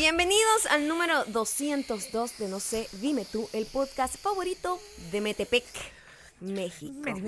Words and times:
Bienvenidos 0.00 0.64
al 0.70 0.88
número 0.88 1.26
202 1.26 2.38
de 2.38 2.48
No 2.48 2.58
sé, 2.58 2.88
dime 3.02 3.26
tú, 3.30 3.50
el 3.52 3.66
podcast 3.66 4.16
favorito 4.16 4.80
de 5.12 5.20
Metepec, 5.20 5.66
México. 6.40 6.94
Metepec, 7.02 7.18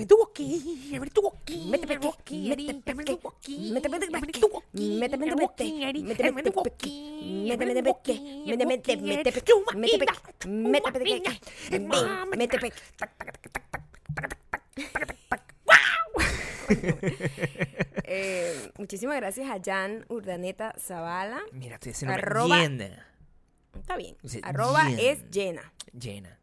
Metepec, 1.69 2.31
Metepec, 12.35 12.73
Eh, 18.05 18.71
muchísimas 18.77 19.15
gracias 19.15 19.49
a 19.49 19.59
Jan 19.63 20.05
Urdaneta 20.09 20.75
Zavala. 20.77 21.39
Mira, 21.51 21.75
estoy 21.75 21.93
diciendo 21.93 22.13
Arroba- 22.15 22.59
llena, 22.59 23.07
Está 23.75 23.95
bien. 23.97 24.15
Arroba 24.43 24.83
llena. 24.89 25.01
es 25.01 25.29
llena. 25.31 25.73
llena. 25.97 26.39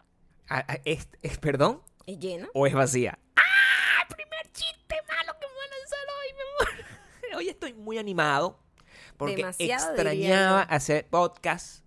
Ah, 0.48 0.64
ah, 0.66 0.78
¿Es, 0.84 1.06
es 1.22 1.38
perdón 1.38 1.80
¿Es 2.06 2.18
llena? 2.18 2.48
o 2.54 2.66
es 2.66 2.74
vacía? 2.74 3.18
¡Ah! 3.36 4.04
Primer 4.08 4.50
chiste 4.52 4.96
malo 5.08 5.38
que 5.38 5.46
me 5.46 5.54
van 5.54 5.68
a 5.72 5.78
lanzar 5.78 6.06
hoy, 6.18 6.34
mi 6.34 6.40
amor. 6.80 7.36
Hoy 7.38 7.48
estoy 7.48 7.72
muy 7.74 7.98
animado 7.98 8.58
porque 9.16 9.36
Demasiado, 9.36 9.92
extrañaba 9.94 10.62
hacer 10.62 11.06
podcast. 11.06 11.79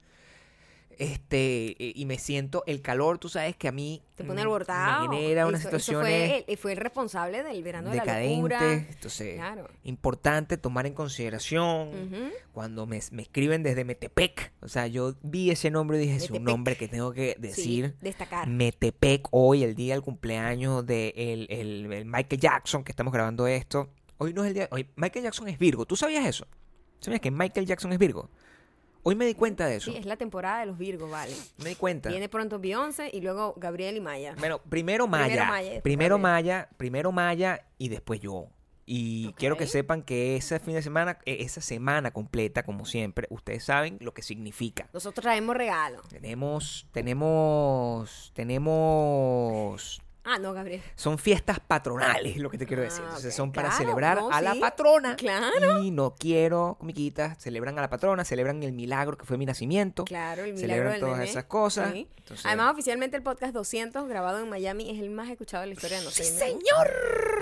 Este, 1.00 1.72
eh, 1.84 1.94
y 1.96 2.06
me 2.06 2.18
siento 2.18 2.64
el 2.68 2.82
calor, 2.82 3.18
tú 3.20 3.30
sabes 3.30 3.56
que 3.56 3.68
a 3.68 3.72
mí 3.72 4.02
Te 4.16 4.24
pone 4.24 4.42
alborotado. 4.42 5.10
me 5.10 5.18
genera 5.18 5.48
eso 5.48 5.58
situaciones 5.58 6.08
fue, 6.30 6.46
el, 6.48 6.58
fue 6.58 6.72
el 6.74 6.78
responsable 6.78 7.44
del 7.44 7.64
verano 7.64 7.90
de 7.92 7.98
la 7.98 8.22
locura. 8.24 8.74
Entonces, 8.74 9.36
Claro. 9.36 9.68
importante 9.84 10.58
tomar 10.58 10.86
en 10.86 10.94
consideración 10.94 11.92
cuando 12.52 12.86
me, 12.86 13.00
me 13.12 13.22
escriben 13.24 13.64
desde 13.64 13.86
Metepec. 13.86 14.54
O 14.62 14.68
sea, 14.68 14.88
yo 14.88 15.16
vi 15.22 15.52
ese 15.52 15.72
nombre 15.72 15.98
y 15.98 16.02
dije, 16.02 16.16
es 16.18 16.30
un 16.30 16.44
nombre 16.44 16.76
que 16.78 16.88
tengo 16.88 17.12
que 17.14 17.36
decir. 17.40 17.64
Sí, 17.88 17.94
destacar. 18.02 18.48
Metepec 18.48 19.28
hoy, 19.32 19.64
el 19.64 19.76
día 19.76 19.94
del 19.94 20.04
cumpleaños 20.04 20.86
de 20.86 21.14
el, 21.16 21.48
el- 21.50 21.92
el 21.94 22.06
Michael 22.06 22.40
Jackson, 22.42 22.84
que 22.84 22.92
estamos 22.92 23.14
grabando 23.14 23.48
esto. 23.48 23.90
Hoy 24.18 24.34
no 24.34 24.44
es 24.44 24.50
el 24.50 24.54
día. 24.54 24.68
Hoy 24.72 24.88
Michael 24.96 25.24
Jackson 25.24 25.48
es 25.48 25.58
Virgo. 25.58 25.86
¿Tú 25.86 25.96
sabías 25.96 26.26
eso? 26.26 26.48
¿Sabías 27.00 27.20
que 27.20 27.32
Michael 27.32 27.66
Jackson 27.66 27.92
es 27.92 28.00
Virgo? 28.00 28.30
Hoy 29.06 29.16
me 29.16 29.26
di 29.26 29.34
cuenta 29.34 29.68
de 29.68 29.76
eso. 29.76 29.92
Sí, 29.92 29.98
es 29.98 30.06
la 30.06 30.16
temporada 30.16 30.62
de 30.62 30.66
los 30.66 30.78
Virgos, 30.78 31.12
vale. 31.12 31.34
Me 31.58 31.70
di 31.70 31.76
cuenta. 31.76 32.10
Viene 32.10 32.30
pronto 32.30 32.60
Beyoncé 32.60 33.10
y 33.12 33.20
luego 33.20 33.54
Gabriel 33.58 33.98
y 33.98 34.02
Maya. 34.02 34.34
Bueno, 34.40 34.60
primero 34.62 35.08
Maya. 35.08 35.82
Primero 35.84 36.18
Maya, 36.18 36.70
primero 36.78 37.12
Maya, 37.12 37.68
y 37.78 37.90
después 37.90 38.22
yo. 38.22 38.48
Y 38.86 39.34
quiero 39.34 39.58
que 39.58 39.68
sepan 39.68 40.04
que 40.04 40.36
ese 40.36 40.60
fin 40.60 40.74
de 40.74 40.82
semana, 40.82 41.18
eh, 41.26 41.38
esa 41.42 41.62
semana 41.62 42.12
completa, 42.12 42.64
como 42.64 42.86
siempre, 42.86 43.28
ustedes 43.30 43.64
saben 43.64 43.98
lo 44.02 44.14
que 44.14 44.22
significa. 44.22 44.90
Nosotros 44.94 45.24
traemos 45.24 45.56
regalo. 45.56 46.02
Tenemos, 46.10 46.88
tenemos, 46.92 48.32
tenemos 48.34 50.02
Ah, 50.26 50.40
no, 50.40 50.54
Gabriel. 50.54 50.82
Son 50.96 51.18
fiestas 51.18 51.60
patronales, 51.60 52.38
lo 52.38 52.50
que 52.50 52.58
te 52.58 52.66
quiero 52.66 52.82
decir. 52.82 53.02
Ah, 53.04 53.08
Entonces 53.10 53.34
ok. 53.34 53.38
son 53.38 53.52
para 53.52 53.68
Claro, 53.70 53.84
celebrar 53.84 54.18
no, 54.20 54.32
a 54.32 54.42
la 54.42 54.56
patrona. 54.56 55.16
Claro. 55.18 55.82
Y 55.84 55.92
no 55.92 56.16
quiero, 56.16 56.78
comiquitas, 56.80 57.38
celebran 57.42 57.78
a 57.78 57.82
la 57.82 57.90
patrona, 57.90 58.24
celebran 58.24 58.64
el 58.64 58.72
milagro 58.72 59.18
que 59.18 59.26
fue 59.26 59.38
mi 59.38 59.46
nacimiento. 59.46 60.06
Claro, 60.06 60.44
el 60.44 60.54
milagro 60.54 60.62
celebran 60.76 60.92
del 60.94 61.02
todas 61.02 61.30
esas 61.30 61.44
cosas. 61.44 61.92
Sí. 61.92 62.08
Entonces- 62.18 62.46
Además, 62.46 62.72
oficialmente 62.72 63.18
el 63.18 63.24
podcast 63.24 63.54
200, 63.54 64.08
grabado 64.08 64.40
en 64.40 64.50
Miami, 64.50 64.90
es 64.92 65.00
el 65.02 65.10
más 65.10 65.30
escuchado 65.30 65.62
de 65.62 65.68
la 65.68 65.74
historia 65.74 66.00
de 66.00 66.06
No 66.06 66.12
sé, 66.12 66.24
¡Sí, 66.24 66.38
señor! 66.38 66.90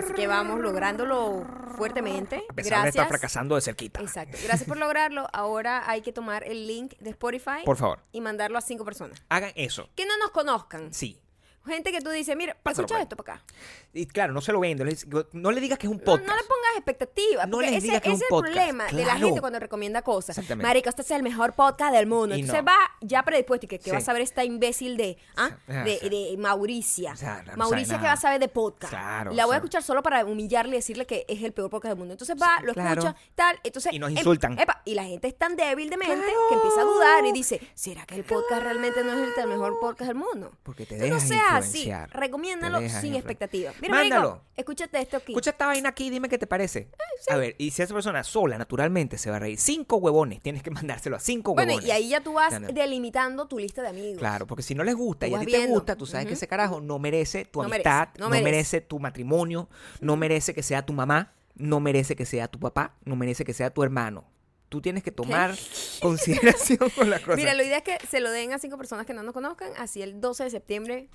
Así 0.04 0.14
que 0.14 0.26
vamos 0.26 0.60
lográndolo 0.60 1.46
fuertemente. 1.78 2.38
A 2.50 2.54
pesar 2.54 2.64
de 2.64 2.70
Gracias. 2.70 2.96
estar 2.96 3.08
fracasando 3.08 3.56
de 3.56 3.62
cerquita. 3.62 4.02
Exacto. 4.02 4.38
Gracias 4.44 4.68
por 4.68 4.78
lograrlo. 4.78 5.28
Ahora 5.34 5.88
hay 5.90 6.02
que 6.02 6.12
tomar 6.12 6.44
el 6.48 6.66
link 6.68 6.96
de 7.00 7.12
Spotify 7.12 7.62
Por 7.64 7.78
favor, 7.78 8.00
y 8.12 8.22
mandarlo 8.22 8.58
a 8.58 8.62
cinco 8.62 8.84
personas. 8.86 9.22
hagan 9.30 9.52
eso. 9.56 9.88
Que 9.96 10.06
no 10.08 10.18
nos 10.18 10.32
conozcan. 10.32 10.92
Sí. 10.94 11.20
Gente 11.66 11.92
que 11.92 12.02
tú 12.02 12.10
dices, 12.10 12.36
mira, 12.36 12.56
Pásalo, 12.64 12.86
escucha 12.88 12.96
pues. 12.96 13.04
esto 13.04 13.16
para 13.16 13.34
acá. 13.36 13.46
Y 13.94 14.06
claro, 14.08 14.34
no 14.34 14.42
se 14.42 14.52
lo 14.52 14.60
vendo. 14.60 14.84
les- 14.84 15.06
No 15.34 15.52
le 15.52 15.62
digas 15.62 15.78
que 15.78 15.86
es 15.88 15.92
un 15.92 15.98
No, 16.00 16.04
podcast. 16.04 16.28
no 16.28 16.36
le 16.36 16.42
pongas 16.44 16.76
expectativas. 16.78 17.48
No 17.48 17.58
porque 17.58 17.68
les 17.68 17.78
ese, 17.78 17.88
digas 17.88 18.02
que 18.02 18.10
es 18.10 18.16
ese 18.16 18.24
un 18.24 18.26
es 18.26 18.30
el 18.30 18.30
podcast, 18.30 18.54
problema 18.56 18.86
de 18.86 18.94
la 18.94 19.04
claro. 19.04 19.26
gente 19.28 19.42
cuando 19.42 19.60
recomienda 19.60 20.02
cosas. 20.02 20.38
Exactamente. 20.38 20.68
Marico, 20.68 20.90
este 20.90 21.02
es 21.04 21.12
el 21.12 21.24
mejor 21.24 21.54
podcast 21.54 21.94
del 21.94 22.08
mundo. 22.08 22.36
Y 22.36 22.42
Entonces 22.42 22.64
no. 22.64 22.72
va 22.72 22.78
ya 23.02 23.24
predispuesto 23.24 23.66
y 23.66 23.70
que, 23.70 23.78
que 23.78 23.86
Sí. 23.86 23.92
va 23.92 23.98
a 23.98 24.02
saber 24.02 24.22
esta 24.24 24.44
imbécil 24.44 24.98
de, 24.98 25.18
¿ah? 25.38 25.52
Ah, 25.68 25.84
de, 25.84 26.00
sí. 26.00 26.10
de 26.10 26.36
Mauricia. 26.38 27.12
O 27.14 27.16
sea, 27.16 27.44
no 27.46 27.58
Mauricia 27.58 27.86
sabe 27.88 28.00
que 28.02 28.08
va 28.08 28.14
a 28.14 28.18
saber 28.18 28.40
de 28.40 28.48
podcast. 28.48 28.92
Claro, 28.94 29.32
Y 29.32 29.36
la 29.36 29.46
voy 29.46 29.54
a 29.54 29.58
escuchar 29.58 29.84
solo 29.84 30.02
para 30.02 30.26
humillarle 30.26 30.72
y 30.76 30.80
decirle 30.80 31.06
que 31.06 31.26
es 31.28 31.44
el 31.44 31.52
peor 31.54 31.70
podcast 31.70 31.92
del 31.92 31.98
mundo. 32.00 32.14
Entonces 32.14 32.36
va, 32.42 32.60
lo 32.64 32.74
claro. 32.74 33.02
escucha, 33.02 33.16
tal. 33.36 33.60
Entonces, 33.64 33.94
Y 33.94 34.00
nos 34.00 34.10
em- 34.12 34.18
insultan. 34.18 34.58
epa, 34.58 34.82
y 34.86 34.96
la 34.96 35.04
gente 35.04 35.28
es 35.28 35.38
tan 35.38 35.56
débil 35.56 35.90
de 35.90 35.98
mente 35.98 36.16
Claro. 36.16 36.40
que 36.50 36.56
empieza 36.56 36.82
a 36.82 36.84
dudar 36.86 37.26
y 37.26 37.32
dice, 37.32 37.62
¿será 37.76 38.06
que 38.06 38.16
el 38.16 38.24
podcast 38.24 38.64
realmente 38.64 39.04
no 39.04 39.12
es 39.14 39.18
el, 39.38 39.44
el 39.44 39.48
mejor 39.48 39.80
podcast 39.80 40.08
del 40.08 40.16
mundo? 40.18 40.52
Porque 40.64 40.86
te 40.86 40.96
Entonces, 40.96 41.30
dejas 41.30 41.42
no 41.42 41.50
seas 41.50 41.51
así. 41.58 41.80
influenciar. 41.80 42.10
Recomiéndalo 42.20 42.80
sin 42.90 43.16
expectativa. 43.16 43.72
Mira, 43.82 43.94
Mándalo. 43.96 44.30
Marico, 44.30 44.46
escúchate 44.56 45.02
esto 45.02 45.18
aquí. 45.18 45.32
Escucha 45.34 45.52
esta 45.52 45.66
vaina 45.68 45.90
aquí 45.90 46.08
y 46.08 46.10
dime 46.10 46.30
qué 46.30 46.38
te 46.38 46.48
parece. 46.48 46.90
A 47.30 47.36
ver, 47.38 47.56
y 47.58 47.72
si 47.72 47.82
esa 47.82 47.94
persona 47.94 48.24
sola, 48.24 48.58
naturalmente, 48.58 49.18
se 49.18 49.30
va 49.30 49.36
a 49.38 49.40
reír. 49.40 49.60
Cinco 49.60 49.98
huevones. 49.98 50.42
Tienes 50.42 50.64
que 50.64 50.72
mandárselo 50.72 51.16
a 51.16 51.20
cinco 51.20 51.54
Bueno, 51.54 51.72
huevones. 51.74 51.88
y 51.88 51.92
ahí 51.92 52.10
ya 52.10 52.22
tú 52.22 52.34
vas 52.34 52.54
delimitando 52.74 53.48
tu 53.48 53.60
lista 53.60 53.82
de 53.82 53.90
amigos. 53.90 54.20
Claro, 54.20 54.48
porque 54.48 54.64
si 54.64 54.76
no 54.76 54.84
les 54.84 54.96
gusta 54.96 55.26
Tú 55.28 55.32
y 55.34 55.36
a 55.36 55.40
ti 55.40 55.46
te 55.48 55.68
gusta, 55.68 55.96
tú 55.96 56.06
sabes 56.06 56.28
que 56.28 56.34
ese 56.34 56.48
carajo 56.48 56.82
no 56.82 57.00
merece 57.00 57.46
tu 57.46 57.60
No 57.62 57.66
amistad, 57.66 58.10
no 58.18 58.26
no, 58.26 58.30
merece. 58.30 58.44
merece. 58.44 58.82
tu 58.82 59.00
matrimonio, 59.00 59.70
no 60.00 60.16
merece 60.18 60.54
que 60.54 60.64
sea 60.64 60.86
tu 60.86 60.94
mamá, 60.94 61.34
no 61.56 61.80
merece 61.80 62.16
que 62.16 62.26
sea 62.26 62.48
tu 62.48 62.60
papá, 62.60 62.96
no 63.06 63.16
merece 63.16 63.44
que 63.46 63.54
sea 63.54 63.70
tu 63.70 63.84
hermano. 63.84 64.26
Tú 64.70 64.82
tienes 64.82 65.04
que 65.04 65.12
tomar 65.12 65.54
consideración 66.02 66.90
con 66.96 67.10
las 67.10 67.20
cosas. 67.22 67.36
Mira, 67.38 67.54
la 67.54 67.64
idea 67.64 67.78
es 67.78 67.84
que 67.84 67.98
se 68.08 68.20
lo 68.20 68.32
den 68.32 68.54
a 68.54 68.60
cinco 68.60 68.78
personas 68.78 69.06
que 69.06 69.14
no 69.14 69.22
nos 69.24 69.34
conozcan, 69.34 69.72
así 69.78 70.02
el 70.02 70.20
12 70.22 70.46
de 70.46 70.50
septiembre 70.50 71.10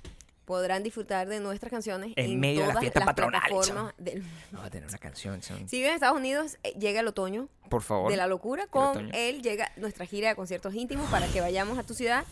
podrán 0.47 0.81
disfrutar 0.81 1.27
de 1.27 1.41
nuestras 1.41 1.69
canciones 1.69 2.13
En 2.15 2.39
medio 2.39 2.61
de 2.61 2.67
las 2.67 2.73
todas 2.75 2.81
fiestas 2.83 3.05
las 3.05 3.13
plataformas 3.15 3.93
del- 3.97 4.23
No 4.53 4.59
va 4.61 4.67
a 4.67 4.69
tener 4.69 4.87
una 4.87 4.97
canción, 4.97 5.43
son- 5.43 5.67
Si 5.67 5.75
viven 5.75 5.89
en 5.89 5.95
Estados 5.95 6.17
Unidos, 6.17 6.57
eh, 6.63 6.73
llega 6.79 7.01
el 7.01 7.07
otoño 7.07 7.49
por 7.69 7.81
favor. 7.83 8.09
de 8.09 8.15
la 8.15 8.27
locura. 8.27 8.65
Con 8.67 9.13
él 9.13 9.41
llega 9.41 9.71
nuestra 9.75 10.05
gira 10.05 10.29
de 10.29 10.35
conciertos 10.37 10.73
íntimos 10.73 11.05
para 11.11 11.27
que 11.27 11.41
vayamos 11.41 11.77
a 11.77 11.83
tu 11.83 11.93
ciudad 11.93 12.23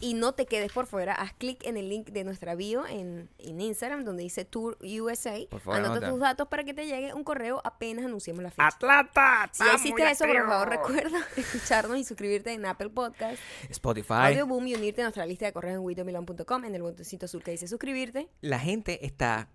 y 0.00 0.14
no 0.14 0.32
te 0.32 0.46
quedes 0.46 0.72
por 0.72 0.86
fuera. 0.86 1.12
Haz 1.12 1.32
clic 1.32 1.64
en 1.64 1.76
el 1.76 1.88
link 1.88 2.08
de 2.10 2.24
nuestra 2.24 2.54
bio 2.54 2.86
en, 2.86 3.28
en 3.38 3.60
Instagram 3.60 4.04
donde 4.04 4.22
dice 4.22 4.44
Tour 4.44 4.78
USA. 4.80 5.38
Por 5.50 5.60
favor, 5.60 5.80
Anota 5.80 5.92
anota. 5.96 6.10
tus 6.10 6.20
datos 6.20 6.48
para 6.48 6.64
que 6.64 6.74
te 6.74 6.86
llegue 6.86 7.12
un 7.14 7.24
correo 7.24 7.60
apenas 7.64 8.04
anunciemos 8.04 8.42
la 8.42 8.50
fecha. 8.50 8.66
Atlanta. 8.66 9.50
Si 9.52 9.64
ya 9.64 9.74
hiciste 9.74 10.10
eso, 10.10 10.26
por 10.26 10.46
favor, 10.46 10.68
recuerda 10.68 11.18
escucharnos 11.36 11.98
y 11.98 12.04
suscribirte 12.04 12.52
en 12.52 12.64
Apple 12.66 12.90
Podcast, 12.90 13.38
Spotify. 13.70 14.14
Audio 14.28 14.46
Boom 14.46 14.66
y 14.68 14.74
unirte 14.74 15.02
a 15.02 15.04
nuestra 15.04 15.26
lista 15.26 15.46
de 15.46 15.52
correos 15.52 15.74
en 15.76 15.80
widomilon.com 15.84 16.64
en 16.64 16.74
el 16.74 16.82
botoncito 16.82 17.26
azul 17.26 17.42
que 17.42 17.50
dice 17.50 17.66
suscribirte. 17.66 18.28
La 18.40 18.58
gente 18.58 19.04
está 19.06 19.48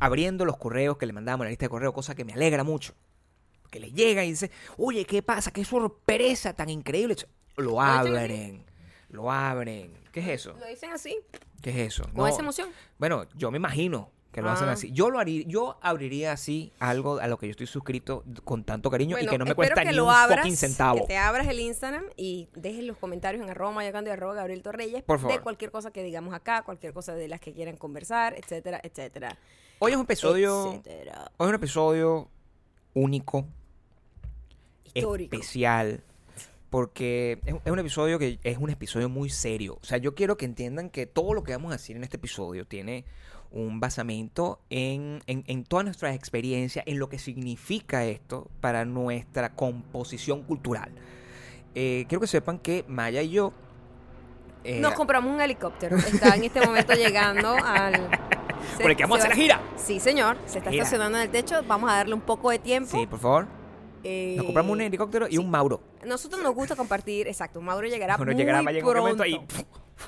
abriendo 0.00 0.44
los 0.44 0.56
correos 0.56 0.96
que 0.98 1.06
le 1.06 1.12
mandamos 1.12 1.42
a 1.42 1.44
la 1.44 1.50
lista 1.50 1.66
de 1.66 1.70
correos, 1.70 1.94
cosa 1.94 2.14
que 2.14 2.24
me 2.24 2.32
alegra 2.32 2.64
mucho. 2.64 2.94
Que 3.70 3.80
le 3.80 3.90
llega 3.92 4.24
y 4.24 4.30
dice, 4.30 4.50
oye, 4.76 5.04
¿qué 5.04 5.22
pasa? 5.22 5.50
¿Qué 5.50 5.64
sorpresa 5.64 6.52
tan 6.54 6.68
increíble? 6.70 7.16
Lo 7.56 7.80
abren, 7.80 8.64
lo 9.16 9.32
abren. 9.32 9.92
¿Qué 10.12 10.20
es 10.20 10.28
eso? 10.28 10.54
Lo 10.60 10.66
dicen 10.66 10.92
así, 10.92 11.18
¿Qué 11.62 11.70
es 11.70 11.76
eso? 11.94 12.04
con 12.04 12.14
No, 12.14 12.26
esa 12.28 12.40
emoción. 12.40 12.68
Bueno, 12.98 13.24
yo 13.34 13.50
me 13.50 13.56
imagino 13.56 14.10
que 14.30 14.42
lo 14.42 14.50
hacen 14.50 14.68
Ah. 14.68 14.72
así. 14.72 14.92
Yo 14.92 15.08
lo 15.10 15.18
haría, 15.18 15.44
yo 15.46 15.78
abriría 15.82 16.30
así 16.32 16.70
algo 16.78 17.18
a 17.18 17.26
lo 17.26 17.38
que 17.38 17.46
yo 17.46 17.52
estoy 17.52 17.66
suscrito 17.66 18.22
con 18.44 18.64
tanto 18.64 18.90
cariño 18.90 19.18
y 19.18 19.26
que 19.26 19.38
no 19.38 19.46
me 19.46 19.54
cuesta 19.54 19.82
que 19.82 19.88
ni 19.90 19.96
lo 19.96 20.04
un 20.04 20.10
abras, 20.10 20.40
fucking 20.40 20.56
centavo. 20.56 21.00
Que 21.00 21.06
te 21.06 21.16
abras 21.16 21.48
el 21.48 21.58
Instagram 21.58 22.04
y 22.16 22.48
dejes 22.54 22.84
los 22.84 22.98
comentarios 22.98 23.42
en 23.42 23.48
arroba 23.50 23.72
mayacando 23.72 24.10
y 24.10 24.12
arroba 24.12 24.34
Gabriel 24.34 24.62
Torreyes 24.62 25.02
Por 25.04 25.16
de 25.18 25.22
favor. 25.22 25.42
cualquier 25.42 25.70
cosa 25.70 25.90
que 25.90 26.02
digamos 26.04 26.34
acá, 26.34 26.62
cualquier 26.62 26.92
cosa 26.92 27.14
de 27.14 27.28
las 27.28 27.40
que 27.40 27.52
quieran 27.54 27.76
conversar, 27.78 28.34
etcétera, 28.36 28.78
etcétera. 28.82 29.38
Hoy 29.78 29.92
es 29.92 29.96
un 29.96 30.04
episodio, 30.04 30.70
etcétera. 30.74 31.30
hoy 31.38 31.46
es 31.46 31.48
un 31.48 31.54
episodio 31.54 32.28
único, 32.94 33.46
Histórico. 34.94 35.34
especial, 35.34 36.02
porque 36.70 37.38
es, 37.44 37.54
es 37.64 37.72
un 37.72 37.78
episodio 37.78 38.18
que 38.18 38.38
es 38.42 38.58
un 38.58 38.70
episodio 38.70 39.08
muy 39.08 39.30
serio. 39.30 39.78
O 39.80 39.84
sea, 39.84 39.98
yo 39.98 40.14
quiero 40.14 40.36
que 40.36 40.44
entiendan 40.44 40.90
que 40.90 41.06
todo 41.06 41.32
lo 41.34 41.42
que 41.42 41.52
vamos 41.52 41.70
a 41.70 41.76
decir 41.76 41.96
en 41.96 42.04
este 42.04 42.16
episodio 42.16 42.66
tiene 42.66 43.04
un 43.52 43.78
basamento 43.80 44.60
en, 44.70 45.22
en, 45.26 45.44
en 45.46 45.64
todas 45.64 45.84
nuestras 45.84 46.14
experiencias, 46.14 46.84
en 46.86 46.98
lo 46.98 47.08
que 47.08 47.18
significa 47.18 48.04
esto 48.04 48.50
para 48.60 48.84
nuestra 48.84 49.54
composición 49.54 50.42
cultural. 50.42 50.90
Eh, 51.74 52.04
quiero 52.08 52.20
que 52.20 52.26
sepan 52.26 52.58
que 52.58 52.84
Maya 52.88 53.22
y 53.22 53.30
yo... 53.30 53.52
eh, 54.64 54.80
Nos 54.80 54.94
compramos 54.94 55.32
un 55.32 55.40
helicóptero. 55.40 55.96
Está 55.96 56.34
en 56.34 56.44
este 56.44 56.60
momento 56.66 56.94
llegando 56.94 57.54
al. 57.64 57.94
se- 58.76 58.82
por 58.82 58.90
el 58.90 58.96
que 58.96 59.04
vamos 59.04 59.18
a 59.18 59.24
hacer 59.24 59.30
la 59.30 59.36
gira. 59.36 59.60
Sí, 59.76 60.00
señor. 60.00 60.36
Se 60.46 60.58
está 60.58 60.70
Gira. 60.70 60.82
estacionando 60.82 61.18
en 61.18 61.24
el 61.24 61.30
techo. 61.30 61.62
Vamos 61.68 61.90
a 61.90 61.96
darle 61.96 62.14
un 62.14 62.22
poco 62.22 62.50
de 62.50 62.58
tiempo. 62.58 62.98
Sí, 62.98 63.06
por 63.06 63.18
favor. 63.20 63.46
Eh, 64.08 64.34
Nos 64.36 64.46
compramos 64.46 64.72
un 64.72 64.80
helicóptero 64.82 65.26
y 65.28 65.32
sí. 65.32 65.38
un 65.38 65.50
Mauro. 65.50 65.80
Nosotros 66.04 66.40
nos 66.42 66.54
gusta 66.54 66.76
compartir. 66.76 67.26
Exacto. 67.26 67.60
Mauro 67.60 67.86
llegará 67.88 68.16
Mauro 68.16 68.32
muy 68.32 68.38
llegará, 68.40 68.62
va 68.62 68.70
a 68.70 68.72
llegar 68.72 68.96
un 68.96 69.02
momento 69.02 69.22
ahí. 69.22 69.40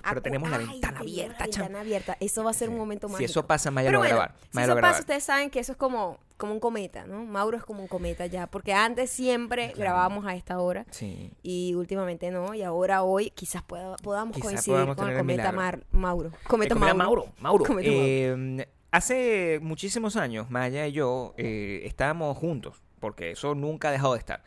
Pero 0.07 0.21
tenemos 0.23 0.51
la 0.51 0.59
ventana 0.59 1.01
abierta, 1.01 1.39
La 1.39 1.45
ventana 1.47 1.81
abierta. 1.81 2.17
Eso 2.21 2.45
va 2.45 2.51
a 2.51 2.55
ser 2.55 2.69
un 2.69 2.77
momento 2.77 3.07
Si 3.09 3.13
mágico. 3.15 3.31
eso 3.31 3.47
pasa, 3.47 3.71
Maya 3.71 3.91
lo 3.91 4.01
va 4.01 4.05
a 4.05 4.09
grabar. 4.09 4.35
si 4.53 4.61
eso 4.61 4.77
pasa, 4.77 5.01
ustedes 5.01 5.25
saben 5.25 5.49
que 5.49 5.61
eso 5.61 5.73
es 5.73 5.79
como, 5.79 6.19
como 6.37 6.53
un 6.53 6.61
cometa, 6.61 7.07
¿no? 7.07 7.25
Mauro 7.25 7.57
es 7.57 7.65
como 7.65 7.81
un 7.81 7.89
cometa 7.89 8.27
ya, 8.27 8.47
porque 8.49 8.75
antes 8.75 9.09
siempre 9.11 9.73
grabábamos 9.75 10.27
a 10.27 10.35
esta 10.37 10.61
hora 10.61 10.85
Sí. 10.91 11.33
y 11.43 11.73
últimamente 11.75 12.31
no, 12.31 12.53
y 12.55 12.63
ahora 12.63 13.03
hoy 13.03 13.31
quizás 13.31 13.63
pueda- 13.63 13.97
podamos 13.97 14.39
coincidir 14.39 14.95
con 14.95 15.09
el 15.09 15.17
cometa 15.17 15.53
Mauro. 15.91 16.33
Cometa 16.47 16.75
Eh, 16.75 16.79
Mauro. 16.79 17.33
Mauro. 17.41 17.65
Mauro. 17.65 17.65
Eh, 17.81 18.67
hace 18.91 19.59
muchísimos 19.63 20.17
años, 20.17 20.51
Maya 20.51 20.87
y 20.87 20.93
yo 20.93 21.33
eh, 21.39 21.81
estábamos 21.85 22.37
juntos, 22.37 22.83
porque 22.99 23.31
eso 23.33 23.55
nunca 23.55 23.89
ha 23.89 23.93
dejado 23.93 24.13
de 24.15 24.19
estar. 24.21 24.43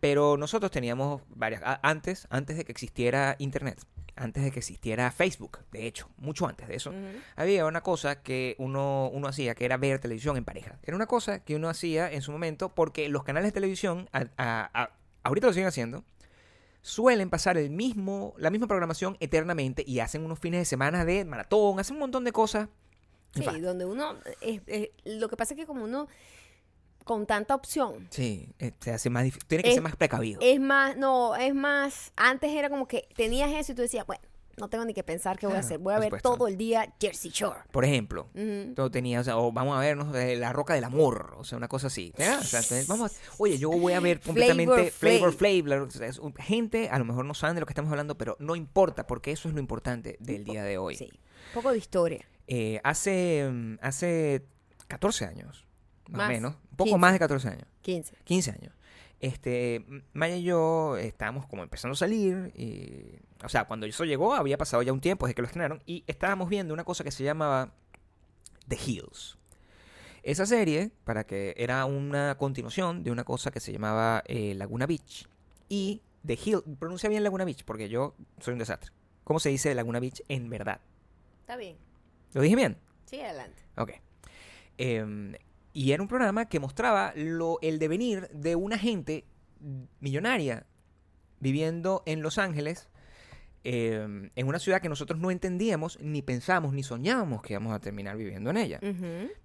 Pero 0.00 0.36
nosotros 0.36 0.70
teníamos 0.70 1.22
varias. 1.28 1.62
Antes, 1.82 2.26
antes 2.30 2.56
de 2.56 2.64
que 2.64 2.72
existiera 2.72 3.36
Internet, 3.38 3.80
antes 4.14 4.42
de 4.44 4.50
que 4.50 4.58
existiera 4.60 5.10
Facebook, 5.10 5.58
de 5.72 5.86
hecho, 5.86 6.08
mucho 6.16 6.46
antes 6.48 6.66
de 6.68 6.74
eso, 6.76 6.92
había 7.36 7.66
una 7.66 7.80
cosa 7.82 8.22
que 8.22 8.56
uno, 8.58 9.10
uno 9.12 9.28
hacía, 9.28 9.54
que 9.54 9.64
era 9.64 9.76
ver 9.76 9.98
televisión 10.00 10.36
en 10.36 10.44
pareja. 10.44 10.78
Era 10.82 10.96
una 10.96 11.06
cosa 11.06 11.44
que 11.44 11.54
uno 11.56 11.68
hacía 11.68 12.10
en 12.10 12.22
su 12.22 12.32
momento 12.32 12.74
porque 12.74 13.08
los 13.08 13.22
canales 13.24 13.48
de 13.48 13.52
televisión, 13.52 14.08
a- 14.12 14.26
a- 14.36 14.70
a- 14.82 14.90
ahorita 15.22 15.46
lo 15.48 15.52
siguen 15.52 15.68
haciendo, 15.68 16.04
suelen 16.82 17.28
pasar 17.30 17.58
el 17.58 17.70
mismo, 17.70 18.34
la 18.38 18.50
misma 18.50 18.66
programación 18.66 19.16
eternamente 19.20 19.82
y 19.86 20.00
hacen 20.00 20.24
unos 20.24 20.38
fines 20.38 20.60
de 20.60 20.64
semana 20.64 21.04
de 21.04 21.24
maratón, 21.24 21.78
hacen 21.80 21.96
un 21.96 22.00
montón 22.00 22.24
de 22.24 22.32
cosas. 22.32 22.68
Sí, 23.34 23.60
donde 23.60 23.84
uno, 23.84 24.16
es- 24.40 24.62
lo 25.04 25.28
que 25.28 25.36
pasa 25.36 25.54
es 25.54 25.60
que 25.60 25.66
como 25.66 25.84
uno, 25.84 26.08
con 27.08 27.26
tanta 27.26 27.56
opción, 27.56 28.06
Sí, 28.10 28.48
eh, 28.60 28.70
se 28.78 28.92
hace 28.92 29.10
más 29.10 29.24
difí- 29.24 29.42
tiene 29.48 29.64
que 29.64 29.70
Es- 29.70 29.74
ser 29.74 29.82
más 29.82 29.96
precavido. 29.96 30.38
es 30.40 30.60
más, 30.60 30.96
no, 30.96 31.34
es 31.34 31.54
más, 31.54 32.12
antes 32.14 32.52
era 32.52 32.70
como 32.70 32.86
que 32.86 33.08
tenías 33.16 33.50
eso 33.52 33.72
y 33.72 33.74
tú 33.74 33.82
decías, 33.82 34.06
bueno, 34.06 34.22
no 34.58 34.68
tengo 34.68 34.84
ni 34.84 34.92
que 34.92 35.04
pensar 35.04 35.38
qué 35.38 35.46
voy 35.46 35.54
a 35.54 35.60
hacer, 35.60 35.78
voy 35.78 35.94
a 35.94 35.98
ver 36.00 36.06
supuesto. 36.08 36.34
todo 36.36 36.48
el 36.48 36.56
día 36.56 36.92
Jersey 37.00 37.30
Shore. 37.30 37.60
Por 37.70 37.84
ejemplo, 37.84 38.28
todo 38.74 38.90
tenía, 38.90 39.20
o 39.20 39.24
sea, 39.24 39.38
o 39.38 39.52
vamos 39.52 39.76
a 39.76 39.80
ver, 39.80 39.96
no 39.96 40.12
sé, 40.12 40.34
La 40.36 40.52
Roca 40.52 40.74
del 40.74 40.82
Amor, 40.82 41.34
o 41.38 41.44
sea, 41.44 41.56
una 41.58 41.68
cosa 41.68 41.86
así. 41.86 42.12
¿verdad? 42.18 42.40
O 42.40 42.44
sea, 42.44 42.58
entonces, 42.60 42.86
vamos 42.88 43.12
a- 43.12 43.32
oye, 43.38 43.56
yo 43.58 43.70
voy 43.70 43.92
a 43.92 44.00
ver 44.00 44.20
completamente 44.74 44.90
Flavor 44.90 45.32
Flavor 45.32 45.88
gente, 46.40 46.88
a 46.90 46.98
lo 46.98 47.04
mejor 47.04 47.24
no 47.24 47.34
saben 47.34 47.54
de 47.54 47.60
lo 47.60 47.66
que 47.66 47.70
estamos 47.72 47.90
hablando, 47.92 48.18
pero 48.18 48.36
no 48.40 48.56
importa, 48.56 49.06
porque 49.06 49.30
eso 49.30 49.48
es 49.48 49.54
lo 49.54 49.60
importante 49.60 50.16
del 50.20 50.42
día 50.44 50.64
de 50.64 50.76
hoy. 50.76 50.96
Sí, 50.96 51.08
un 51.12 51.54
poco 51.54 51.70
de 51.70 51.78
historia. 51.78 52.26
Eh, 52.48 52.80
hace, 52.82 53.48
mm, 53.48 53.76
hace 53.80 54.44
14 54.88 55.24
años, 55.24 55.66
más, 56.08 56.18
Más, 56.18 56.28
o 56.28 56.32
menos, 56.32 56.54
un 56.70 56.76
poco 56.76 56.84
15. 56.84 56.98
más 56.98 57.12
de 57.12 57.18
14 57.18 57.48
años, 57.48 57.66
15. 57.82 58.14
15 58.24 58.50
años. 58.50 58.74
Este, 59.20 59.84
Maya 60.12 60.36
y 60.36 60.44
yo 60.44 60.96
estábamos 60.96 61.46
como 61.46 61.64
empezando 61.64 61.94
a 61.94 61.96
salir 61.96 62.52
y, 62.56 63.18
o 63.44 63.48
sea, 63.48 63.64
cuando 63.64 63.84
eso 63.86 64.04
llegó 64.04 64.34
había 64.34 64.56
pasado 64.56 64.82
ya 64.82 64.92
un 64.92 65.00
tiempo 65.00 65.26
desde 65.26 65.34
que 65.34 65.42
lo 65.42 65.46
estrenaron 65.46 65.82
y 65.86 66.04
estábamos 66.06 66.48
viendo 66.48 66.72
una 66.72 66.84
cosa 66.84 67.02
que 67.02 67.10
se 67.10 67.24
llamaba 67.24 67.72
The 68.68 68.76
Hills. 68.86 69.36
Esa 70.22 70.46
serie, 70.46 70.90
para 71.04 71.24
que 71.24 71.54
era 71.56 71.84
una 71.84 72.36
continuación 72.38 73.02
de 73.02 73.10
una 73.10 73.24
cosa 73.24 73.50
que 73.50 73.60
se 73.60 73.72
llamaba 73.72 74.22
eh, 74.26 74.54
Laguna 74.54 74.86
Beach 74.86 75.26
y 75.68 76.02
The 76.24 76.38
Hill, 76.44 76.62
pronuncia 76.78 77.08
bien 77.08 77.24
Laguna 77.24 77.44
Beach 77.44 77.64
porque 77.64 77.88
yo 77.88 78.14
soy 78.40 78.52
un 78.52 78.58
desastre. 78.58 78.92
¿Cómo 79.24 79.40
se 79.40 79.48
dice 79.48 79.74
Laguna 79.74 80.00
Beach 80.00 80.22
en 80.28 80.48
verdad? 80.48 80.80
Está 81.40 81.56
bien. 81.56 81.76
¿Lo 82.34 82.42
dije 82.42 82.56
bien? 82.56 82.78
Sigue 83.06 83.24
adelante. 83.24 83.62
Ok. 83.76 83.92
Em, 84.76 85.34
y 85.78 85.92
era 85.92 86.02
un 86.02 86.08
programa 86.08 86.48
que 86.48 86.58
mostraba 86.58 87.12
lo, 87.14 87.58
el 87.62 87.78
devenir 87.78 88.28
de 88.30 88.56
una 88.56 88.78
gente 88.78 89.24
millonaria 90.00 90.66
viviendo 91.40 92.02
en 92.06 92.20
Los 92.22 92.38
Ángeles, 92.38 92.88
em, 93.64 94.30
en 94.34 94.46
una 94.48 94.58
ciudad 94.58 94.80
que 94.80 94.88
nosotros 94.88 95.20
no 95.20 95.30
entendíamos, 95.30 95.98
ni 96.00 96.22
pensábamos, 96.22 96.72
ni 96.72 96.82
soñábamos 96.82 97.42
que 97.42 97.52
íbamos 97.54 97.72
a 97.72 97.80
terminar 97.80 98.16
viviendo 98.16 98.50
en 98.50 98.56
ella. 98.56 98.78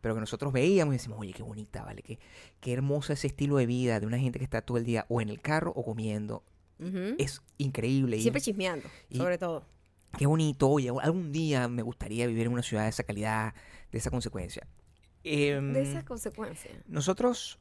Pero 0.02 0.14
que 0.16 0.20
nosotros 0.20 0.52
veíamos 0.54 0.94
y 0.96 0.98
decimos, 0.98 1.20
oye, 1.20 1.34
qué 1.34 1.44
bonita, 1.44 1.84
¿vale? 1.84 2.02
Qué, 2.02 2.20
qué 2.60 2.74
hermoso 2.74 3.14
ese 3.14 3.28
estilo 3.28 3.58
de 3.58 3.66
vida 3.66 4.00
de 4.00 4.08
una 4.08 4.18
gente 4.18 4.40
que 4.40 4.46
está 4.46 4.62
todo 4.62 4.78
el 4.78 4.86
día 4.86 5.06
o 5.10 5.22
en 5.22 5.30
el 5.30 5.40
carro 5.42 5.72
o 5.76 5.84
comiendo. 5.84 6.44
Es 7.18 7.42
increíble. 7.58 8.18
y- 8.18 8.22
Siempre 8.22 8.42
chismeando, 8.42 8.88
y- 9.10 9.18
sobre 9.18 9.38
todo. 9.38 9.66
qué 10.18 10.26
bonito, 10.26 10.68
oye, 10.70 10.90
algún 11.02 11.32
día 11.32 11.68
me 11.68 11.82
gustaría 11.82 12.28
vivir 12.28 12.48
en 12.48 12.54
una 12.54 12.64
ciudad 12.64 12.84
de 12.84 12.90
esa 12.90 13.04
calidad, 13.04 13.54
de 13.92 13.98
esa 14.00 14.10
consecuencia. 14.12 14.68
Em, 15.24 15.74
De 15.74 15.82
esas 15.82 16.04
consecuencias. 16.04 16.74
nosotros, 16.88 17.60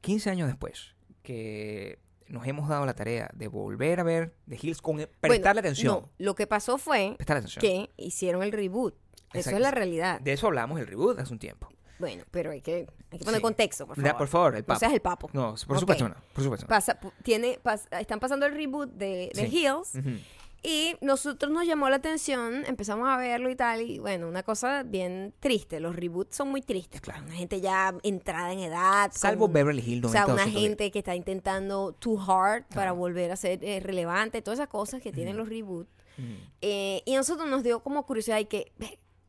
15 0.00 0.30
años 0.30 0.48
después, 0.48 0.94
que 1.22 1.98
nos 2.28 2.46
hemos 2.46 2.68
dado 2.68 2.86
la 2.86 2.94
tarea 2.94 3.30
de 3.34 3.48
volver 3.48 4.00
a 4.00 4.02
ver 4.02 4.34
The 4.48 4.58
Hills 4.60 4.80
con 4.82 4.96
prestarle 5.20 5.38
Bueno, 5.38 5.60
atención. 5.60 5.94
No, 5.94 6.10
lo 6.18 6.34
que 6.34 6.46
pasó 6.46 6.78
fue 6.78 7.16
que 7.60 7.90
hicieron 7.96 8.42
el 8.42 8.52
reboot. 8.52 8.94
Eso 9.32 9.50
es 9.50 9.60
la 9.60 9.70
realidad. 9.70 10.20
De 10.20 10.32
eso 10.32 10.46
hablamos 10.48 10.78
el 10.80 10.86
reboot 10.86 11.18
hace 11.20 11.32
un 11.32 11.38
tiempo. 11.38 11.68
Bueno, 11.98 12.24
pero 12.30 12.50
hay 12.50 12.62
que, 12.62 12.86
hay 13.10 13.18
que 13.18 13.24
poner 13.24 13.40
Sí. 13.40 13.42
contexto, 13.42 13.86
por 13.86 13.94
favor. 13.96 14.16
por 14.16 14.28
favor, 14.28 14.54
el 14.56 14.62
No 14.62 14.66
papo. 14.66 14.80
seas 14.80 14.92
el 14.94 15.00
papo. 15.02 15.30
No, 15.34 15.54
por 15.66 15.78
supuesto 15.78 16.08
no. 16.08 16.14
Por 16.32 16.42
supuesto 16.42 16.64
no. 16.64 16.68
Pasa, 16.68 16.98
tiene, 17.22 17.58
pas- 17.62 17.86
están 18.00 18.18
pasando 18.20 18.46
el 18.46 18.54
reboot 18.54 18.90
de, 18.92 19.30
de 19.34 19.48
Sí. 19.48 19.58
Hills 19.58 19.94
Ujú. 19.96 20.18
Y 20.62 20.94
nosotros 21.00 21.50
nos 21.50 21.66
llamó 21.66 21.88
la 21.88 21.96
atención, 21.96 22.64
empezamos 22.66 23.08
a 23.08 23.16
verlo 23.16 23.48
y 23.50 23.56
tal, 23.56 23.80
y 23.82 23.98
bueno, 23.98 24.28
una 24.28 24.42
cosa 24.42 24.82
bien 24.82 25.32
triste, 25.40 25.80
los 25.80 25.96
reboots 25.96 26.36
son 26.36 26.48
muy 26.50 26.60
tristes, 26.60 27.00
Claro. 27.00 27.20
claro. 27.20 27.30
Una 27.30 27.38
gente 27.38 27.60
ya 27.60 27.94
entrada 28.02 28.52
en 28.52 28.58
edad. 28.60 29.10
Salvo 29.14 29.46
con- 29.46 29.54
Beverly 29.54 29.82
Hills 29.82 30.04
O 30.06 30.08
sea, 30.10 30.22
90 30.22 30.32
una 30.34 30.42
200 30.44 30.62
gente 30.62 30.90
que 30.90 30.98
está 30.98 31.14
intentando 31.14 31.92
too 31.98 32.20
hard 32.20 32.64
para 32.74 32.92
volver 32.92 33.30
a 33.32 33.36
ser 33.36 33.64
eh, 33.64 33.80
relevante, 33.80 34.42
todas 34.42 34.58
esas 34.58 34.68
cosas 34.68 35.00
que 35.00 35.12
tienen 35.12 35.36
los 35.36 35.48
reboots. 35.48 35.90
Ujú. 36.18 36.26
Eh, 36.60 37.02
y 37.06 37.14
a 37.14 37.16
nosotros 37.16 37.48
nos 37.48 37.62
dio 37.62 37.80
como 37.82 38.04
curiosidad 38.04 38.38
y 38.38 38.44
que 38.44 38.72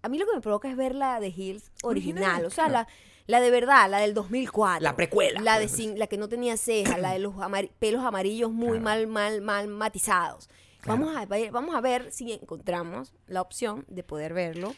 a 0.02 0.10
mí 0.10 0.18
lo 0.18 0.26
que 0.26 0.36
me 0.36 0.42
provoca 0.42 0.70
es 0.70 0.76
ver 0.76 0.96
la 0.96 1.20
de 1.20 1.30
Hills 1.30 1.72
original, 1.84 2.24
Original, 2.24 2.46
o 2.46 2.50
sea, 2.50 2.66
claro. 2.68 2.88
la, 3.28 3.38
la 3.40 3.40
de 3.40 3.52
verdad, 3.52 3.90
la 3.90 4.00
del 4.00 4.14
2004. 4.14 4.82
La 4.84 4.96
precuela, 4.98 5.40
La, 5.40 5.60
de 5.60 5.68
pues. 5.68 5.78
sin- 5.78 5.98
la 5.98 6.08
que 6.08 6.18
no 6.18 6.28
tenía 6.28 6.58
cejas, 6.58 7.00
la 7.00 7.12
de 7.14 7.20
los 7.20 7.36
amar- 7.36 7.70
pelos 7.80 8.04
amarillos 8.04 8.52
muy 8.52 8.80
Claro. 8.80 8.84
mal, 8.84 9.08
mal, 9.08 9.42
mal 9.42 9.68
matizados. 9.70 10.50
Claro. 10.82 11.00
Vamos, 11.00 11.16
a 11.16 11.26
ver, 11.26 11.52
vamos 11.52 11.76
a 11.76 11.82
ver 11.82 12.12
si 12.12 12.32
encontramos 12.34 13.14
la 13.28 13.42
opción 13.42 13.86
de 13.88 14.04
poder 14.04 14.34
verlo, 14.34 14.74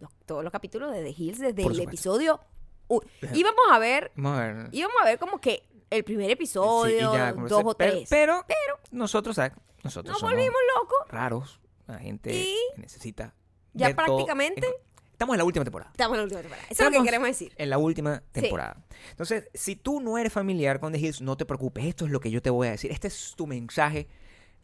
los- 0.00 0.10
todos 0.26 0.42
los 0.44 0.52
capítulos 0.52 0.92
de 0.92 1.02
The 1.02 1.14
Hills 1.16 1.38
desde 1.38 1.62
el 1.62 1.80
episodio. 1.80 2.40
u- 2.88 3.00
íbamos 3.32 3.64
a 3.70 3.78
ver, 3.78 4.12
Vamos 4.16 4.38
a 4.38 4.42
ver. 4.52 4.68
íbamos 4.72 4.96
a 5.00 5.04
ver 5.06 5.18
como 5.18 5.40
que 5.40 5.66
el 5.90 6.04
primer 6.04 6.30
episodio, 6.30 7.12
y 7.14 7.16
ya, 7.16 7.32
dos 7.32 7.62
o 7.64 7.74
pero, 7.76 7.92
tres. 7.92 8.08
Pero, 8.10 8.44
nosotros, 8.90 9.36
¿sabes? 9.36 9.52
Nosotros 9.82 10.12
Nos 10.12 10.18
somos 10.20 10.34
volvimos 10.34 10.58
locos. 10.76 10.98
raros. 11.08 11.60
La 11.86 11.98
gente 11.98 12.34
Y 12.34 12.56
que 12.74 12.80
necesita. 12.82 13.34
ya 13.74 13.86
ver 13.88 13.96
prácticamente- 13.96 14.66
en- 14.66 14.72
Estamos 15.12 15.34
en 15.34 15.38
la 15.38 15.44
última 15.44 15.64
temporada. 15.64 15.92
Estamos 15.92 16.14
en 16.16 16.18
la 16.18 16.24
última 16.24 16.40
temporada. 16.40 16.66
Eso 16.68 16.82
es 16.84 16.92
lo 16.92 16.98
que 16.98 17.04
queremos 17.04 17.28
decir. 17.28 17.52
En 17.56 17.70
la 17.70 17.78
última 17.78 18.22
temporada. 18.32 18.84
Entonces, 19.10 19.48
si 19.54 19.76
tú 19.76 20.00
no 20.00 20.18
eres 20.18 20.32
familiar 20.32 20.80
con 20.80 20.92
The 20.92 20.98
Hills, 20.98 21.20
no 21.20 21.36
te 21.36 21.46
preocupes. 21.46 21.84
Esto 21.84 22.04
es 22.06 22.10
lo 22.10 22.18
que 22.18 22.32
yo 22.32 22.42
te 22.42 22.50
voy 22.50 22.66
a 22.66 22.72
decir. 22.72 22.90
Este 22.90 23.06
es 23.08 23.34
tu 23.36 23.46
mensaje 23.46 24.08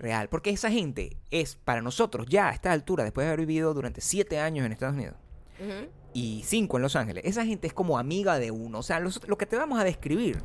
real. 0.00 0.28
Porque 0.28 0.50
esa 0.50 0.70
gente 0.70 1.16
es 1.30 1.54
para 1.56 1.82
nosotros, 1.82 2.26
ya 2.28 2.48
a 2.48 2.52
esta 2.52 2.72
altura, 2.72 3.04
después 3.04 3.24
de 3.26 3.28
haber 3.32 3.46
vivido 3.46 3.72
durante 3.74 4.00
siete 4.00 4.40
años 4.40 4.66
en 4.66 4.72
Estados 4.72 4.96
Unidos 4.96 5.16
y 6.12 6.42
cinco 6.44 6.76
en 6.78 6.82
Los 6.82 6.96
Ángeles, 6.96 7.22
esa 7.26 7.44
gente 7.44 7.66
es 7.66 7.72
como 7.72 7.98
amiga 7.98 8.38
de 8.38 8.50
uno. 8.50 8.78
O 8.78 8.82
sea, 8.82 8.98
los- 8.98 9.20
lo 9.28 9.38
que 9.38 9.46
te 9.46 9.56
vamos 9.56 9.78
a 9.78 9.84
describir 9.84 10.38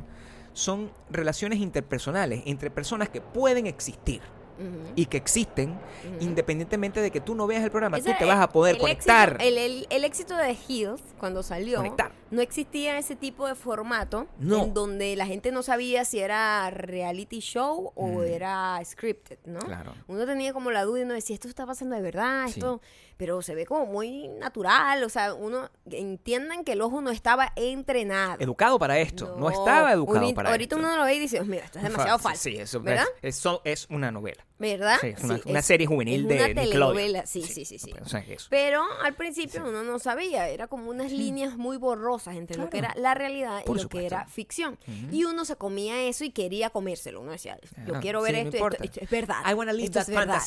son 0.52 0.90
relaciones 1.10 1.58
interpersonales 1.58 2.42
entre 2.46 2.70
personas 2.70 3.08
que 3.08 3.20
pueden 3.20 3.66
existir 3.66 4.20
Y 4.94 5.06
que 5.06 5.16
existen 5.16 5.78
independientemente 6.20 7.00
de 7.00 7.10
que 7.10 7.20
tú 7.20 7.34
no 7.34 7.46
veas 7.46 7.62
el 7.64 7.70
programa. 7.70 7.98
Tú 7.98 8.10
te 8.18 8.24
vas 8.24 8.40
a 8.40 8.48
poder 8.48 8.76
el 8.76 8.80
conectar. 8.80 9.30
éxito- 9.34 9.44
el, 9.48 9.58
el- 9.58 9.86
el 9.90 10.04
éxito 10.04 10.36
de 10.36 10.56
Hills, 10.68 11.02
cuando 11.18 11.42
salió, 11.42 11.76
Conectar. 11.78 12.12
no 12.30 12.40
existía 12.40 12.98
ese 12.98 13.16
tipo 13.16 13.46
de 13.46 13.54
formato 13.54 14.26
No. 14.38 14.64
en 14.64 14.74
donde 14.74 15.14
la 15.16 15.26
gente 15.26 15.52
no 15.52 15.62
sabía 15.62 16.04
si 16.04 16.18
era 16.20 16.70
reality 16.70 17.40
show 17.40 17.92
o 17.94 18.06
Mm. 18.06 18.22
era 18.22 18.80
scripted, 18.84 19.38
¿no? 19.44 19.60
Claro. 19.60 19.92
Uno 20.08 20.24
tenía 20.26 20.52
como 20.52 20.70
la 20.70 20.84
duda 20.84 21.00
y 21.00 21.02
uno 21.02 21.14
decía, 21.14 21.34
esto 21.34 21.48
está 21.48 21.66
pasando 21.66 21.96
de 21.96 22.02
verdad, 22.02 22.44
Sí. 22.46 22.54
esto, 22.60 22.80
pero 23.16 23.40
se 23.42 23.54
ve 23.54 23.64
como 23.66 23.86
muy 23.86 24.28
natural, 24.28 25.02
o 25.04 25.08
sea, 25.08 25.34
uno 25.34 25.70
entiendan 25.90 26.64
que 26.64 26.72
el 26.72 26.82
ojo 26.82 27.00
no 27.00 27.10
estaba 27.10 27.52
entrenado. 27.56 28.36
Educado 28.40 28.78
para 28.78 28.98
esto. 28.98 29.36
No, 29.38 29.50
estaba 29.50 29.92
educado 29.92 30.18
Ahorita- 30.20 30.34
para 30.36 30.50
Ahorita 30.50 30.76
esto. 30.76 30.86
uno 30.86 30.96
lo 30.96 31.04
ve 31.04 31.14
y 31.14 31.18
dice, 31.20 31.40
mira, 31.44 31.64
esto 31.64 31.78
es 31.78 31.84
demasiado 31.84 32.18
falso. 32.18 32.42
Sí, 32.42 32.56
eso 32.56 32.80
¿verdad? 32.80 33.06
es, 33.22 33.36
eso 33.36 33.62
es 33.64 33.86
una 33.90 34.10
novela. 34.10 34.44
¿Verdad? 34.58 34.96
Sí, 35.02 35.08
es 35.08 35.22
una, 35.22 35.36
Sí, 35.36 35.42
una 35.50 35.58
es- 35.58 35.66
serie 35.66 35.86
juvenil 35.86 36.22
es 36.22 36.28
de 36.28 36.34
una 36.36 36.62
telenovela, 36.62 37.26
sí, 37.26 37.42
sí, 37.42 37.64
sí, 37.66 37.78
sí. 37.78 37.92
O 38.02 38.08
sea, 38.08 38.20
eso. 38.20 38.46
Pero 38.50 38.82
al 39.02 39.14
principio 39.14 39.62
uno 39.66 39.82
no 39.82 39.98
sabía, 39.98 40.48
era 40.48 40.66
como 40.66 40.88
unas 40.90 41.12
líneas 41.12 41.56
muy 41.58 41.76
borrosas 41.76 42.36
entre 42.36 42.56
lo 42.56 42.70
que 42.70 42.78
era 42.78 42.94
la 42.96 43.12
realidad 43.14 43.64
Por 43.64 43.78
y 43.78 43.82
lo 43.82 43.88
que 43.88 44.06
era 44.06 44.26
ficción. 44.26 44.78
Y 45.12 45.24
uno 45.24 45.44
se 45.44 45.56
comía 45.56 46.02
eso 46.04 46.24
y 46.24 46.30
quería 46.30 46.70
comérselo. 46.70 47.20
Uno 47.20 47.32
decía, 47.32 47.58
yo 47.86 47.96
Ah, 47.96 48.00
quiero 48.00 48.22
ver 48.22 48.34
esto, 48.36 48.56
esto, 48.56 48.82
esto 48.84 49.00
es 49.00 49.10
verdad. 49.10 49.36
I 49.50 49.54
wanna 49.54 49.72
live 49.72 49.90
that 49.90 50.06
verdad. 50.08 50.40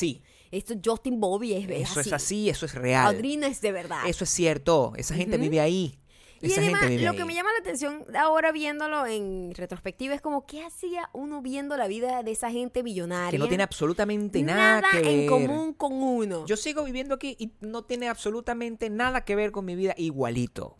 Esto 0.50 0.74
Justin 0.84 1.20
Bobby 1.20 1.52
es, 1.54 1.68
es 1.70 1.90
Eso 1.90 2.00
así. 2.00 2.08
es 2.08 2.12
así, 2.12 2.50
eso 2.50 2.66
es 2.66 2.74
real. 2.74 3.14
Audrina 3.14 3.46
es 3.46 3.60
de 3.60 3.72
verdad. 3.72 4.06
Eso 4.06 4.24
es 4.24 4.30
cierto. 4.30 4.92
Esa 4.96 5.14
gente 5.14 5.36
Ujú. 5.36 5.42
vive 5.44 5.60
ahí. 5.60 5.96
Y 6.42 6.46
Esa 6.46 6.62
además, 6.62 6.82
lo 6.84 7.10
ahí. 7.10 7.16
que 7.16 7.24
me 7.26 7.34
llama 7.34 7.50
la 7.52 7.58
atención 7.60 8.04
ahora 8.16 8.50
viéndolo 8.50 9.04
en 9.06 9.52
retrospectiva 9.54 10.14
es 10.14 10.22
como, 10.22 10.46
¿qué 10.46 10.64
hacía 10.64 11.10
uno 11.12 11.42
viendo 11.42 11.76
la 11.76 11.86
vida 11.86 12.22
de 12.22 12.30
esa 12.30 12.50
gente 12.50 12.82
millonaria? 12.82 13.30
Que 13.32 13.38
no 13.38 13.46
tiene 13.46 13.62
absolutamente 13.62 14.42
nada, 14.42 14.88
que 14.90 15.00
ver. 15.02 15.06
en 15.06 15.26
común 15.28 15.74
con 15.74 15.92
uno. 16.02 16.46
Yo 16.46 16.56
sigo 16.56 16.82
viviendo 16.84 17.14
aquí 17.14 17.36
y 17.38 17.52
no 17.60 17.82
tiene 17.84 18.08
absolutamente 18.08 18.88
nada 18.88 19.24
que 19.26 19.36
ver 19.36 19.52
con 19.52 19.66
mi 19.66 19.74
vida 19.76 19.94
igualito. 19.98 20.78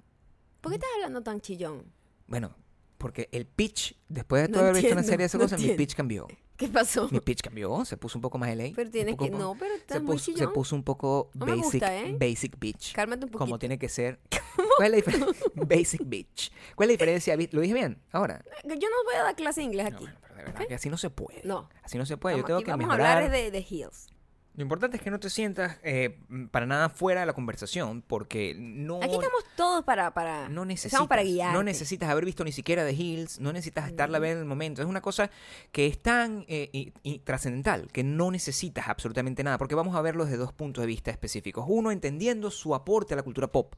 ¿Por 0.62 0.72
qué 0.72 0.76
estás 0.76 0.90
hablando 0.96 1.22
tan 1.22 1.42
chillón? 1.42 1.92
Bueno, 2.26 2.54
porque 3.00 3.28
el 3.32 3.46
pitch, 3.46 3.96
después 4.08 4.42
de 4.42 4.48
No 4.48 4.54
todo 4.58 4.64
haber 4.68 4.76
visto 4.82 4.92
una 4.92 5.02
serie 5.02 5.18
de 5.18 5.24
esas 5.24 5.38
no 5.40 5.44
cosas, 5.46 5.60
mi 5.60 5.70
pitch 5.74 5.94
cambió. 5.94 6.28
¿Qué 6.56 6.68
pasó? 6.68 7.08
Mi 7.10 7.20
pitch 7.20 7.40
cambió, 7.40 7.84
se 7.86 7.96
puso 7.96 8.18
un 8.18 8.22
poco 8.22 8.36
más 8.36 8.54
LA. 8.54 8.72
Pero 8.76 8.90
tienes 8.90 9.16
que... 9.16 9.30
No, 9.30 9.56
pero 9.58 9.74
estás 9.74 9.96
se 9.96 10.02
muy 10.02 10.16
puso, 10.16 10.36
se 10.36 10.48
puso 10.48 10.76
un 10.76 10.84
poco 10.84 11.30
No 11.32 11.46
basic, 11.46 11.62
gusta, 11.64 11.96
¿eh? 11.96 12.16
basic 12.20 12.58
bitch. 12.60 12.92
Cálmate 12.92 13.24
un 13.24 13.30
poquito. 13.30 13.38
Como 13.46 13.58
tiene 13.58 13.78
que 13.78 13.88
ser. 13.88 14.20
¿Cuál 14.76 14.86
es 14.86 14.90
la 14.90 14.96
diferencia? 15.12 15.46
basic 15.54 16.02
bitch. 16.04 16.52
¿Cuál 16.74 16.90
es 16.90 16.92
la 16.98 17.04
diferencia? 17.04 17.36
¿Lo 17.52 17.60
dije 17.62 17.72
bien? 17.74 17.98
Ahora. 18.12 18.44
Yo 18.64 18.74
no 18.76 19.04
voy 19.06 19.14
a 19.18 19.22
dar 19.22 19.34
clase 19.36 19.60
de 19.60 19.64
inglés 19.66 19.90
No, 19.90 19.96
aquí. 19.96 20.04
bueno, 20.04 20.18
pero 20.20 20.34
de 20.34 20.42
verdad 20.44 20.66
que 20.68 20.74
así 20.74 20.90
no 20.90 20.98
se 20.98 21.08
puede. 21.08 21.40
No. 21.44 21.68
Así 21.82 21.96
no 21.96 22.04
se 22.04 22.18
puede. 22.18 22.34
Vamos, 22.36 22.42
Yo 22.42 22.46
tengo 22.58 22.64
que 22.64 22.70
vamos 22.72 22.86
mejorar. 22.86 23.06
a 23.06 23.24
hablar 23.24 23.30
de, 23.32 23.50
de 23.50 23.66
Hills. 23.68 24.08
Lo 24.56 24.62
importante 24.62 24.96
es 24.96 25.02
que 25.02 25.10
no 25.10 25.20
te 25.20 25.30
sientas 25.30 25.78
eh, 25.84 26.18
para 26.50 26.66
nada 26.66 26.88
fuera 26.88 27.20
de 27.20 27.26
la 27.26 27.32
conversación, 27.32 28.02
porque 28.02 28.54
no. 28.58 28.96
Aquí 28.96 29.14
estamos 29.14 29.44
todos 29.56 29.84
para... 29.84 30.12
para 30.12 30.48
No 30.48 30.64
necesitas, 30.64 30.92
estamos 30.94 31.08
para 31.08 31.22
guiar. 31.22 31.54
no 31.54 31.62
necesitas 31.62 32.10
haber 32.10 32.24
visto 32.24 32.44
ni 32.44 32.52
siquiera 32.52 32.84
The 32.84 32.92
Hills, 32.92 33.38
no 33.40 33.52
necesitas 33.52 33.88
estarla 33.88 34.16
a 34.18 34.20
ver 34.20 34.32
en 34.32 34.38
el 34.40 34.44
momento. 34.44 34.82
Es 34.82 34.88
una 34.88 35.00
cosa 35.00 35.30
que 35.72 35.86
es 35.86 35.98
tan 36.02 36.44
eh, 36.48 36.68
y- 36.72 36.92
y 37.04 37.20
trascendental 37.20 37.88
que 37.92 38.02
no 38.02 38.30
necesitas 38.30 38.88
absolutamente 38.88 39.42
nada, 39.44 39.56
porque 39.56 39.76
vamos 39.76 39.94
a 39.96 40.02
verlo 40.02 40.24
desde 40.24 40.36
dos 40.36 40.52
puntos 40.52 40.82
de 40.82 40.88
vista 40.88 41.10
específicos. 41.10 41.64
Uno, 41.68 41.90
entendiendo 41.92 42.50
su 42.50 42.74
aporte 42.74 43.14
a 43.14 43.16
la 43.16 43.22
cultura 43.22 43.46
pop, 43.46 43.74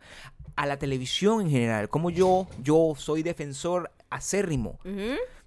a 0.56 0.66
la 0.66 0.78
televisión 0.78 1.42
en 1.42 1.50
general, 1.50 1.90
como 1.90 2.10
yo, 2.10 2.48
yo 2.62 2.94
soy 2.96 3.22
defensor 3.22 3.90
acérrimo 4.10 4.78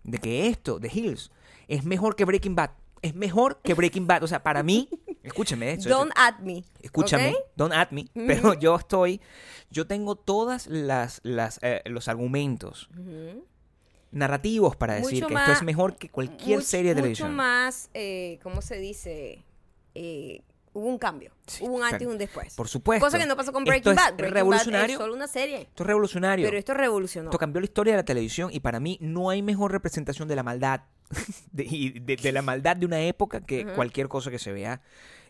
de 0.04 0.18
que 0.20 0.48
esto, 0.48 0.80
The 0.80 0.90
Hills, 0.94 1.32
es 1.68 1.84
mejor 1.84 2.16
que 2.16 2.26
Breaking 2.26 2.56
Bad. 2.56 2.70
Es 3.06 3.14
mejor 3.16 3.60
que 3.64 3.74
Breaking 3.74 4.08
Bad. 4.08 4.24
O 4.24 4.28
sea, 4.28 4.42
para 4.42 4.64
mí, 4.64 4.90
escúcheme, 5.24 5.74
eso, 5.74 5.90
Don't 5.90 6.12
at 6.16 6.40
me. 6.40 6.64
Escúchame, 6.82 7.36
don't 7.56 7.74
at 7.74 7.92
me, 7.92 8.08
pero 8.14 8.54
yo 8.56 8.76
estoy, 8.76 9.22
yo 9.70 9.86
tengo 9.86 10.16
todas 10.16 10.68
las, 10.68 11.20
las 11.24 11.60
eh, 11.62 11.82
los 11.86 12.08
argumentos 12.08 12.90
narrativos 14.12 14.76
para 14.76 14.96
decir 14.96 15.24
Mucho 15.24 15.28
que 15.28 15.34
esto 15.36 15.52
es 15.52 15.64
mejor 15.64 15.98
que 15.98 16.10
cualquier 16.10 16.60
Much- 16.60 16.64
serie 16.64 16.90
de 16.96 17.02
Mucho 17.02 17.02
televisión. 17.04 17.36
más, 17.36 17.90
eh, 17.94 18.40
¿cómo 18.44 18.62
se 18.62 18.78
dice? 18.80 19.44
Eh, 19.94 20.42
hubo 20.76 20.88
un 20.88 20.98
cambio. 21.00 21.32
Sí, 21.48 21.64
hubo 21.64 21.74
un 21.76 21.84
antes 21.84 22.02
y 22.02 22.06
un 22.06 22.18
después. 22.18 22.54
Por 22.56 22.68
supuesto. 22.68 23.04
Cosa 23.06 23.18
que 23.18 23.26
no 23.26 23.36
pasó 23.36 23.52
con 23.52 23.64
Esto 23.64 23.70
Breaking 23.72 23.92
es 23.94 23.96
Bad. 23.98 24.12
Bad 24.18 24.30
revolucionario. 24.32 24.94
es 24.96 25.00
solo 25.00 25.14
una 25.14 25.28
serie. 25.28 25.62
Esto 25.64 25.84
es 25.84 25.88
revolucionario. 25.88 26.46
Pero 26.46 26.58
esto 26.58 26.74
revolucionó. 26.74 27.30
Esto 27.30 27.38
cambió 27.40 27.60
la 27.62 27.66
historia 27.66 27.94
de 27.94 27.98
la 27.98 28.06
televisión 28.06 28.50
y 28.54 28.60
para 28.60 28.80
mí 28.80 28.98
no 29.02 29.30
hay 29.30 29.42
mejor 29.42 29.72
representación 29.72 30.28
de 30.28 30.36
la 30.36 30.44
maldad 30.44 30.82
de, 31.52 31.64
y 31.64 32.00
de, 32.00 32.16
de 32.18 32.32
la 32.32 32.42
maldad 32.42 32.76
de 32.78 32.86
una 32.86 33.02
época 33.02 33.42
que 33.42 33.66
cualquier 33.74 34.08
cosa 34.08 34.30
que 34.32 34.40
se 34.40 34.52
vea 34.52 34.82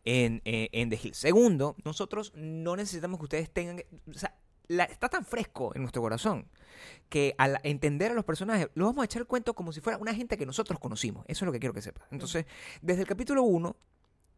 en, 0.04 0.42
eh, 0.46 0.70
en 0.72 0.90
The 0.90 1.00
Hill. 1.02 1.14
Segundo, 1.16 1.76
nosotros 1.84 2.32
no 2.36 2.76
necesitamos 2.76 3.20
que 3.20 3.24
ustedes 3.24 3.50
tengan... 3.50 3.82
O 4.10 4.14
sea, 4.14 4.36
la- 4.68 4.84
está 4.86 5.10
tan 5.10 5.24
fresco 5.26 5.72
en 5.76 5.82
nuestro 5.84 6.02
corazón 6.02 6.48
que 7.10 7.36
al 7.38 7.60
entender 7.64 8.12
a 8.12 8.16
los 8.16 8.26
personajes, 8.26 8.68
lo 8.74 8.86
vamos 8.86 9.04
a 9.04 9.06
echar 9.06 9.22
el 9.22 9.28
cuento 9.28 9.54
como 9.54 9.72
si 9.72 9.80
fuera 9.82 9.98
una 10.00 10.14
gente 10.14 10.38
que 10.38 10.46
nosotros 10.46 10.80
conocimos. 10.80 11.24
Eso 11.28 11.46
es 11.46 11.48
lo 11.48 11.52
que 11.52 11.60
quiero 11.60 11.74
que 11.74 11.82
sepas. 11.82 12.08
Entonces, 12.12 12.46
desde 12.82 13.02
el 13.02 13.08
capítulo 13.08 13.44
1, 13.44 13.76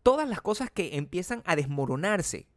todas 0.03 0.27
las 0.27 0.41
cosas 0.41 0.69
que 0.69 0.97
empiezan 0.97 1.41
a 1.45 1.55
desmoronarse 1.55 2.47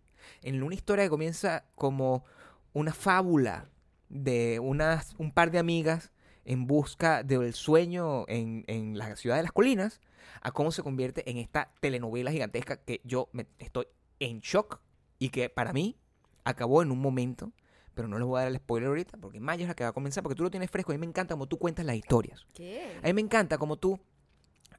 en 0.43 0.63
una 0.63 0.75
historia 0.75 1.05
que 1.05 1.11
comienza 1.11 1.65
como 1.75 2.25
una 2.73 2.93
fábula 2.93 3.69
de 4.09 4.59
unas, 4.61 5.15
un 5.19 5.33
par 5.33 5.51
de 5.51 5.59
amigas 5.59 6.13
en 6.45 6.67
busca 6.67 7.23
del 7.23 7.55
sueño 7.55 8.25
en, 8.29 8.65
en 8.67 8.99
la 8.99 9.15
ciudad 9.17 9.37
de 9.37 9.43
las 9.43 9.53
colinas, 9.53 10.01
a 10.41 10.53
cómo 10.53 10.73
se 10.73 10.83
convierte 10.83 11.29
en 11.31 11.37
esta 11.37 11.73
telenovela 11.81 12.33
gigantesca 12.33 12.77
que 12.77 13.01
yo 13.05 13.29
me, 13.33 13.47
estoy 13.59 13.87
en 14.19 14.41
shock 14.41 14.81
y 15.19 15.31
que 15.31 15.49
para 15.49 15.73
mí 15.73 15.97
acabó 16.45 16.83
en 16.83 16.91
un 16.91 17.01
momento, 17.01 17.53
pero 17.95 18.09
no 18.09 18.19
les 18.19 18.27
voy 18.27 18.39
a 18.39 18.43
dar 18.43 18.49
el 18.49 18.57
spoiler 18.57 18.89
ahorita 18.89 19.19
porque 19.19 19.41
Maya 19.41 19.63
es 19.63 19.69
la 19.69 19.75
que 19.75 19.85
va 19.85 19.91
a 19.91 19.93
comenzar 19.93 20.23
porque 20.23 20.37
tú 20.37 20.43
lo 20.43 20.51
tienes 20.51 20.71
fresco 20.71 20.93
a 20.93 20.95
mí 20.95 20.99
me 20.99 21.07
encanta 21.07 21.35
como 21.35 21.47
tú 21.47 21.59
cuentas 21.59 21.85
las 21.85 21.97
historias. 21.97 22.47
¿Qué? 22.55 22.99
A 23.03 23.07
mí 23.07 23.13
me 23.13 23.21
encanta 23.21 23.59
como 23.59 23.77
tú 23.77 24.01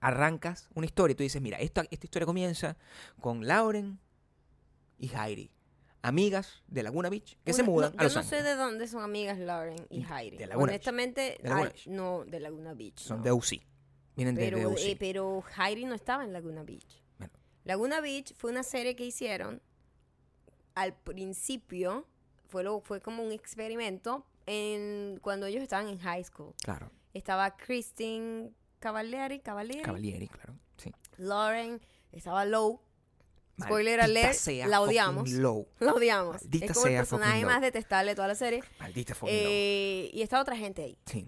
arrancas 0.01 0.67
una 0.73 0.85
historia 0.85 1.13
y 1.13 1.15
tú 1.15 1.23
dices, 1.23 1.41
mira, 1.41 1.57
esta, 1.59 1.85
esta 1.89 2.05
historia 2.05 2.25
comienza 2.25 2.75
con 3.21 3.47
Lauren 3.47 3.99
y 4.97 5.09
Heidi, 5.15 5.51
amigas 6.01 6.63
de 6.67 6.83
Laguna 6.83 7.09
Beach, 7.09 7.37
que 7.45 7.53
se 7.53 7.63
mudan 7.63 7.93
no, 7.93 7.99
a 8.01 8.03
Los 8.03 8.13
Yo 8.13 8.19
no 8.21 8.27
sé 8.27 8.35
Ángeles. 8.37 8.57
de 8.57 8.61
dónde 8.61 8.87
son 8.87 9.03
amigas 9.03 9.37
Lauren 9.39 9.85
y 9.89 10.03
Heidi. 10.03 10.37
de 10.37 10.47
Laguna 10.47 10.65
Beach. 10.67 10.75
Honestamente, 10.75 11.37
De 11.41 11.49
Laguna 11.49 11.61
ay, 11.67 11.71
Beach. 11.73 11.87
no, 11.87 12.25
de 12.25 12.39
Laguna 12.39 12.73
Beach. 12.73 12.99
Son 12.99 13.17
no. 13.17 13.23
de 13.23 13.31
UC. 13.31 13.49
Vienen 14.15 14.35
de, 14.35 14.41
pero, 14.41 14.57
de 14.57 14.67
UC. 14.67 14.79
eh, 14.79 14.97
pero 14.99 15.43
Heidi 15.57 15.85
no 15.85 15.95
estaba 15.95 16.23
en 16.23 16.33
Laguna 16.33 16.63
Beach. 16.63 17.01
Bueno. 17.17 17.33
Laguna 17.63 18.01
Beach 18.01 18.33
fue 18.35 18.51
una 18.51 18.63
serie 18.63 18.95
que 18.95 19.05
hicieron 19.05 19.61
al 20.75 20.93
principio, 20.95 22.07
fue, 22.47 22.63
lo, 22.63 22.81
fue 22.81 23.01
como 23.01 23.23
un 23.23 23.31
experimento 23.31 24.25
en, 24.47 25.19
cuando 25.21 25.45
ellos 25.45 25.61
estaban 25.61 25.87
en 25.87 25.99
high 25.99 26.23
school. 26.23 26.53
Claro. 26.63 26.91
Estaba 27.13 27.55
Christine 27.57 28.51
Cavalieri, 28.81 29.39
Cavalieri, 29.39 29.83
Cavalieri, 29.83 30.27
claro. 30.27 30.55
Sí. 30.77 30.91
Lauren, 31.17 31.79
estaba 32.11 32.43
Low. 32.45 32.81
Spoiler 33.61 33.99
Maldita 33.99 34.21
alert, 34.21 34.39
sea 34.39 34.67
la 34.67 34.81
odiamos. 34.81 35.29
Low. 35.29 35.67
La 35.79 35.93
odiamos. 35.93 36.41
Maldita 36.41 36.65
es 36.65 36.71
como 36.73 36.87
el 36.87 36.91
sea 36.93 37.05
fucking 37.05 37.19
personaje 37.19 37.41
Low. 37.43 37.51
más 37.51 37.61
detestable 37.61 38.11
de 38.11 38.15
toda 38.15 38.27
la 38.27 38.35
serie. 38.35 38.63
Maldita 38.79 39.13
fucking 39.13 39.37
Low. 39.37 39.51
Eh, 39.53 40.09
y 40.11 40.21
estaba 40.23 40.41
otra 40.41 40.57
gente 40.57 40.81
ahí. 40.81 40.97
Sí. 41.05 41.27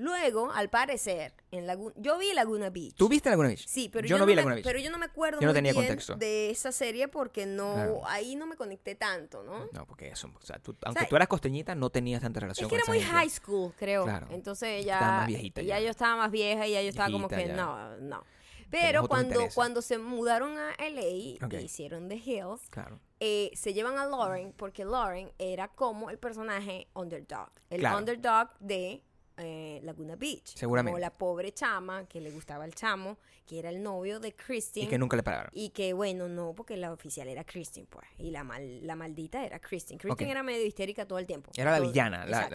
Luego, 0.00 0.52
al 0.52 0.70
parecer, 0.70 1.34
en 1.50 1.66
Laguna... 1.66 1.92
Yo 1.98 2.18
vi 2.18 2.32
Laguna 2.32 2.70
Beach. 2.70 2.94
¿Tú 2.94 3.08
viste 3.08 3.30
Laguna 3.30 3.48
Beach? 3.48 3.66
Sí, 3.66 3.88
pero 3.92 4.06
yo, 4.06 4.14
yo, 4.14 4.18
no 4.18 4.26
vi 4.26 4.32
me, 4.32 4.36
Laguna 4.36 4.54
Beach. 4.54 4.64
Pero 4.64 4.78
yo 4.78 4.90
no 4.92 4.96
me 4.98 5.06
acuerdo 5.06 5.40
Yo 5.40 5.46
no 5.46 5.52
muy 5.52 5.54
tenía 5.56 5.72
bien 5.72 5.86
contexto. 5.86 6.14
de 6.14 6.50
esa 6.50 6.70
serie 6.70 7.08
porque 7.08 7.46
no 7.46 7.74
Claro. 7.74 8.00
ahí 8.06 8.36
no 8.36 8.46
me 8.46 8.54
conecté 8.54 8.94
tanto, 8.94 9.42
¿no? 9.42 9.66
No, 9.72 9.86
porque 9.86 10.06
eso, 10.08 10.30
o 10.32 10.40
sea, 10.46 10.60
tú- 10.60 10.76
aunque 10.84 11.00
sea, 11.00 11.08
tú 11.08 11.16
eras 11.16 11.26
costeñita, 11.26 11.74
no 11.74 11.90
tenías 11.90 12.22
tanta 12.22 12.38
relación 12.38 12.66
Es 12.66 12.70
que 12.70 12.76
era 12.76 12.84
con 12.84 12.92
muy 12.94 12.98
esa 12.98 13.06
gente. 13.08 13.18
high 13.18 13.28
school, 13.30 13.72
creo. 13.76 14.04
Claro. 14.04 14.28
Entonces 14.30 14.80
Estaba 14.86 15.00
ya, 15.00 15.10
más 15.18 15.26
viejita 15.26 15.62
ya 15.62 15.78
ya. 15.78 15.84
yo 15.84 15.90
estaba 15.90 16.16
más 16.16 16.30
vieja 16.30 16.64
y 16.68 16.72
ya 16.72 16.82
yo 16.82 16.88
estaba 16.90 17.10
como 17.10 17.26
que 17.28 17.48
ya. 17.48 17.56
no, 17.56 17.96
no. 17.96 18.24
Pero 18.70 19.08
cuando, 19.08 19.40
cuando 19.54 19.80
se 19.82 19.96
mudaron 19.98 20.58
a 20.58 20.74
LA 20.78 21.44
Ok. 21.44 21.54
e 21.54 21.62
hicieron 21.62 22.08
The 22.08 22.16
Hills, 22.16 22.60
Claro. 22.70 23.00
eh, 23.18 23.50
se 23.54 23.72
llevan 23.72 23.96
a 23.98 24.04
Lauren 24.06 24.52
porque 24.52 24.84
Lauren 24.84 25.32
era 25.38 25.68
como 25.68 26.10
el 26.10 26.18
personaje 26.18 26.86
underdog. 26.94 27.48
El 27.70 27.80
Claro. 27.80 27.98
underdog 27.98 28.50
de 28.60 29.02
eh, 29.38 29.80
Laguna 29.82 30.16
Beach. 30.16 30.54
Seguramente. 30.56 30.92
Como 30.92 31.00
la 31.00 31.10
pobre 31.10 31.52
chama 31.52 32.06
que 32.06 32.20
le 32.20 32.30
gustaba 32.30 32.64
el 32.64 32.74
chamo, 32.74 33.18
que 33.46 33.58
era 33.58 33.70
el 33.70 33.82
novio 33.82 34.20
de 34.20 34.34
Christine. 34.34 34.86
Y 34.86 34.88
que 34.88 34.98
nunca 34.98 35.16
le 35.16 35.22
pagaron. 35.22 35.50
Y 35.54 35.70
que 35.70 35.92
bueno, 35.94 36.28
no, 36.28 36.52
porque 36.54 36.76
la 36.76 36.92
oficial 36.92 37.28
era 37.28 37.44
Christine, 37.44 37.86
pues. 37.88 38.06
Y 38.18 38.30
la, 38.30 38.44
mal, 38.44 38.86
la 38.86 38.94
maldita 38.96 39.44
era 39.44 39.58
Christine. 39.58 39.98
Christine 39.98 40.30
era 40.30 40.42
medio 40.42 40.66
histérica 40.66 41.06
todo 41.06 41.18
el 41.18 41.26
tiempo. 41.26 41.50
Era 41.56 41.70
la 41.72 41.78
Todo- 41.78 41.86
villana. 41.88 42.26
La, 42.26 42.48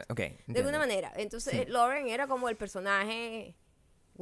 De 0.47 0.59
alguna 0.59 0.77
manera. 0.77 1.11
Entonces, 1.15 1.53
Sí. 1.53 1.65
Lauren 1.67 2.07
era 2.09 2.27
como 2.27 2.47
el 2.49 2.55
personaje 2.55 3.55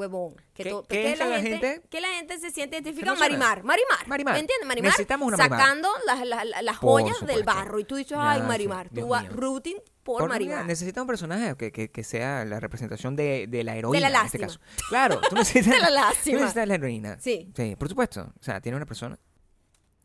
huevón. 0.01 0.36
Que, 0.53 0.63
¿Qué- 0.63 0.81
qué 0.89 1.12
es 1.13 1.20
la 1.20 1.39
gente? 1.41 1.81
Que 1.89 2.01
la 2.01 2.10
gente 2.10 2.38
se 2.39 2.51
siente 2.51 2.75
identificada. 2.77 3.17
Marimar. 3.17 3.63
Marimar. 3.63 4.08
Marimar. 4.08 4.34
¿Me 4.34 4.39
entiendes? 4.41 4.67
Marimar. 4.67 4.89
Necesitamos 4.91 5.27
una 5.27 5.38
Marimar. 5.38 5.60
Sacando 5.60 5.89
las, 6.05 6.25
las, 6.27 6.63
las- 6.63 6.77
joyas 6.77 7.20
del 7.22 7.38
supuesto. 7.39 7.46
barro. 7.46 7.79
Y 7.79 7.84
tú 7.86 7.96
dices, 7.96 8.17
ay, 8.20 8.41
Marimar. 8.41 8.89
Dios 8.91 9.05
Tú 9.05 9.10
vas 9.10 9.29
rooting 9.29 9.77
por, 10.03 10.20
Por- 10.22 10.29
Marimar. 10.29 10.65
Necesita 10.65 11.01
un 11.01 11.08
personaje 11.08 11.55
que, 11.55 11.72
que, 11.72 11.89
que 11.91 12.03
sea 12.03 12.43
la 12.46 12.60
representación 12.60 13.15
de, 13.15 13.46
de 13.48 13.63
la 13.63 13.75
heroína 13.77 14.10
la 14.10 14.20
en 14.20 14.25
este 14.25 14.39
lástima. 14.39 14.48
caso. 14.48 14.88
Claro, 14.89 15.22
tú 15.29 15.36
necesitas, 15.36 15.74
De 15.74 15.79
la 15.79 15.88
tú 15.88 15.93
lástima. 15.93 16.38
necesitas 16.39 16.67
la 16.67 16.74
heroína. 16.75 17.17
Sí. 17.20 17.51
Sí, 17.55 17.75
por 17.77 17.88
supuesto. 17.88 18.34
O 18.39 18.43
sea, 18.43 18.60
tiene 18.62 18.75
una 18.77 18.86
persona. 18.86 19.20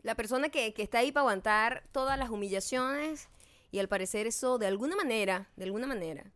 La 0.02 0.14
persona 0.14 0.50
que, 0.50 0.72
que 0.72 0.82
está 0.82 0.98
ahí 0.98 1.10
para 1.10 1.22
aguantar 1.22 1.82
todas 1.92 2.16
las 2.18 2.30
humillaciones 2.30 3.28
y 3.72 3.78
al 3.80 3.88
parecer 3.88 4.26
eso 4.28 4.58
de 4.58 4.66
alguna 4.68 4.94
manera, 4.94 5.48
de 5.56 5.64
alguna 5.64 5.86
manera, 5.88 6.30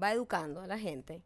va 0.00 0.12
educando 0.12 0.60
a 0.60 0.66
la 0.66 0.78
gente 0.78 1.22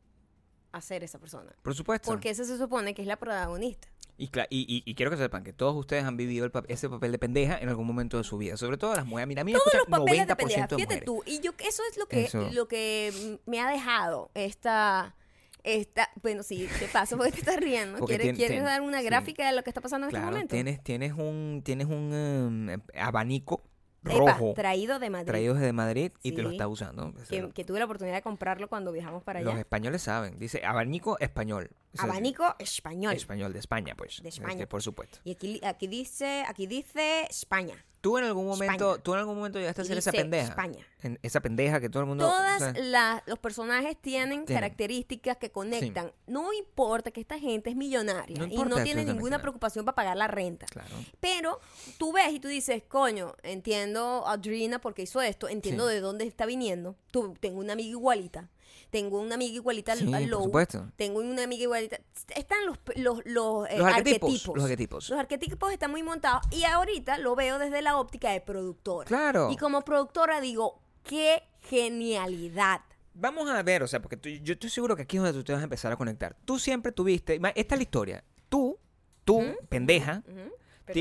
a 0.73 0.81
ser 0.81 1.03
esa 1.05 1.19
persona. 1.19 1.53
Por 1.63 1.75
supuesto. 1.75 2.11
Porque 2.11 2.31
esa 2.31 2.45
se 2.45 2.57
supone 2.59 2.95
que 2.95 3.03
es 3.03 3.09
la 3.09 3.17
protagonista. 3.17 3.89
Y, 4.19 4.25
y, 4.51 4.83
y- 4.85 4.95
quiero 4.95 5.11
que 5.11 5.17
sepan 5.17 5.43
que 5.43 5.55
todos 5.55 5.75
ustedes 5.75 6.05
han 6.05 6.19
vivido 6.19 6.45
el 6.45 6.51
pa- 6.51 6.65
ese 6.69 6.91
papel 6.91 7.11
de 7.11 7.19
pendeja 7.19 7.57
en 7.59 7.71
algún 7.71 7.87
momento 7.87 8.19
de 8.19 8.25
su 8.25 8.37
vida. 8.37 8.59
Sobre 8.59 8.77
todo 8.77 8.95
las 8.95 9.07
mujeres. 9.07 9.29
Mira, 9.29 9.41
a 9.41 9.45
mí 9.45 9.53
me 9.55 9.59
Todos 9.59 9.73
los 9.75 9.87
papeles 9.87 10.25
90% 10.25 10.27
de 10.27 10.37
pendeja. 10.37 10.67
de 10.67 10.77
Fíjate 10.77 11.01
tú. 11.01 11.23
Y 11.25 11.41
yo, 11.41 11.53
eso 11.59 11.83
es 11.91 11.97
lo 11.97 12.07
que, 12.07 12.25
Eso. 12.25 12.51
lo 12.53 12.69
que 12.69 13.39
me 13.47 13.61
ha 13.61 13.71
dejado 13.71 14.31
esta... 14.35 15.15
Esta, 15.63 16.09
bueno, 16.23 16.43
sí, 16.43 16.67
¿qué 16.79 16.87
pasa? 16.87 17.19
Porque 17.19 17.33
te 17.33 17.39
estás 17.41 17.57
riendo. 17.59 17.99
Porque 17.99 18.17
¿Quieres, 18.19 18.37
¿quieres 18.39 18.63
dar 18.63 18.81
una 18.81 19.01
sí. 19.01 19.05
gráfica 19.05 19.47
de 19.47 19.55
lo 19.55 19.63
que 19.63 19.69
está 19.69 19.83
pasando 19.83 20.07
en 20.07 20.11
Claro, 20.11 20.27
este 20.29 20.33
momento? 20.33 20.53
tienes, 20.55 20.83
tienes 20.83 21.13
un, 21.13 21.61
tienes 21.63 21.87
un 21.87 22.71
um, 22.75 22.81
abanico 22.99 23.63
Epa, 24.05 24.15
rojo 24.19 24.55
traído 24.55 24.99
de 24.99 25.11
Madrid. 25.11 25.27
traído 25.27 25.55
desde 25.55 25.73
Madrid 25.73 26.13
y 26.23 26.33
te 26.33 26.43
lo 26.43 26.51
está 26.51 26.69
usando. 26.69 27.13
que, 27.29 27.51
que 27.51 27.65
tuve 27.65 27.79
la 27.79 27.85
oportunidad 27.85 28.17
de 28.17 28.23
comprarlo 28.23 28.69
cuando 28.69 28.93
viajamos 28.93 29.23
para 29.23 29.41
Los 29.41 29.53
allá. 29.53 29.61
españoles 29.61 30.03
saben. 30.03 30.39
Dice 30.39 30.65
abanico 30.65 31.19
español. 31.21 31.71
Abanico 31.99 32.55
español. 32.59 33.15
Español 33.15 33.53
de 33.53 33.59
España, 33.59 33.95
pues. 33.97 34.23
De 34.23 34.29
Este, 34.29 34.41
España. 34.43 34.67
por 34.67 34.83
supuesto. 34.83 35.19
Y 35.25 35.33
aquí, 35.33 35.61
aquí 35.65 35.87
dice, 35.87 36.45
aquí 36.47 36.67
dice 36.67 37.27
España. 37.29 37.85
¿Tú 38.01 38.17
en 38.17 38.25
algún 38.25 38.47
momento, 38.47 38.93
España. 38.93 39.03
tú 39.03 39.13
en 39.13 39.19
algún 39.21 39.37
momento 39.37 39.59
llegaste 39.59 39.83
a 39.83 39.85
ser 39.85 39.99
esa 39.99 40.11
pendeja? 40.11 40.49
España. 40.49 40.87
En- 41.03 41.19
esa 41.23 41.41
pendeja 41.41 41.81
que 41.81 41.91
todo 41.91 42.03
el 42.03 42.09
mundo... 42.09 42.27
Todas 42.27 42.63
o 42.63 42.73
sea, 42.73 42.83
la- 42.83 43.23
los 43.27 43.39
personajes 43.39 43.95
tienen, 44.01 44.47
Tienen. 44.47 44.63
características 44.63 45.37
que 45.37 45.51
conectan. 45.51 46.11
No 46.27 46.51
importa 46.55 47.11
que 47.11 47.21
esta 47.21 47.39
gente 47.39 47.69
es 47.69 47.77
millonaria 47.77 48.39
No 48.39 48.47
y 48.47 48.57
no 48.57 48.83
tiene 48.83 49.05
ninguna 49.05 49.39
preocupación 49.43 49.85
para 49.85 49.97
pagar 49.97 50.17
la 50.17 50.29
renta. 50.29 50.65
Claro. 50.67 50.95
Pero 51.21 51.61
tú 51.99 52.11
ves 52.13 52.33
y 52.33 52.41
tú 52.41 52.49
dices, 52.49 52.83
coño, 52.89 53.35
entiendo 53.43 54.27
a 54.27 54.33
Adrina 54.33 54.81
porque 54.81 55.03
hizo 55.03 55.21
esto, 55.21 55.49
entiendo 55.49 55.87
Sí. 55.87 55.95
de 55.95 56.01
dónde 56.01 56.25
está 56.25 56.47
viniendo. 56.47 56.97
Tú, 57.11 57.35
tengo 57.39 57.61
una 57.61 57.75
amiga 57.75 57.91
igualita. 57.91 58.49
Tengo 58.91 59.21
una 59.21 59.37
amiga 59.37 59.55
igualita 59.55 59.93
al, 59.93 59.99
Sí, 60.01 60.13
al 60.13 60.23
por 60.23 60.31
Low. 60.31 60.45
supuesto. 60.45 60.91
Tengo 60.97 61.21
una 61.21 61.45
amiga 61.45 61.63
igualita. 61.63 61.99
Están 62.35 62.67
los, 62.67 62.79
los, 62.97 63.21
los, 63.25 63.69
eh, 63.69 63.79
Los 63.79 63.87
arquetipos, 63.87 64.29
arquetipos. 64.31 64.57
los 64.57 64.65
arquetipos. 64.65 65.11
Los 65.11 65.19
arquetipos 65.21 65.73
están 65.73 65.91
muy 65.93 66.03
montados. 66.03 66.43
Y 66.51 66.65
ahorita 66.65 67.19
lo 67.19 67.35
veo 67.37 67.59
desde 67.59 67.83
la 67.83 67.97
óptica 67.99 68.31
de 68.33 68.41
productora. 68.41 69.07
Claro. 69.07 69.51
Y 69.53 69.57
como 69.57 69.83
productora 69.83 70.41
digo, 70.41 70.81
qué 71.05 71.43
genialidad. 71.61 72.81
Vamos 73.15 73.49
a 73.51 73.63
ver, 73.63 73.83
o 73.83 73.89
sea, 73.89 74.01
porque 74.01 74.17
tú- 74.17 74.29
yo 74.29 74.55
estoy 74.55 74.71
seguro 74.71 74.97
que 74.97 75.03
aquí 75.03 75.17
es 75.17 75.23
donde 75.23 75.39
tú 75.39 75.45
te 75.45 75.53
vas 75.53 75.61
a 75.61 75.65
empezar 75.65 75.93
a 75.93 75.97
conectar. 75.97 76.37
Tú 76.45 76.59
siempre 76.59 76.91
tuviste... 76.93 77.41
Esta 77.55 77.75
es 77.75 77.79
la 77.79 77.83
historia. 77.83 78.25
Tú, 78.49 78.79
tú, 79.25 79.43
pendeja. 79.69 80.23
¿Perdón? 80.25 80.51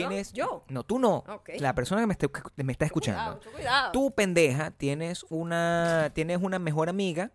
tienes... 0.09 0.33
Yo. 0.33 0.63
No, 0.67 0.83
tú 0.83 0.99
no. 0.99 1.23
La 1.59 1.73
persona 1.73 2.01
que 2.01 2.07
me 2.07 2.13
está, 2.13 2.27
me 2.57 2.71
está 2.71 2.85
escuchando. 2.85 3.39
Cuidado. 3.51 3.91
Tú, 3.91 4.11
pendeja, 4.11 4.71
tienes 4.71 5.25
una, 5.29 6.11
tienes 6.13 6.39
una 6.41 6.59
mejor 6.59 6.89
amiga. 6.89 7.31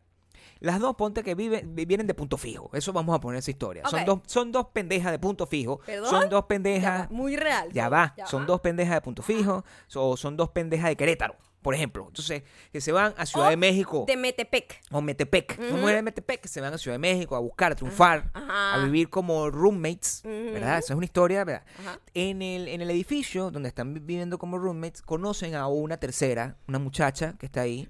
Las 0.64 0.80
dos, 0.80 0.96
ponte 0.96 1.22
que 1.22 1.34
viven, 1.34 1.74
vi- 1.74 1.84
vienen 1.84 2.06
de 2.06 2.14
punto 2.14 2.36
fijo. 2.38 2.70
Eso 2.72 2.92
vamos 2.92 3.14
a 3.14 3.20
poner 3.20 3.38
esa 3.38 3.50
historia. 3.50 3.82
Son, 3.88 4.04
dos, 4.04 4.20
son 4.26 4.50
dos 4.50 4.66
pendejas 4.72 5.12
de 5.12 5.18
punto 5.18 5.46
fijo. 5.46 5.78
¿Perdón? 5.84 6.08
Son 6.10 6.28
dos 6.30 6.44
pendejas. 6.46 7.10
muy 7.10 7.36
real. 7.36 7.68
Ya 7.72 7.88
va. 7.88 8.14
Ya 8.16 8.26
son 8.26 8.42
va. 8.42 8.46
dos 8.46 8.60
pendejas 8.60 8.94
de 8.94 9.00
punto 9.02 9.22
fijo. 9.22 9.64
O 9.94 10.16
son 10.16 10.36
dos 10.36 10.48
pendejas 10.50 10.88
de 10.88 10.96
Querétaro, 10.96 11.36
por 11.64 11.74
ejemplo. 11.74 12.04
Entonces, 12.06 12.42
que 12.70 12.80
se 12.80 12.92
van 12.92 13.14
a 13.16 13.24
Ciudad 13.26 13.48
O 13.48 13.50
de 13.50 13.56
México. 13.56 14.04
De 14.06 14.16
Metepec. 14.16 14.82
O 14.92 15.00
Metepec. 15.00 15.56
Son 15.56 15.64
Ujú. 15.64 15.76
mujeres 15.78 15.96
de 15.96 16.02
Metepec 16.02 16.40
que 16.42 16.48
se 16.48 16.60
van 16.60 16.72
a 16.74 16.78
Ciudad 16.78 16.94
de 16.94 16.98
México 16.98 17.34
a 17.34 17.38
buscar, 17.40 17.72
a 17.72 17.74
triunfar, 17.74 18.30
Ajá. 18.34 18.74
a 18.74 18.84
vivir 18.84 19.08
como 19.08 19.50
roommates. 19.50 20.20
¿Verdad? 20.24 20.78
Esa 20.78 20.92
es 20.92 20.96
una 20.96 21.06
historia, 21.06 21.42
¿verdad? 21.44 21.64
En 22.12 22.42
el, 22.42 22.68
en 22.68 22.82
el 22.82 22.90
edificio 22.90 23.50
donde 23.50 23.70
están 23.70 23.94
vi- 23.94 24.00
viviendo 24.00 24.36
como 24.38 24.58
roommates, 24.58 25.00
conocen 25.02 25.54
a 25.54 25.66
una 25.66 25.96
tercera, 25.96 26.56
una 26.68 26.78
muchacha 26.78 27.34
que 27.38 27.46
está 27.46 27.62
ahí, 27.62 27.88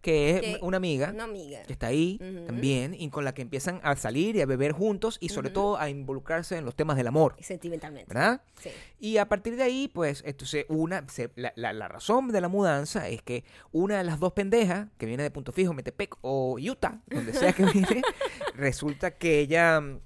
que 0.00 0.30
es 0.30 0.40
Que- 0.40 0.58
una 0.62 0.78
amiga 0.78 1.10
Una 1.14 1.24
amiga. 1.24 1.62
que 1.64 1.72
está 1.74 1.88
ahí 1.88 2.18
también, 2.46 2.94
y 2.98 3.08
con 3.10 3.24
la 3.24 3.34
que 3.34 3.42
empiezan 3.42 3.78
a 3.82 3.94
salir 3.96 4.36
y 4.36 4.40
a 4.40 4.46
beber 4.46 4.72
juntos 4.72 5.18
y 5.20 5.28
sobre 5.28 5.50
todo 5.50 5.76
a 5.78 5.90
involucrarse 5.90 6.56
en 6.56 6.64
los 6.64 6.74
temas 6.74 6.96
del 6.96 7.06
amor, 7.06 7.36
Sentimentalmente. 7.40 8.12
¿verdad? 8.12 8.40
Sí. 8.60 8.70
Y 8.98 9.16
a 9.18 9.28
partir 9.28 9.56
de 9.56 9.62
ahí, 9.64 9.88
pues, 9.92 10.22
entonces, 10.24 10.64
una, 10.68 11.04
se- 11.08 11.30
la, 11.36 11.52
la- 11.56 11.72
la 11.72 11.88
razón 11.88 12.28
de 12.28 12.40
la 12.40 12.48
mudanza 12.48 13.01
es 13.08 13.22
que 13.22 13.44
una 13.72 13.98
de 13.98 14.04
las 14.04 14.18
dos 14.20 14.32
pendejas, 14.32 14.88
que 14.98 15.06
viene 15.06 15.22
de 15.22 15.30
Punto 15.30 15.52
Fijo, 15.52 15.72
Metepec 15.74 16.16
o 16.22 16.56
Utah, 16.60 17.00
donde 17.06 17.32
sea 17.34 17.52
que 17.52 17.64
viene, 17.64 18.02
resulta 18.54 19.12
que 19.12 19.40
ella 19.40 19.80
mm, 19.80 20.00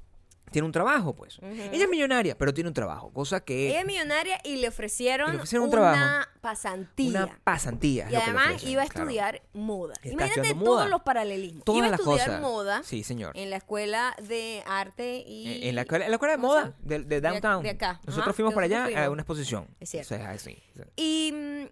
tiene 0.53 0.65
un 0.67 0.73
trabajo, 0.73 1.13
pues. 1.15 1.39
Ella 1.43 1.83
es 1.85 1.89
millonaria, 1.91 2.39
pero 2.39 2.55
tiene 2.55 2.69
un 2.69 2.75
trabajo, 2.75 3.13
cosa 3.13 3.41
que... 3.45 3.69
Ella 3.71 3.81
es 3.81 3.87
millonaria 3.87 4.39
y 4.45 4.57
le 4.57 4.69
ofrecieron, 4.69 5.29
Y 5.31 5.33
le 5.33 5.37
ofrecieron 5.39 5.65
un 5.69 5.75
una 5.75 5.93
trabajo. 5.93 6.31
pasantía. 6.41 7.09
Una 7.25 7.39
pasantía. 7.43 8.09
y 8.11 8.15
además 8.15 8.47
ofrecen, 8.47 8.69
iba 8.71 8.83
a 8.83 8.87
claro. 8.87 9.07
estudiar 9.11 9.43
moda. 9.55 9.95
Está 9.97 10.09
Imagínate 10.13 10.49
todos 10.55 10.57
moda. 10.65 10.89
los 10.89 11.03
paralelismos. 11.03 11.65
Todas 11.65 11.79
iba 11.79 11.89
a 11.89 11.95
estudiar 11.97 12.27
cosas. 12.29 12.41
moda 12.41 12.83
Sí, 12.85 13.03
señor. 13.03 13.37
en 13.37 13.51
la 13.51 13.57
escuela 13.57 14.15
de 14.23 14.63
arte 14.67 15.25
y... 15.27 15.63
En- 15.63 15.69
En 15.71 15.75
la 15.75 15.81
escuela, 15.83 16.05
en 16.05 16.11
la 16.13 16.15
escuela 16.15 16.37
de 16.37 16.41
¿cómo 16.41 16.55
se 16.55 16.61
moda 16.61 16.75
de, 16.81 17.21
downtown. 17.21 17.63
de 17.65 17.71
acá. 17.71 18.01
Nosotros 18.07 18.29
Ajá, 18.29 18.33
fuimos 18.35 18.55
para 18.55 18.67
allá 18.67 19.05
a 19.05 19.11
una 19.11 19.23
exposición. 19.23 19.67
Es 19.81 19.91
cierto. 19.91 20.15
O 20.15 20.17
sea, 20.17 20.31
así. 20.31 20.63
Y 20.95 21.33
mm, 21.35 21.65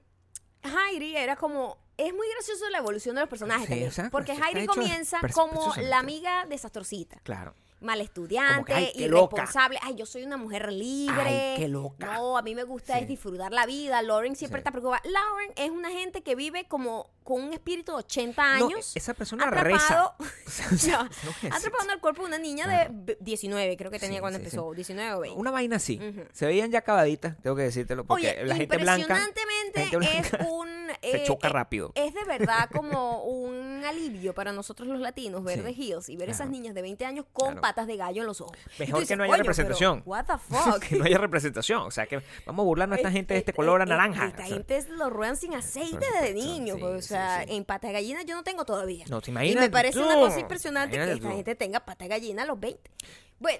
Jairi 0.64 1.16
era 1.16 1.36
como... 1.36 1.78
Es 1.96 2.12
muy 2.12 2.26
gracioso 2.32 2.68
la 2.70 2.78
evolución 2.78 3.14
de 3.14 3.20
los 3.20 3.30
personajes 3.30 3.66
Sí, 3.66 3.68
también, 3.68 3.88
exacto, 3.88 4.10
Porque 4.10 4.34
Jairi 4.34 4.66
comienza 4.66 5.20
como 5.32 5.72
la 5.76 6.00
amiga 6.00 6.44
desastrosita. 6.46 7.20
Claro. 7.22 7.54
Mal 7.84 8.00
estudiante, 8.00 8.72
que, 8.72 8.74
ay, 8.74 9.08
loca. 9.08 9.36
irresponsable. 9.36 9.78
Ay, 9.82 9.94
yo 9.96 10.06
soy 10.06 10.24
una 10.24 10.36
mujer 10.36 10.72
libre. 10.72 11.52
Ay, 11.54 11.54
qué 11.58 11.68
loca. 11.68 12.14
No, 12.14 12.36
a 12.38 12.42
mí 12.42 12.54
me 12.54 12.64
gusta 12.64 12.94
Sí. 12.94 13.00
es 13.02 13.08
disfrutar 13.08 13.52
la 13.52 13.66
vida. 13.66 14.02
Lauren 14.02 14.34
siempre 14.36 14.58
Sí. 14.58 14.60
está 14.60 14.70
preocupada. 14.70 15.02
Lauren 15.04 15.52
es 15.56 15.70
una 15.70 15.90
gente 15.90 16.22
que 16.22 16.34
vive 16.34 16.64
como 16.66 17.10
con 17.22 17.42
un 17.42 17.52
espíritu 17.54 17.92
de 17.92 17.98
80 17.98 18.58
No, 18.58 18.66
años. 18.66 18.92
esa 18.94 19.14
persona 19.14 19.44
atrapado, 19.46 20.14
reza. 20.18 20.74
No 21.42 21.50
atrapado 21.56 21.84
en 21.84 21.90
el 21.92 22.00
cuerpo 22.00 22.22
de 22.22 22.28
una 22.28 22.38
niña 22.38 22.66
de 22.66 22.88
ve- 22.90 23.18
19, 23.20 23.76
creo 23.78 23.90
que 23.90 23.98
tenía 23.98 24.18
Sí, 24.18 24.20
cuando 24.20 24.38
empezó. 24.38 24.72
19 24.74 25.14
o 25.14 25.20
20. 25.20 25.38
Una 25.40 25.50
vaina 25.50 25.76
así. 25.76 25.98
Se 26.32 26.46
veían 26.46 26.70
ya 26.70 26.80
acabaditas, 26.80 27.36
tengo 27.42 27.56
que 27.56 27.62
decírtelo, 27.62 28.04
porque 28.04 28.26
Oye, 28.28 28.44
la 28.44 28.56
gente 28.56 28.76
blanca 28.76 29.00
impresionantemente 29.00 29.80
gente 29.80 29.96
blanca 29.96 30.18
es 30.38 30.46
un... 30.50 30.68
se 31.00 31.16
eh, 31.16 31.24
choca 31.24 31.48
eh, 31.48 31.52
rápido. 31.52 31.92
Es 31.94 32.12
de 32.12 32.24
verdad 32.24 32.68
como 32.70 33.24
un 33.24 33.82
alivio 33.86 34.34
para 34.34 34.52
nosotros 34.52 34.86
los 34.88 35.00
latinos 35.00 35.42
ver 35.44 35.62
The 35.62 35.70
Hills 35.72 36.08
y 36.10 36.16
ver 36.16 36.28
esas 36.28 36.48
niñas 36.50 36.74
de 36.74 36.82
20 36.82 37.04
años 37.06 37.24
con 37.32 37.46
Claro. 37.48 37.60
Patas 37.74 37.86
de 37.88 37.96
gallo 37.96 38.20
en 38.22 38.26
los 38.28 38.40
ojos. 38.40 38.56
Y 38.78 38.82
Mejor 38.82 39.06
que 39.06 39.16
no 39.16 39.24
haya 39.24 39.32
"Coño, 39.32 39.42
representación. 39.42 39.98
pero 40.00 40.10
What 40.10 40.24
the 40.26 40.38
fuck? 40.38 40.78
que 40.88 40.96
no 40.96 41.04
haya 41.04 41.18
representación. 41.18 41.82
O 41.82 41.90
sea, 41.90 42.06
que 42.06 42.22
vamos 42.46 42.62
a 42.62 42.66
burlarnos 42.66 42.96
a 42.96 43.00
esta 43.00 43.10
gente 43.10 43.34
de 43.34 43.40
este 43.40 43.52
color 43.52 43.80
a 43.80 43.84
eh, 43.84 43.86
naranja. 43.88 44.26
Esta 44.26 44.42
O 44.44 44.46
sea, 44.46 44.56
gente 44.56 44.86
lo 44.90 45.10
ruedan 45.10 45.36
sin 45.36 45.54
aceite 45.54 46.06
desde 46.20 46.34
niño. 46.34 46.74
sí, 46.74 46.80
pues, 46.80 47.04
o 47.04 47.08
sea, 47.08 47.44
sí. 47.44 47.54
en 47.56 47.64
pata 47.64 47.88
de 47.88 47.94
gallina 47.94 48.22
yo 48.22 48.36
no 48.36 48.44
tengo 48.44 48.64
todavía. 48.64 49.04
No, 49.08 49.20
te 49.20 49.30
y 49.30 49.32
imaginas 49.32 49.62
me 49.64 49.70
parece 49.70 49.98
una 49.98 50.14
cosa 50.14 50.38
impresionante 50.40 50.96
que 50.96 51.02
esta 51.12 51.28
tú. 51.28 51.34
gente 51.34 51.54
tenga 51.56 51.80
pata 51.80 52.04
de 52.04 52.08
gallina 52.10 52.42
a 52.42 52.46
los 52.46 52.60
20. 52.60 52.90
Bueno, 53.40 53.58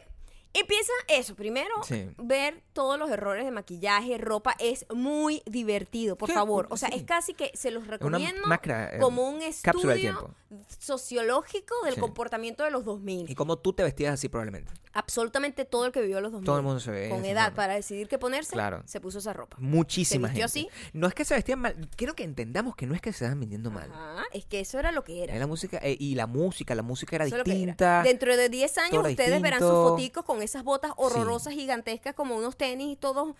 empieza 0.55 0.93
eso. 1.09 1.35
Primero, 1.35 1.71
Sí. 1.87 2.09
ver 2.19 2.63
todos 2.73 2.99
los 2.99 3.11
errores 3.11 3.45
de 3.45 3.51
maquillaje, 3.51 4.17
ropa, 4.19 4.55
es 4.59 4.87
muy 4.95 5.43
divertido, 5.47 6.17
por 6.17 6.29
Sí, 6.29 6.35
favor. 6.35 6.67
O 6.71 6.77
sea, 6.77 6.89
sí. 6.89 6.97
es 6.97 7.03
casi 7.05 7.35
que 7.35 7.51
se 7.55 7.71
los 7.71 7.87
recomiendo 7.87 8.43
macra- 8.47 8.95
eh, 8.95 8.99
como 9.01 9.29
un 9.29 9.43
estudio 9.43 10.35
sociológico 10.79 11.75
del 11.85 11.97
comportamiento 11.97 12.63
de 12.65 12.71
los 12.71 12.85
2000. 12.85 13.29
Y 13.31 13.35
como 13.35 13.59
tú 13.59 13.73
te 13.73 13.83
vestías 13.83 14.15
así 14.15 14.29
probablemente. 14.29 14.73
Absolutamente 14.93 15.65
todo 15.65 15.87
el 15.87 15.93
que 15.93 16.01
vivió 16.01 16.21
los 16.21 16.31
2000. 16.31 16.47
Todo 16.47 16.57
el 16.59 16.63
mundo 16.63 16.79
se 16.81 16.91
ve 16.93 17.09
Con 17.09 17.25
edad 17.25 17.47
forma. 17.47 17.57
para 17.57 17.75
decidir 17.75 18.07
qué 18.09 18.19
ponerse, 18.19 18.53
Claro. 18.53 18.83
se 18.87 19.01
puso 19.01 19.19
esa 19.19 19.33
ropa. 19.33 19.57
Muchísima 19.59 20.29
¿Se 20.33 20.35
gente. 20.49 20.69
No 20.93 21.09
es 21.09 21.15
que 21.15 21.25
se 21.25 21.35
vestían 21.35 21.59
mal. 21.59 21.89
Quiero 21.97 22.15
que 22.15 22.23
entendamos 22.23 22.77
que 22.77 22.87
no 22.87 22.95
es 22.95 23.01
que 23.01 23.13
se 23.13 23.25
estaban 23.25 23.41
vendiendo 23.41 23.71
mal. 23.73 23.91
Ajá, 23.93 24.25
es 24.33 24.45
que 24.47 24.61
eso 24.61 24.79
era 24.79 24.93
lo 24.93 25.03
que 25.03 25.25
era. 25.25 25.35
La 25.37 25.47
música, 25.49 25.79
eh, 25.83 25.97
y 25.99 26.15
la 26.15 26.27
música, 26.29 26.75
la 26.77 26.83
música 26.83 27.17
era 27.17 27.25
Eso 27.25 27.43
distinta. 27.43 28.03
Dentro 28.05 28.37
de 28.37 28.49
10 28.49 28.79
años 28.79 29.05
ustedes 29.07 29.43
verán 29.43 29.59
sus 29.61 29.71
foticos 29.71 30.25
con 30.25 30.43
esas 30.45 30.65
botas 30.65 30.93
horrorosas, 30.97 31.55
gigantescas, 31.55 32.15
como 32.15 32.37
unos 32.37 32.57
tenis 32.57 32.99
todos 32.99 33.35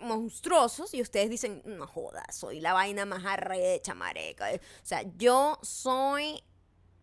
monstruosos 0.00 0.94
y 0.94 1.02
ustedes 1.02 1.30
dicen, 1.30 1.62
no 1.64 1.86
jodas, 1.86 2.36
soy 2.36 2.60
la 2.60 2.72
vaina 2.72 3.04
más 3.06 3.24
arrecha, 3.24 3.94
mareca. 3.94 4.46
O 4.52 4.58
sea, 4.86 5.02
yo 5.16 5.58
soy 5.62 6.42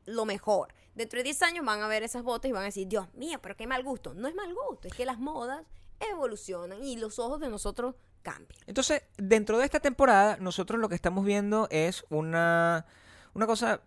lo 0.06 0.26
mejor. 0.26 0.74
Dentro 0.94 1.18
de 1.18 1.24
10 1.24 1.42
años 1.44 1.66
van 1.66 1.82
a 1.82 1.88
ver 1.88 2.04
esas 2.04 2.24
botas 2.24 2.50
y 2.50 2.52
van 2.52 2.64
a 2.64 2.66
decir, 2.66 2.88
Dios 2.88 3.14
mío, 3.14 3.40
pero 3.42 3.56
qué 3.56 3.68
mal 3.68 3.84
gusto. 3.84 4.14
No 4.14 4.28
es 4.28 4.36
mal 4.36 4.54
gusto, 4.54 4.88
es 4.88 4.94
que 4.94 5.06
las 5.06 5.20
modas 5.20 5.66
evolucionan 6.00 6.84
y 6.84 6.98
los 6.98 7.20
ojos 7.20 7.40
de 7.40 7.50
nosotros 7.50 7.96
cambian. 8.22 8.60
Entonces, 8.66 9.04
dentro 9.18 9.58
de 9.58 9.66
esta 9.66 9.80
temporada, 9.80 10.38
nosotros 10.40 10.80
lo 10.80 10.90
que 10.90 10.96
estamos 10.96 11.26
viendo 11.26 11.68
es 11.70 12.06
una, 12.10 12.86
una 13.34 13.48
cosa. 13.48 13.82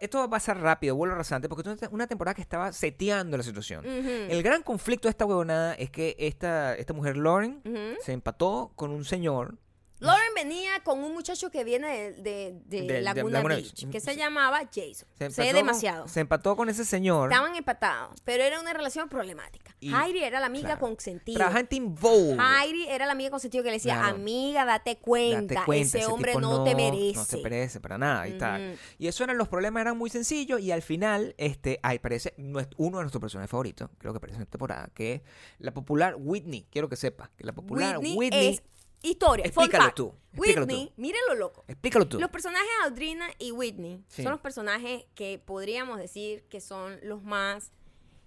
Esto 0.00 0.18
va 0.18 0.24
a 0.24 0.30
pasar 0.30 0.58
rápido, 0.60 0.96
vuelo 0.96 1.14
rasante, 1.14 1.48
porque 1.48 1.68
es 1.68 1.88
una 1.90 2.06
temporada 2.06 2.34
que 2.34 2.42
estaba 2.42 2.72
seteando 2.72 3.36
la 3.36 3.42
situación. 3.42 3.84
El 3.84 4.42
gran 4.42 4.62
conflicto 4.62 5.08
de 5.08 5.10
esta 5.10 5.26
huevonada 5.26 5.74
es 5.74 5.90
que 5.90 6.16
esta, 6.18 6.74
esta 6.74 6.92
mujer, 6.92 7.16
Lauren, 7.16 7.60
se 8.02 8.12
empató 8.12 8.72
con 8.76 8.90
un 8.90 9.04
señor. 9.04 9.56
Lauren 10.04 10.34
venía 10.34 10.80
con 10.84 11.02
un 11.02 11.12
muchacho 11.12 11.50
que 11.50 11.64
viene 11.64 12.12
de, 12.12 12.60
de- 12.66 12.82
de 12.82 13.00
Laguna, 13.02 13.30
Laguna 13.38 13.54
Beach, 13.56 13.82
Beach. 13.82 13.90
que 13.92 14.00
se 14.00 14.16
llamaba 14.16 14.60
Jason. 14.72 15.08
Se 15.18 15.30
sé 15.30 15.42
empató 15.42 15.56
demasiado. 15.56 16.00
Con, 16.04 16.08
se 16.12 16.20
empató 16.20 16.56
con 16.56 16.68
ese 16.68 16.84
señor. 16.84 17.30
Estaban 17.32 17.56
empatados, 17.56 18.20
pero 18.24 18.42
era 18.42 18.60
una 18.60 18.72
relación 18.72 19.08
problemática. 19.08 19.74
Y- 19.80 19.92
era 20.22 20.40
la 20.40 20.46
amiga 20.46 20.66
claro. 20.68 20.80
consentida. 20.80 21.36
Trabaja 21.36 21.60
en 21.60 21.66
Team 21.66 21.94
Vogue. 21.94 22.36
Jairi 22.36 22.86
era 22.88 23.06
la 23.06 23.12
amiga 23.12 23.30
consentida 23.30 23.62
que 23.62 23.68
le 23.68 23.74
decía, 23.76 23.94
Claro. 23.94 24.14
amiga, 24.16 24.64
date 24.64 24.96
cuenta, 24.96 25.54
Date 25.54 25.66
cuenta, 25.66 25.98
ese 25.98 26.06
hombre 26.06 26.34
no, 26.36 26.64
te 26.64 26.74
merece. 26.74 27.14
No 27.16 27.26
te 27.26 27.36
merece 27.42 27.80
para 27.80 27.98
nada 27.98 28.26
y 28.28 28.38
tal. 28.38 28.70
Ujú. 28.72 28.78
Y 28.98 29.06
eso 29.08 29.24
eran 29.24 29.36
los 29.38 29.48
problemas, 29.48 29.80
eran 29.82 29.98
muy 29.98 30.10
sencillos. 30.10 30.60
Y 30.60 30.70
al 30.72 30.82
final, 30.82 31.34
este, 31.38 31.80
ay, 31.82 31.98
parece 31.98 32.34
uno 32.38 32.98
de 32.98 33.04
nuestros 33.04 33.20
personajes 33.20 33.50
favoritos, 33.50 33.90
creo 33.98 34.12
que 34.12 34.18
aparece 34.18 34.36
en 34.36 34.42
esta 34.42 34.52
temporada, 34.52 34.88
que 34.94 35.14
es 35.14 35.22
la 35.58 35.72
popular 35.74 36.16
Whitney. 36.18 36.66
Quiero 36.70 36.88
que 36.88 36.96
sepa 36.96 37.30
que 37.36 37.44
la 37.44 37.52
popular 37.52 37.98
Whitney, 37.98 38.16
Whitney. 38.16 38.48
es 38.54 38.62
historia. 39.08 39.44
Explícalo 39.46 39.84
fact. 39.84 39.96
tú, 39.96 40.14
explícalo 40.32 40.66
Whitney, 40.66 40.86
tú. 40.86 40.92
mírenlo 41.02 41.34
loco. 41.36 41.64
Explícalo 41.68 42.08
tú. 42.08 42.18
Los 42.20 42.30
personajes 42.30 42.68
Audrina 42.84 43.28
y 43.38 43.52
Whitney 43.52 44.02
Sí. 44.08 44.22
son 44.22 44.32
los 44.32 44.40
personajes 44.40 45.04
que 45.14 45.38
podríamos 45.38 45.98
decir 45.98 46.44
que 46.48 46.60
son 46.60 46.98
los 47.02 47.22
más 47.22 47.72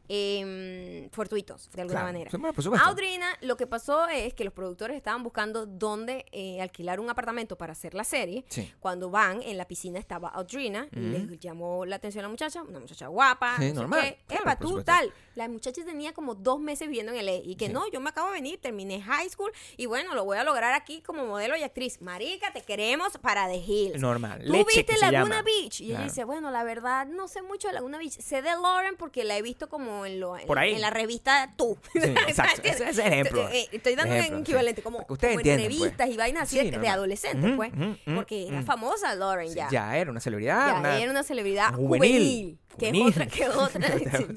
em, 0.10 1.10
fortuitos, 1.12 1.70
de 1.72 1.82
alguna 1.82 2.00
Claro, 2.02 2.14
manera. 2.14 2.32
sí, 2.32 2.38
bueno. 2.38 2.54
Audrina, 2.86 3.28
lo 3.42 3.58
que 3.58 3.68
pasó 3.68 4.08
es 4.08 4.34
que 4.34 4.44
los 4.44 4.54
productores 4.54 4.96
estaban 4.98 5.24
buscando 5.24 5.66
dónde 5.66 6.26
eh, 6.32 6.62
alquilar 6.62 7.00
un 7.00 7.10
apartamento 7.10 7.58
para 7.58 7.74
hacer 7.74 7.94
la 7.94 8.04
serie. 8.04 8.46
Sí. 8.50 8.72
Cuando 8.80 9.10
van, 9.10 9.42
en 9.44 9.58
la 9.58 9.68
piscina 9.68 10.00
estaba 10.00 10.30
Audrina 10.30 10.88
y 10.92 11.00
Ujú. 11.00 11.28
les 11.30 11.40
llamó 11.40 11.86
la 11.86 11.98
atención 11.98 12.24
a 12.24 12.28
la 12.28 12.32
muchacha, 12.32 12.64
una 12.64 12.80
muchacha 12.80 13.08
guapa, 13.08 13.56
Sí, 13.58 13.64
no 13.64 13.68
sé 13.70 13.74
normal, 13.76 14.02
qué. 14.02 14.36
claro. 14.36 14.44
por 14.60 14.70
tú, 14.70 14.84
tal. 14.84 15.12
La 15.36 15.48
muchacha 15.48 15.84
tenía 15.86 16.14
como 16.14 16.34
dos 16.36 16.60
meses 16.60 16.88
viviendo 16.88 17.12
en 17.14 17.24
LA 17.26 17.36
y 17.44 17.56
que 17.56 17.70
no, 17.70 17.90
yo 17.92 18.00
me 18.00 18.10
acabo 18.10 18.28
de 18.30 18.34
venir, 18.34 18.60
terminé 18.60 19.02
high 19.02 19.30
school 19.30 19.52
y 19.78 19.86
bueno, 19.86 20.16
lo 20.16 20.26
voy 20.26 20.38
a 20.38 20.44
lograr 20.44 20.74
aquí 20.74 21.02
como 21.02 21.26
modelo 21.26 21.56
y 21.56 21.64
actriz. 21.64 22.02
Marica, 22.02 22.52
te 22.52 22.62
queremos 22.62 23.18
para 23.20 23.48
The 23.48 23.58
Hills. 23.58 24.02
Normal. 24.02 24.42
¿Tú 24.46 24.52
Leche, 24.52 24.84
viste 24.84 24.98
Laguna. 25.00 25.42
Beach? 25.44 25.82
Y 25.82 25.92
ella 25.92 26.04
dice, 26.04 26.24
bueno, 26.24 26.50
la 26.52 26.64
verdad, 26.64 27.06
no 27.06 27.28
sé 27.28 27.42
mucho 27.42 27.68
de 27.68 27.76
Laguna 27.76 27.98
Beach. 27.98 28.20
Sé 28.20 28.42
de 28.42 28.50
Lauren 28.52 28.96
porque 28.98 29.24
la 29.24 29.38
he 29.38 29.42
visto 29.42 29.70
como 29.70 29.97
en, 30.06 30.20
lo, 30.20 30.38
en, 30.38 30.46
Por 30.48 30.60
ahí. 30.60 30.74
en 30.76 30.82
la 30.82 30.90
revista 30.90 31.54
Tú. 31.58 31.78
Sí, 31.94 32.00
exacto. 32.28 32.62
Ese 32.64 32.90
es 32.90 32.98
el 32.98 33.12
ejemplo. 33.14 33.48
Eh, 33.50 33.68
Estoy 33.72 33.96
dando 33.96 34.14
Ejemplo, 34.14 34.38
un 34.40 34.46
sí. 34.46 34.52
equivalente, 34.52 34.82
como, 34.84 35.06
como 35.08 35.18
pues. 35.18 35.46
y 35.46 36.18
vainas 36.18 36.44
así 36.44 36.58
Sí, 36.58 36.66
de, 36.66 36.72
de 36.72 36.78
normal. 36.78 36.94
adolescentes, 36.94 37.52
pues. 37.56 37.72
porque 38.16 38.48
era 38.48 38.58
ujú. 38.58 38.66
famosa 38.66 39.16
Lauren 39.16 39.54
ya. 39.54 39.70
ya 39.70 39.98
era 39.98 40.12
una 40.12 40.20
celebridad. 40.20 40.74
Ya, 40.74 40.80
una- 40.80 41.00
era 41.00 41.12
una 41.12 41.24
celebridad 41.24 41.74
juvenil. 41.74 42.60
juvenil, 42.74 42.78
que 42.78 42.90
es 42.90 43.00
otra, 43.00 43.28
que 43.28 43.44
es 43.44 43.50
otra, 43.56 43.90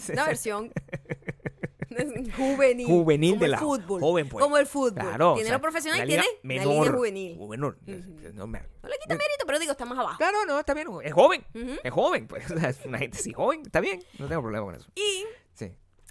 una 0.12 0.24
versión 0.26 0.72
juvenil. 2.36 2.86
Juvenil 2.86 3.30
como 3.32 3.40
de 3.40 3.44
el 3.46 3.50
la 3.52 3.58
fútbol. 3.58 4.00
joven, 4.00 4.28
pues. 4.28 4.42
Como 4.42 4.56
el 4.58 4.66
fútbol. 4.66 4.94
Claro. 4.94 5.34
Tiene 5.34 5.48
o 5.48 5.50
sea, 5.50 5.56
lo 5.58 5.60
profesional 5.62 6.04
y 6.04 6.06
tiene 6.06 6.24
una 6.44 6.54
línea 6.54 6.92
juvenil. 6.92 7.36
Juvenil. 7.36 8.34
No, 8.34 8.46
me- 8.46 8.60
No 8.60 8.88
le 8.88 8.94
quita 9.02 9.14
mérito, 9.14 9.44
pero 9.46 9.58
digo, 9.58 9.72
está 9.72 9.84
más 9.84 9.98
abajo. 9.98 10.16
Claro, 10.18 10.38
no, 10.46 10.58
está 10.58 10.72
bien. 10.74 10.88
Es 11.02 11.12
joven. 11.12 11.44
Es 11.82 11.92
joven. 11.92 12.26
Pues, 12.28 12.48
o 12.50 12.58
sea, 12.58 12.68
es 12.70 12.78
una 12.84 12.98
gente 12.98 13.18
sí 13.18 13.32
joven. 13.32 13.62
Está 13.64 13.80
bien. 13.80 14.02
No 14.18 14.28
tengo 14.28 14.40
problema 14.42 14.64
con 14.66 14.74
eso. 14.76 14.88
Y. 14.94 15.24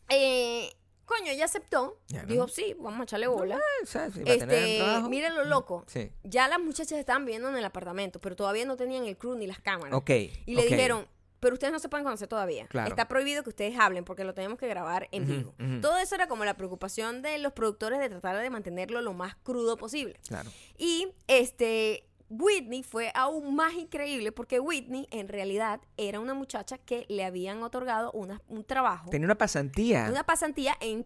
eh, 0.10 0.72
coño, 1.06 1.32
ella 1.32 1.46
aceptó. 1.46 2.00
Ya, 2.08 2.24
¿no? 2.24 2.28
Dijo, 2.28 2.48
sí, 2.48 2.76
vamos 2.80 3.02
a 3.02 3.04
echarle 3.04 3.28
bola. 3.28 3.60
O 3.84 3.86
sea, 3.86 4.10
sí, 4.12 4.24
va 4.24 4.34
a 4.34 4.38
tener 4.38 4.56
Este, 4.56 5.10
mira 5.10 5.30
lo 5.30 5.46
loco. 5.46 5.84
Sí. 5.88 6.12
Ya 6.24 6.48
las 6.48 6.60
muchachas 6.60 7.00
estaban 7.00 7.26
viendo 7.26 7.50
en 7.50 7.58
el 7.58 7.66
apartamento, 7.66 8.20
pero 8.20 8.36
todavía 8.36 8.66
no 8.66 8.78
tenían 8.78 9.06
el 9.06 9.18
crew 9.18 9.36
ni 9.36 9.48
las 9.48 9.60
cámaras. 9.60 9.94
Ok. 9.94 10.10
Y 10.46 10.56
le 10.56 10.66
dijeron, 10.66 11.08
pero 11.40 11.54
ustedes 11.54 11.72
no 11.72 11.80
se 11.80 11.90
pueden 11.90 12.04
conocer 12.04 12.28
todavía. 12.28 12.68
Claro. 12.68 12.90
Está 12.90 13.08
prohibido 13.08 13.44
que 13.44 13.50
ustedes 13.50 13.78
hablen 13.80 14.04
porque 14.04 14.24
lo 14.24 14.34
tenemos 14.34 14.58
que 14.58 14.68
grabar 14.68 15.08
en 15.12 15.26
vivo. 15.26 15.54
Todo 15.82 15.98
eso 15.98 16.16
era 16.16 16.28
como 16.28 16.46
la 16.46 16.56
preocupación 16.56 17.22
de 17.22 17.38
los 17.40 17.54
productores 17.54 18.00
de 18.00 18.10
tratar 18.10 18.38
de 18.38 18.50
mantenerlo 18.50 19.02
lo 19.02 19.14
más 19.14 19.36
crudo 19.36 19.78
posible. 19.78 20.20
Claro. 20.28 20.52
Y 20.78 21.08
este 21.28 22.06
Whitney 22.30 22.84
fue 22.84 23.12
aún 23.16 23.56
más 23.56 23.74
increíble 23.74 24.32
porque 24.32 24.60
Whitney 24.60 25.08
en 25.12 25.28
realidad 25.28 25.82
era 25.98 26.20
una 26.20 26.34
muchacha 26.34 26.78
que 26.78 27.06
le 27.10 27.26
habían 27.26 27.64
otorgado 27.64 28.12
una- 28.12 28.42
un 28.48 28.64
trabajo, 28.64 29.10
Tenía 29.10 29.26
una 29.26 29.36
pasantía. 29.38 30.08
una 30.10 30.24
pasantía 30.24 30.76
en 30.80 31.04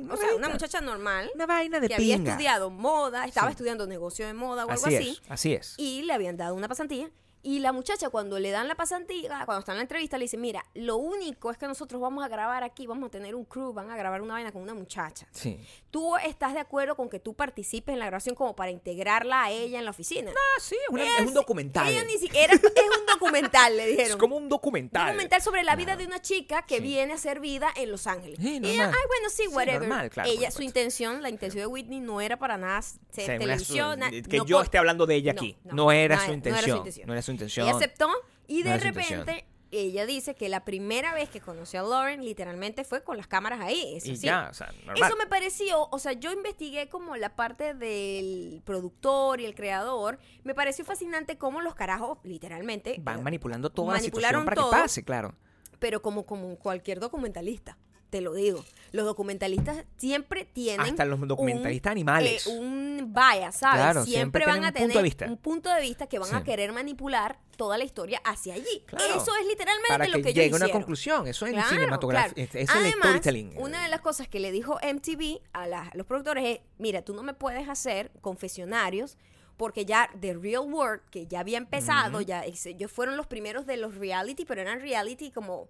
una 0.00 0.14
O 0.14 0.16
sea, 0.16 0.34
una 0.34 0.48
muchacha 0.48 0.80
normal 0.80 1.30
Una 1.34 1.46
vaina 1.46 1.78
de 1.80 1.88
que 1.88 1.94
había 1.94 2.16
estudiado 2.16 2.70
moda, 2.70 3.24
estaba 3.26 3.48
Sí. 3.48 3.52
estudiando 3.52 3.86
negocio 3.86 4.26
de 4.26 4.34
moda 4.34 4.66
o 4.66 4.70
algo 4.70 4.86
Así 4.86 4.96
así 4.96 5.08
es. 5.10 5.22
Así 5.30 5.52
es. 5.54 5.74
y 5.78 6.02
le 6.02 6.12
habían 6.12 6.36
dado 6.36 6.54
una 6.54 6.68
pasantía. 6.68 7.10
Y 7.42 7.60
la 7.60 7.72
muchacha, 7.72 8.10
cuando 8.10 8.38
le 8.38 8.50
dan 8.50 8.68
la 8.68 8.74
pasantía, 8.74 9.42
cuando 9.46 9.60
está 9.60 9.72
en 9.72 9.78
la 9.78 9.82
entrevista, 9.82 10.18
le 10.18 10.24
dice: 10.24 10.36
Mira, 10.36 10.64
lo 10.74 10.96
único 10.96 11.50
es 11.50 11.56
que 11.56 11.66
nosotros 11.66 12.00
vamos 12.00 12.22
a 12.24 12.28
grabar 12.28 12.62
aquí, 12.62 12.86
vamos 12.86 13.06
a 13.08 13.10
tener 13.10 13.34
un 13.34 13.44
crew, 13.46 13.72
van 13.72 13.90
a 13.90 13.96
grabar 13.96 14.20
una 14.20 14.34
vaina 14.34 14.52
con 14.52 14.60
una 14.62 14.74
muchacha. 14.74 15.26
Sí. 15.30 15.58
¿Tú 15.90 16.16
estás 16.18 16.52
de 16.52 16.60
acuerdo 16.60 16.96
con 16.96 17.08
que 17.08 17.18
tú 17.18 17.34
participes 17.34 17.92
en 17.94 17.98
la 17.98 18.06
grabación 18.06 18.34
como 18.34 18.54
para 18.54 18.70
integrarla 18.70 19.44
a 19.44 19.50
ella 19.50 19.78
en 19.78 19.84
la 19.84 19.90
oficina? 19.90 20.30
Ah, 20.32 20.60
sí, 20.60 20.76
es, 20.86 20.88
una- 20.92 21.18
es 21.18 21.26
un 21.26 21.34
documental. 21.34 21.88
Ella 21.88 22.04
ni 22.04 22.18
siquiera. 22.18 22.52
Es 22.54 22.60
un 22.62 23.06
documental, 23.06 23.76
le 23.76 23.86
dijeron. 23.88 24.10
Es 24.10 24.16
como 24.16 24.36
un 24.36 24.40
Un 24.44 24.48
documental. 24.48 25.06
documental 25.08 25.40
sobre 25.42 25.62
la 25.62 25.76
vida 25.76 25.86
Claro. 25.86 26.00
de 26.00 26.06
una 26.06 26.20
chica 26.22 26.62
que 26.62 26.76
Sí. 26.76 26.82
viene 26.82 27.12
a 27.12 27.16
hacer 27.16 27.40
vida 27.40 27.68
en 27.76 27.90
Los 27.90 28.06
Ángeles. 28.06 28.38
Sí, 28.40 28.60
y 28.62 28.66
ella, 28.68 28.84
normal. 28.84 28.94
ay, 29.00 29.06
bueno, 29.08 29.30
sí, 29.30 29.42
Sí, 29.44 29.48
whatever. 29.48 29.80
normal, 29.88 30.10
claro, 30.10 30.30
ella, 30.30 30.50
su 30.50 30.62
intención, 30.62 31.22
la 31.22 31.28
intención 31.30 31.62
de 31.62 31.66
Whitney 31.66 32.00
no 32.00 32.20
era 32.20 32.38
para 32.38 32.56
nada 32.58 32.82
ser 32.82 33.38
televisión. 33.38 34.00
que 34.28 34.38
no 34.38 34.44
yo 34.46 34.60
esté 34.62 34.78
hablando 34.78 35.06
de 35.06 35.14
ella 35.16 35.32
No, 35.32 35.40
aquí. 35.40 35.56
no, 35.64 35.74
No, 35.74 35.92
era, 35.92 36.16
no 36.16 36.20
su 36.22 36.30
era- 36.32 36.36
no 36.40 36.50
era 36.50 36.60
su 36.62 36.76
intención. 36.76 37.08
Su 37.30 37.32
intención. 37.32 37.66
Ella 37.66 37.76
aceptó 37.76 38.08
y 38.46 38.62
de 38.62 38.76
repente 38.78 39.46
ella 39.72 40.04
dice 40.04 40.34
que 40.34 40.48
la 40.48 40.64
primera 40.64 41.14
vez 41.14 41.28
que 41.28 41.40
conoció 41.40 41.80
a 41.80 41.82
Lauren 41.84 42.24
literalmente 42.24 42.84
fue 42.84 43.04
con 43.04 43.16
las 43.16 43.26
cámaras 43.26 43.60
ahí. 43.60 43.96
Eso 43.96 44.10
y 44.10 44.16
sí. 44.16 44.26
ya, 44.26 44.48
o 44.50 44.54
sea, 44.54 44.72
normal. 44.84 45.08
Eso 45.08 45.16
me 45.16 45.26
pareció, 45.26 45.88
o 45.90 45.98
sea, 45.98 46.12
yo 46.12 46.32
investigué 46.32 46.88
como 46.88 47.16
la 47.16 47.36
parte 47.36 47.74
del 47.74 48.62
productor 48.64 49.40
y 49.40 49.46
el 49.46 49.54
creador. 49.54 50.18
Me 50.42 50.54
pareció 50.54 50.84
fascinante 50.84 51.38
cómo 51.38 51.60
los 51.60 51.74
carajos, 51.74 52.18
literalmente, 52.24 52.96
Van 53.00 53.20
eh, 53.20 53.22
manipulando 53.22 53.70
toda 53.70 53.94
la 53.94 54.00
situación 54.00 54.44
para 54.44 54.56
todo. 54.56 54.70
que 54.70 54.76
pase, 54.76 55.04
claro. 55.04 55.34
pero 55.78 56.02
como, 56.02 56.26
como 56.26 56.56
cualquier 56.56 56.98
documentalista. 56.98 57.78
Te 58.10 58.20
lo 58.20 58.34
digo. 58.34 58.64
Los 58.92 59.04
documentalistas 59.06 59.84
siempre 59.98 60.44
tienen. 60.44 60.80
Hasta 60.80 61.04
los 61.04 61.20
documentalistas 61.26 61.90
un, 61.90 61.92
animales. 61.92 62.46
eh, 62.46 62.50
un 62.50 63.12
bias, 63.14 63.56
¿sabes? 63.56 63.76
Claro, 63.80 64.04
siempre, 64.04 64.42
siempre 64.42 64.46
van 64.46 64.64
a 64.64 64.68
un 64.68 64.72
tener 64.74 64.88
punto 64.88 64.98
de 64.98 65.02
vista. 65.04 65.24
un 65.26 65.36
punto 65.36 65.72
de 65.72 65.80
vista 65.80 66.06
que 66.08 66.18
van 66.18 66.34
a 66.34 66.42
querer 66.42 66.72
manipular 66.72 67.38
toda 67.56 67.78
la 67.78 67.84
historia 67.84 68.20
hacia 68.24 68.54
allí. 68.54 68.82
Claro. 68.86 69.04
Eso 69.04 69.30
es 69.40 69.46
literalmente 69.46 69.88
Para 69.88 70.08
lo 70.08 70.16
que, 70.16 70.22
que 70.22 70.28
ellos 70.30 70.44
llegue 70.44 70.54
a 70.54 70.56
una 70.56 70.70
conclusión. 70.70 71.28
Eso 71.28 71.46
es 71.46 71.50
el 71.52 71.58
Claro, 71.58 71.70
cinematografía. 71.70 72.44
Es, 72.44 72.54
el 72.56 72.66
Además, 72.68 72.94
storytelling. 72.98 73.52
Una 73.58 73.84
de 73.84 73.88
las 73.90 74.00
cosas 74.00 74.26
que 74.26 74.40
le 74.40 74.50
dijo 74.50 74.78
MTV 74.82 75.40
a, 75.52 75.68
la- 75.68 75.82
a 75.82 75.96
los 75.96 76.04
productores 76.06 76.44
es, 76.44 76.60
mira, 76.78 77.02
tú 77.02 77.14
no 77.14 77.22
me 77.22 77.32
puedes 77.32 77.68
hacer 77.68 78.10
confesionarios 78.20 79.16
porque 79.56 79.84
ya 79.84 80.10
The 80.20 80.34
Real 80.34 80.62
World, 80.62 81.02
que 81.10 81.26
ya 81.28 81.40
había 81.40 81.58
empezado, 81.58 82.22
ya 82.22 82.44
ellos 82.44 82.90
fueron 82.90 83.16
los 83.16 83.26
primeros 83.26 83.66
de 83.66 83.76
los 83.76 83.94
reality, 83.94 84.44
pero 84.46 84.62
eran 84.62 84.80
reality 84.80 85.30
como 85.30 85.68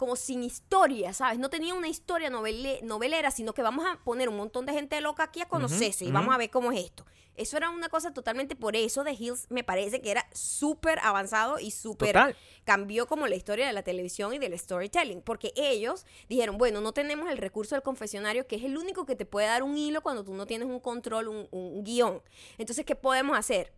como 0.00 0.16
sin 0.16 0.42
historia, 0.42 1.12
¿sabes? 1.12 1.38
No 1.38 1.50
tenía 1.50 1.74
una 1.74 1.86
historia 1.88 2.30
novele- 2.30 2.80
novelera, 2.82 3.30
sino 3.30 3.52
que 3.52 3.60
vamos 3.60 3.84
a 3.86 4.02
poner 4.02 4.30
un 4.30 4.36
montón 4.36 4.64
de 4.64 4.72
gente 4.72 4.98
loca 5.02 5.24
aquí 5.24 5.42
a 5.42 5.46
conocerse 5.46 6.04
y 6.04 6.08
ujú. 6.08 6.14
vamos 6.14 6.34
a 6.34 6.38
ver 6.38 6.48
cómo 6.48 6.72
es 6.72 6.80
esto. 6.86 7.04
Eso 7.36 7.56
era 7.58 7.68
una 7.70 7.88
cosa 7.90 8.12
totalmente, 8.12 8.56
por 8.56 8.76
eso 8.76 9.04
The 9.04 9.12
Hills 9.12 9.46
me 9.50 9.62
parece 9.62 10.00
que 10.00 10.10
era 10.10 10.26
súper 10.32 10.98
avanzado 11.00 11.58
y 11.58 11.70
súper 11.70 12.34
cambió 12.64 13.06
como 13.06 13.26
la 13.26 13.36
historia 13.36 13.66
de 13.66 13.72
la 13.74 13.82
televisión 13.82 14.32
y 14.32 14.38
del 14.38 14.58
storytelling, 14.58 15.20
porque 15.22 15.52
ellos 15.54 16.06
dijeron, 16.28 16.56
bueno, 16.58 16.80
no 16.80 16.92
tenemos 16.92 17.30
el 17.30 17.36
recurso 17.36 17.74
del 17.74 17.82
confesionario, 17.82 18.46
que 18.46 18.56
es 18.56 18.64
el 18.64 18.76
único 18.78 19.04
que 19.06 19.16
te 19.16 19.26
puede 19.26 19.46
dar 19.48 19.62
un 19.62 19.76
hilo 19.76 20.00
cuando 20.02 20.24
tú 20.24 20.32
no 20.34 20.46
tienes 20.46 20.66
un 20.68 20.80
control, 20.80 21.28
un, 21.28 21.46
un 21.50 21.84
guion. 21.84 22.22
Entonces, 22.58 22.84
¿qué 22.86 22.94
podemos 22.94 23.36
hacer? 23.38 23.72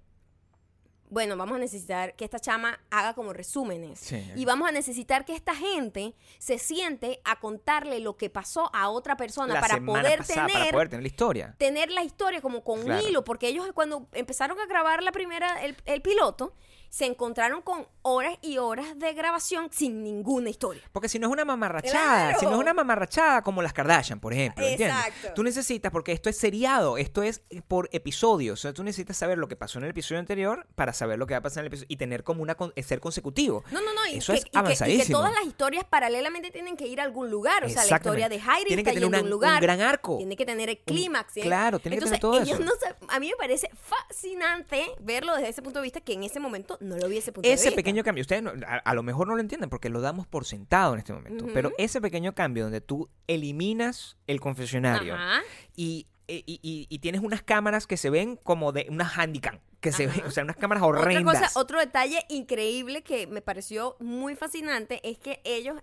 Bueno, 1.13 1.37
vamos 1.37 1.57
a 1.57 1.59
necesitar 1.59 2.17
que 2.17 2.25
esta 2.25 2.39
chama 2.41 2.81
haga 2.91 3.13
como 3.13 3.35
resúmenes. 3.35 3.99
Sí. 3.99 4.33
Y 4.35 4.47
vamos 4.47 4.67
a 4.67 4.73
necesitar 4.73 5.27
que 5.27 5.35
esta 5.35 5.55
gente 5.55 6.15
se 6.39 6.59
siente 6.59 7.21
a 7.27 7.39
contarle 7.39 8.01
lo 8.01 8.17
que 8.17 8.31
pasó 8.31 8.71
a 8.75 8.89
otra 8.89 9.19
persona 9.19 9.53
la 9.53 9.61
para 9.61 9.79
poder 9.79 10.21
pasada, 10.21 10.47
tener 10.47 10.61
para 10.63 10.73
poder 10.73 10.89
tener 10.89 11.03
la 11.03 11.09
historia. 11.09 11.55
tener 11.59 11.91
la 11.91 12.03
historia 12.03 12.41
como 12.41 12.65
con 12.65 12.81
Claro. 12.83 13.03
un 13.03 13.09
hilo, 13.11 13.25
porque 13.25 13.49
ellos 13.49 13.67
cuando 13.75 14.09
empezaron 14.13 14.59
a 14.59 14.65
grabar 14.65 15.03
la 15.03 15.13
primera, 15.13 15.63
el, 15.63 15.77
el 15.85 16.01
piloto, 16.01 16.55
se 16.93 17.07
encontraron 17.07 17.63
con 17.63 17.87
horas 18.03 18.37
y 18.43 18.59
horas 18.59 18.99
de 18.99 19.15
grabación 19.15 19.71
sin 19.73 20.03
ninguna 20.03 20.51
historia. 20.51 20.83
Porque 20.93 21.09
si 21.09 21.19
no 21.19 21.29
es 21.29 21.33
una 21.33 21.47
mamarrachada, 21.47 21.93
Claro. 22.33 22.39
si 22.39 22.45
no 22.45 22.53
es 22.53 22.59
una 22.59 22.75
mamarrachada 22.75 23.41
como 23.43 23.63
las 23.63 23.73
Kardashian, 23.73 24.21
por 24.21 24.35
ejemplo, 24.35 24.63
¿entiendes? 24.67 24.99
Exacto. 25.07 25.33
Tú 25.35 25.43
necesitas, 25.43 25.91
porque 25.91 26.13
esto 26.13 26.29
es 26.29 26.37
seriado, 26.37 26.99
esto 26.99 27.23
es 27.23 27.41
por 27.67 27.89
episodios, 27.93 28.61
o 28.61 28.63
sea, 28.63 28.75
tú 28.75 28.85
necesitas 28.85 29.17
saber 29.17 29.39
lo 29.39 29.49
que 29.49 29.57
pasó 29.57 29.79
en 29.79 29.85
el 29.85 29.91
episodio 29.93 30.19
anterior 30.19 30.67
para 30.75 30.93
saber 30.93 31.19
lo 31.19 31.27
que 31.27 31.33
va 31.33 31.39
a 31.39 31.43
pasar 31.43 31.61
en 31.63 31.67
el 31.67 31.67
episodio 31.69 31.87
y 31.89 31.97
tener 31.97 32.25
como 32.25 32.43
una, 32.43 32.59
eh, 32.77 32.83
ser 32.83 33.01
consecutivo. 33.01 33.65
No, 33.71 33.81
no, 33.81 33.95
no, 33.95 34.07
y, 34.09 34.19
Eso 34.19 34.35
que, 34.35 34.41
es 34.41 34.45
y 34.45 34.45
que- 34.45 34.49
y 34.49 34.53
que 34.53 34.59
avanzadísimo. 34.59 35.19
todas 35.19 35.33
las 35.33 35.47
historias 35.47 35.85
paralelamente 35.87 36.51
tienen 36.51 36.77
que 36.77 36.87
ir 36.89 37.01
a 37.01 37.05
algún 37.05 37.31
lugar. 37.31 37.65
O 37.65 37.71
sea, 37.71 37.87
la 37.87 37.97
historia 37.97 38.29
de 38.29 38.37
Heidi 38.37 38.67
Tienen 38.67 38.85
que 38.85 38.93
tener 38.93 39.09
una- 39.09 39.23
un 39.23 39.31
lugar. 39.31 39.55
un 39.55 39.61
gran 39.63 39.81
arco. 39.81 40.19
Tiene 40.19 40.37
que 40.37 40.45
tener 40.45 40.69
el 40.69 40.77
clímax. 40.79 41.39
¿eh? 41.39 41.41
claro, 41.41 41.79
tiene 41.79 41.97
que 41.97 42.05
Entonces, 42.05 42.21
tener 42.21 42.21
todo 42.21 42.43
eso. 42.43 42.63
no 42.63 42.73
a 43.09 43.19
mí 43.19 43.29
me 43.31 43.37
parece 43.37 43.71
fascinante 43.81 44.85
verlo 45.01 45.35
desde 45.37 45.49
ese 45.49 45.63
punto 45.63 45.79
de 45.79 45.85
vista 45.85 46.01
que 46.01 46.13
en 46.13 46.25
ese 46.25 46.39
momento 46.41 46.77
no 46.83 46.97
lo 46.99 47.09
vi 47.09 47.19
ese 47.19 47.33
punto 47.33 47.49
de 47.49 47.55
Ese 47.55 47.67
vista. 47.67 47.77
pequeño 47.77 48.03
cambio, 48.05 48.23
ustedes 48.23 48.43
no- 48.43 48.53
a, 48.67 48.77
a 48.77 48.95
lo 48.95 49.03
mejor 49.03 49.27
no 49.29 49.35
lo 49.35 49.41
entienden 49.41 49.71
porque 49.71 49.89
lo 49.89 50.01
damos 50.01 50.27
por 50.27 50.45
sentado 50.45 50.93
en 50.95 50.99
este 50.99 51.13
momento, 51.13 51.47
pero 51.55 51.73
ese 51.79 52.01
pequeño 52.01 52.35
cambio 52.35 52.65
donde 52.65 52.81
tú 52.81 53.09
eliminas 53.27 54.17
el 54.27 54.41
confesionario 54.41 55.15
Ajá. 55.15 55.43
y, 55.77 56.07
y- 56.29 56.45
y- 56.47 56.87
y 56.89 56.99
tienes 57.01 57.21
unas 57.21 57.43
cámaras 57.43 57.87
que 57.87 57.97
se 57.97 58.09
ven 58.11 58.37
como 58.37 58.73
de 58.73 58.87
unas 58.89 59.17
handicam, 59.19 59.59
que 59.81 59.93
se 59.93 60.07
ven, 60.07 60.23
o 60.27 60.31
sea, 60.31 60.45
unas 60.45 60.57
cámaras 60.57 60.83
Otra 60.83 61.01
horrendas. 61.01 61.41
cosa, 61.41 61.59
otro 61.61 61.79
detalle 61.81 62.25
increíble 62.29 63.03
que 63.03 63.27
me 63.27 63.43
pareció 63.43 63.97
muy 64.01 64.35
fascinante 64.37 65.01
es 65.09 65.19
que 65.19 65.41
ellos, 65.45 65.77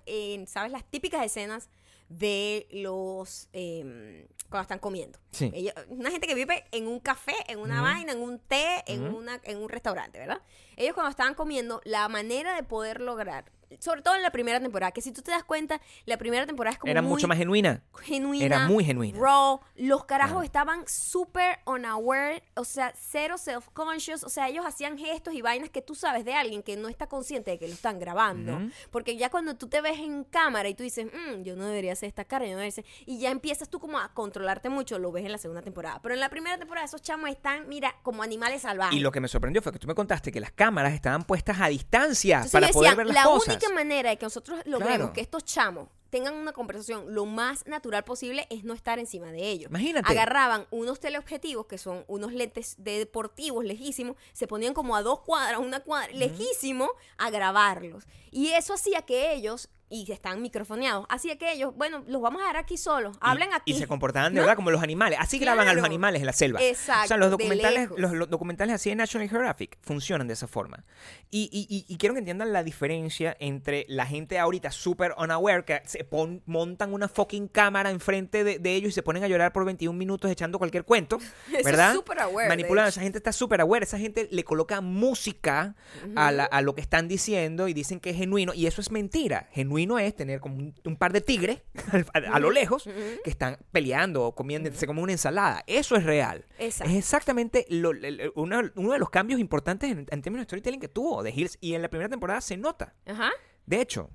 ¿sabes? 0.47 0.71
Las 0.71 0.83
típicas 0.89 1.25
escenas 1.25 1.69
de 2.09 2.67
los... 2.71 3.47
eh, 3.53 4.27
cuando 4.49 4.63
están 4.63 4.79
comiendo. 4.79 5.19
Sí. 5.31 5.51
Ellos- 5.53 5.75
una 5.89 6.09
gente 6.09 6.25
que 6.27 6.33
vive 6.33 6.65
en 6.71 6.87
un 6.87 6.99
café, 6.99 7.35
en 7.47 7.59
una 7.59 7.81
vaina, 7.83 8.11
en 8.13 8.19
un 8.19 8.39
té, 8.39 8.83
en, 8.87 9.03
una, 9.13 9.39
en 9.43 9.57
un 9.59 9.69
restaurante, 9.69 10.17
¿verdad? 10.17 10.41
Ellos 10.75 10.95
cuando 10.95 11.11
estaban 11.11 11.35
comiendo, 11.35 11.81
la 11.85 12.07
manera 12.09 12.55
de 12.55 12.63
poder 12.63 12.99
lograr, 12.99 13.51
sobre 13.79 14.01
todo 14.01 14.15
en 14.15 14.23
la 14.23 14.31
primera 14.31 14.59
temporada, 14.59 14.91
que 14.91 15.01
si 15.01 15.11
tú 15.11 15.21
te 15.21 15.31
das 15.31 15.43
cuenta, 15.43 15.79
la 16.05 16.17
primera 16.17 16.45
temporada 16.45 16.73
es 16.73 16.79
como 16.79 16.89
Era 16.91 17.01
muy 17.01 17.09
mucho 17.11 17.27
más 17.27 17.37
genuina. 17.37 17.83
genuina. 18.01 18.45
Era 18.45 18.67
muy 18.67 18.83
genuina. 18.83 19.19
Raw. 19.19 19.59
Los 19.75 20.05
carajos 20.05 20.43
estaban 20.43 20.83
súper 20.87 21.59
unaware, 21.65 22.43
o 22.55 22.65
sea, 22.65 22.93
cero 22.97 23.35
self-conscious. 23.37 24.23
O 24.23 24.29
sea, 24.29 24.47
ellos 24.49 24.65
hacían 24.65 24.97
gestos 24.97 25.33
y 25.33 25.41
vainas 25.41 25.69
que 25.69 25.81
tú 25.81 25.95
sabes 25.95 26.25
de 26.25 26.33
alguien 26.33 26.63
que 26.63 26.75
no 26.77 26.89
está 26.89 27.07
consciente 27.07 27.51
de 27.51 27.59
que 27.59 27.67
lo 27.67 27.73
están 27.73 27.99
grabando. 27.99 28.59
Porque 28.91 29.17
ya 29.17 29.29
cuando 29.29 29.55
tú 29.55 29.67
te 29.67 29.81
ves 29.81 29.99
en 29.99 30.23
cámara 30.23 30.69
y 30.69 30.73
tú 30.75 30.83
dices, 30.83 31.05
"Mm, 31.07 31.43
yo 31.43 31.55
no 31.55 31.65
debería 31.65 31.93
hacer 31.93 32.07
esta 32.09 32.25
cara, 32.25 32.45
yo 32.45 32.51
no 32.51 32.57
debería 32.57 32.69
hacer-", 32.69 32.85
Y 33.05 33.19
ya 33.19 33.29
empiezas 33.31 33.69
tú 33.69 33.79
como 33.79 33.99
a 33.99 34.13
controlarte 34.13 34.69
mucho, 34.69 34.99
lo 34.99 35.11
ves 35.11 35.25
en 35.25 35.31
la 35.31 35.37
segunda 35.37 35.61
temporada. 35.61 35.99
Pero 36.01 36.13
en 36.13 36.19
la 36.19 36.29
primera 36.29 36.57
temporada 36.57 36.85
esos 36.85 37.01
chamos 37.01 37.29
están, 37.29 37.67
mira, 37.69 37.95
como 38.03 38.23
animales 38.23 38.61
salvajes. 38.63 38.95
Y 38.95 38.99
lo 38.99 39.11
que 39.11 39.19
me 39.19 39.27
sorprendió 39.27 39.61
fue 39.61 39.71
que 39.71 39.79
tú 39.79 39.87
me 39.87 39.95
contaste 39.95 40.31
que 40.31 40.39
las 40.39 40.51
cámaras 40.51 40.93
estaban 40.93 41.23
puestas 41.23 41.59
a 41.59 41.67
distancia 41.67 42.37
Entonces 42.37 42.51
para 42.53 42.67
poder 42.69 42.89
decían, 42.91 42.97
ver 42.97 43.05
las 43.07 43.15
la 43.15 43.23
cosas. 43.23 43.58
Única 43.67 43.73
manera 43.73 44.09
de 44.09 44.17
que 44.17 44.25
nosotros 44.25 44.59
logremos 44.65 44.97
Claro. 44.97 45.13
que 45.13 45.21
estos 45.21 45.43
chamos 45.45 45.89
tengan 46.09 46.33
una 46.33 46.53
conversación 46.53 47.13
lo 47.13 47.25
más 47.25 47.67
natural 47.67 48.03
posible 48.03 48.47
es 48.49 48.63
no 48.63 48.73
estar 48.73 48.97
encima 48.97 49.31
de 49.31 49.47
ellos. 49.47 49.69
Imagínate. 49.69 50.11
Agarraban 50.11 50.65
unos 50.71 50.99
teleobjetivos 50.99 51.67
que 51.67 51.77
son 51.77 52.03
unos 52.07 52.33
lentes 52.33 52.75
de 52.79 52.97
deportivos 52.97 53.63
lejísimos, 53.63 54.17
se 54.33 54.47
ponían 54.47 54.73
como 54.73 54.95
a 54.95 55.03
dos 55.03 55.19
cuadras, 55.19 55.59
una 55.59 55.81
cuadra, 55.81 56.11
lejísimo, 56.13 56.89
a 57.17 57.29
grabarlos. 57.29 58.05
Y 58.31 58.49
eso 58.49 58.73
hacía 58.73 59.03
que 59.03 59.33
ellos, 59.33 59.69
y 59.89 60.11
están 60.11 60.41
microfoneados, 60.41 61.05
hacía 61.09 61.37
que 61.37 61.51
ellos, 61.51 61.73
bueno, 61.75 62.03
los 62.07 62.21
vamos 62.21 62.41
a 62.41 62.45
dar 62.45 62.57
aquí 62.57 62.77
solos, 62.77 63.17
hablen 63.21 63.49
y, 63.49 63.53
aquí. 63.55 63.71
Y 63.71 63.75
se 63.75 63.87
comportaban 63.87 64.33
de 64.33 64.37
¿no? 64.39 64.43
verdad 64.43 64.55
como 64.55 64.69
los 64.71 64.83
animales. 64.83 65.17
Así 65.21 65.39
graban 65.39 65.67
a 65.67 65.73
los 65.73 65.83
animales 65.83 66.21
en 66.21 66.25
la 66.27 66.33
selva. 66.33 66.61
Exacto, 66.61 67.05
O 67.05 67.07
sea, 67.07 67.17
los 67.17 67.31
documentales, 67.31 67.89
los, 67.97 68.11
los 68.11 68.29
documentales 68.29 68.75
así 68.75 68.89
de 68.89 68.95
National 68.95 69.27
Geographic 69.29 69.77
funcionan 69.81 70.27
de 70.27 70.33
esa 70.33 70.47
forma. 70.47 70.85
Y, 71.31 71.49
y- 71.51 71.67
y- 71.75 71.85
y 71.91 71.97
quiero 71.97 72.13
que 72.13 72.19
entiendan 72.19 72.53
la 72.53 72.63
diferencia 72.63 73.35
entre 73.39 73.85
la 73.89 74.05
gente 74.05 74.37
ahorita 74.37 74.69
súper 74.71 75.13
unaware 75.17 75.65
que 75.65 75.81
se 75.85 76.03
pon- 76.03 76.43
montan 76.45 76.93
una 76.93 77.07
fucking 77.07 77.47
cámara 77.47 77.89
enfrente 77.89 78.43
de, 78.43 78.59
de 78.59 78.75
ellos 78.75 78.89
y 78.89 78.93
se 78.93 79.01
ponen 79.03 79.23
a 79.23 79.27
llorar 79.27 79.53
por 79.53 79.65
21 79.65 79.97
minutos 79.97 80.29
echando 80.29 80.59
cualquier 80.59 80.83
cuento. 80.83 81.17
¿Verdad? 81.63 81.93
súper 81.93 82.19
aware, 82.19 82.53
hecho. 82.61 82.85
Esa 82.89 83.01
gente 83.01 83.17
está 83.17 83.31
súper 83.31 83.61
aware. 83.61 83.83
Esa 83.83 83.97
gente 83.97 84.27
le 84.31 84.43
coloca 84.43 84.81
música 84.81 85.75
a, 86.15 86.31
la- 86.31 86.45
a 86.45 86.61
lo 86.61 86.75
que 86.75 86.81
están 86.81 87.07
diciendo 87.07 87.67
y 87.67 87.73
dicen 87.73 87.99
que 87.99 88.11
es 88.11 88.17
genuino. 88.17 88.53
Y 88.53 88.67
eso 88.67 88.81
es 88.81 88.91
mentira. 88.91 89.47
Genuino 89.51 89.78
es 89.99 90.15
tener 90.15 90.39
como 90.39 90.57
un, 90.57 90.75
un 90.83 90.95
par 90.97 91.13
de 91.13 91.21
tigres 91.21 91.61
a, 92.13 92.17
a 92.35 92.39
lo 92.39 92.51
lejos 92.51 92.83
que 93.23 93.29
están 93.29 93.57
peleando 93.71 94.25
o 94.25 94.35
comiéndose 94.35 94.85
como 94.87 95.01
una 95.01 95.11
ensalada. 95.13 95.63
Eso 95.67 95.95
es 95.95 96.03
real. 96.03 96.45
Exacto. 96.57 96.91
Es 96.91 96.97
exactamente 96.99 97.65
lo- 97.69 97.91
el- 97.91 98.31
uno, 98.35 98.61
uno 98.75 98.91
de 98.93 98.99
los 98.99 99.09
cambios 99.09 99.39
importantes 99.39 99.91
en, 99.91 100.05
en 100.09 100.21
términos 100.21 100.41
de 100.41 100.49
storytelling 100.49 100.79
que 100.79 100.87
tuvo 100.89 101.23
The 101.23 101.31
Hills. 101.31 101.57
Y 101.61 101.73
en 101.75 101.81
la 101.81 101.89
primera 101.89 102.09
temporada 102.09 102.41
se 102.41 102.57
nota. 102.57 102.93
Ajá. 103.05 103.31
De 103.65 103.79
hecho, 103.81 104.09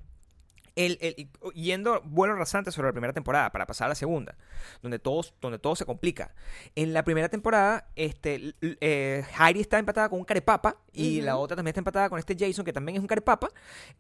el, 0.77 0.99
el- 1.01 1.29
yendo 1.55 2.01
vuelo 2.05 2.35
rasante 2.35 2.73
sobre 2.73 2.89
la 2.89 2.93
primera 2.93 3.13
temporada 3.13 3.51
para 3.53 3.67
pasar 3.67 3.87
a 3.87 3.89
la 3.91 3.95
segunda, 3.95 4.37
donde 4.83 4.99
todo, 4.99 5.23
donde 5.41 5.59
todo 5.59 5.77
se 5.77 5.85
complica. 5.85 6.35
En 6.75 6.93
la 6.93 7.05
primera 7.05 7.29
temporada, 7.29 7.89
este, 7.97 8.55
eh, 8.61 9.25
Heidi 9.39 9.61
está 9.61 9.79
empatada 9.79 10.09
con 10.09 10.19
un 10.19 10.25
carepapa 10.25 10.77
y 10.93 11.21
la 11.21 11.37
otra 11.37 11.57
también 11.57 11.71
está 11.73 11.81
empatada 11.81 12.09
con 12.09 12.19
este 12.19 12.37
Jason, 12.39 12.65
que 12.65 12.73
también 12.73 12.97
es 12.97 13.01
un 13.03 13.07
carepapa. 13.07 13.51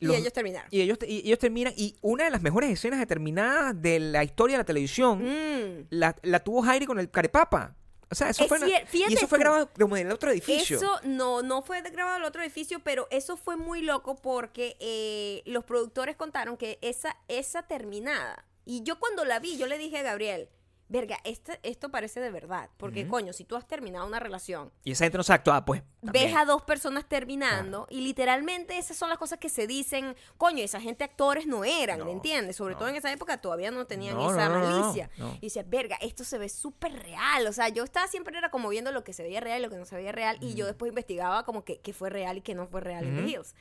Y 0.00 0.06
Los- 0.06 0.16
ellos 0.16 0.32
terminaron. 0.32 0.68
y 0.70 0.80
ellos, 0.80 0.98
y 1.06 1.18
ellos 1.26 1.38
terminan, 1.38 1.72
y 1.76 1.96
una 2.02 2.24
de 2.24 2.30
las 2.30 2.42
mejores 2.42 2.70
escenas 2.70 2.98
determinadas 2.98 3.80
de 3.80 4.00
la 4.00 4.24
historia 4.24 4.56
de 4.56 4.62
la 4.62 4.64
televisión 4.66 5.22
Mm. 5.24 5.86
la, 5.90 6.16
la 6.22 6.40
tuvo 6.40 6.64
Heidi 6.68 6.86
con 6.86 6.98
el 6.98 7.10
carepapa. 7.10 7.74
O 8.14 8.16
sea, 8.16 8.28
eso 8.30 8.42
Es 8.44 8.48
fue, 8.48 8.58
una- 8.58 8.68
cier- 8.68 8.86
fíjate 8.86 9.12
y 9.12 9.16
eso 9.16 9.26
fue 9.26 9.40
grabado 9.40 9.68
como 9.76 9.96
en 9.96 10.06
el 10.06 10.12
otro 10.12 10.30
edificio. 10.30 10.76
Eso 10.76 11.00
no, 11.02 11.42
no 11.42 11.62
fue 11.62 11.82
grabado 11.82 12.14
en 12.14 12.22
el 12.22 12.28
otro 12.28 12.42
edificio, 12.42 12.78
pero 12.78 13.08
eso 13.10 13.36
fue 13.36 13.56
muy 13.56 13.82
loco 13.82 14.14
porque 14.14 14.76
eh, 14.78 15.42
los 15.46 15.64
productores 15.64 16.14
contaron 16.14 16.56
que 16.56 16.78
esa, 16.80 17.16
esa 17.26 17.64
terminada. 17.64 18.44
Y 18.64 18.84
yo 18.84 19.00
cuando 19.00 19.24
la 19.24 19.40
vi, 19.40 19.56
yo 19.58 19.66
le 19.66 19.78
dije 19.78 19.98
a 19.98 20.02
Gabriel, 20.02 20.48
verga, 20.94 21.18
este- 21.24 21.58
esto 21.64 21.90
parece 21.90 22.20
de 22.20 22.30
verdad. 22.30 22.70
Porque, 22.76 23.06
coño, 23.08 23.32
si 23.32 23.44
tú 23.44 23.56
has 23.56 23.66
terminado 23.66 24.06
una 24.06 24.20
relación, 24.20 24.70
Y 24.84 24.92
esa 24.92 25.04
gente 25.04 25.18
no 25.18 25.24
sabe 25.24 25.38
actuar, 25.38 25.64
pues. 25.64 25.82
ves 26.02 26.34
a 26.36 26.44
dos 26.44 26.62
personas 26.62 27.04
terminando 27.08 27.86
y 27.90 28.00
literalmente 28.02 28.78
esas 28.78 28.96
son 28.96 29.08
las 29.08 29.18
cosas 29.18 29.38
que 29.38 29.48
se 29.48 29.66
dicen, 29.66 30.14
coño, 30.36 30.62
esa 30.62 30.80
gente 30.80 31.02
actores 31.04 31.46
no 31.46 31.64
eran, 31.64 31.98
No, 31.98 32.04
¿me 32.04 32.12
entiendes? 32.12 32.56
Sobre 32.56 32.74
no. 32.74 32.78
todo 32.78 32.88
en 32.88 32.96
esa 32.96 33.10
época 33.12 33.40
todavía 33.40 33.70
no 33.70 33.86
tenían 33.86 34.14
No, 34.14 34.30
esa 34.30 34.48
malicia. 34.48 35.10
Y 35.40 35.46
decía, 35.46 35.64
verga, 35.66 35.96
esto 36.00 36.22
se 36.24 36.38
ve 36.38 36.48
súper 36.48 36.92
real. 37.02 37.46
O 37.48 37.52
sea, 37.52 37.68
yo 37.68 37.82
estaba 37.84 38.06
siempre 38.06 38.38
era 38.38 38.50
como 38.50 38.68
viendo 38.68 38.92
lo 38.92 39.02
que 39.04 39.12
se 39.12 39.22
veía 39.24 39.40
real 39.40 39.58
y 39.60 39.62
lo 39.64 39.70
que 39.70 39.76
no 39.76 39.84
se 39.84 39.96
veía 39.96 40.12
real 40.12 40.38
y 40.40 40.54
yo 40.54 40.66
después 40.66 40.88
investigaba 40.90 41.44
como 41.44 41.64
que, 41.64 41.80
que 41.80 41.92
fue 41.92 42.08
real 42.10 42.38
y 42.38 42.40
que 42.40 42.54
no 42.54 42.66
fue 42.68 42.80
real 42.80 43.04
en 43.04 43.16
The 43.16 43.30
Hills. 43.30 43.54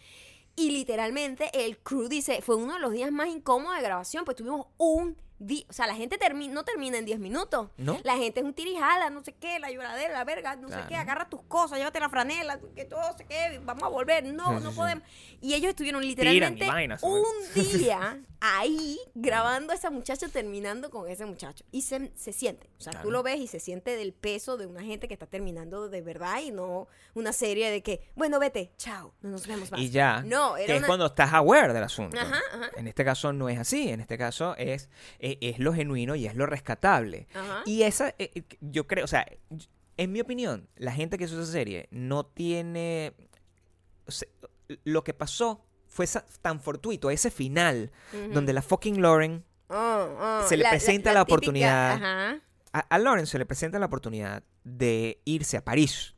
Y 0.55 0.69
literalmente 0.69 1.49
el 1.65 1.79
crew 1.79 2.07
dice, 2.07 2.43
fue 2.43 2.55
uno 2.57 2.73
de 2.75 2.79
los 2.79 2.91
días 2.91 3.11
más 3.11 3.27
incómodos 3.27 3.75
de 3.77 3.81
grabación, 3.83 4.23
pues 4.23 4.37
tuvimos 4.37 4.67
un 4.77 5.17
o 5.69 5.73
sea, 5.73 5.87
la 5.87 5.95
gente 5.95 6.17
termi- 6.19 6.49
no 6.49 6.63
termina 6.63 6.97
en 6.97 7.05
10 7.05 7.19
minutos. 7.19 7.69
¿No? 7.77 7.99
La 8.03 8.17
gente 8.17 8.39
es 8.39 8.45
un 8.45 8.53
tirijala, 8.53 9.09
no 9.09 9.23
sé 9.23 9.33
qué, 9.33 9.59
la 9.59 9.71
lloradera, 9.71 10.13
la 10.13 10.23
verga, 10.23 10.55
no 10.55 10.69
sé 10.69 10.77
qué, 10.87 10.95
agarra 10.95 11.29
tus 11.29 11.41
cosas, 11.43 11.77
llévate 11.77 11.99
la 11.99 12.09
franela, 12.09 12.59
que 12.75 12.85
todo 12.85 13.01
sé 13.17 13.25
qué, 13.25 13.59
vamos 13.63 13.83
a 13.83 13.87
volver. 13.87 14.23
No, 14.25 14.59
no 14.59 14.71
podemos. 14.71 15.03
Y 15.41 15.53
ellos 15.53 15.69
estuvieron 15.69 16.01
literalmente 16.05 16.67
un 17.01 17.23
día 17.55 18.19
ahí 18.39 18.97
grabando 19.15 19.71
a 19.71 19.75
esa 19.75 19.89
muchacha 19.89 20.27
terminando 20.27 20.89
con 20.89 21.09
ese 21.09 21.25
muchacho. 21.25 21.63
Y 21.71 21.81
se, 21.83 22.11
se 22.15 22.33
siente, 22.33 22.69
o 22.77 22.81
sea, 22.81 22.91
Claro. 22.91 23.05
tú 23.07 23.11
lo 23.11 23.23
ves 23.23 23.39
y 23.39 23.47
se 23.47 23.59
siente 23.59 23.95
del 23.95 24.13
peso 24.13 24.57
de 24.57 24.65
una 24.65 24.81
gente 24.83 25.07
que 25.07 25.13
está 25.13 25.25
terminando 25.27 25.87
de 25.89 26.01
verdad 26.01 26.41
y 26.41 26.51
no 26.51 26.87
una 27.13 27.31
serie 27.31 27.71
de 27.71 27.81
que, 27.81 28.01
bueno, 28.15 28.39
vete, 28.39 28.71
chao, 28.77 29.13
no 29.21 29.29
nos 29.29 29.47
vemos 29.47 29.71
más. 29.71 29.79
Y 29.79 29.89
ya. 29.89 30.21
No, 30.25 30.55
que 30.55 30.65
era 30.65 30.73
es 30.73 30.79
una... 30.79 30.87
cuando 30.87 31.05
estás 31.05 31.31
aware 31.33 31.71
del 31.73 31.83
asunto. 31.83 32.19
Ajá, 32.19 32.41
ajá. 32.53 32.69
En 32.75 32.87
este 32.87 33.05
caso 33.05 33.31
no 33.31 33.47
es 33.49 33.57
así. 33.59 33.89
En 33.89 34.01
este 34.01 34.17
caso 34.17 34.55
es, 34.57 34.89
es, 35.19 35.32
es 35.41 35.59
lo 35.59 35.73
genuino 35.73 36.15
y 36.15 36.25
es 36.27 36.35
lo 36.35 36.45
rescatable. 36.45 37.27
Ajá. 37.33 37.63
Y 37.65 37.83
esa, 37.83 38.09
eh, 38.19 38.31
eh, 38.35 38.43
yo 38.61 38.87
creo, 38.87 39.05
o 39.05 39.07
sea, 39.07 39.25
en 39.97 40.11
mi 40.11 40.21
opinión, 40.21 40.67
la 40.75 40.91
gente 40.91 41.17
que 41.17 41.25
hizo 41.25 41.41
esa 41.41 41.51
serie 41.51 41.87
no 41.91 42.25
tiene. 42.25 43.13
o 44.05 44.11
sea, 44.11 44.27
lo 44.83 45.03
que 45.03 45.13
pasó 45.13 45.65
fue 45.87 46.07
tan 46.41 46.59
fortuito, 46.59 47.11
ese 47.11 47.29
final, 47.29 47.91
donde 48.33 48.53
la 48.53 48.61
fucking 48.61 49.01
Lauren. 49.01 49.43
Oh, 49.69 50.07
oh, 50.19 50.41
se 50.47 50.57
le 50.57 50.67
presenta 50.69 51.13
la 51.13 51.21
típica- 51.21 51.33
oportunidad. 51.33 51.91
Ajá. 51.93 52.39
A, 52.73 52.79
a 52.79 52.97
Lauren 52.99 53.27
se 53.27 53.37
le 53.37 53.45
presenta 53.45 53.77
la 53.79 53.85
oportunidad 53.85 54.43
de 54.63 55.21
irse 55.25 55.57
a 55.57 55.63
París. 55.63 56.15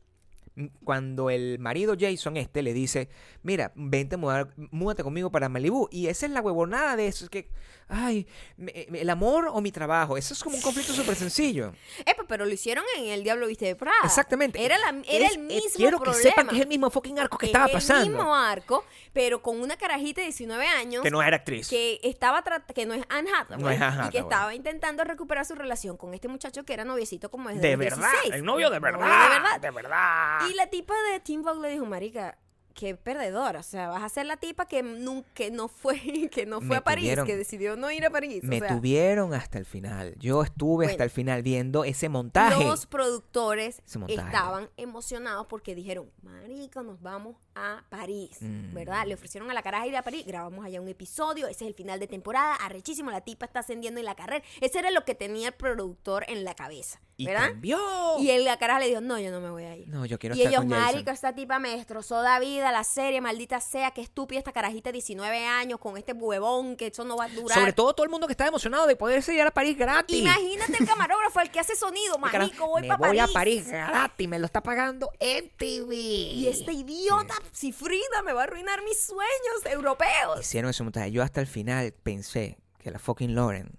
Cuando 0.84 1.28
el 1.28 1.58
marido 1.58 1.94
Jason 2.00 2.38
este 2.38 2.62
le 2.62 2.72
dice, 2.72 3.10
mira, 3.42 3.72
vente, 3.76 4.14
a 4.14 4.18
mudar, 4.18 4.54
múdate 4.56 5.02
conmigo 5.02 5.30
para 5.30 5.50
Malibú. 5.50 5.86
Y 5.90 6.06
esa 6.06 6.24
es 6.24 6.32
la 6.32 6.40
huevonada 6.40 6.96
de 6.96 7.08
eso. 7.08 7.24
Es 7.26 7.30
que, 7.30 7.50
ay, 7.88 8.26
me- 8.56 8.86
me- 8.90 9.00
el 9.00 9.10
amor 9.10 9.48
o 9.52 9.60
mi 9.60 9.70
trabajo. 9.72 10.16
Eso 10.16 10.34
es 10.34 10.42
como 10.42 10.56
un 10.56 10.62
conflicto 10.62 10.92
súper 10.92 11.14
sencillo. 11.16 11.72
Epa, 12.04 12.24
pero 12.26 12.44
lo 12.44 12.52
hicieron 12.52 12.84
en 12.96 13.06
El 13.08 13.22
Diablo 13.22 13.46
Viste 13.46 13.64
de 13.66 13.76
Prada. 13.76 13.96
Exactamente. 14.04 14.64
Era, 14.64 14.76
la- 14.78 15.02
era 15.08 15.26
Es- 15.26 15.32
el 15.36 15.40
eh, 15.40 15.54
mismo 15.54 15.70
Quiero 15.76 15.98
problema. 15.98 16.16
que 16.22 16.28
sepan 16.28 16.48
que 16.48 16.56
es 16.56 16.62
el 16.62 16.68
mismo 16.68 16.90
fucking 16.90 17.18
arco 17.18 17.38
que 17.38 17.46
Es 17.46 17.50
estaba 17.50 17.66
el 17.66 17.72
pasando. 17.72 18.06
mismo 18.06 18.34
arco, 18.34 18.84
pero 19.12 19.42
con 19.42 19.60
una 19.60 19.76
carajita 19.76 20.20
de 20.20 20.26
19 20.26 20.66
años 20.66 21.02
Que 21.02 21.10
no 21.10 21.22
era 21.22 21.36
actriz. 21.36 21.68
que 21.68 22.00
estaba 22.02 22.42
que 22.74 22.86
no 22.86 22.94
es 22.94 23.04
Anne 23.08 23.30
Hathaway, 23.34 23.62
No 23.62 23.70
es 23.70 23.80
Anne 23.80 24.06
y 24.08 24.10
que 24.10 24.18
Hathaway. 24.18 24.22
estaba 24.22 24.54
intentando 24.54 25.04
recuperar 25.04 25.44
su 25.46 25.54
relación 25.54 25.96
con 25.96 26.14
este 26.14 26.28
muchacho 26.28 26.64
que 26.64 26.72
era 26.74 26.84
noviecito 26.84 27.30
como 27.30 27.48
desde 27.48 27.60
de 27.62 27.76
verdad. 27.76 27.98
16. 28.10 28.34
El 28.34 28.44
novio 28.44 28.70
de 28.70 28.80
Novio 28.80 28.98
verdad. 28.98 29.22
de 29.22 29.28
verdad. 29.38 29.60
De 29.60 29.70
verdad. 29.70 30.48
Y 30.50 30.54
la 30.54 30.66
tipa 30.68 30.94
de 31.12 31.20
Tim 31.20 31.42
Vogue 31.42 31.60
le 31.62 31.70
dijo, 31.70 31.86
marica, 31.86 32.36
qué 32.76 32.94
perdedora, 32.94 33.58
o 33.60 33.62
sea, 33.64 33.88
vas 33.88 34.02
a 34.04 34.08
ser 34.08 34.26
la 34.26 34.36
tipa 34.36 34.66
que 34.66 34.82
nunca 34.82 35.26
que 35.34 35.50
no 35.50 35.66
fue 35.66 35.98
que 36.30 36.46
no 36.46 36.60
fue 36.60 36.68
Me 36.68 36.76
a 36.76 36.84
París, 36.84 37.04
tuvieron- 37.06 37.26
que 37.26 37.36
decidió 37.36 37.74
no 37.76 37.90
ir 37.90 38.04
a 38.04 38.10
París, 38.10 38.42
o 38.44 38.46
Me 38.46 38.60
sea, 38.60 38.68
tuvieron 38.68 39.34
hasta 39.34 39.58
el 39.58 39.64
final. 39.64 40.14
Yo 40.18 40.42
estuve 40.42 40.84
Bueno. 40.84 40.90
hasta 40.92 41.04
el 41.04 41.10
final 41.10 41.42
viendo 41.42 41.82
ese 41.84 42.08
montaje. 42.08 42.62
Los 42.62 42.86
productores 42.86 43.82
montaje. 43.98 44.20
estaban 44.20 44.68
emocionados 44.76 45.46
porque 45.48 45.74
dijeron, 45.74 46.10
marico, 46.22 46.82
nos 46.82 47.00
vamos 47.00 47.36
a 47.56 47.82
París, 47.88 48.36
Mm. 48.40 48.74
¿verdad? 48.74 49.06
Le 49.06 49.14
ofrecieron 49.14 49.50
a 49.50 49.54
la 49.54 49.62
caraja 49.62 49.86
ir 49.86 49.96
a 49.96 50.02
París, 50.02 50.24
grabamos 50.26 50.64
allá 50.64 50.80
un 50.80 50.88
episodio, 50.88 51.46
ese 51.48 51.64
es 51.64 51.68
el 51.68 51.74
final 51.74 51.98
de 51.98 52.06
temporada, 52.06 52.54
arrechísimo, 52.56 53.10
la 53.10 53.22
tipa 53.22 53.46
está 53.46 53.60
ascendiendo 53.60 53.98
en 53.98 54.04
la 54.06 54.14
carrera. 54.14 54.44
Ese 54.60 54.78
era 54.78 54.90
lo 54.90 55.04
que 55.04 55.14
tenía 55.14 55.48
el 55.48 55.54
productor 55.54 56.24
en 56.28 56.44
la 56.44 56.54
cabeza, 56.54 57.00
y 57.16 57.26
¿verdad? 57.26 57.48
cambió. 57.48 57.78
Y 58.18 58.30
él, 58.30 58.44
la 58.44 58.58
caraja 58.58 58.80
le 58.80 58.88
dijo, 58.88 59.00
no, 59.00 59.18
yo 59.18 59.30
no 59.30 59.40
me 59.40 59.50
voy 59.50 59.64
a 59.64 59.74
ir. 59.76 59.88
No, 59.88 60.04
yo 60.06 60.18
quiero 60.18 60.36
y 60.36 60.40
estar 60.40 60.52
ellos, 60.52 60.62
con 60.62 60.70
Jason. 60.70 60.84
marico, 60.94 61.10
esta 61.10 61.34
tipa 61.34 61.58
me 61.58 61.70
destrozó 61.70 62.22
la 62.22 62.38
vida, 62.38 62.70
la 62.72 62.84
serie, 62.84 63.20
maldita 63.22 63.60
sea, 63.60 63.90
qué 63.92 64.02
estúpida 64.02 64.38
esta 64.38 64.52
carajita 64.52 64.90
de 64.90 64.94
19 64.94 65.46
años 65.46 65.80
con 65.80 65.96
este 65.96 66.12
huevón, 66.12 66.76
que 66.76 66.88
eso 66.88 67.04
no 67.04 67.16
va 67.16 67.24
a 67.24 67.28
durar. 67.28 67.58
Sobre 67.58 67.72
todo 67.72 67.94
todo 67.94 68.04
el 68.04 68.10
mundo 68.10 68.26
que 68.26 68.34
está 68.34 68.46
emocionado 68.46 68.86
de 68.86 68.96
poderse 68.96 69.32
ir 69.34 69.40
a 69.40 69.50
París 69.50 69.78
gratis. 69.78 70.18
Imagínate 70.20 70.76
el 70.78 70.86
camarógrafo, 70.86 71.40
el 71.40 71.50
que 71.50 71.60
hace 71.60 71.74
sonido, 71.74 72.16
Y 72.18 72.20
marico, 72.20 72.66
voy 72.66 72.82
para 72.86 72.96
voy 72.98 73.08
París. 73.16 73.22
a 73.22 73.32
París 73.32 73.68
gratis, 73.68 74.28
me 74.28 74.38
lo 74.38 74.46
está 74.46 74.62
pagando 74.62 75.10
MTV. 75.20 75.92
Y 75.92 76.48
este 76.48 76.72
idiota, 76.72 77.34
Cifrida, 77.52 78.22
me 78.24 78.32
va 78.32 78.42
a 78.42 78.44
arruinar 78.44 78.82
mis 78.84 79.00
sueños 79.00 79.66
europeos. 79.70 80.40
Hicieron 80.40 80.70
ese 80.70 80.82
montaje. 80.82 81.10
Yo 81.10 81.22
hasta 81.22 81.40
el 81.40 81.46
final 81.46 81.92
pensé 82.02 82.58
que 82.78 82.90
la 82.90 82.98
fucking 82.98 83.34
Lauren 83.34 83.70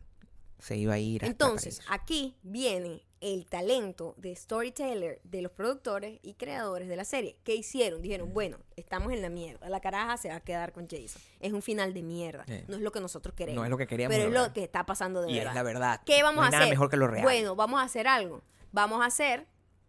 se 0.60 0.76
iba 0.78 0.94
a 0.94 1.00
ir 1.00 1.24
hasta 1.24 1.32
Entonces, 1.32 1.78
París. 1.80 1.90
aquí 1.92 2.36
viene 2.42 3.04
el 3.20 3.48
talento 3.48 4.14
de 4.18 4.36
storyteller 4.36 5.20
de 5.24 5.42
los 5.42 5.52
productores 5.52 6.20
y 6.22 6.34
creadores 6.36 6.88
de 6.88 6.96
la 6.96 7.04
serie. 7.06 7.38
¿Qué 7.44 7.56
hicieron? 7.56 8.02
Dijeron, 8.02 8.32
bueno, 8.34 8.58
estamos 8.76 9.12
en 9.12 9.22
la 9.24 9.30
mierda. 9.30 9.70
La 9.70 9.80
caraja 9.80 10.18
se 10.18 10.30
va 10.30 10.36
a 10.36 10.40
quedar 10.40 10.72
con 10.72 10.88
Jason. 10.88 11.20
Es 11.40 11.52
un 11.54 11.62
final 11.64 11.94
de 11.96 12.04
mierda. 12.04 12.46
Sí. 12.48 12.64
No 12.68 12.76
es 12.76 12.82
lo 12.82 12.92
que 12.92 13.00
nosotros 13.00 13.34
queremos. 13.36 13.60
No 13.60 13.64
es 13.66 13.70
lo 13.72 13.78
que 13.78 13.88
queríamos, 13.88 14.16
Pero 14.16 14.28
es 14.30 14.34
lo 14.34 14.54
que 14.54 14.64
está 14.64 14.86
pasando 14.86 15.22
de 15.24 15.32
Y 15.32 15.38
es 15.38 15.46
verdad. 15.46 15.56
la 15.56 15.64
verdad. 15.64 16.02
¿Qué 16.06 16.22
vamos 16.22 16.42
No 16.42 16.48
a 16.48 16.50
nada 16.52 16.64
hacer? 16.64 16.74
mejor 16.74 16.90
que 16.92 16.98
lo 16.98 17.08
real. 17.08 17.24
Bueno, 17.24 17.56
vamos 17.56 17.80
a 17.80 17.84
hacer 17.84 18.08
algo. 18.08 18.44
Vamos 18.72 19.02
a 19.02 19.06
hacer 19.06 19.48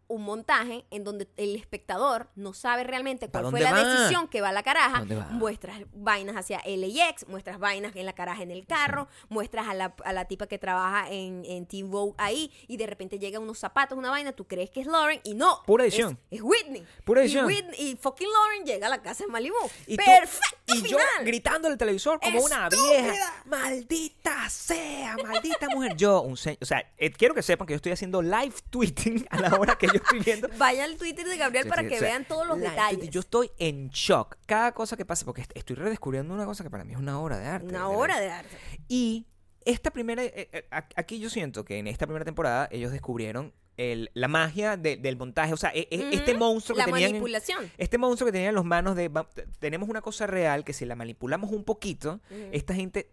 un 0.08 0.22
montaje 0.24 0.84
en 0.90 1.04
donde 1.04 1.28
el 1.36 1.54
espectador 1.54 2.28
no 2.34 2.54
sabe 2.54 2.82
realmente 2.84 3.28
¿Pa 3.28 3.40
cuál 3.40 3.50
fue 3.50 3.60
la 3.60 3.72
va? 3.72 3.84
decisión 3.84 4.26
que 4.28 4.40
va 4.40 4.48
a 4.48 4.52
la 4.52 4.62
caraja. 4.62 5.04
Muestras 5.30 5.82
vainas 5.92 6.34
hacia 6.36 6.60
LAX, 6.66 7.28
muestras 7.28 7.58
vainas 7.58 7.94
en 7.94 8.06
la 8.06 8.14
caraja 8.14 8.42
en 8.42 8.50
el 8.50 8.66
carro, 8.66 9.06
muestras 9.28 9.68
a 9.68 9.74
la, 9.74 9.94
a 10.04 10.12
la 10.12 10.24
tipa 10.24 10.46
que 10.46 10.58
trabaja 10.58 11.10
en, 11.10 11.44
en 11.44 11.66
Teen 11.66 11.90
Vogue 11.90 12.14
ahí 12.18 12.50
y 12.66 12.76
de 12.78 12.86
repente 12.86 13.18
llegan 13.18 13.42
unos 13.42 13.58
zapatos, 13.58 13.96
una 13.98 14.10
vaina, 14.10 14.32
tú 14.32 14.46
crees 14.46 14.70
que 14.70 14.80
es 14.80 14.86
Lauren 14.86 15.20
y 15.24 15.34
no. 15.34 15.62
Pura 15.66 15.84
edición. 15.84 16.18
Es, 16.30 16.40
Whitney. 16.42 16.86
Pura 17.04 17.20
Y 17.22 17.24
edición. 17.24 17.46
Whitney- 17.46 17.76
Y, 17.78 17.96
fucking 17.96 18.28
Lauren 18.32 18.64
llega 18.64 18.86
a 18.86 18.90
la 18.90 19.02
casa 19.02 19.24
de 19.24 19.30
Malibu. 19.30 19.56
Y 19.86 19.96
tú- 19.96 20.04
Perfecto 20.04 20.74
y 20.74 20.88
yo 20.88 20.98
gritando 21.22 21.68
al 21.68 21.76
televisor 21.78 22.18
como 22.20 22.40
una 22.42 22.68
vieja. 22.68 23.42
Maldita 23.46 24.48
sea, 24.48 25.16
maldita 25.22 25.68
mujer. 25.70 25.96
Yo, 25.96 26.22
un 26.22 26.36
se- 26.36 26.58
o 26.60 26.64
sea, 26.64 26.90
eh, 26.96 27.10
quiero 27.10 27.34
que 27.34 27.42
sepan 27.42 27.66
que 27.66 27.72
yo 27.72 27.76
estoy 27.76 27.92
haciendo 27.92 28.22
live 28.22 28.54
tweeting 28.70 29.26
a 29.30 29.40
la 29.40 29.54
hora 29.56 29.76
que 29.76 29.86
yo 29.86 29.97
estoy 29.98 30.20
viendo. 30.20 30.48
Vaya 30.58 30.84
al 30.84 30.96
Twitter 30.96 31.26
de 31.26 31.36
Gabriel 31.36 31.64
Sí, 31.64 31.70
para 31.70 31.82
sí, 31.82 31.88
que 31.88 31.94
o 31.94 31.98
sea, 31.98 32.08
vean 32.08 32.24
todos 32.26 32.46
los 32.46 32.58
detalles. 32.58 33.10
Yo 33.10 33.20
estoy 33.20 33.50
en 33.58 33.88
shock. 33.90 34.36
Cada 34.46 34.72
cosa 34.72 34.96
que 34.96 35.04
pasa, 35.04 35.24
porque 35.24 35.42
est- 35.42 35.52
estoy 35.56 35.76
redescubriendo 35.76 36.32
una 36.34 36.44
cosa 36.46 36.64
que 36.64 36.70
para 36.70 36.84
mí 36.84 36.92
es 36.92 36.98
una 36.98 37.20
obra 37.20 37.38
de 37.38 37.46
arte. 37.46 37.66
Una 37.68 37.80
de 37.88 37.94
hora 37.96 38.20
de 38.20 38.30
arte. 38.30 38.56
Y 38.88 39.26
esta 39.64 39.90
primera, 39.90 40.24
eh, 40.24 40.48
eh, 40.52 40.64
aquí 40.96 41.18
yo 41.18 41.28
siento 41.30 41.64
que 41.64 41.78
en 41.78 41.86
esta 41.86 42.06
primera 42.06 42.24
temporada 42.24 42.68
ellos 42.72 42.90
descubrieron 42.92 43.52
el- 43.76 44.10
la 44.14 44.26
magia 44.26 44.76
de- 44.76 44.96
del 44.96 45.16
montaje. 45.16 45.52
O 45.52 45.56
sea, 45.56 45.70
e- 45.72 45.86
e- 45.90 46.08
este 46.12 46.34
monstruo 46.34 46.74
que 46.74 46.80
La 46.80 46.86
tenían 46.86 47.10
en- 47.10 47.12
manipulación. 47.16 47.70
este 47.78 47.96
monstruo 47.96 48.26
que 48.26 48.32
tenían 48.32 48.48
en 48.48 48.54
los 48.56 48.64
manos 48.64 48.96
de... 48.96 49.08
va- 49.08 49.28
Tenemos 49.60 49.88
una 49.88 50.00
cosa 50.00 50.26
real 50.26 50.64
que 50.64 50.72
si 50.72 50.84
la 50.84 50.96
manipulamos 50.96 51.52
un 51.52 51.62
poquito, 51.64 52.20
esta 52.50 52.74
gente 52.74 53.10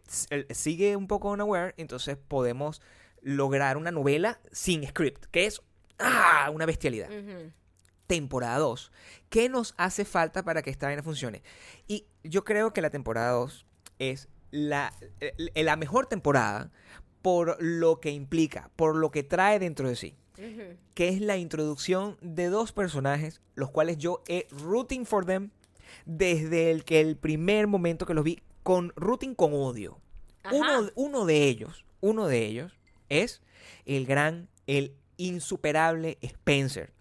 sigue 0.50 0.96
un 0.96 1.08
poco 1.08 1.30
unaware, 1.30 1.76
entonces 1.78 2.18
podemos 2.18 2.82
lograr 3.22 3.78
una 3.78 3.92
novela 3.92 4.40
sin 4.52 4.88
script, 4.88 5.26
que 5.32 5.46
es 5.46 5.62
¡ah! 6.00 6.50
una 6.54 6.66
bestialidad. 6.66 7.10
Temporada 8.08 8.58
2. 8.60 8.92
¿Qué 9.30 9.50
nos 9.50 9.74
hace 9.78 10.06
falta 10.06 10.44
para 10.44 10.62
que 10.62 10.70
esta 10.70 10.88
vaina 10.88 11.04
funcione? 11.04 11.42
Y 11.88 12.06
yo 12.24 12.44
creo 12.44 12.74
que 12.74 12.82
la 12.82 12.90
temporada 12.90 13.32
2 13.32 13.66
es 14.00 14.28
la, 14.52 14.94
eh, 15.20 15.64
la 15.64 15.76
mejor 15.76 16.06
temporada 16.06 16.72
por 17.22 17.58
lo 17.60 18.00
que 18.00 18.12
implica, 18.12 18.70
por 18.76 18.96
lo 18.96 19.10
que 19.10 19.24
trae 19.24 19.58
dentro 19.58 19.90
de 19.90 19.96
sí 19.96 20.16
que 20.94 21.10
es 21.10 21.22
la 21.22 21.38
introducción 21.38 22.18
de 22.22 22.50
dos 22.50 22.72
personajes, 22.72 23.42
los 23.56 23.72
cuales 23.72 23.98
yo 23.98 24.24
he 24.28 24.48
rooting 24.52 25.06
for 25.06 25.26
desde 26.06 26.72
el 26.72 26.84
que 26.84 27.02
el 27.02 27.18
primer 27.18 27.68
momento 27.68 28.06
que 28.06 28.14
los 28.14 28.24
vi, 28.24 28.42
con 28.64 28.92
rooting 28.96 29.36
con 29.36 29.54
odio. 29.54 30.00
Uno, 30.52 30.90
uno 30.96 31.26
de 31.26 31.44
ellos, 31.44 31.86
uno 32.02 32.28
de 32.28 32.46
ellos 32.46 32.78
es 33.10 33.42
el 33.86 34.06
gran, 34.06 34.50
el 34.68 34.96
insuperable 35.18 36.18
Spencer. 36.22 36.94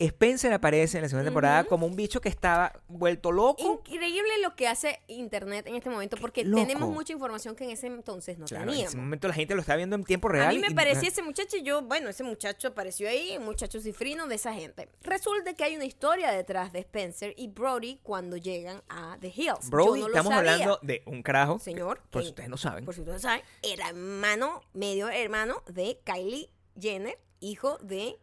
Spencer 0.00 0.52
aparece 0.52 0.98
en 0.98 1.02
la 1.02 1.08
segunda 1.08 1.24
temporada 1.24 1.64
como 1.64 1.84
un 1.84 1.96
bicho 1.96 2.20
que 2.20 2.28
estaba 2.28 2.72
vuelto 2.86 3.32
loco. 3.32 3.82
Increíble 3.84 4.28
lo 4.44 4.54
que 4.54 4.68
hace 4.68 5.00
Internet 5.08 5.66
en 5.66 5.74
este 5.74 5.90
momento, 5.90 6.16
porque 6.20 6.44
tenemos 6.44 6.88
mucha 6.88 7.12
información 7.12 7.56
que 7.56 7.64
en 7.64 7.70
ese 7.70 7.88
entonces 7.88 8.38
no 8.38 8.46
Claro, 8.46 8.62
en 8.64 8.68
teníamos. 8.70 8.92
ese 8.92 8.96
momento 8.96 9.26
la 9.26 9.34
gente 9.34 9.56
lo 9.56 9.60
está 9.60 9.74
viendo 9.74 9.96
en 9.96 10.04
tiempo 10.04 10.28
real. 10.28 10.46
A 10.46 10.52
mí 10.52 10.60
me 10.60 10.70
parecía 10.72 11.08
ese 11.08 11.22
muchacho, 11.22 11.56
y 11.56 11.62
yo, 11.64 11.82
bueno, 11.82 12.08
ese 12.08 12.22
muchacho 12.22 12.68
apareció 12.68 13.08
ahí, 13.08 13.36
un 13.38 13.44
muchacho 13.44 13.80
cifrino 13.80 14.28
de 14.28 14.36
esa 14.36 14.54
gente. 14.54 14.88
Resulta 15.02 15.54
que 15.54 15.64
hay 15.64 15.74
una 15.74 15.84
historia 15.84 16.30
detrás 16.30 16.72
de 16.72 16.78
Spencer 16.80 17.34
y 17.36 17.48
Brody 17.48 17.98
cuando 18.04 18.36
llegan 18.36 18.80
a 18.88 19.16
The 19.20 19.32
Hills. 19.34 19.68
Brody, 19.68 20.02
no 20.02 20.06
estamos 20.06 20.32
sabía. 20.32 20.52
hablando 20.52 20.78
de 20.82 21.02
un 21.06 21.22
carajo. 21.24 21.58
que, 21.58 21.64
Señor, 21.64 22.00
por 22.10 22.20
que- 22.22 22.26
si 22.26 22.30
ustedes 22.30 22.48
no 22.48 22.56
saben. 22.56 22.84
Por 22.84 22.94
si 22.94 23.00
ustedes 23.00 23.22
saben, 23.22 23.42
era 23.64 23.88
hermano, 23.88 24.62
medio 24.74 25.08
hermano 25.08 25.60
de 25.66 25.98
Kylie 26.04 26.50
Jenner, 26.80 27.18
hijo 27.40 27.78
de 27.78 28.18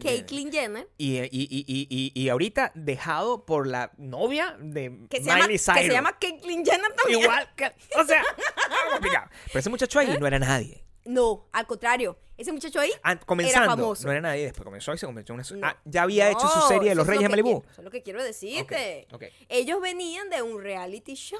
Caitlyn 0.00 0.52
Jenner, 0.52 0.88
Y, 0.98 1.16
y, 1.18 1.28
y, 1.30 1.64
y, 1.88 2.12
y, 2.14 2.28
ahorita 2.28 2.70
dejado 2.74 3.46
por 3.46 3.66
la 3.66 3.92
novia 3.96 4.54
de 4.60 5.06
que 5.08 5.18
se, 5.18 5.24
llama, 5.24 5.46
Miley 5.46 5.56
que 5.56 5.64
Cyrus. 5.64 5.80
se 5.86 5.92
llama 5.92 6.18
Caitlyn 6.18 6.64
Jenner 6.66 6.92
también. 6.92 7.22
Igual 7.22 7.48
que... 7.56 7.72
O 7.98 8.04
sea, 8.04 8.22
complicado. 8.92 9.30
Pero 9.46 9.58
ese 9.60 9.70
muchacho 9.70 9.98
ahí 9.98 10.14
no 10.20 10.26
era 10.26 10.38
nadie. 10.38 10.82
No, 11.06 11.48
al 11.52 11.66
contrario, 11.66 12.18
ese 12.36 12.52
muchacho 12.52 12.78
ahí 12.80 12.90
Ah, 13.04 13.16
comenzando, 13.18 13.62
era 13.64 13.70
famoso. 13.76 14.04
no 14.06 14.10
era 14.12 14.20
nadie. 14.20 14.42
Después 14.44 14.64
comenzó 14.64 14.92
y 14.92 14.98
se 14.98 15.06
convirtió 15.06 15.34
en 15.34 15.40
una... 15.40 15.60
No. 15.60 15.66
Ah, 15.66 15.80
ya 15.86 16.02
había 16.02 16.30
hecho 16.30 16.46
su 16.48 16.60
serie 16.68 16.90
de 16.90 16.94
Los 16.96 17.04
es 17.04 17.06
lo 17.06 17.12
Reyes 17.12 17.22
de 17.22 17.24
que 17.24 17.28
Malibú. 17.30 17.60
quiero- 17.62 17.72
Eso 17.72 17.80
es 17.80 17.84
lo 17.84 17.90
que 17.90 18.02
quiero 18.02 18.22
decirte. 18.22 19.06
Ok, 19.10 19.22
ok. 19.22 19.24
Ellos 19.48 19.80
venían 19.80 20.28
de 20.28 20.42
un 20.42 20.60
reality 20.60 21.14
show 21.14 21.38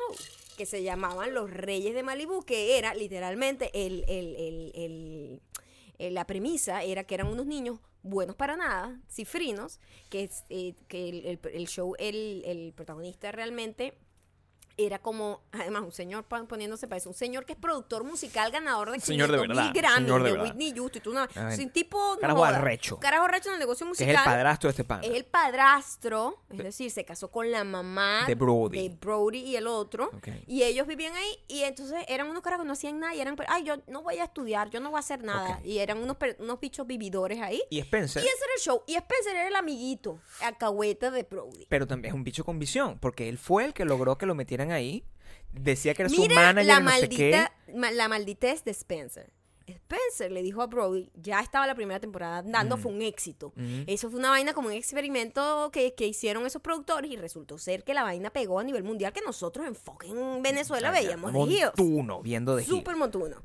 que 0.57 0.65
se 0.65 0.83
llamaban 0.83 1.35
Los 1.35 1.51
Reyes 1.51 1.95
de 1.95 2.03
Malibú, 2.05 2.43
que 2.45 2.79
era 2.79 2.95
literalmente 2.95 3.71
el, 3.75 4.05
el- 4.09 4.37
el- 4.37 4.73
el- 4.77 5.43
el- 5.99 6.15
la 6.15 6.27
premisa 6.27 6.83
era 6.83 7.05
que 7.05 7.15
eran 7.15 7.29
unos 7.29 7.47
niños 7.47 7.81
buenos 8.03 8.37
para 8.37 8.57
nada, 8.57 9.01
cifrinos, 9.11 9.81
que, 10.11 10.25
es, 10.25 10.45
eh, 10.49 10.75
que 10.89 11.09
el, 11.09 11.27
el- 11.27 11.41
el 11.53 11.67
show, 11.67 11.95
el, 11.99 12.43
el 12.47 12.73
protagonista 12.73 13.33
realmente 13.33 13.99
era 14.79 14.99
como, 14.99 15.41
además, 15.53 15.83
un 15.83 15.93
señor 15.93 16.25
poniéndose 16.25 16.87
para 16.87 16.99
eso, 16.99 17.09
un 17.09 17.15
señor 17.15 17.45
que 17.47 17.55
es 17.55 17.59
productor 17.59 18.05
musical, 18.05 18.51
ganador 18.51 18.91
de 18.93 19.01
Señor 19.01 19.31
de 19.31 19.39
500 19.39 19.39
mil 19.39 19.73
verdad, 19.73 19.73
Grammys, 19.75 19.97
señor 20.07 20.23
de 20.23 20.33
de. 20.33 20.43
Whitney 20.43 20.73
Houston, 20.77 21.03
una- 21.13 21.51
es 21.53 21.59
un 21.59 21.71
tipo, 21.71 22.15
no 22.15 22.21
carajo 22.21 22.45
arrecho. 22.45 22.99
carajo 23.01 23.25
arrecho 23.25 23.49
en 23.49 23.55
el 23.55 23.61
negocio 23.61 23.87
Que 23.87 23.89
musical. 23.89 24.15
es 24.15 24.19
el 24.21 24.25
padrastro 24.25 24.69
de 24.69 24.71
este 24.73 24.85
pan. 24.85 25.03
Es 25.03 25.11
el 25.11 25.25
padrastro, 25.67 26.43
es 26.51 26.59
decir, 26.59 26.91
se 26.91 27.05
casó 27.05 27.31
con 27.31 27.51
la 27.51 27.65
mamá 27.65 28.25
De 28.27 28.35
Brody. 28.35 28.89
de 28.89 28.95
Brody 28.97 29.39
y 29.41 29.57
el 29.57 29.67
otro. 29.67 30.11
Ok. 30.15 30.29
Y 30.47 30.63
ellos 30.63 30.87
vivían 30.87 31.15
ahí 31.15 31.39
y 31.49 31.63
entonces 31.63 32.05
eran 32.09 32.29
unos 32.29 32.43
caras 32.43 32.61
que 32.61 32.67
no 32.67 32.73
hacían 32.73 32.99
nada 33.01 33.15
y 33.15 33.21
eran, 33.21 33.37
ay, 33.49 33.65
yo 33.65 33.77
no 33.89 34.03
voy 34.03 34.19
a 34.19 34.25
estudiar, 34.25 34.71
yo 34.71 34.81
no 34.81 34.91
voy 34.91 34.99
a 34.99 35.01
hacer 35.01 35.23
nada. 35.23 35.61
Y 35.65 35.79
eran 35.79 35.99
unos, 35.99 36.17
unos 36.39 36.61
bichos 36.61 36.87
vividores 36.87 37.41
ahí. 37.41 37.63
Y 37.71 37.79
Spencer... 37.81 38.23
Y 38.23 38.27
ese 38.27 38.37
era 38.45 38.55
el 38.57 38.61
show. 38.63 38.83
Y 38.87 38.95
Spencer 38.97 39.35
era 39.37 39.49
el 39.49 39.57
amiguito, 39.57 40.19
alcahueta 40.43 41.11
de 41.11 41.23
Brody. 41.25 41.67
Pero 41.69 41.87
también 41.87 42.13
es 42.13 42.17
un 42.17 42.25
bicho 42.25 42.45
con 42.45 42.59
visión, 42.59 42.99
porque 42.99 43.29
él 43.29 43.39
fue 43.39 43.65
el 43.65 43.75
que 43.75 43.85
logró 43.85 44.19
que 44.19 44.27
lo 44.27 44.35
metieran 44.35 44.66
ahí. 44.73 45.05
Decía 45.53 45.95
que 45.95 46.03
era 46.03 46.09
su 46.11 46.27
manager, 46.27 46.65
la 46.67 46.81
no 46.81 46.91
sé 46.91 47.09
qué. 47.09 47.31
maldita, 47.31 47.53
ma- 47.75 47.91
la 47.91 48.09
malditez 48.09 48.65
de 48.65 48.71
Spencer. 48.73 49.33
Spencer 49.67 50.31
le 50.31 50.43
dijo 50.43 50.63
a 50.63 50.67
Brody, 50.69 51.11
ya 51.15 51.41
estaba 51.41 51.67
la 51.67 51.75
primera 51.75 51.99
temporada 51.99 52.41
dando, 52.43 52.77
fue 52.77 52.93
un 52.93 53.03
éxito. 53.03 53.53
Eso 53.89 54.11
fue 54.11 54.21
una 54.21 54.31
vaina 54.31 54.53
como 54.55 54.69
un 54.69 54.75
experimento 54.75 55.71
que, 55.73 55.95
que 55.95 56.07
hicieron 56.07 56.47
esos 56.47 56.63
productores 56.63 57.11
y 57.11 57.17
resultó 57.17 57.59
ser 57.59 57.83
que 57.83 57.93
la 57.95 58.05
vaina 58.05 58.31
pegó 58.31 58.61
a 58.61 58.65
nivel 58.65 58.85
mundial 58.85 59.13
que 59.13 59.23
nosotros 59.23 59.67
en 59.67 59.75
fucking 59.75 60.41
Venezuela 60.43 60.93
Ay, 60.95 61.05
veíamos 61.07 61.33
de 61.33 61.39
Hills. 61.41 61.73
Montuno, 61.77 62.23
viendo 62.23 62.55
de. 62.55 62.65
Súper 62.65 62.95
montuno. 62.97 63.43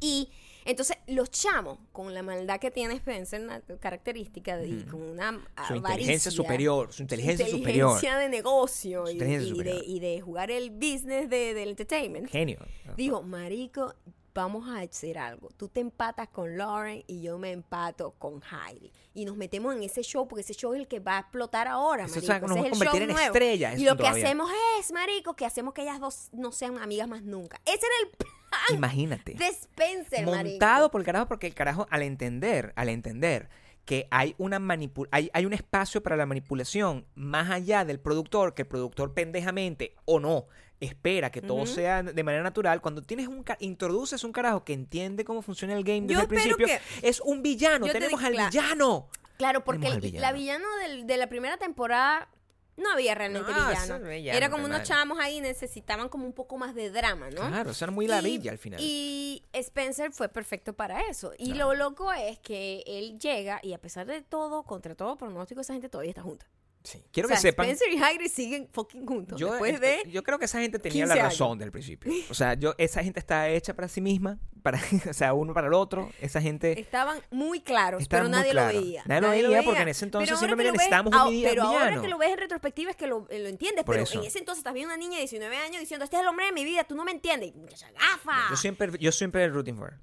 Y 0.00 0.28
entonces 0.64 0.96
los 1.06 1.30
chamos, 1.30 1.78
con 1.92 2.12
la 2.14 2.22
maldad 2.22 2.58
que 2.60 2.70
tiene 2.70 2.94
Spencer, 2.94 3.40
una 3.40 3.60
característica 3.80 4.56
de, 4.56 4.68
y 4.68 4.82
con 4.84 5.02
una 5.02 5.44
Su 5.68 5.74
inteligencia 5.76 6.30
superior, 6.30 6.92
su 6.92 7.02
inteligencia, 7.02 7.46
su 7.46 7.58
superior. 7.58 7.90
inteligencia 7.92 8.18
de 8.18 8.28
negocio 8.28 9.04
Su 9.06 9.10
y, 9.10 9.12
inteligencia 9.14 9.46
y 9.46 9.50
superior. 9.50 9.78
de, 9.80 9.86
y 9.86 10.00
de 10.00 10.20
jugar 10.20 10.50
el 10.50 10.70
business 10.70 11.28
de, 11.28 11.54
del 11.54 11.70
entertainment. 11.70 12.28
Genio. 12.30 12.58
Dijo, 12.96 13.22
marico, 13.22 13.94
vamos 14.34 14.66
a 14.68 14.80
hacer 14.80 15.18
algo. 15.18 15.48
Tú 15.56 15.68
te 15.68 15.80
empatas 15.80 16.28
con 16.28 16.56
Lauren 16.56 17.04
y 17.06 17.20
yo 17.22 17.38
me 17.38 17.50
empato 17.52 18.12
con 18.18 18.40
Heidi. 18.42 18.90
Y 19.14 19.24
nos 19.26 19.36
metemos 19.36 19.74
en 19.76 19.82
ese 19.82 20.02
show 20.02 20.26
porque 20.26 20.40
ese 20.40 20.54
show 20.54 20.72
es 20.72 20.80
el 20.80 20.88
que 20.88 21.00
va 21.00 21.18
a 21.18 21.20
explotar 21.20 21.68
ahora, 21.68 22.04
Eso, 22.06 22.14
marico. 22.14 22.24
o 22.24 22.26
sea, 22.26 22.40
que 22.40 22.46
nos 22.46 22.56
Ese 22.56 22.60
va 22.62 22.64
a 22.64 22.66
es 22.66 22.72
el 22.72 22.78
convertir 22.78 23.00
show 23.02 23.08
en 23.10 23.14
nuevo. 23.14 23.26
estrellas, 23.34 23.78
Y 23.78 23.84
eso 23.84 23.94
lo 23.94 23.98
que 24.00 24.06
hacemos 24.08 24.50
es, 24.80 24.92
marico, 24.92 25.34
que 25.36 25.44
hacemos 25.44 25.74
que 25.74 25.82
ellas 25.82 26.00
dos 26.00 26.28
no 26.32 26.50
sean 26.52 26.78
amigas 26.78 27.08
más 27.08 27.22
nunca. 27.22 27.60
Ese 27.66 27.76
era 27.84 27.94
el 28.04 28.10
plan 28.16 28.32
Imagínate. 28.74 29.34
de 29.34 29.46
Spencer, 29.48 30.26
marico. 30.26 30.50
montado 30.50 30.90
por 30.90 31.00
el 31.00 31.04
carajo 31.04 31.26
porque 31.28 31.46
el 31.46 31.54
carajo 31.54 31.86
al 31.90 32.02
entender 32.02 32.72
al 32.76 32.88
entender 32.88 33.48
que 33.84 34.06
hay 34.12 34.34
una 34.38 34.60
manipu- 34.60 35.08
hay, 35.10 35.28
hay 35.32 35.44
un 35.44 35.52
espacio 35.52 36.02
para 36.02 36.16
la 36.16 36.24
manipulación 36.26 37.04
más 37.16 37.50
allá 37.50 37.84
del 37.84 37.98
productor 37.98 38.54
que 38.54 38.62
el 38.62 38.68
productor 38.68 39.12
pendejamente 39.12 39.96
o 40.04 40.20
no 40.20 40.46
espera 40.78 41.30
que 41.30 41.40
todo 41.42 41.64
sea 41.66 42.02
de 42.02 42.24
manera 42.24 42.42
natural 42.42 42.80
cuando 42.80 43.02
tienes 43.02 43.28
un 43.28 43.44
introduces 43.60 44.22
un 44.24 44.32
carajo 44.32 44.64
que 44.64 44.72
entiende 44.72 45.24
cómo 45.24 45.40
funciona 45.42 45.74
el 45.74 45.84
game 45.84 46.02
desde 46.02 46.14
Yo 46.14 46.20
el 46.22 46.28
principio 46.28 46.66
que- 46.66 46.80
es 47.02 47.20
un 47.20 47.42
villano 47.42 47.86
Yo 47.86 47.92
tenemos 47.92 48.22
al 48.22 48.32
villano 48.36 49.08
Claro, 49.36 49.64
porque 49.64 49.88
el- 49.88 49.94
la 49.94 49.98
villano. 50.00 50.36
villano 50.38 50.66
del- 50.82 51.06
de 51.06 51.16
la 51.16 51.28
primera 51.28 51.56
temporada 51.56 52.28
no 52.76 52.90
había 52.92 53.14
realmente 53.14 53.50
No, 53.52 53.68
villano. 53.68 54.06
Era 54.32 54.50
como 54.50 54.64
unos 54.64 54.78
mal. 54.78 54.86
chamos 54.86 55.18
ahí 55.20 55.40
necesitaban 55.40 56.08
como 56.08 56.24
un 56.26 56.32
poco 56.32 56.56
más 56.56 56.74
de 56.74 56.90
drama, 56.90 57.30
¿no? 57.30 57.48
claro 57.48 57.70
eso 57.70 57.84
era 57.84 57.92
muy 57.92 58.06
ladilla 58.06 58.50
al 58.50 58.58
final 58.58 58.80
Y 58.82 59.44
Spencer 59.52 60.12
fue 60.12 60.28
perfecto 60.28 60.72
para 60.72 61.00
eso. 61.08 61.32
Y 61.38 61.54
lo 61.54 61.74
loco 61.74 62.12
es 62.12 62.38
que 62.38 62.82
él 62.86 63.18
llega 63.18 63.60
y 63.62 63.72
a 63.74 63.78
pesar 63.78 64.06
de 64.06 64.22
todo, 64.22 64.62
contra 64.62 64.94
todo 64.94 65.16
pronóstico, 65.16 65.60
esa 65.60 65.74
gente 65.74 65.88
todavía 65.88 66.10
está 66.10 66.22
junta. 66.22 66.46
Sí. 66.84 67.04
quiero 67.12 67.26
o 67.26 67.28
sea, 67.28 67.36
que 67.36 67.42
sepan 67.42 67.66
Spencer 67.70 67.92
y 67.92 68.02
Hagrid 68.02 68.28
siguen 68.30 68.68
fucking 68.72 69.06
juntos. 69.06 69.38
yo, 69.38 69.50
después 69.52 69.80
de... 69.80 70.02
yo 70.10 70.22
creo 70.24 70.38
que 70.40 70.46
esa 70.46 70.60
gente 70.60 70.78
tenía 70.80 71.06
la 71.06 71.14
15 71.14 71.20
años. 71.20 71.32
razón 71.38 71.58
del 71.58 71.70
principio. 71.70 72.12
O 72.28 72.34
sea, 72.34 72.54
yo, 72.54 72.74
esa 72.76 73.04
gente 73.04 73.20
está 73.20 73.48
hecha 73.50 73.74
para 73.74 73.86
sí 73.88 74.00
misma, 74.00 74.38
para, 74.62 74.80
o 75.10 75.12
sea, 75.12 75.32
uno 75.32 75.54
para 75.54 75.68
el 75.68 75.74
otro. 75.74 76.10
Esa 76.20 76.40
gente 76.40 76.80
Estaban 76.80 77.20
muy 77.30 77.60
claros, 77.60 78.02
Estaba 78.02 78.22
pero 78.24 78.30
muy 78.30 78.38
nadie 78.38 78.50
claro. 78.50 78.72
lo 78.72 78.80
veía. 78.80 79.02
Nadie 79.06 79.42
lo 79.42 79.48
veía 79.50 79.62
porque 79.62 79.82
en 79.82 79.88
ese 79.88 80.04
entonces 80.06 80.40
ves- 80.40 80.56
necesitábamos 80.56 81.14
un 81.14 81.30
vi- 81.30 81.44
Pero 81.44 81.62
ahora 81.62 82.00
que 82.00 82.08
lo 82.08 82.18
ves 82.18 82.30
en 82.30 82.38
retrospectiva 82.38 82.90
es 82.90 82.96
que 82.96 83.06
lo, 83.06 83.28
lo 83.30 83.48
entiendes. 83.48 83.84
Por 83.84 83.94
pero 83.94 84.02
eso. 84.04 84.20
en 84.20 84.26
ese 84.26 84.40
entonces 84.40 84.58
estás 84.60 84.74
viendo 84.74 84.92
una 84.92 84.98
niña 84.98 85.14
de 85.14 85.20
19 85.20 85.56
años 85.56 85.78
diciendo, 85.80 86.04
este 86.04 86.16
es 86.16 86.22
el 86.22 86.28
hombre 86.28 86.46
de 86.46 86.52
mi 86.52 86.64
vida, 86.64 86.82
tú 86.84 86.94
no 86.96 87.04
me 87.04 87.12
entiendes. 87.12 87.50
Y 87.54 87.58
muchacha 87.58 87.90
gafa. 87.92 88.48
Yo 88.50 88.56
siempre, 88.56 88.90
yo 88.98 89.12
siempre 89.12 89.44
el 89.44 89.52
rooting 89.54 89.76
for. 89.76 89.94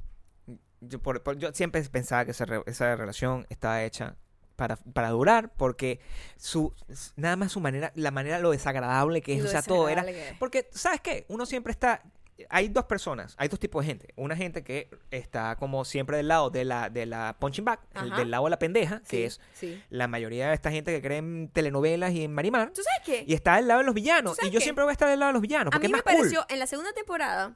yo, 0.79 0.99
por- 1.01 1.21
por- 1.23 1.37
yo 1.37 1.51
siempre 1.53 1.81
pensaba 1.83 2.23
que 2.23 2.31
esa, 2.31 2.45
re- 2.45 2.63
esa 2.67 2.95
relación 2.95 3.45
estaba 3.49 3.83
hecha 3.83 4.15
para, 4.60 4.76
para 4.76 5.10
durar 5.12 5.52
porque 5.56 6.00
su 6.38 6.74
nada 7.16 7.38
más 7.38 7.51
su 7.53 7.62
manera, 7.62 7.91
la 7.95 8.12
manera, 8.12 8.39
lo 8.39 8.51
desagradable 8.51 9.22
que 9.22 9.34
es, 9.36 9.39
Lo 9.41 9.47
o 9.47 9.51
sea, 9.51 9.62
todo 9.64 9.88
era... 9.89 10.05
Porque, 10.38 10.68
¿sabes 10.72 10.99
qué? 11.01 11.26
Uno 11.30 11.45
siempre 11.45 11.72
está... 11.72 12.03
Hay 12.49 12.68
dos 12.70 12.86
personas, 12.86 13.36
hay 13.38 13.47
dos 13.49 13.60
tipos 13.60 13.84
de 13.84 13.88
gente. 13.91 14.14
Una 14.18 14.36
gente 14.36 14.64
que 14.64 14.89
está 15.12 15.55
como 15.57 15.84
siempre 15.86 16.18
del 16.18 16.28
lado 16.30 16.49
de 16.49 16.64
la, 16.66 16.89
de 16.89 17.05
la 17.05 17.36
punching 17.39 17.66
el- 17.68 17.78
Ajá. 18.12 18.18
del 18.18 18.32
lado 18.32 18.43
de 18.45 18.49
la 18.49 18.60
pendeja, 18.60 19.01
que 19.07 19.26
es 19.26 19.39
sí. 19.53 19.82
la 19.89 20.07
mayoría 20.07 20.47
de 20.49 20.53
esta 20.53 20.72
gente 20.72 20.91
que 20.93 21.01
cree 21.01 21.18
en 21.18 21.49
telenovelas 21.53 22.12
y 22.14 22.24
en 22.26 22.34
Marimar. 22.34 22.72
¿Tú 22.74 22.82
sabes 22.82 23.01
qué? 23.05 23.24
Y 23.28 23.34
está 23.34 23.55
del 23.57 23.68
lado 23.68 23.80
de 23.80 23.86
los 23.86 23.93
villanos. 23.95 24.34
¿Tú 24.34 24.36
sabes 24.41 24.51
Y 24.51 24.53
yo 24.53 24.60
qué? 24.60 24.64
siempre 24.64 24.84
voy 24.86 24.91
a 24.91 24.93
estar 24.93 25.10
del 25.10 25.20
lado 25.20 25.30
de 25.30 25.34
los 25.34 25.41
villanos. 25.41 25.68
A 25.68 25.72
Porque 25.72 25.88
mí 25.88 25.93
es 25.93 25.97
me 25.97 25.97
más 25.97 26.03
cool. 26.03 26.22
pareció, 26.30 26.45
en 26.49 26.60
la 26.60 26.68
segunda 26.68 26.93
temporada, 26.93 27.55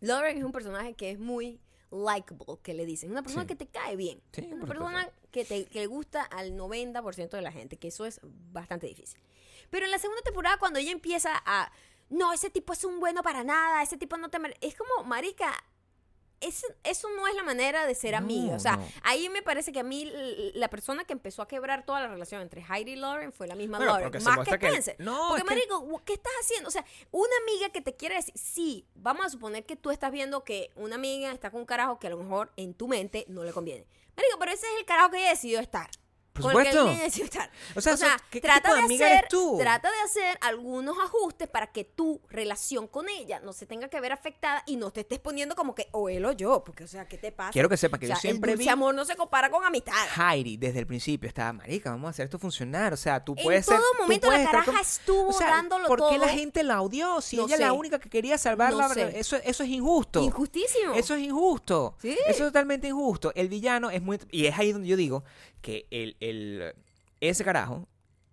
Lauren 0.00 0.36
es 0.38 0.44
un 0.44 0.52
personaje 0.52 0.94
que 0.94 1.10
es 1.10 1.18
muy 1.18 1.60
likable, 1.94 2.58
que 2.62 2.74
le 2.74 2.84
dicen. 2.84 3.10
Una 3.10 3.22
persona 3.22 3.42
Sí. 3.44 3.48
que 3.48 3.56
te 3.56 3.66
cae 3.68 3.96
bien. 3.96 4.20
Sí, 4.32 4.48
una 4.52 4.66
persona 4.66 5.08
que, 5.30 5.44
te, 5.44 5.64
que 5.66 5.80
le 5.80 5.86
gusta 5.86 6.22
al 6.22 6.52
90% 6.56 7.30
de 7.30 7.42
la 7.42 7.52
gente, 7.52 7.76
que 7.76 7.88
eso 7.88 8.04
es 8.04 8.20
bastante 8.22 8.86
difícil. 8.86 9.20
Pero 9.70 9.84
en 9.86 9.90
la 9.90 9.98
segunda 9.98 10.22
temporada, 10.22 10.56
cuando 10.58 10.78
ella 10.78 10.92
empieza 10.92 11.30
a... 11.46 11.70
No, 12.10 12.32
ese 12.32 12.50
tipo 12.50 12.72
es 12.74 12.84
un 12.84 13.00
bueno 13.00 13.22
para 13.22 13.44
nada, 13.44 13.82
ese 13.82 13.96
tipo 13.96 14.16
no 14.16 14.28
te 14.28 14.38
mere-". 14.38 14.56
Es 14.60 14.74
como, 14.76 15.04
marica, 15.04 15.52
ese- 16.40 16.66
eso 16.84 17.08
no 17.16 17.26
es 17.28 17.34
la 17.34 17.42
manera 17.42 17.86
de 17.86 17.94
ser 17.94 18.12
No, 18.12 18.18
amiga. 18.18 18.56
O 18.56 18.58
sea, 18.60 18.76
no. 18.76 18.86
ahí 19.02 19.28
me 19.28 19.42
parece 19.42 19.72
que 19.72 19.80
a 19.80 19.82
mí 19.82 20.10
la 20.54 20.68
persona 20.68 21.04
que 21.04 21.12
empezó 21.12 21.42
a 21.42 21.48
quebrar 21.48 21.84
toda 21.86 22.00
la 22.00 22.08
relación 22.08 22.42
entre 22.42 22.62
Heidi 22.62 22.92
y 22.92 22.96
Lauren 22.96 23.32
fue 23.32 23.46
la 23.46 23.54
misma 23.54 23.78
Bueno, 23.78 23.98
Lauren. 23.98 24.22
Más 24.24 24.38
que 24.46 24.54
Spencer. 24.54 24.96
No, 24.98 25.28
porque, 25.28 25.42
es 25.42 25.48
que- 25.48 25.54
marico, 25.54 26.02
¿qué 26.04 26.12
estás 26.14 26.32
haciendo? 26.40 26.68
O 26.68 26.72
sea, 26.72 26.84
una 27.10 27.32
amiga 27.42 27.70
que 27.70 27.80
te 27.80 27.94
quiere 27.96 28.16
decir, 28.16 28.34
sí, 28.36 28.86
vamos 28.94 29.26
a 29.26 29.28
suponer 29.30 29.64
que 29.64 29.76
tú 29.76 29.90
estás 29.90 30.10
viendo 30.12 30.44
que 30.44 30.70
una 30.76 30.96
amiga 30.96 31.32
está 31.32 31.50
con 31.50 31.60
un 31.60 31.66
carajo 31.66 31.98
que 31.98 32.06
a 32.08 32.10
lo 32.10 32.18
mejor 32.18 32.52
en 32.56 32.74
tu 32.74 32.88
mente 32.88 33.24
no 33.28 33.44
le 33.44 33.52
conviene. 33.52 33.86
Marico, 34.16 34.38
pero 34.38 34.52
ese 34.52 34.66
es 34.66 34.78
el 34.78 34.84
carajo 34.84 35.10
que 35.10 35.18
ella 35.18 35.30
decidió 35.30 35.60
estar. 35.60 35.90
Por 36.34 36.52
con 36.52 36.60
el 36.62 36.66
que 36.66 36.72
supuesto. 36.76 37.02
decidió 37.04 37.24
estar. 37.26 37.50
O 37.76 37.80
sea, 37.80 37.96
¿qué- 37.96 38.22
qué 38.32 38.40
trata 38.40 38.60
tipo 38.62 38.74
de 38.74 38.80
de 38.80 38.84
amiga 38.84 39.06
hacer, 39.06 39.18
eres 39.18 39.28
tú? 39.30 39.56
trata 39.58 39.88
de 39.90 39.98
hacer 40.04 40.38
algunos 40.40 40.96
ajustes 40.98 41.48
para 41.48 41.68
que 41.68 41.84
tu 41.84 42.20
relación 42.28 42.88
con 42.88 43.08
ella 43.08 43.38
no 43.40 43.52
se 43.52 43.66
tenga 43.66 43.88
que 43.88 44.00
ver 44.00 44.10
afectada 44.12 44.62
y 44.66 44.74
no 44.76 44.90
te 44.90 45.00
estés 45.02 45.20
poniendo 45.20 45.54
como 45.54 45.74
que 45.76 45.88
o 45.92 46.08
él 46.08 46.24
o 46.26 46.32
yo, 46.32 46.64
porque 46.64 46.84
o 46.84 46.88
sea, 46.88 47.06
¿qué 47.06 47.18
te 47.18 47.30
pasa? 47.30 47.52
Quiero 47.52 47.68
que 47.68 47.76
sepa 47.76 47.98
que 47.98 48.06
O 48.06 48.08
yo 48.08 48.14
sea, 48.16 48.20
siempre 48.20 48.50
el 48.52 48.58
vi- 48.58 48.64
dulce 48.64 48.72
amor 48.72 48.94
no 48.94 49.04
se 49.04 49.14
compara 49.14 49.48
con 49.48 49.64
amistad. 49.64 49.94
Heidi 50.16 50.56
desde 50.56 50.80
el 50.80 50.86
principio 50.88 51.28
estaba, 51.28 51.52
marica, 51.52 51.90
vamos 51.90 52.08
a 52.08 52.10
hacer 52.10 52.24
esto 52.24 52.38
funcionar. 52.40 52.92
O 52.92 52.96
sea, 52.96 53.24
tú 53.24 53.34
En 53.36 53.44
puedes 53.44 53.64
ser. 53.64 53.76
todo 53.78 53.86
momento 54.00 54.30
la 54.30 54.44
caraja 54.44 54.80
estuvo 54.80 55.38
dándolo 55.38 55.86
¿Por 55.86 55.98
qué 56.10 56.18
la 56.18 56.26
todo? 56.26 56.36
gente 56.36 56.62
la 56.64 56.82
odió? 56.82 57.20
Si 57.20 57.36
No 57.36 57.44
ella 57.46 57.54
es 57.54 57.60
la 57.60 57.72
única 57.72 58.00
que 58.00 58.10
quería 58.10 58.38
salvar 58.38 58.72
No 58.72 58.88
sé. 58.92 59.18
Eso, 59.20 59.36
eso 59.36 59.62
es 59.62 59.68
injusto. 59.68 60.20
Injustísimo. 60.20 60.94
Eso 60.94 61.14
es 61.14 61.20
injusto. 61.22 61.94
Sí. 62.02 62.10
Eso 62.26 62.44
es 62.44 62.48
totalmente 62.52 62.88
injusto. 62.88 63.32
El 63.36 63.48
villano 63.48 63.90
es 63.90 64.02
muy. 64.02 64.18
Y 64.32 64.46
es 64.46 64.58
ahí 64.58 64.72
donde 64.72 64.88
yo 64.88 64.96
digo 64.96 65.22
que 65.62 65.86
el, 65.90 66.16
el- 66.28 66.74
ese 67.20 67.44
carajo, 67.44 67.88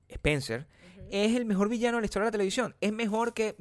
Spencer, 0.10 0.68
es 1.10 1.36
el 1.36 1.46
mejor 1.46 1.70
villano 1.70 1.98
de 1.98 2.02
la 2.02 2.06
historia 2.06 2.26
de 2.26 2.28
la 2.28 2.32
televisión. 2.32 2.76
Es 2.82 2.92
mejor 2.94 3.34
que, 3.34 3.56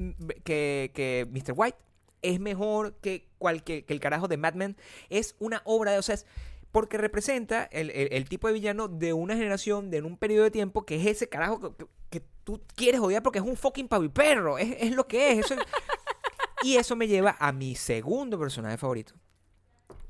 que, 0.44 0.90
que 0.94 1.26
Mr. 1.30 1.52
White. 1.56 1.78
Es 2.22 2.38
mejor 2.38 2.94
que, 3.00 3.28
cualquier, 3.38 3.84
que 3.86 3.94
el 3.94 4.00
carajo 4.00 4.28
de 4.28 4.36
Mad 4.36 4.54
Men. 4.54 4.76
Es 5.08 5.36
una 5.38 5.62
obra 5.64 5.92
de. 5.92 5.98
O 5.98 6.02
sea, 6.02 6.14
es- 6.16 6.26
porque 6.70 6.98
representa 6.98 7.64
el, 7.64 7.90
el- 7.90 8.12
el 8.12 8.28
tipo 8.28 8.46
de 8.46 8.54
villano 8.54 8.86
de 8.88 9.12
una 9.12 9.34
generación, 9.34 9.90
de 9.90 9.96
en 9.98 10.04
un 10.04 10.16
periodo 10.16 10.44
de 10.44 10.50
tiempo, 10.52 10.84
que 10.86 10.96
es 10.96 11.06
ese 11.06 11.28
carajo 11.28 11.60
que, 11.60 11.84
que- 11.84 11.90
que 12.10 12.26
tú 12.44 12.60
quieres 12.76 13.00
odiar 13.00 13.22
porque 13.22 13.38
es 13.40 13.44
un 13.44 13.56
fucking 13.56 13.88
paviperro. 13.88 14.58
Es, 14.58 14.76
es 14.78 14.94
lo 14.94 15.06
que 15.08 15.32
es. 15.32 15.38
Eso 15.46 15.54
es- 15.54 15.60
y 16.62 16.76
eso 16.76 16.94
me 16.94 17.08
lleva 17.08 17.36
a 17.40 17.52
mi 17.52 17.74
segundo 17.74 18.38
personaje 18.38 18.76
favorito, 18.76 19.14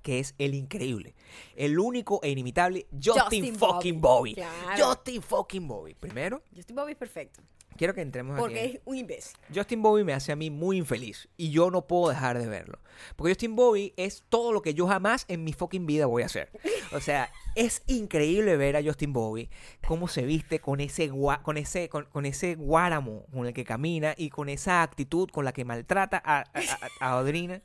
que 0.02 0.18
es 0.18 0.34
el 0.38 0.54
increíble, 0.54 1.14
el 1.56 1.78
único 1.78 2.20
e 2.22 2.30
inimitable 2.30 2.86
Justin, 2.92 3.20
Justin 3.44 3.54
fucking 3.56 4.00
Bobby. 4.00 4.34
Bobby. 4.34 4.34
Claro. 4.34 4.84
Justin 4.86 5.22
fucking 5.22 5.68
Bobby. 5.68 5.94
Primero, 5.94 6.42
Justin 6.54 6.76
Bobby 6.76 6.92
es 6.92 6.98
perfecto. 6.98 7.40
quiero 7.76 7.94
que 7.94 8.00
entremos 8.02 8.38
Porque 8.38 8.60
aquí. 8.60 8.76
es 8.76 8.80
un 8.84 8.96
imbécil. 8.96 9.36
Justin 9.54 9.82
Bobby 9.82 10.04
me 10.04 10.12
hace 10.12 10.32
a 10.32 10.36
mí 10.36 10.50
muy 10.50 10.76
infeliz 10.78 11.28
y 11.36 11.50
yo 11.50 11.70
no 11.70 11.86
puedo 11.86 12.08
dejar 12.10 12.38
de 12.38 12.46
verlo. 12.46 12.78
Porque 13.16 13.32
Justin 13.32 13.56
Bobby 13.56 13.94
es 13.96 14.24
todo 14.28 14.52
lo 14.52 14.60
que 14.62 14.74
yo 14.74 14.86
jamás 14.86 15.24
en 15.28 15.44
mi 15.44 15.52
fucking 15.54 15.86
vida 15.86 16.04
voy 16.06 16.22
a 16.22 16.26
hacer. 16.26 16.50
O 16.92 17.00
sea, 17.00 17.30
es 17.54 17.82
increíble 17.86 18.56
ver 18.56 18.76
a 18.76 18.82
Justin 18.82 19.12
Bobby 19.14 19.48
cómo 19.86 20.08
se 20.08 20.22
viste 20.26 20.60
con 20.60 20.80
ese 20.80 21.10
con 21.42 21.56
ese 21.56 21.88
con, 21.88 22.04
con 22.06 22.26
ese 22.26 22.54
guáramo 22.56 23.24
con 23.32 23.46
el 23.46 23.54
que 23.54 23.64
camina 23.64 24.14
y 24.16 24.28
con 24.30 24.48
esa 24.50 24.82
actitud 24.82 25.28
con 25.30 25.44
la 25.46 25.52
que 25.52 25.64
maltrata 25.64 26.20
a, 26.24 26.40
a, 26.40 26.44
a- 26.52 26.88
a 27.00 27.18
Audrina. 27.18 27.62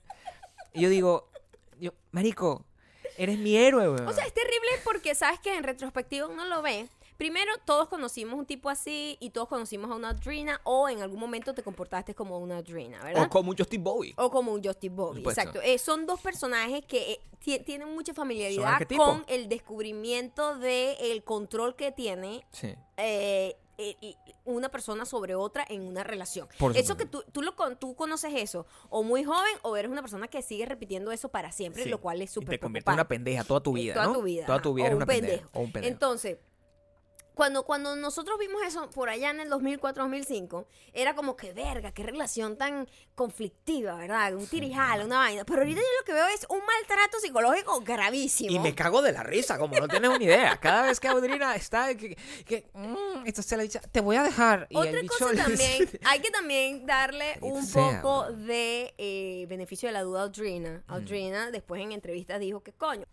Y 0.73 0.81
yo 0.81 0.89
digo, 0.89 1.29
yo, 1.79 1.91
marico, 2.11 2.65
eres 3.17 3.37
mi 3.39 3.55
héroe, 3.55 3.89
weón. 3.89 4.07
O 4.07 4.13
sea, 4.13 4.25
es 4.25 4.33
terrible 4.33 4.69
porque 4.83 5.15
sabes 5.15 5.39
que 5.39 5.55
en 5.55 5.63
retrospectiva 5.63 6.27
uno 6.27 6.45
lo 6.45 6.61
ve. 6.61 6.87
Primero, 7.17 7.49
todos 7.65 7.87
conocimos 7.87 8.37
un 8.37 8.45
tipo 8.45 8.69
así 8.69 9.15
y 9.21 9.29
todos 9.29 9.47
conocimos 9.47 9.89
a 9.89 9.95
una 9.95 10.09
Adrina 10.09 10.59
o 10.65 10.89
en 10.89 11.01
algún 11.01 11.17
momento 11.17 11.53
te 11.53 11.63
comportaste 11.63 12.13
como 12.13 12.37
una 12.39 12.57
Adrina, 12.57 13.01
¿verdad? 13.01 13.23
o 13.23 13.29
como 13.29 13.51
un 13.51 13.57
Justin 13.57 13.83
Bobby. 13.85 14.13
O 14.17 14.29
como 14.29 14.51
un 14.51 14.61
Justin 14.61 14.93
Bobby, 14.97 15.19
supuesto. 15.19 15.41
exacto. 15.41 15.61
Eh, 15.61 15.77
son 15.77 16.05
dos 16.05 16.19
personajes 16.19 16.83
que 16.85 17.13
eh, 17.13 17.21
ti- 17.39 17.59
tienen 17.59 17.87
mucha 17.95 18.13
familiaridad 18.13 18.79
con 18.97 19.23
el 19.29 19.47
descubrimiento 19.47 20.57
del 20.57 21.23
control 21.23 21.77
que 21.77 21.93
tiene 21.93 22.45
Sí. 22.51 22.75
eh, 22.97 23.55
eh, 23.77 24.15
una 24.45 24.69
persona 24.69 25.05
sobre 25.05 25.35
otra 25.35 25.65
en 25.67 25.81
una 25.81 26.03
relación. 26.03 26.47
Por 26.59 26.75
eso 26.77 26.95
que 26.97 27.05
tú, 27.05 27.23
tú, 27.31 27.41
lo, 27.41 27.55
con- 27.55 27.77
tú 27.77 27.95
conoces 27.95 28.33
eso, 28.35 28.65
o 28.89 29.03
muy 29.03 29.23
joven, 29.23 29.53
o 29.63 29.75
eres 29.77 29.91
una 29.91 30.01
persona 30.01 30.27
que 30.27 30.41
sigue 30.41 30.65
repitiendo 30.65 31.11
eso 31.11 31.29
para 31.29 31.51
siempre, 31.51 31.83
Sí. 31.83 31.89
lo 31.89 31.99
cual 31.99 32.21
es 32.21 32.31
súper 32.31 32.51
te 32.51 32.59
convierte 32.59 32.89
en 32.89 32.93
una 32.93 33.07
pendeja 33.07 33.43
toda 33.43 33.61
tu 33.61 33.71
Eh, 33.77 33.81
vida, 33.81 33.93
toda 33.95 34.05
¿no? 34.07 34.13
tu 34.13 34.21
vida. 34.23 34.45
Toda 34.45 34.61
tu 34.61 34.73
vida 34.73 34.83
o 34.83 34.87
eres 34.87 34.95
un 34.95 35.03
una 35.03 35.05
pendeja. 35.05 35.31
pendejo. 35.37 35.49
O 35.53 35.61
un 35.61 35.71
pendejo. 35.71 35.93
Entonces, 35.93 36.37
cuando, 37.35 37.63
cuando 37.63 37.95
nosotros 37.95 38.39
vimos 38.39 38.61
eso 38.65 38.89
por 38.89 39.09
allá 39.09 39.29
en 39.29 39.41
el 39.41 39.49
2004-2005, 39.49 40.65
era 40.93 41.15
como 41.15 41.35
que, 41.35 41.53
verga, 41.53 41.91
qué 41.91 42.03
relación 42.03 42.57
tan 42.57 42.87
conflictiva, 43.13 43.95
¿verdad? 43.95 44.33
Un 44.33 44.47
tirijala, 44.47 45.05
una 45.05 45.17
vaina. 45.17 45.45
Pero 45.45 45.59
ahorita 45.59 45.81
yo 45.81 45.87
lo 45.99 46.05
que 46.05 46.13
veo 46.13 46.27
es 46.27 46.45
un 46.49 46.59
maltrato 46.59 47.19
psicológico 47.19 47.81
gravísimo. 47.81 48.51
Y 48.51 48.59
me 48.59 48.73
cago 48.73 49.01
de 49.01 49.11
la 49.11 49.23
risa, 49.23 49.57
como 49.57 49.77
no 49.77 49.87
tienes 49.87 50.09
una 50.09 50.23
idea. 50.23 50.57
Cada 50.57 50.83
vez 50.83 50.99
que 50.99 51.07
Audrina 51.07 51.55
está, 51.55 51.93
que, 51.95 52.17
que 52.45 52.69
mm, 52.73 53.25
esto 53.25 53.41
se 53.41 53.57
le 53.57 53.63
dice, 53.63 53.79
te 53.91 54.01
voy 54.01 54.15
a 54.15 54.23
dejar. 54.23 54.67
Y 54.69 54.77
Otra 54.77 54.99
cosa 55.07 55.35
también, 55.35 55.89
hay 56.05 56.19
que 56.19 56.31
también 56.31 56.85
darle 56.85 57.37
un 57.41 57.65
sea, 57.65 58.01
poco 58.01 58.25
bro. 58.27 58.37
de 58.37 58.93
eh, 58.97 59.45
beneficio 59.49 59.89
de 59.89 59.93
la 59.93 60.03
duda 60.03 60.21
a 60.21 60.23
Audrina. 60.23 60.83
Audrina 60.87 61.51
después 61.51 61.81
en 61.81 61.91
entrevistas 61.91 62.39
dijo 62.39 62.63
que 62.63 62.71
coño. 62.71 63.05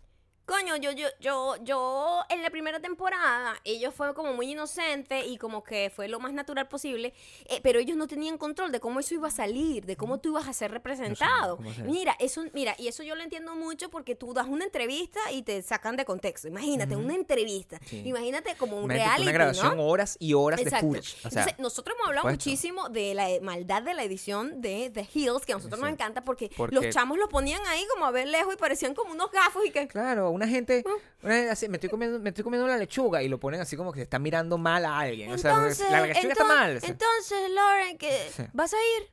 Coño, 0.45 0.75
yo, 0.75 0.91
yo, 0.91 1.07
yo, 1.21 1.55
yo 1.63 2.19
en 2.29 2.41
la 2.41 2.49
primera 2.49 2.81
temporada, 2.81 3.55
ellos 3.63 3.93
fue 3.93 4.13
como 4.13 4.33
muy 4.33 4.51
inocente 4.51 5.25
y 5.25 5.37
como 5.37 5.63
que 5.63 5.89
fue 5.89 6.09
lo 6.09 6.19
más 6.19 6.33
natural 6.33 6.67
posible, 6.67 7.13
eh, 7.45 7.61
pero 7.63 7.79
ellos 7.79 7.95
no 7.95 8.07
tenían 8.07 8.37
control 8.37 8.71
de 8.73 8.81
cómo 8.81 8.99
eso 8.99 9.13
iba 9.15 9.29
a 9.29 9.31
salir, 9.31 9.85
de 9.85 9.95
cómo 9.95 10.19
tú 10.19 10.29
ibas 10.31 10.49
a 10.49 10.53
ser 10.53 10.71
representado. 10.71 11.59
Mira, 11.85 12.15
eso, 12.19 12.43
mira, 12.53 12.75
y 12.77 12.89
eso 12.89 13.03
yo 13.03 13.15
lo 13.15 13.23
entiendo 13.23 13.55
mucho 13.55 13.89
porque 13.89 14.15
tú 14.15 14.33
das 14.33 14.47
una 14.47 14.65
entrevista 14.65 15.19
y 15.31 15.43
te 15.43 15.61
sacan 15.61 15.95
de 15.95 16.03
contexto. 16.03 16.49
Imagínate, 16.49 16.97
una 16.97 17.15
entrevista. 17.15 17.79
Sí. 17.85 18.01
Imagínate 18.05 18.55
como 18.55 18.81
un 18.81 18.89
reality, 18.89 19.21
una 19.23 19.31
grabación, 19.31 19.77
¿no? 19.77 19.85
horas 19.85 20.17
y 20.19 20.33
horas 20.33 20.59
Exacto. 20.59 20.87
de 20.87 20.91
footage. 21.01 21.15
O 21.25 21.29
sea, 21.29 21.41
Entonces, 21.43 21.59
nosotros 21.59 21.95
hemos 21.95 22.07
hablado 22.09 22.27
supuesto. 22.27 22.49
muchísimo 22.49 22.89
de 22.89 23.13
la 23.13 23.27
maldad 23.41 23.81
de 23.81 23.93
la 23.93 24.03
edición 24.03 24.61
de 24.61 24.89
The 24.93 25.07
Hills, 25.13 25.45
que 25.45 25.53
a 25.53 25.55
nosotros 25.55 25.79
Sí. 25.79 25.83
nos 25.85 25.93
encanta 25.93 26.23
porque, 26.25 26.51
Porque- 26.57 26.75
los 26.75 26.89
chamos 26.89 27.17
los 27.17 27.29
ponían 27.29 27.65
ahí 27.67 27.85
como 27.93 28.05
a 28.05 28.11
ver 28.11 28.27
lejos 28.27 28.53
y 28.53 28.57
parecían 28.57 28.93
como 28.93 29.13
unos 29.13 29.31
gafos 29.31 29.65
y 29.65 29.71
que... 29.71 29.87
Claro, 29.87 30.32
una 30.33 30.47
gente, 30.47 30.83
una 31.21 31.35
gente 31.35 31.49
así, 31.51 31.69
me 31.69 31.77
estoy 31.77 31.89
comiendo, 31.89 32.19
me 32.19 32.29
estoy 32.29 32.43
comiendo 32.43 32.67
la 32.67 32.77
lechuga 32.77 33.23
y 33.23 33.27
lo 33.27 33.39
ponen 33.39 33.61
así 33.61 33.77
como 33.77 33.91
que 33.91 33.99
se 33.99 34.03
está 34.03 34.19
mirando 34.19 34.57
mal 34.57 34.85
a 34.85 34.99
alguien. 34.99 35.31
o 35.31 35.37
sea, 35.37 35.57
la 35.89 36.05
lechuga 36.05 36.31
está 36.31 36.45
mal. 36.45 36.77
o 36.77 36.79
sea. 36.79 36.89
Entonces, 36.89 37.49
Lauren, 37.51 37.97
que. 37.97 38.31
¿vas 38.53 38.73
a 38.73 38.77
ir? 38.77 39.09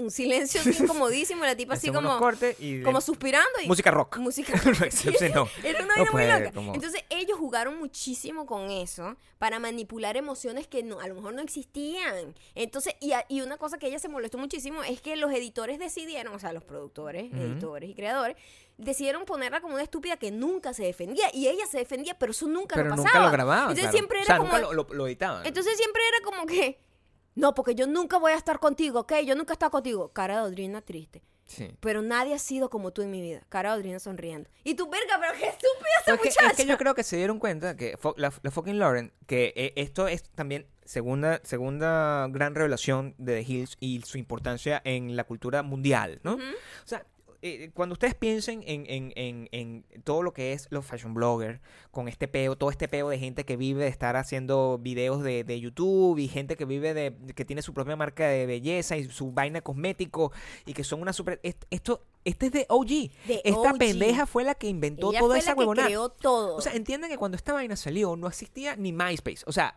Un 0.00 0.12
silencio 0.12 0.60
así 0.60 0.80
incomodísimo, 0.80 1.44
la 1.44 1.56
tipa 1.56 1.74
así 1.74 1.90
como, 1.90 2.20
y 2.60 2.82
como 2.82 3.00
suspirando. 3.00 3.48
Y, 3.64 3.66
música 3.66 3.90
rock. 3.90 4.18
Música 4.18 4.52
Sí, 4.90 5.10
sí, 5.18 5.28
no. 5.34 5.48
Era 5.64 5.84
una 5.84 5.96
No 5.96 6.04
vaina 6.12 6.34
muy 6.36 6.44
loca. 6.44 6.52
como- 6.54 6.72
Entonces 6.74 7.02
ellos 7.10 7.36
jugaron 7.36 7.80
muchísimo 7.80 8.46
con 8.46 8.70
eso 8.70 9.16
para 9.38 9.58
manipular 9.58 10.16
emociones 10.16 10.68
que 10.68 10.84
no, 10.84 11.00
a 11.00 11.08
lo 11.08 11.16
mejor 11.16 11.34
no 11.34 11.42
existían. 11.42 12.32
Entonces, 12.54 12.94
y, 13.00 13.10
a- 13.10 13.24
y 13.28 13.40
una 13.40 13.56
cosa 13.56 13.76
que 13.78 13.88
ella 13.88 13.98
se 13.98 14.08
molestó 14.08 14.38
muchísimo 14.38 14.84
es 14.84 15.00
que 15.00 15.16
los 15.16 15.32
editores 15.32 15.80
decidieron, 15.80 16.32
o 16.32 16.38
sea, 16.38 16.52
los 16.52 16.62
productores, 16.62 17.32
editores 17.32 17.90
y 17.90 17.94
creadores, 17.94 18.36
decidieron 18.76 19.24
ponerla 19.24 19.60
como 19.60 19.74
una 19.74 19.82
estúpida 19.82 20.16
que 20.16 20.30
nunca 20.30 20.74
se 20.74 20.84
defendía. 20.84 21.26
Y 21.34 21.48
ella 21.48 21.66
se 21.66 21.78
defendía, 21.78 22.16
pero 22.16 22.30
eso 22.30 22.46
nunca 22.46 22.76
Pero 22.76 22.90
lo 22.90 22.94
nunca 22.96 23.08
pasaba. 23.08 23.26
lo 23.26 23.32
grababan. 23.32 23.62
Entonces 23.70 23.82
claro. 23.82 23.96
siempre 23.98 24.18
o 24.18 24.22
era 24.22 24.26
sea, 24.26 24.38
como... 24.38 24.52
nunca 24.52 24.62
lo, 24.62 24.72
lo- 24.74 24.94
lo 24.94 25.06
editaban. 25.08 25.44
Entonces 25.44 25.76
siempre 25.76 26.02
era 26.06 26.24
como 26.24 26.46
que... 26.46 26.78
No, 27.38 27.54
porque 27.54 27.74
yo 27.74 27.86
nunca 27.86 28.18
voy 28.18 28.32
a 28.32 28.36
estar 28.36 28.58
contigo, 28.58 29.00
¿ok? 29.00 29.12
Yo 29.24 29.34
nunca 29.36 29.52
he 29.52 29.54
estado 29.54 29.70
contigo. 29.70 30.12
Cara 30.12 30.34
de 30.34 30.40
Audrina 30.42 30.80
triste. 30.82 31.22
sí. 31.46 31.70
Pero 31.80 32.02
nadie 32.02 32.34
ha 32.34 32.38
sido 32.38 32.68
como 32.68 32.90
tú 32.92 33.00
en 33.02 33.10
mi 33.10 33.20
vida. 33.22 33.42
Cara 33.48 33.70
de 33.70 33.76
Audrina 33.76 33.98
sonriendo. 34.00 34.50
Y 34.64 34.74
tú, 34.74 34.88
verga, 34.90 35.18
pero 35.20 35.32
qué 35.38 35.46
estúpida 35.46 35.88
esta 36.00 36.04
Pero 36.12 36.16
es, 36.16 36.20
que, 36.22 36.28
muchacha. 36.28 36.50
es 36.50 36.56
que 36.56 36.66
yo 36.66 36.76
creo 36.78 36.94
que 36.94 37.02
se 37.04 37.16
dieron 37.16 37.38
cuenta 37.38 37.76
que 37.76 37.96
fo- 37.96 38.14
la, 38.16 38.32
la 38.42 38.50
fucking 38.50 38.78
Lauren, 38.78 39.12
que 39.26 39.52
eh, 39.56 39.72
esto 39.76 40.08
es 40.08 40.24
también 40.30 40.66
segunda, 40.84 41.40
segunda 41.44 42.26
gran 42.30 42.54
revelación 42.54 43.14
de 43.18 43.42
The 43.44 43.52
Hills 43.52 43.76
y 43.80 44.02
su 44.02 44.18
importancia 44.18 44.82
en 44.84 45.16
la 45.16 45.24
cultura 45.24 45.62
mundial, 45.62 46.20
¿no? 46.24 46.34
Ujú. 46.34 46.42
O 46.42 46.88
sea, 46.88 47.06
eh, 47.42 47.70
cuando 47.74 47.92
ustedes 47.92 48.14
piensen 48.14 48.62
en, 48.66 48.84
en- 48.88 49.12
en- 49.16 49.48
en 49.52 49.84
todo 50.04 50.22
lo 50.22 50.32
que 50.32 50.52
es 50.52 50.66
los 50.70 50.84
fashion 50.84 51.14
bloggers, 51.14 51.60
con 51.90 52.08
este 52.08 52.26
peo, 52.28 52.56
todo 52.56 52.70
este 52.70 52.88
peo 52.88 53.08
de 53.08 53.18
gente 53.18 53.44
que 53.44 53.56
vive 53.56 53.84
de 53.84 53.90
estar 53.90 54.16
haciendo 54.16 54.78
videos 54.78 55.22
de, 55.22 55.44
de 55.44 55.60
YouTube 55.60 56.18
y 56.18 56.28
gente 56.28 56.56
que 56.56 56.64
vive 56.64 56.94
de, 56.94 57.14
que 57.34 57.44
tiene 57.44 57.62
su 57.62 57.72
propia 57.74 57.96
marca 57.96 58.26
de 58.28 58.46
belleza 58.46 58.96
y 58.96 59.04
su 59.08 59.30
vaina 59.32 59.60
cosmético 59.60 60.32
y 60.66 60.72
que 60.74 60.82
son 60.84 61.00
una 61.00 61.12
super... 61.12 61.38
est- 61.42 61.64
Esto, 61.70 62.04
este 62.24 62.46
es 62.46 62.52
de 62.52 62.66
OG. 62.68 62.88
De 62.88 63.40
Esta 63.44 63.70
OG. 63.72 63.78
pendeja 63.78 64.26
fue 64.26 64.44
la 64.44 64.54
que 64.54 64.66
inventó 64.68 65.10
Ella 65.10 65.20
toda 65.20 65.30
fue 65.32 65.38
esa 65.38 65.50
la 65.50 65.54
que 65.54 65.60
huevonada. 65.60 65.86
creó 65.88 66.08
todo. 66.08 66.56
O 66.56 66.60
sea, 66.60 66.74
entiendan 66.74 67.08
que 67.10 67.16
cuando 67.18 67.36
esta 67.36 67.52
vaina 67.52 67.76
salió 67.76 68.16
no 68.16 68.26
existía 68.26 68.76
ni 68.76 68.92
MySpace. 68.92 69.44
O 69.46 69.52
sea. 69.52 69.74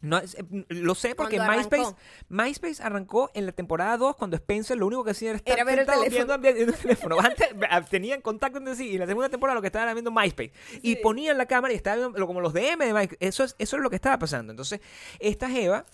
No, 0.00 0.18
eh, 0.18 0.26
lo 0.68 0.94
sé 0.94 1.14
porque 1.14 1.38
MySpace, 1.40 1.82
arrancó. 1.82 1.96
MySpace 2.28 2.82
arrancó 2.82 3.30
en 3.34 3.46
la 3.46 3.52
temporada 3.52 3.96
2 3.96 4.16
cuando 4.16 4.36
Spencer 4.36 4.76
lo 4.76 4.86
único 4.86 5.02
que 5.04 5.10
hacía 5.10 5.30
era 5.30 5.38
estar 5.38 5.54
Era 5.54 5.64
ver 5.64 5.80
el 5.80 5.86
teléfono. 5.86 6.10
viendo, 6.10 6.38
viendo 6.38 6.72
el 6.72 6.78
teléfono. 6.78 7.16
Antes 7.20 7.48
ah, 7.68 7.82
tenían 7.82 8.20
contacto 8.20 8.58
entre 8.58 8.76
sí 8.76 8.90
y 8.90 8.94
en 8.94 9.00
la 9.00 9.06
segunda 9.06 9.28
temporada 9.28 9.54
lo 9.56 9.60
que 9.60 9.68
estaban 9.68 9.92
viendo 9.94 10.10
MySpace. 10.10 10.52
Y 10.82 10.96
ponían 10.96 11.36
la 11.38 11.46
cámara 11.46 11.72
y 11.72 11.76
estaban 11.76 12.12
como 12.12 12.40
los 12.40 12.52
DM 12.52 12.78
de 12.78 12.94
MySpace. 12.94 13.16
Eso 13.20 13.44
es, 13.44 13.56
eso 13.58 13.76
es 13.76 13.82
lo 13.82 13.90
que 13.90 13.96
estaba 13.96 14.18
pasando. 14.18 14.52
Entonces, 14.52 14.80
esta 15.18 15.48
Jeva... 15.50 15.84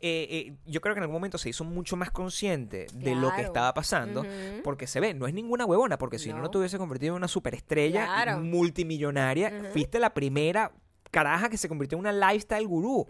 eh, 0.00 0.28
eh, 0.30 0.54
yo 0.66 0.80
creo 0.80 0.94
que 0.94 0.98
en 1.00 1.02
algún 1.02 1.14
momento 1.16 1.38
se 1.38 1.48
hizo 1.48 1.64
mucho 1.64 1.96
más 1.96 2.12
consciente 2.12 2.86
de 2.94 3.16
lo 3.16 3.34
que 3.34 3.42
estaba 3.42 3.74
pasando 3.74 4.24
porque 4.62 4.86
se 4.86 5.00
ve, 5.00 5.12
no 5.14 5.26
es 5.26 5.34
ninguna 5.34 5.66
huevona, 5.66 5.98
porque 5.98 6.20
si 6.20 6.32
no, 6.32 6.38
no 6.38 6.50
te 6.52 6.58
hubiese 6.58 6.78
convertido 6.78 7.14
en 7.14 7.16
una 7.16 7.26
superestrella 7.26 8.04
Claro. 8.06 8.38
multimillonaria, 8.38 9.70
fuiste 9.72 9.98
la 9.98 10.14
primera 10.14 10.70
caraja 11.10 11.48
que 11.48 11.56
se 11.56 11.68
convirtió 11.68 11.96
en 11.96 12.00
una 12.06 12.12
lifestyle 12.32 12.66
gurú. 12.66 13.06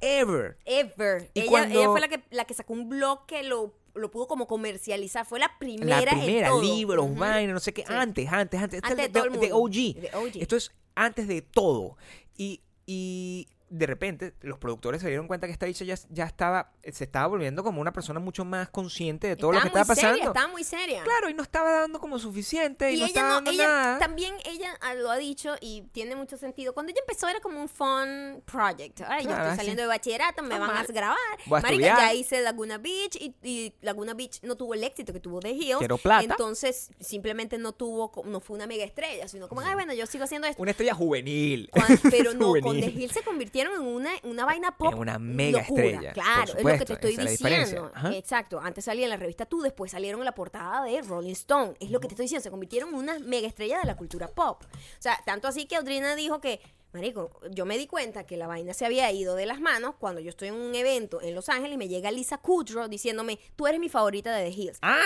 Ever. 0.00 0.56
Ever. 0.64 1.30
Y 1.34 1.40
ella, 1.40 1.50
cuando- 1.50 1.78
ella 1.78 1.88
fue 1.90 2.00
la 2.00 2.08
que, 2.08 2.22
la 2.30 2.44
que 2.44 2.54
sacó 2.54 2.72
un 2.72 2.88
blog 2.88 3.26
que 3.26 3.42
lo, 3.42 3.74
lo 3.94 4.10
pudo 4.10 4.26
como 4.26 4.46
comercializar. 4.46 5.26
Fue 5.26 5.38
la 5.38 5.50
primera. 5.58 6.00
la 6.00 6.10
primera, 6.12 6.46
en 6.48 6.52
todo. 6.52 6.62
libros, 6.62 7.14
vaina, 7.16 7.52
no 7.52 7.60
sé 7.60 7.72
qué. 7.72 7.82
Sí. 7.86 7.92
Antes, 7.92 8.28
antes, 8.30 8.60
antes. 8.62 8.80
Antes 8.82 9.06
es 9.06 9.12
de 9.12 9.20
de. 9.46 9.52
OG. 9.52 9.72
De 9.72 10.10
OG. 10.14 10.42
Esto 10.42 10.56
es 10.56 10.72
antes 10.94 11.28
de 11.28 11.42
todo. 11.42 11.96
Y, 12.36 12.60
y 12.86 13.48
de 13.72 13.86
repente 13.86 14.34
los 14.42 14.58
productores 14.58 15.00
se 15.00 15.08
dieron 15.08 15.26
cuenta 15.26 15.46
que 15.46 15.52
esta 15.52 15.64
bicha 15.64 15.84
ya, 15.86 15.94
ya 16.10 16.24
estaba, 16.24 16.72
se 16.92 17.04
estaba 17.04 17.26
volviendo 17.26 17.64
como 17.64 17.80
una 17.80 17.90
persona 17.92 18.20
mucho 18.20 18.44
más 18.44 18.68
consciente 18.68 19.28
de 19.28 19.36
todo 19.36 19.52
lo 19.52 19.60
que 19.60 19.68
Estaba 19.68 19.86
pasando. 19.86 20.16
Seria, 20.16 20.28
estaba 20.28 20.48
muy 20.48 20.62
seria. 20.62 21.02
Claro, 21.04 21.30
y 21.30 21.34
no 21.34 21.42
estaba 21.42 21.72
dando 21.72 21.98
como 21.98 22.18
suficiente 22.18 22.92
y, 22.92 22.96
Y 22.96 22.98
no 22.98 23.04
ella 23.06 23.06
estaba 23.06 23.28
no, 23.28 23.34
dando 23.36 23.50
ella 23.50 23.66
nada. 23.66 23.98
también 23.98 24.34
ella 24.44 24.78
ah, 24.82 24.94
lo 24.94 25.10
ha 25.10 25.16
dicho 25.16 25.54
y 25.62 25.82
tiene 25.92 26.14
mucho 26.16 26.36
sentido. 26.36 26.74
Cuando 26.74 26.92
ella 26.92 27.00
empezó 27.00 27.28
era 27.28 27.40
como 27.40 27.60
un 27.62 27.68
fun 27.68 28.42
project. 28.44 29.00
Ahora 29.00 29.22
yo 29.22 29.30
estoy 29.30 29.50
sí. 29.52 29.56
saliendo 29.56 29.82
de 29.82 29.88
bachillerato, 29.88 30.42
me 30.42 30.50
van 30.50 30.68
Normal. 30.68 30.86
a 30.86 30.92
grabar. 30.92 31.16
Voy 31.46 31.58
a 31.58 31.62
Marica, 31.62 31.86
ya 31.86 32.12
hice 32.12 32.42
Laguna 32.42 32.76
Beach 32.76 33.16
y, 33.16 33.34
y 33.42 33.74
Laguna 33.80 34.12
Beach 34.12 34.42
no 34.42 34.56
tuvo 34.56 34.74
el 34.74 34.84
éxito 34.84 35.14
que 35.14 35.20
tuvo 35.20 35.40
The 35.40 35.50
Hills. 35.50 35.78
Quiero 35.78 35.96
plata. 35.96 36.24
Entonces 36.24 36.90
simplemente 37.00 37.56
no 37.56 37.72
tuvo, 37.72 38.12
no 38.26 38.40
fue 38.40 38.56
una 38.56 38.66
mega 38.66 38.84
estrella, 38.84 39.28
sino 39.28 39.48
como, 39.48 39.62
ay, 39.62 39.74
bueno, 39.74 39.94
yo 39.94 40.04
sigo 40.04 40.24
haciendo 40.24 40.46
esto. 40.46 40.60
Una 40.60 40.72
estrella 40.72 40.94
juvenil. 40.94 41.70
Pero 42.10 42.34
no, 42.34 42.52
con 42.52 42.62
Juvenil. 42.62 42.92
The 42.92 43.00
Hills 43.00 43.12
se 43.14 43.22
convirtieron 43.62 43.74
en 43.74 43.94
una, 43.94 44.10
una 44.24 44.44
vaina 44.44 44.76
pop. 44.76 44.92
En 44.92 44.98
una 44.98 45.18
mega 45.18 45.60
locura. 45.60 45.84
estrella, 45.84 46.12
Claro, 46.12 46.54
es 46.56 46.64
lo 46.64 46.78
que 46.78 46.84
te 46.84 46.92
estoy 46.94 47.16
diciendo. 47.16 47.92
Exacto. 48.12 48.60
Antes 48.60 48.84
salía 48.84 49.04
en 49.04 49.10
la 49.10 49.16
revista 49.16 49.46
Tú, 49.46 49.60
después 49.60 49.90
salieron 49.90 50.20
en 50.20 50.24
la 50.26 50.34
portada 50.34 50.84
de 50.84 51.02
Rolling 51.02 51.32
Stone. 51.32 51.74
Es 51.80 51.90
lo 51.90 52.00
que 52.00 52.08
te 52.08 52.14
estoy 52.14 52.24
diciendo. 52.24 52.42
Se 52.42 52.50
convirtieron 52.50 52.90
en 52.90 52.96
una 52.96 53.18
mega 53.18 53.46
estrella 53.46 53.78
de 53.80 53.86
la 53.86 53.96
cultura 53.96 54.28
pop. 54.28 54.62
O 54.64 55.02
sea, 55.02 55.18
tanto 55.24 55.48
así 55.48 55.66
que 55.66 55.76
Audrina 55.76 56.14
dijo 56.14 56.40
que. 56.40 56.60
Marico, 56.92 57.40
yo 57.50 57.64
me 57.64 57.78
di 57.78 57.86
cuenta 57.86 58.26
que 58.26 58.36
la 58.36 58.46
vaina 58.46 58.74
se 58.74 58.84
había 58.84 59.10
ido 59.10 59.34
de 59.34 59.46
las 59.46 59.62
manos 59.62 59.94
cuando 59.98 60.20
yo 60.20 60.28
estoy 60.28 60.48
en 60.48 60.54
un 60.54 60.74
evento 60.74 61.22
en 61.22 61.34
Los 61.34 61.48
Ángeles 61.48 61.76
y 61.76 61.78
me 61.78 61.88
llega 61.88 62.10
Lisa 62.10 62.36
Kudrow 62.36 62.86
diciéndome, 62.86 63.38
tú 63.56 63.66
eres 63.66 63.80
mi 63.80 63.88
favorita 63.88 64.36
de 64.36 64.50
The 64.50 64.50
Hills 64.50 64.78
Ah, 64.82 65.00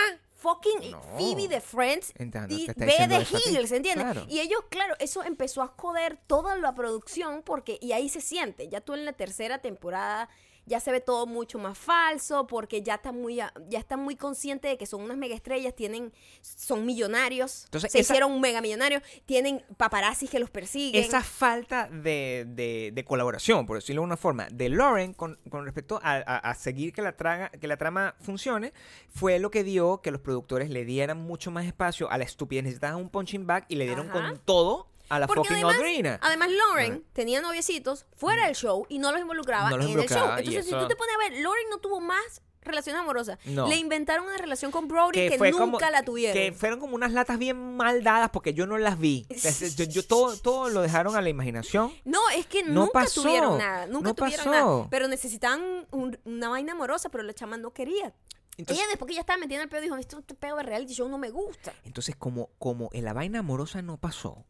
fucking 0.46 0.90
No. 0.90 1.02
Phoebe 1.18 1.48
de 1.48 1.60
Friends 1.60 2.12
Entiendo, 2.16 2.54
ve 2.76 3.06
de. 3.08 3.26
Hills, 3.30 3.72
¿entiendes? 3.72 4.04
Claro. 4.04 4.26
Y 4.28 4.40
ellos, 4.40 4.60
claro, 4.70 4.94
eso 4.98 5.24
empezó 5.24 5.62
a 5.62 5.68
joder 5.76 6.18
toda 6.26 6.56
la 6.56 6.74
producción 6.74 7.42
porque, 7.42 7.78
y 7.80 7.92
ahí 7.92 8.08
se 8.08 8.20
siente, 8.20 8.68
ya 8.68 8.80
tú 8.80 8.94
en 8.94 9.04
la 9.04 9.12
tercera 9.12 9.58
temporada 9.58 10.28
ya 10.66 10.80
se 10.80 10.90
ve 10.92 11.00
todo 11.00 11.26
mucho 11.26 11.58
más 11.58 11.78
falso 11.78 12.46
porque 12.46 12.82
ya 12.82 12.96
está 12.96 13.12
muy, 13.12 13.40
a- 13.40 13.52
ya 13.68 13.78
están 13.78 14.00
muy 14.00 14.16
conscientes 14.16 14.70
de 14.70 14.76
que 14.76 14.86
son 14.86 15.00
unas 15.02 15.16
mega 15.16 15.34
estrellas, 15.34 15.74
tienen, 15.74 16.12
son 16.42 16.84
millonarios, 16.84 17.64
Entonces, 17.66 17.92
se 17.92 18.00
esa- 18.00 18.12
hicieron 18.14 18.32
un 18.32 18.40
mega 18.40 18.60
millonario, 18.60 19.00
tienen 19.26 19.64
paparazzis 19.76 20.28
que 20.28 20.38
los 20.40 20.50
persiguen. 20.50 21.02
esa 21.04 21.22
falta 21.22 21.88
de, 21.88 22.44
de- 22.48 22.90
de 22.92 23.04
colaboración, 23.04 23.64
por 23.66 23.76
decirlo 23.78 24.02
de 24.02 24.06
una 24.06 24.16
forma, 24.16 24.48
de 24.50 24.68
Lauren 24.68 25.14
con, 25.14 25.38
con 25.48 25.64
respecto 25.64 26.00
a, 26.02 26.14
a- 26.16 26.38
a 26.50 26.54
seguir 26.54 26.92
que 26.92 27.00
la, 27.02 27.16
traga, 27.16 27.48
que 27.50 27.66
la 27.68 27.76
trama 27.76 28.14
funcione, 28.20 28.72
fue 29.08 29.38
lo 29.38 29.50
que 29.50 29.62
dio 29.64 30.00
que 30.02 30.10
los 30.10 30.20
productores 30.20 30.68
le 30.70 30.84
dieran 30.84 31.18
mucho 31.18 31.50
más 31.50 31.64
espacio 31.64 32.10
a 32.10 32.18
la 32.18 32.24
estupidez. 32.24 32.64
Necesitaban 32.64 32.96
un 33.00 33.08
punching 33.08 33.46
back 33.46 33.66
y 33.68 33.76
le 33.76 33.84
dieron 33.86 34.10
Ajá. 34.10 34.30
con 34.30 34.38
todo 34.44 34.88
a 35.08 35.18
la 35.18 35.26
Porque 35.26 35.40
fucking 35.48 35.56
además, 35.64 35.76
Audrina. 35.76 36.18
además 36.22 36.50
Lauren 36.50 37.04
tenía 37.12 37.40
noviecitos 37.40 38.06
fuera 38.16 38.46
del 38.46 38.54
show 38.56 38.86
y 38.88 38.98
no 38.98 39.12
los 39.12 39.20
involucraba 39.20 39.70
No 39.70 39.76
los 39.76 39.86
en 39.86 39.92
involucraba, 39.92 40.38
el 40.38 40.44
show. 40.44 40.54
Entonces, 40.54 40.64
si 40.64 40.70
tú 40.78 40.88
te 40.88 40.96
pones 40.96 41.14
a 41.14 41.18
ver, 41.18 41.40
Lauren 41.42 41.68
no 41.70 41.78
tuvo 41.78 42.00
más 42.00 42.42
relaciones 42.62 43.00
amorosas. 43.00 43.38
No. 43.44 43.68
Le 43.68 43.76
inventaron 43.76 44.24
una 44.26 44.38
relación 44.38 44.72
con 44.72 44.88
Brody 44.88 45.12
que, 45.12 45.38
nunca 45.38 45.52
como- 45.58 45.78
la 45.78 46.02
tuvieron. 46.02 46.34
Que 46.34 46.52
fueron 46.52 46.80
como 46.80 46.96
unas 46.96 47.12
latas 47.12 47.38
bien 47.38 47.76
mal 47.76 48.02
dadas 48.02 48.30
porque 48.30 48.54
yo 48.54 48.66
no 48.66 48.76
las 48.76 48.98
vi. 48.98 49.24
Yo, 49.76 49.84
yo- 49.84 50.02
todo, 50.04 50.36
todo 50.36 50.68
lo 50.68 50.82
dejaron 50.82 51.14
a 51.14 51.22
la 51.22 51.28
imaginación. 51.28 51.92
No, 52.04 52.18
es 52.30 52.44
que 52.46 52.64
No 52.64 52.80
nunca 52.80 52.92
pasó, 52.94 53.22
tuvieron 53.22 53.58
nada. 53.58 53.86
Nunca 53.86 54.08
no 54.08 54.14
tuvieron 54.16 54.46
pasó. 54.46 54.50
nada. 54.50 54.88
Pero 54.90 55.06
necesitaban 55.06 55.86
un- 55.92 56.18
una 56.24 56.48
vaina 56.48 56.72
amorosa, 56.72 57.08
pero 57.08 57.22
la 57.22 57.32
chama 57.34 57.56
no 57.56 57.72
quería. 57.72 58.12
Entonces- 58.58 58.82
Ella 58.82 58.88
después 58.88 59.08
que 59.10 59.14
ya 59.14 59.20
estaba 59.20 59.36
metida 59.38 59.58
en 59.58 59.62
el 59.64 59.68
pedo 59.68 59.82
dijo, 59.82 59.96
esto 59.96 60.18
este 60.18 60.34
pedo 60.34 60.56
de 60.56 60.62
reality 60.64 60.94
show 60.94 61.08
no 61.08 61.18
me 61.18 61.30
gusta. 61.30 61.72
Entonces, 61.84 62.16
como, 62.16 62.48
como 62.58 62.88
en 62.92 63.04
la 63.04 63.12
vaina 63.12 63.38
amorosa 63.40 63.80
no 63.82 63.96
pasó, 63.98 64.44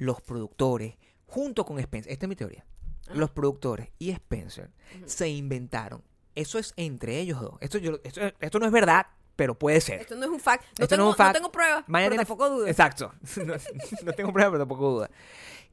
los 0.00 0.20
productores, 0.20 0.94
junto 1.26 1.64
con 1.64 1.78
Spencer, 1.78 2.10
esta 2.12 2.26
es 2.26 2.28
mi 2.28 2.36
teoría, 2.36 2.64
los 3.12 3.30
productores 3.30 3.88
y 3.98 4.10
Spencer 4.10 4.70
se 5.06 5.28
inventaron. 5.28 6.02
Eso 6.34 6.58
es 6.58 6.72
entre 6.76 7.18
ellos 7.18 7.40
dos. 7.40 7.54
Esto, 7.60 7.78
yo, 7.78 7.98
esto, 8.04 8.20
esto 8.40 8.58
no 8.58 8.66
es 8.66 8.72
verdad, 8.72 9.06
pero 9.36 9.58
puede 9.58 9.80
ser. 9.80 10.00
Esto 10.00 10.14
no 10.16 10.24
es 10.24 10.30
un 10.30 10.40
fact. 10.40 10.62
No, 10.78 10.84
Esto 10.84 10.96
tengo, 10.96 11.08
no 11.10 11.14
fact. 11.14 11.34
tengo 11.36 11.50
pruebas, 11.52 11.84
pero 11.86 12.16
tampoco 12.16 12.48
dudo. 12.50 12.66
Exacto. 12.66 13.12
No, 13.44 13.54
no 14.04 14.12
tengo 14.12 14.32
prueba, 14.32 14.50
pero 14.52 14.60
tampoco 14.62 14.90
duda. 14.90 15.10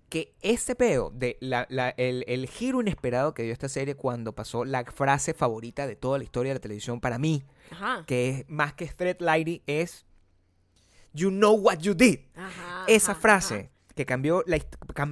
Que 0.09 0.33
ese 0.41 0.73
peo 0.75 1.11
de 1.13 1.37
la- 1.41 1.67
la- 1.69 1.89
el, 1.89 2.23
el 2.27 2.47
giro 2.47 2.81
inesperado 2.81 3.33
que 3.33 3.43
dio 3.43 3.51
esta 3.53 3.69
serie 3.69 3.95
cuando 3.95 4.33
pasó 4.33 4.63
la 4.65 4.83
frase 4.85 5.33
favorita 5.33 5.85
de 5.85 5.95
toda 5.95 6.17
la 6.17 6.23
historia 6.23 6.51
de 6.51 6.55
la 6.55 6.61
televisión 6.61 6.99
para 7.01 7.17
mí, 7.19 7.43
Ajá. 7.71 8.03
que 8.07 8.29
es 8.29 8.45
más 8.49 8.73
que 8.73 8.87
Thread 8.87 9.17
Lady, 9.19 9.61
es 9.67 10.05
You 11.13 11.29
know 11.29 11.53
what 11.55 11.79
you 11.79 11.93
did. 11.93 12.19
Ajá, 12.35 12.85
Esa 12.87 13.11
ajá, 13.13 13.21
frase 13.21 13.69
que 13.97 14.05
cambió 14.05 14.43
la 14.47 14.57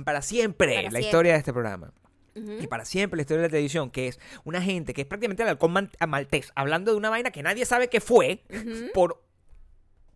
para 0.05 0.21
siempre 0.21 0.67
Para 0.69 0.81
la 0.83 0.89
siempre. 0.91 1.01
historia 1.01 1.33
de 1.33 1.39
este 1.39 1.51
programa. 1.51 1.87
ajá. 1.87 1.95
Ujú. 2.37 2.51
Y 2.61 2.67
para 2.67 2.83
siempre 2.85 3.17
la 3.17 3.21
historia 3.21 3.41
de 3.43 3.47
la 3.47 3.51
televisión, 3.51 3.89
que 3.91 4.07
es 4.09 4.19
una 4.43 4.61
gente 4.61 4.93
que 4.93 5.01
es 5.01 5.07
prácticamente 5.07 5.43
el 5.43 5.49
halcón 5.49 5.73
maltés, 6.07 6.51
hablando 6.55 6.91
de 6.91 6.97
una 6.97 7.09
vaina 7.09 7.31
que 7.31 7.41
nadie 7.43 7.65
sabe 7.65 7.87
qué 7.89 8.01
fue, 8.01 8.43
por, 8.93 9.21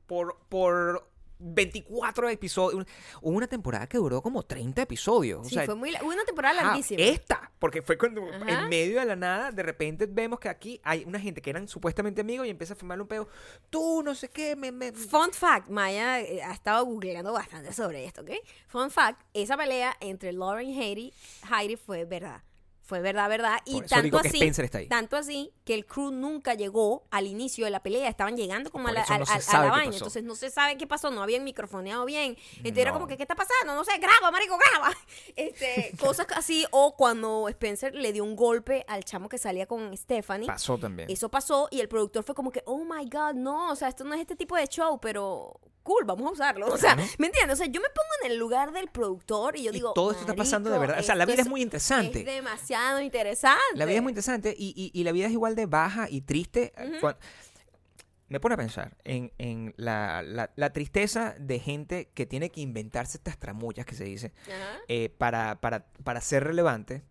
por, 0.06 0.38
por 0.50 1.09
24 1.40 2.30
episodios. 2.30 2.86
Hubo 3.22 3.36
una 3.38 3.48
temporada 3.48 3.88
que 3.88 3.98
duró 3.98 4.22
como 4.22 4.44
30 4.44 4.82
episodios. 4.82 5.48
Sí, 5.48 5.56
o 5.56 5.58
sea, 5.58 5.66
fue 5.66 5.76
muy 5.76 5.94
una 6.04 6.24
temporada 6.26 6.56
ajá, 6.60 6.68
larguísima. 6.68 7.02
esta, 7.02 7.52
porque 7.60 7.82
fue 7.82 7.98
cuando 7.98 8.24
Ajá. 8.32 8.64
en 8.64 8.70
medio 8.70 9.00
de 9.00 9.06
la 9.06 9.16
nada, 9.16 9.52
de 9.52 9.64
repente 9.64 10.06
vemos 10.06 10.40
que 10.40 10.50
aquí 10.50 10.80
hay 10.84 11.04
una 11.06 11.20
gente 11.20 11.42
que 11.42 11.50
eran 11.50 11.68
supuestamente 11.68 12.22
amigos 12.22 12.46
y 12.46 12.50
empieza 12.50 12.74
a 12.74 12.76
formarle 12.76 13.04
un 13.04 13.08
pedo. 13.08 13.28
Tú, 13.70 14.04
no 14.04 14.14
sé 14.16 14.30
qué, 14.30 14.56
me... 14.56 14.72
me- 14.72 14.92
Fun 14.92 15.32
fact, 15.32 15.70
Maya 15.70 16.20
eh, 16.20 16.42
ha 16.44 16.52
estado 16.54 16.86
googleando 16.86 17.32
bastante 17.34 17.72
sobre 17.74 18.06
esto, 18.06 18.22
¿ok? 18.22 18.32
Fun 18.68 18.92
fact, 18.92 19.22
esa 19.34 19.56
pelea 19.58 19.96
entre 20.02 20.34
Lauren 20.34 20.68
y 20.70 20.80
Heidi, 20.82 21.14
Heidi 21.52 21.76
fue 21.78 22.06
verdad. 22.06 22.44
Fue 22.90 23.02
verdad, 23.02 23.30
verdad. 23.30 23.60
Y 23.66 23.82
tanto 23.82 24.18
así, 24.18 24.30
Spencer 24.30 24.66
está 24.66 24.80
ahí. 24.80 24.88
tanto 24.88 25.16
así 25.16 25.54
que 25.64 25.76
el 25.76 25.86
crew 25.86 26.10
nunca 26.10 26.56
llegó 26.56 27.04
al 27.12 27.28
inicio 27.28 27.66
de 27.66 27.70
la 27.72 27.84
pelea. 27.84 28.10
Estaban 28.10 28.36
llegando 28.36 28.72
como 28.72 28.88
a 28.88 28.92
la, 28.92 29.02
eso 29.04 29.16
no 29.16 29.24
a- 29.24 29.26
se 29.28 29.34
a- 29.34 29.36
a 29.36 29.42
sabe 29.42 29.68
la 29.68 29.74
qué 29.74 29.78
vaina. 29.78 29.92
pasó. 29.92 29.98
Entonces 30.06 30.24
no 30.24 30.34
se 30.34 30.50
sabe 30.50 30.76
qué 30.76 30.88
pasó. 30.88 31.12
No 31.12 31.22
habían 31.22 31.44
microfoneado 31.44 32.04
bien. 32.06 32.36
Entonces 32.58 32.78
era 32.80 32.90
No. 32.90 32.96
como 32.96 33.08
que, 33.08 33.16
¿qué 33.16 33.22
está 33.22 33.36
pasando? 33.36 33.76
No 33.76 33.84
sé, 33.84 33.96
graba, 34.00 34.32
marico, 34.32 34.58
graba. 34.58 34.92
Este, 35.36 35.94
cosas 36.00 36.26
así. 36.36 36.66
O 36.72 36.96
cuando 36.96 37.48
Spencer 37.50 37.94
le 37.94 38.12
dio 38.12 38.24
un 38.24 38.36
golpe 38.36 38.84
al 38.88 39.04
chamo 39.06 39.30
que 39.30 39.38
salía 39.38 39.68
con 39.68 39.96
Stephanie. 39.96 40.48
Pasó 40.48 40.80
también. 40.80 41.12
Eso 41.12 41.30
pasó 41.30 41.68
y 41.70 41.82
el 41.82 41.88
productor 41.90 42.24
fue 42.24 42.34
como 42.34 42.52
que, 42.52 42.64
oh 42.66 42.84
my 42.84 43.06
god, 43.06 43.36
no, 43.36 43.72
o 43.72 43.76
sea, 43.76 43.88
esto 43.90 44.04
no 44.04 44.16
es 44.16 44.22
este 44.22 44.36
tipo 44.36 44.56
de 44.56 44.68
show, 44.68 45.00
pero 45.00 45.60
cool, 45.84 46.06
vamos 46.06 46.28
a 46.28 46.32
usarlo. 46.32 46.68
O 46.68 46.78
sea. 46.78 46.96
¿me 46.96 47.28
entiendes? 47.28 47.54
O 47.54 47.56
sea, 47.56 47.66
yo 47.68 47.82
me 47.82 47.88
pongo 47.90 48.10
en 48.24 48.32
el 48.32 48.38
lugar 48.38 48.72
del 48.72 48.90
productor 48.90 49.58
y 49.58 49.64
yo 49.64 49.72
Y 49.72 49.74
digo, 49.76 49.94
todo 49.94 50.12
esto 50.12 50.22
está 50.22 50.36
pasando 50.36 50.70
de 50.70 50.78
"Marico, 50.78 50.88
verdad". 50.92 51.04
O 51.04 51.06
sea, 51.06 51.16
la 51.16 51.26
vida 51.26 51.42
es 51.42 51.48
muy 51.50 51.62
interesante. 51.62 52.20
Es 52.20 52.26
demasiado 52.26 53.02
interesante. 53.02 53.58
La 53.76 53.86
vida 53.86 53.98
es 53.98 54.04
muy 54.04 54.12
interesante 54.12 54.56
y, 54.58 54.74
y- 54.76 55.00
y 55.00 55.04
la 55.04 55.12
vida 55.12 55.26
es 55.28 55.32
igual 55.32 55.56
de 55.56 55.66
baja 55.66 56.08
y 56.10 56.22
triste. 56.22 56.74
Cuan- 57.02 57.18
Me 58.28 58.40
pone 58.40 58.54
a 58.54 58.58
pensar 58.58 58.96
en, 59.06 59.32
en 59.40 59.74
la, 59.78 60.22
la- 60.22 60.52
la 60.56 60.72
tristeza 60.72 61.34
de 61.40 61.58
gente 61.60 62.10
que 62.14 62.28
tiene 62.28 62.52
que 62.52 62.62
inventarse 62.62 63.18
estas 63.18 63.40
tramullas 63.40 63.88
que 63.88 63.96
se 63.96 64.04
dice 64.04 64.34
eh, 64.88 65.10
para, 65.10 65.60
para, 65.60 65.88
para 66.04 66.22
ser 66.22 66.44
relevante 66.44 67.02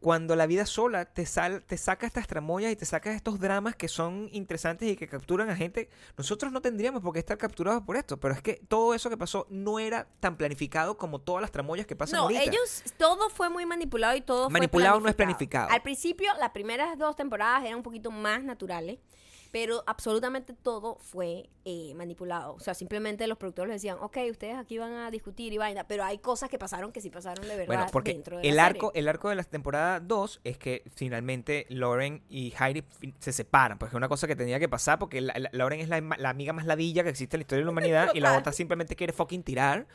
cuando 0.00 0.36
la 0.36 0.46
vida 0.46 0.66
sola 0.66 1.06
te, 1.06 1.26
sal, 1.26 1.62
te 1.64 1.76
saca 1.76 2.06
estas 2.06 2.26
tramoyas 2.26 2.70
y 2.70 2.76
te 2.76 2.84
saca 2.84 3.12
estos 3.12 3.40
dramas 3.40 3.74
que 3.76 3.88
son 3.88 4.28
interesantes 4.32 4.88
y 4.88 4.96
que 4.96 5.08
capturan 5.08 5.50
a 5.50 5.56
gente, 5.56 5.88
nosotros 6.16 6.52
no 6.52 6.60
tendríamos 6.60 7.02
por 7.02 7.12
qué 7.12 7.18
estar 7.18 7.38
capturados 7.38 7.82
por 7.82 7.96
esto, 7.96 8.18
pero 8.18 8.34
es 8.34 8.42
que 8.42 8.60
todo 8.68 8.94
eso 8.94 9.08
que 9.10 9.16
pasó 9.16 9.46
no 9.50 9.78
era 9.78 10.06
tan 10.20 10.36
planificado 10.36 10.96
como 10.96 11.20
todas 11.20 11.40
las 11.40 11.50
tramoyas 11.50 11.86
que 11.86 11.96
pasan 11.96 12.18
No, 12.18 12.22
ahorita. 12.24 12.42
ellos, 12.42 12.82
todo 12.98 13.30
fue 13.30 13.48
muy 13.48 13.64
manipulado 13.66 14.16
y 14.16 14.20
todo 14.20 14.50
Manipulado 14.50 14.96
fue 14.96 15.02
no 15.04 15.08
es 15.08 15.14
planificado. 15.14 15.70
Al 15.70 15.82
principio, 15.82 16.30
las 16.38 16.50
primeras 16.50 16.96
dos 16.98 17.16
temporadas 17.16 17.64
eran 17.64 17.76
un 17.76 17.82
poquito 17.82 18.10
más 18.10 18.44
naturales, 18.44 18.98
pero 19.58 19.82
absolutamente 19.86 20.52
todo 20.52 20.98
fue 21.00 21.48
eh, 21.64 21.94
manipulado. 21.94 22.52
O 22.54 22.60
sea, 22.60 22.74
simplemente 22.74 23.26
los 23.26 23.38
productores 23.38 23.70
les 23.72 23.80
decían, 23.80 23.96
ok, 24.02 24.18
ustedes 24.30 24.54
aquí 24.58 24.76
van 24.76 24.92
a 24.92 25.10
discutir 25.10 25.50
y 25.54 25.56
vaina, 25.56 25.86
pero 25.88 26.04
hay 26.04 26.18
cosas 26.18 26.50
que 26.50 26.58
pasaron 26.58 26.92
que 26.92 27.00
sí 27.00 27.08
pasaron 27.08 27.42
de 27.48 27.56
verdad 27.56 27.66
Bueno, 27.66 27.86
porque 27.90 28.12
dentro 28.12 28.36
de 28.36 28.46
el 28.46 28.56
la 28.56 28.66
arco, 28.66 28.88
serie. 28.88 29.00
el 29.00 29.08
arco 29.08 29.30
de 29.30 29.34
la 29.36 29.44
temporada 29.44 30.00
2 30.00 30.40
es 30.44 30.58
que 30.58 30.82
finalmente 30.94 31.64
Lauren 31.70 32.22
y 32.28 32.52
Heidi 32.60 32.84
se 33.18 33.32
separan, 33.32 33.78
porque 33.78 33.92
es 33.92 33.96
una 33.96 34.08
cosa 34.10 34.26
que 34.26 34.36
tenía 34.36 34.58
que 34.58 34.68
pasar, 34.68 34.98
porque 34.98 35.22
la- 35.22 35.32
la- 35.38 35.48
Lauren 35.52 35.80
es 35.80 35.88
la, 35.88 36.00
la 36.18 36.28
amiga 36.28 36.52
más 36.52 36.66
ladilla 36.66 37.02
que 37.02 37.08
existe 37.08 37.36
en 37.36 37.40
la 37.40 37.42
historia 37.44 37.60
de 37.60 37.64
la 37.64 37.70
humanidad 37.72 38.10
y 38.12 38.20
la 38.20 38.36
otra 38.36 38.52
simplemente 38.52 38.94
quiere 38.94 39.14
fucking 39.14 39.42
tirar 39.42 39.86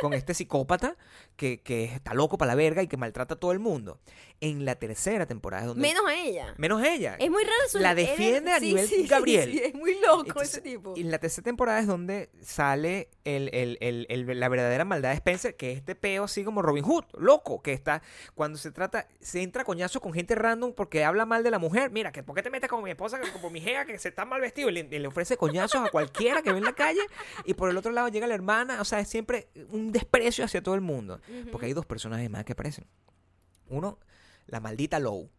con 0.00 0.14
este 0.14 0.32
psicópata 0.32 0.96
que, 1.36 1.60
que 1.60 1.84
está 1.84 2.14
loco 2.14 2.38
para 2.38 2.52
la 2.52 2.54
verga 2.54 2.82
y 2.82 2.88
que 2.88 2.96
maltrata 2.96 3.34
a 3.34 3.38
todo 3.38 3.52
el 3.52 3.58
mundo. 3.58 3.98
En 4.40 4.64
la 4.64 4.76
tercera 4.76 5.26
temporada 5.26 5.64
es 5.64 5.68
donde... 5.68 5.82
Menos 5.86 6.02
a 6.08 6.14
ella. 6.14 6.54
menos 6.56 6.82
ella. 6.82 7.16
Es 7.18 7.30
muy 7.30 7.44
raro 7.44 7.60
su 7.68 7.78
La 7.78 7.94
defiende 7.94 8.50
a 8.52 8.58
sí, 8.58 8.66
nivel 8.68 8.88
sí, 8.88 9.06
Gabriel. 9.10 9.50
sí, 9.52 9.60
es 9.64 9.74
muy 9.74 9.94
loco 10.00 10.24
Entonces, 10.26 10.48
ese 10.54 10.60
tipo. 10.60 10.94
Y 10.96 11.00
en 11.02 11.10
la 11.10 11.18
tercera 11.18 11.44
temporada 11.44 11.78
es 11.80 11.86
donde 11.86 12.30
sale 12.40 13.08
el, 13.24 13.50
el- 13.52 13.76
el- 13.80 14.06
el- 14.08 14.40
la 14.40 14.48
verdadera 14.48 14.84
maldad 14.84 15.10
de 15.10 15.16
Spencer, 15.16 15.56
que 15.56 15.72
es 15.72 15.78
este 15.78 15.94
peo 15.94 16.24
así 16.24 16.44
como 16.44 16.62
Robin 16.62 16.84
Hood, 16.84 17.04
loco, 17.18 17.62
que 17.62 17.72
está, 17.72 18.02
cuando 18.34 18.58
se 18.58 18.70
trata, 18.70 19.06
se 19.20 19.42
entra 19.42 19.64
coñazo 19.64 20.00
con 20.00 20.12
gente 20.12 20.34
random 20.34 20.72
porque 20.74 21.04
habla 21.04 21.26
mal 21.26 21.42
de 21.42 21.50
la 21.50 21.58
mujer. 21.58 21.90
Mira, 21.90 22.12
que 22.12 22.22
¿por 22.22 22.34
qué 22.34 22.42
te 22.42 22.50
metes 22.50 22.68
con 22.70 22.82
mi 22.82 22.90
esposa, 22.90 23.18
como 23.32 23.50
mi 23.50 23.60
jefa, 23.60 23.84
que 23.84 23.98
se 23.98 24.08
está 24.08 24.24
mal 24.24 24.40
vestido? 24.40 24.68
Y 24.70 24.72
le, 24.72 24.80
y 24.90 24.98
le 24.98 25.08
ofrece 25.08 25.36
coñazos 25.36 25.86
a 25.86 25.90
cualquiera 25.90 26.42
que 26.42 26.52
ve 26.52 26.58
en 26.58 26.64
la 26.64 26.74
calle. 26.74 27.00
Y 27.44 27.54
por 27.54 27.68
el 27.70 27.76
otro 27.76 27.92
lado 27.92 28.08
llega 28.08 28.26
la 28.26 28.34
hermana, 28.34 28.80
o 28.80 28.84
sea, 28.84 29.00
es 29.00 29.08
siempre 29.08 29.48
un 29.70 29.92
desprecio 29.92 30.44
hacia 30.44 30.62
todo 30.62 30.74
el 30.74 30.80
mundo. 30.80 31.20
Porque 31.50 31.66
hay 31.66 31.72
dos 31.72 31.86
personajes 31.86 32.28
más 32.30 32.44
que 32.44 32.52
aparecen. 32.52 32.86
Uno, 33.68 33.98
la 34.46 34.60
maldita 34.60 34.98
Low. 34.98 35.30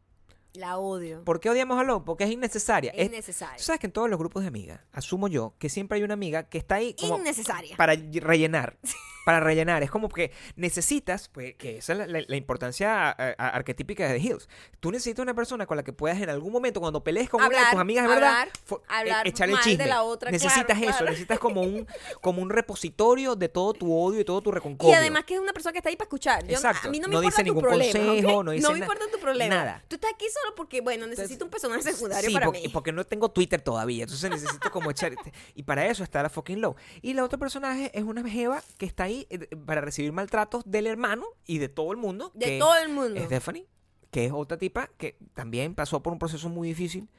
La 0.53 0.77
odio. 0.77 1.23
¿Por 1.23 1.39
qué 1.39 1.49
odiamos 1.49 1.79
a 1.79 1.83
Low? 1.83 2.03
Porque 2.03 2.25
es 2.25 2.29
innecesaria. 2.31 2.91
Es 2.91 2.99
Es- 2.99 3.05
innecesaria. 3.07 3.55
Tú 3.57 3.63
sabes 3.63 3.79
que 3.79 3.87
en 3.87 3.93
todos 3.93 4.09
los 4.09 4.19
grupos 4.19 4.41
de 4.43 4.49
amigas, 4.49 4.81
asumo 4.91 5.27
yo, 5.29 5.53
que 5.59 5.69
siempre 5.69 5.97
hay 5.97 6.03
una 6.03 6.13
amiga 6.15 6.43
que 6.49 6.57
está 6.57 6.75
ahí 6.75 6.93
como 6.99 7.17
Innecesaria. 7.19 7.77
para 7.77 7.93
y- 7.93 8.19
rellenar. 8.19 8.77
Para 9.23 9.39
rellenar. 9.39 9.83
Es 9.83 9.91
como 9.91 10.09
que 10.09 10.31
necesitas, 10.55 11.29
pues, 11.29 11.53
que 11.53 11.77
esa 11.77 11.93
es 11.93 11.99
la, 11.99 12.07
la- 12.07 12.23
la 12.27 12.35
importancia 12.35 13.07
a- 13.07 13.11
a- 13.11 13.49
arquetípica 13.49 14.07
de 14.07 14.15
The 14.19 14.25
Hills. 14.27 14.49
Tú 14.79 14.89
necesitas 14.91 15.21
una 15.21 15.35
persona 15.35 15.67
con 15.67 15.77
la 15.77 15.83
que 15.83 15.93
puedas 15.93 16.19
en 16.19 16.31
algún 16.31 16.51
momento, 16.51 16.79
cuando 16.79 17.03
pelees 17.03 17.29
con 17.29 17.39
una 17.39 17.49
de 17.49 17.55
Hablar, 17.57 17.71
tus 17.71 17.79
amigas, 17.81 18.07
¿verdad? 18.07 18.29
hablar, 18.29 18.49
Fo- 18.67 18.81
hablar 18.87 19.27
e- 19.27 19.29
echarle 19.29 19.53
mal 19.53 19.63
de 19.63 19.69
chisme. 19.69 19.85
la 19.85 20.01
otra, 20.01 20.31
necesitas 20.31 20.65
claro, 20.65 20.81
eso, 20.81 20.89
claro. 20.97 21.05
necesitas 21.11 21.37
como 21.37 21.61
un, 21.61 21.85
como 22.21 22.41
un 22.41 22.49
repositorio 22.49 23.35
de 23.35 23.47
todo 23.47 23.73
tu 23.73 23.95
odio 23.95 24.21
y 24.21 24.25
todo 24.25 24.41
tu 24.41 24.49
Y 24.49 24.53
reconcorio. 24.53 24.95
además 24.95 25.23
que 25.25 25.35
es 25.35 25.39
una 25.39 25.53
persona 25.53 25.71
que 25.73 25.77
está 25.77 25.89
ahí 25.89 25.95
para 25.97 26.05
escuchar. 26.05 26.43
Yo- 26.47 26.53
Exacto. 26.55 26.87
A 26.87 26.91
mí 26.91 26.99
no 26.99 27.07
me 27.07 27.13
No 27.13 27.21
importa 27.21 27.43
dice 27.43 27.43
tu 27.43 27.53
ningún 27.53 27.61
problema. 27.61 27.93
consejo, 27.93 28.43
no 28.43 28.51
dice 28.53 28.71
me 28.73 28.79
importa 28.79 29.05
tu 29.11 29.19
problema. 29.19 29.55
nada. 29.55 29.83
Tú 29.87 29.97
estás 29.97 30.13
aquí 30.15 30.25
solo 30.33 30.40
porque, 30.55 30.81
bueno, 30.81 31.07
necesito 31.07 31.45
un 31.45 31.51
personaje 31.51 31.83
secundario 31.83 32.29
Sí, 32.29 32.33
para 32.33 32.45
porque, 32.45 32.61
mí. 32.61 32.69
porque 32.69 32.91
no 32.91 33.05
tengo 33.05 33.29
Twitter 33.31 33.61
todavía, 33.61 34.03
entonces 34.03 34.29
necesito 34.29 34.71
como 34.71 34.91
echar... 34.91 35.13
Y 35.55 35.63
para 35.63 35.87
eso 35.87 36.03
está 36.03 36.21
la 36.23 36.29
fucking 36.29 36.61
Low. 36.61 36.75
Y 37.01 37.13
la 37.13 37.23
otro 37.23 37.39
personaje 37.39 37.91
es 37.97 38.03
una 38.03 38.27
jeva 38.29 38.63
que 38.77 38.85
está 38.85 39.03
ahí 39.05 39.27
eh, 39.29 39.47
para 39.65 39.81
recibir 39.81 40.11
maltratos 40.11 40.63
del 40.65 40.87
hermano 40.87 41.25
y 41.45 41.57
de 41.57 41.69
todo 41.69 41.91
el 41.91 41.97
mundo. 41.97 42.31
De 42.33 42.45
que 42.45 42.59
todo 42.59 42.75
el 42.77 42.89
mundo. 42.89 43.19
Stephanie, 43.25 43.67
que 44.11 44.25
es 44.25 44.31
otra 44.31 44.57
tipa 44.57 44.89
que 44.97 45.17
también 45.33 45.75
pasó 45.75 46.01
por 46.03 46.13
un 46.13 46.19
proceso 46.19 46.49
muy 46.49 46.67
difícil. 46.69 47.09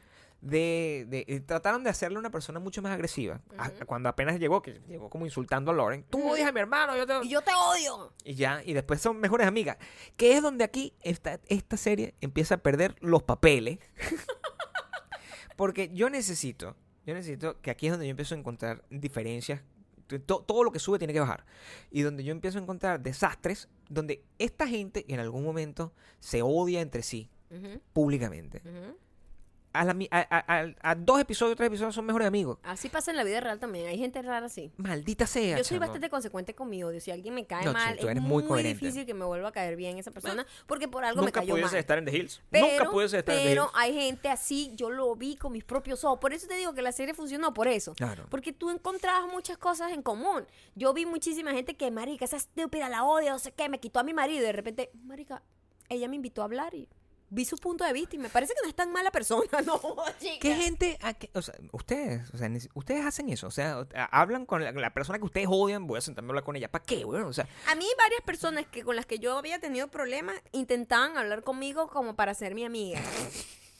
De, 0.42 1.06
de- 1.08 1.24
eh, 1.28 1.40
trataron 1.40 1.84
de 1.84 1.90
hacerle 1.90 2.18
una 2.18 2.30
persona 2.30 2.58
mucho 2.58 2.82
más 2.82 2.90
agresiva. 2.92 3.40
A- 3.58 3.70
cuando 3.86 4.08
apenas 4.08 4.38
llegó, 4.40 4.60
que 4.60 4.80
llegó 4.88 5.08
como 5.08 5.24
insultando 5.24 5.70
a 5.70 5.74
Lauren. 5.74 6.02
Tú 6.10 6.28
odias 6.28 6.48
a 6.48 6.52
mi 6.52 6.58
hermano, 6.58 6.96
yo 6.96 7.06
te... 7.06 7.24
Y 7.24 7.28
yo 7.28 7.40
te 7.42 7.52
odio. 7.54 8.12
Y 8.24 8.34
ya, 8.34 8.60
y 8.64 8.72
después 8.72 9.00
son 9.00 9.18
mejores 9.20 9.46
amigas. 9.46 9.76
Que 10.16 10.34
es 10.36 10.42
donde 10.42 10.64
aquí 10.64 10.94
esta, 11.00 11.38
esta 11.46 11.76
serie 11.76 12.14
empieza 12.20 12.56
a 12.56 12.58
perder 12.58 12.96
los 13.00 13.22
papeles. 13.22 13.78
Porque 15.56 15.90
yo 15.92 16.10
necesito, 16.10 16.76
yo 17.06 17.14
necesito 17.14 17.60
que 17.60 17.70
aquí 17.70 17.86
es 17.86 17.92
donde 17.92 18.06
yo 18.06 18.10
empiezo 18.10 18.34
a 18.34 18.38
encontrar 18.38 18.84
diferencias. 18.90 19.60
To- 20.26 20.40
todo 20.42 20.64
lo 20.64 20.72
que 20.72 20.78
sube 20.78 20.98
tiene 20.98 21.12
que 21.12 21.20
bajar. 21.20 21.44
Y 21.90 22.02
donde 22.02 22.24
yo 22.24 22.32
empiezo 22.32 22.58
a 22.58 22.62
encontrar 22.62 23.00
desastres, 23.00 23.68
donde 23.88 24.24
esta 24.38 24.66
gente 24.66 25.04
en 25.08 25.20
algún 25.20 25.44
momento 25.44 25.92
se 26.20 26.42
odia 26.42 26.80
entre 26.80 27.02
sí, 27.02 27.30
Ujú, 27.50 27.80
públicamente. 27.92 28.60
A, 29.72 29.84
la 29.84 29.96
a- 30.10 30.66
a- 30.82 30.94
dos 30.94 31.20
episodios, 31.20 31.56
tres 31.56 31.68
episodios 31.68 31.94
son 31.94 32.04
mejores 32.04 32.28
amigos. 32.28 32.58
Así 32.62 32.88
pasa 32.88 33.10
en 33.10 33.16
la 33.16 33.24
vida 33.24 33.40
real 33.40 33.58
también. 33.58 33.86
Hay 33.88 33.98
gente 33.98 34.20
rara 34.22 34.46
así. 34.46 34.70
Maldita 34.76 35.26
sea. 35.26 35.56
Yo 35.58 35.64
soy 35.64 35.76
chamo. 35.76 35.80
bastante 35.80 36.10
consecuente 36.10 36.54
con 36.54 36.68
mi 36.68 36.82
odio. 36.84 37.00
Si 37.00 37.10
alguien 37.10 37.34
me 37.34 37.46
cae 37.46 37.64
No, 37.64 37.72
mal, 37.72 37.98
es 37.98 38.20
muy 38.20 38.42
muy, 38.44 38.62
difícil 38.62 39.06
que 39.06 39.14
me 39.14 39.24
vuelva 39.24 39.48
a 39.48 39.52
caer 39.52 39.76
bien 39.76 39.98
esa 39.98 40.10
persona 40.10 40.46
porque 40.66 40.88
por 40.88 41.04
algo 41.04 41.20
me 41.22 41.26
Nunca 41.26 41.40
cayó 41.40 41.54
pudiese 41.54 41.72
mal. 41.72 41.80
estar 41.80 41.98
en 41.98 42.04
The 42.04 42.16
Hills. 42.16 42.42
Pero, 42.50 42.66
Nunca 42.66 42.90
pudiese 42.90 43.18
estar 43.18 43.34
en 43.34 43.42
The 43.42 43.48
pero 43.48 43.62
Hills. 43.64 43.72
hay 43.76 43.94
gente 43.94 44.28
así, 44.28 44.72
yo 44.76 44.90
lo 44.90 45.14
vi 45.16 45.36
con 45.36 45.52
mis 45.52 45.64
propios 45.64 46.04
ojos. 46.04 46.18
Por 46.18 46.32
eso 46.32 46.46
te 46.46 46.54
digo 46.54 46.74
que 46.74 46.82
la 46.82 46.92
serie 46.92 47.14
funcionó, 47.14 47.54
por 47.54 47.66
eso. 47.68 47.94
Claro. 47.94 48.26
Porque 48.30 48.52
tú 48.52 48.70
encontrabas 48.70 49.30
muchas 49.32 49.56
cosas 49.58 49.92
en 49.92 50.02
común. 50.02 50.46
Yo 50.74 50.92
vi 50.92 51.06
muchísima 51.06 51.52
gente 51.52 51.76
que, 51.76 51.90
marica, 51.90 52.24
esa 52.24 52.36
estúpida 52.36 52.88
la 52.88 53.04
odia, 53.04 53.32
no 53.32 53.38
sé 53.38 53.52
qué, 53.52 53.68
me 53.68 53.80
quitó 53.80 54.00
a 54.00 54.02
mi 54.02 54.12
marido. 54.14 54.40
Y 54.40 54.44
de 54.44 54.52
repente, 54.52 54.90
marica, 55.04 55.42
ella 55.88 56.08
me 56.08 56.16
invitó 56.16 56.42
a 56.42 56.44
hablar 56.44 56.74
y 56.74 56.88
vi 57.32 57.46
su 57.46 57.56
punto 57.56 57.82
de 57.84 57.92
vista 57.94 58.14
y 58.14 58.18
me 58.18 58.28
parece 58.28 58.52
que 58.54 58.60
no 58.62 58.68
es 58.68 58.74
tan 58.74 58.92
mala 58.92 59.10
persona. 59.10 59.42
No, 59.66 59.80
chica. 60.20 60.36
¿Qué 60.40 60.54
gente, 60.54 60.98
a 61.02 61.14
o 61.34 61.42
sea, 61.42 61.54
ustedes, 61.72 62.30
o 62.34 62.36
sea, 62.36 62.50
ustedes 62.74 63.06
hacen 63.06 63.28
eso? 63.30 63.46
O 63.46 63.50
sea, 63.50 63.86
hablan 64.10 64.44
con 64.44 64.62
la, 64.62 64.72
la 64.72 64.92
persona 64.92 65.18
que 65.18 65.24
ustedes 65.24 65.46
odian, 65.50 65.86
voy 65.86 65.98
a 65.98 66.00
sentarme 66.00 66.28
a 66.28 66.30
hablar 66.30 66.44
con 66.44 66.56
ella. 66.56 66.70
¿Para 66.70 66.84
qué, 66.84 67.04
güey? 67.04 67.22
O 67.22 67.32
sea, 67.32 67.48
A 67.68 67.74
mí 67.74 67.86
varias 67.96 68.20
personas 68.22 68.66
que 68.66 68.82
con 68.84 68.96
las 68.96 69.06
que 69.06 69.18
yo 69.18 69.38
había 69.38 69.58
tenido 69.60 69.88
problemas 69.88 70.36
intentaban 70.52 71.16
hablar 71.16 71.42
conmigo 71.42 71.88
como 71.88 72.14
para 72.14 72.34
ser 72.34 72.54
mi 72.54 72.64
amiga. 72.64 73.00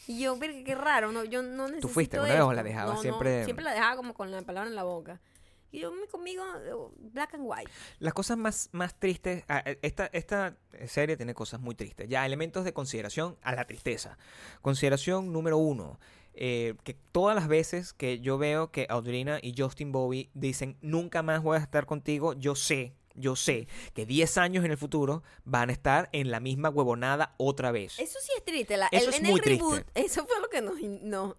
Y 0.09 0.19
yo, 0.19 0.37
qué 0.41 0.75
raro, 0.75 1.13
no, 1.13 1.23
yo 1.23 1.43
no 1.43 1.67
necesito 1.69 1.87
fuiste 1.89 2.17
alguna 2.17 2.35
vez 2.35 2.43
o 2.43 2.53
la 2.53 2.63
No, 2.65 2.95
no, 2.95 3.01
siempre- 3.01 3.45
siempre 3.45 3.65
la 3.65 3.73
dejaba 3.73 3.95
como 3.95 4.15
con 4.15 4.33
la 4.33 4.43
palabra 4.43 4.69
en 4.69 4.75
la 4.75 4.83
boca. 4.83 5.21
Y 5.73 5.81
yo 5.81 5.91
me- 5.91 6.07
conmigo, 6.07 6.45
eh, 6.65 6.73
black 7.13 7.35
and 7.35 7.45
white. 7.47 7.71
las 7.99 8.13
cosas 8.15 8.37
más, 8.39 8.69
más 8.73 8.95
tristes, 8.99 9.43
ah, 9.49 9.63
eh, 9.67 9.79
esta, 9.83 10.07
esta 10.13 10.57
serie 10.87 11.17
tiene 11.17 11.35
cosas 11.35 11.61
muy 11.61 11.75
tristes. 11.75 12.09
Ya, 12.09 12.25
elementos 12.27 12.65
de 12.65 12.73
consideración 12.73 13.37
a 13.43 13.55
la 13.55 13.65
tristeza. 13.67 14.17
Consideración 14.61 15.33
número 15.33 15.59
uno. 15.59 15.99
eh, 16.35 16.77
que 16.83 16.95
todas 16.95 17.37
las 17.37 17.47
veces 17.47 17.93
que 17.93 18.21
yo 18.21 18.39
veo 18.39 18.71
que 18.71 18.87
Audrina 18.89 19.39
y 19.43 19.55
Justin 19.55 19.93
Bobby 19.93 20.31
dicen 20.33 20.79
nunca 20.81 21.23
más 21.23 21.43
voy 21.43 21.59
a 21.59 21.61
estar 21.61 21.85
contigo, 21.85 22.33
yo 22.33 22.55
sé, 22.55 22.95
yo 23.15 23.37
sé 23.37 23.69
que 23.93 24.07
10 24.07 24.39
años 24.39 24.65
en 24.65 24.71
el 24.71 24.79
futuro 24.79 25.23
van 25.45 25.69
a 25.69 25.73
estar 25.75 26.09
en 26.13 26.31
la 26.31 26.41
misma 26.41 26.71
huevonada 26.71 27.35
otra 27.37 27.71
vez. 27.71 27.99
Eso 27.99 28.19
sí 28.23 28.33
es 28.35 28.43
triste. 28.47 28.79
La, 28.79 28.89
Eso 28.93 29.09
el- 29.11 29.15
es 29.15 29.21
en 29.21 29.27
muy 29.27 29.41
el 29.41 29.45
reboot, 29.45 29.83
triste. 29.83 30.01
eso 30.07 30.27
fue 30.27 30.41
lo 30.41 30.49
que 30.49 30.63
nos, 30.63 30.81
nos, 31.03 31.37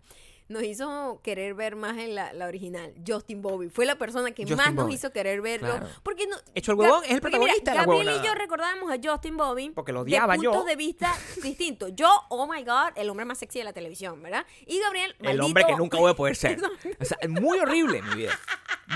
nos 0.50 0.64
hizo 0.64 1.20
querer 1.24 1.54
ver 1.54 1.76
más 1.76 1.98
en 1.98 2.16
la, 2.16 2.34
la 2.34 2.48
original. 2.48 2.94
Justin 3.08 3.42
Bobby 3.42 3.70
fue 3.70 3.86
la 3.86 3.96
persona 3.98 4.32
que 4.32 4.44
Justin 4.44 4.58
más 4.58 4.74
nos 4.74 4.92
hizo 4.94 5.12
querer 5.12 5.42
verlo. 5.42 5.70
Claro. 5.70 5.88
Porque 6.04 6.28
no, 6.28 6.36
Hecho 6.54 6.72
el 6.74 6.78
huevón, 6.80 7.02
Gab- 7.02 7.06
es 7.06 7.10
el 7.10 7.16
mira, 7.16 7.22
protagonista 7.22 7.72
de 7.72 7.78
la 7.78 7.86
Gabriel 7.86 8.20
y 8.22 8.26
yo 8.26 8.34
recordábamos 8.36 8.92
a 8.92 8.98
Justin 9.04 9.38
Bobby 9.38 9.70
Porque 9.72 9.92
lo 9.94 10.02
odiaba 10.02 10.36
de 10.36 10.44
yo. 10.44 10.52
puntos 10.52 10.68
de 10.68 10.76
vista 10.76 11.14
distintos. 11.44 11.92
Yo, 11.96 12.10
oh 12.30 12.48
my 12.48 12.64
God, 12.64 12.92
el 12.96 13.10
hombre 13.10 13.26
más 13.26 13.38
sexy 13.38 13.60
de 13.60 13.66
la 13.66 13.74
televisión, 13.74 14.22
¿verdad? 14.22 14.46
Y 14.66 14.80
Gabriel, 14.80 15.16
El 15.20 15.42
hombre 15.42 15.64
que 15.66 15.76
nunca 15.76 15.98
voy 15.98 16.12
a 16.12 16.16
poder 16.16 16.36
ser. 16.36 16.60
O 17.00 17.06
sea, 17.06 17.18
es 17.22 17.30
muy 17.30 17.58
horrible 17.60 18.02
mi 18.02 18.16
vida. 18.16 18.40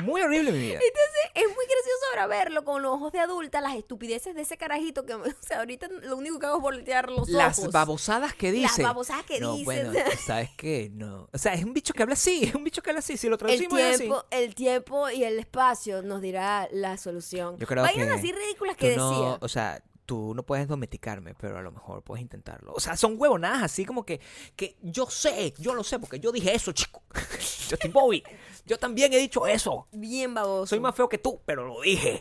Muy 0.03 0.21
horrible 0.21 0.51
mi 0.51 0.59
vida. 0.59 0.73
Entonces, 0.73 1.31
es 1.33 1.43
muy 1.45 1.65
gracioso 1.65 2.05
ahora 2.11 2.27
verlo 2.27 2.63
con 2.63 2.81
los 2.81 2.91
ojos 2.93 3.11
de 3.11 3.19
adulta, 3.19 3.61
las 3.61 3.75
estupideces 3.75 4.35
de 4.35 4.41
ese 4.41 4.57
carajito 4.57 5.05
que, 5.05 5.13
o 5.15 5.23
sea, 5.39 5.59
ahorita 5.59 5.87
lo 6.03 6.17
único 6.17 6.39
que 6.39 6.45
hago 6.45 6.57
es 6.57 6.61
voltear 6.61 7.09
los 7.09 7.29
Las 7.29 7.57
ojos. 7.59 7.71
babosadas 7.71 8.33
que 8.35 8.51
dice. 8.51 8.81
Las 8.83 8.89
babosadas 8.93 9.25
que 9.25 9.39
no, 9.39 9.53
dice. 9.53 9.65
Bueno, 9.65 9.93
¿sabes 10.25 10.49
qué? 10.57 10.89
No. 10.93 11.29
O 11.37 11.39
sea, 11.39 11.53
es 11.53 11.63
un 11.63 11.71
bicho 11.71 11.93
que 11.93 12.01
habla 12.01 12.13
así. 12.13 12.43
Es 12.47 12.55
un 12.55 12.63
bicho 12.63 12.81
que 12.81 12.89
habla 12.89 12.97
así. 12.97 13.15
Si 13.15 13.27
lo 13.27 13.35
el 13.35 13.37
traducimos 13.37 13.79
así. 13.79 13.97
tiempo, 13.99 14.25
el 14.31 14.55
tiempo 14.55 15.09
y 15.11 15.23
el 15.23 15.37
espacio 15.37 16.01
nos 16.01 16.19
dirá 16.19 16.67
la 16.71 16.97
solución. 16.97 17.57
Yo 17.59 17.67
creo 17.67 17.83
Vainas 17.83 18.07
que 18.07 18.13
así 18.13 18.31
ridículas 18.31 18.75
que 18.75 18.95
no, 18.95 19.11
decía. 19.11 19.37
o 19.39 19.47
sea, 19.47 19.83
tú 20.07 20.33
no 20.33 20.41
puedes 20.41 20.67
domesticarme, 20.67 21.35
pero 21.35 21.59
a 21.59 21.61
lo 21.61 21.71
mejor 21.71 22.01
puedes 22.01 22.21
intentarlo. 22.23 22.73
O 22.73 22.79
sea, 22.79 22.97
son 22.97 23.13
huevonadas 23.19 23.61
así 23.61 23.85
como 23.85 24.03
que, 24.05 24.19
que 24.55 24.75
yo 24.81 25.05
sé, 25.07 25.53
yo 25.59 25.75
lo 25.75 25.83
sé, 25.83 25.99
porque 25.99 26.19
yo 26.19 26.31
dije 26.31 26.55
eso, 26.55 26.71
chico. 26.71 27.03
Justin 27.69 27.91
Bowie. 27.93 28.23
Yo 28.65 28.77
también 28.79 29.13
he 29.13 29.17
dicho 29.17 29.45
eso. 29.45 29.87
Bien 29.91 30.33
baboso. 30.33 30.67
Soy 30.67 30.79
más 30.79 30.95
feo 30.95 31.07
que 31.07 31.17
tú, 31.17 31.39
pero 31.45 31.67
lo 31.67 31.81
dije. 31.81 32.19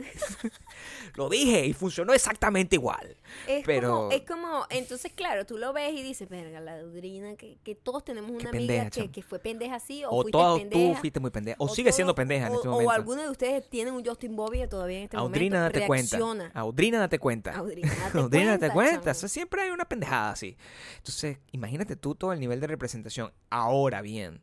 lo 1.15 1.29
dije 1.29 1.67
y 1.67 1.73
funcionó 1.73 2.13
exactamente 2.13 2.77
igual. 2.77 3.17
Es, 3.47 3.65
pero 3.65 3.93
como, 3.93 4.11
es 4.11 4.23
como, 4.23 4.67
entonces 4.71 5.13
claro, 5.13 5.47
tú 5.47 5.57
lo 5.59 5.73
ves 5.73 5.93
y 5.95 6.03
dices, 6.03 6.29
verga, 6.29 6.61
la 6.61 6.81
Audrina, 6.81 7.37
que, 7.37 7.59
que 7.65 7.75
todos 7.75 8.05
tenemos 8.05 8.31
una 8.31 8.51
Qué 8.51 8.57
amiga 8.59 8.75
pendeja, 8.85 8.91
que, 8.91 9.11
que 9.11 9.23
fue 9.23 9.39
pendeja 9.39 9.77
así, 9.77 10.05
o, 10.05 10.11
o 10.11 10.23
fuiste 10.23 10.33
todo 10.33 10.57
pendeja. 10.59 10.95
tú 10.95 11.01
fuiste 11.01 11.21
muy 11.21 11.31
pendeja. 11.31 11.57
O, 11.61 11.69
sigue 11.69 11.93
siendo 11.93 12.15
pendeja 12.15 12.47
en 12.49 12.53
o- 12.53 12.57
este 12.57 12.69
o 12.69 12.73
momento. 12.73 12.91
alguno 12.93 13.23
de 13.23 13.31
ustedes 13.31 13.69
tienen 13.69 13.95
un 13.95 14.05
Justin 14.05 14.35
Bobby 14.37 14.67
todavía 14.69 14.99
en 14.99 15.05
este 15.05 15.17
Audrina, 15.17 15.59
momento. 15.59 15.79
date 15.79 15.87
cuenta. 15.87 16.17
Audrina, 16.55 16.99
date 16.99 17.19
cuenta. 17.19 17.51
Audrina, 17.57 17.75
date 17.75 17.76
Audrina, 18.15 18.53
date 18.59 18.73
cuenta. 18.73 19.11
O 19.11 19.15
sea, 19.15 19.29
siempre 19.29 19.63
hay 19.63 19.71
una 19.71 19.85
pendejada 19.85 20.31
así. 20.31 20.57
Entonces, 20.99 21.39
imagínate 21.53 21.97
tú 21.97 22.15
todo 22.15 22.33
el 22.33 22.41
nivel 22.41 22.61
de 22.61 22.67
representación. 22.67 23.33
Ahora 23.51 24.03
bien, 24.03 24.43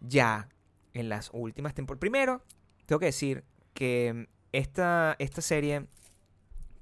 ya 0.00 0.48
en 0.92 1.08
las 1.08 1.30
últimas 1.32 1.74
temporadas. 1.74 2.00
Primero, 2.00 2.42
tengo 2.86 3.00
que 3.00 3.06
decir 3.06 3.44
que 3.72 4.28
esta, 4.52 5.16
esta 5.18 5.40
serie 5.40 5.86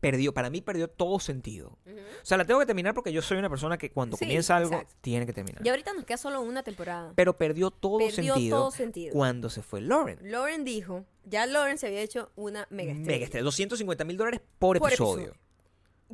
perdió, 0.00 0.34
para 0.34 0.50
mí 0.50 0.60
perdió 0.60 0.88
todo 0.88 1.20
sentido. 1.20 1.78
O 1.86 2.24
sea, 2.24 2.36
la 2.36 2.44
tengo 2.44 2.58
que 2.58 2.66
terminar 2.66 2.92
porque 2.92 3.12
yo 3.12 3.22
soy 3.22 3.38
una 3.38 3.48
persona 3.48 3.78
que 3.78 3.90
cuando 3.92 4.16
Sí, 4.16 4.24
comienza 4.24 4.56
algo, 4.56 4.72
exacto. 4.74 4.96
tiene 5.00 5.26
que 5.26 5.32
terminar. 5.32 5.64
Y 5.64 5.68
ahorita 5.68 5.92
nos 5.94 6.04
queda 6.04 6.16
solo 6.16 6.40
una 6.40 6.62
temporada. 6.64 7.12
Pero 7.14 7.36
perdió 7.36 7.70
todo 7.70 7.98
Perdió 7.98 8.34
sentido 8.34 8.58
todo 8.58 8.70
sentido. 8.72 9.12
cuando 9.12 9.48
se 9.48 9.62
fue 9.62 9.80
Lauren. 9.80 10.18
Lauren 10.22 10.64
dijo, 10.64 11.04
ya 11.24 11.46
Lauren 11.46 11.78
se 11.78 11.86
había 11.86 12.00
hecho 12.00 12.32
una 12.34 12.66
mega 12.70 12.90
estrella. 12.92 13.12
Mega 13.12 13.24
estrella, 13.26 13.44
250 13.44 14.04
mil 14.04 14.16
dólares 14.16 14.40
por, 14.58 14.78
Por 14.80 14.88
episodio. 14.90 15.26
episodio. 15.28 15.40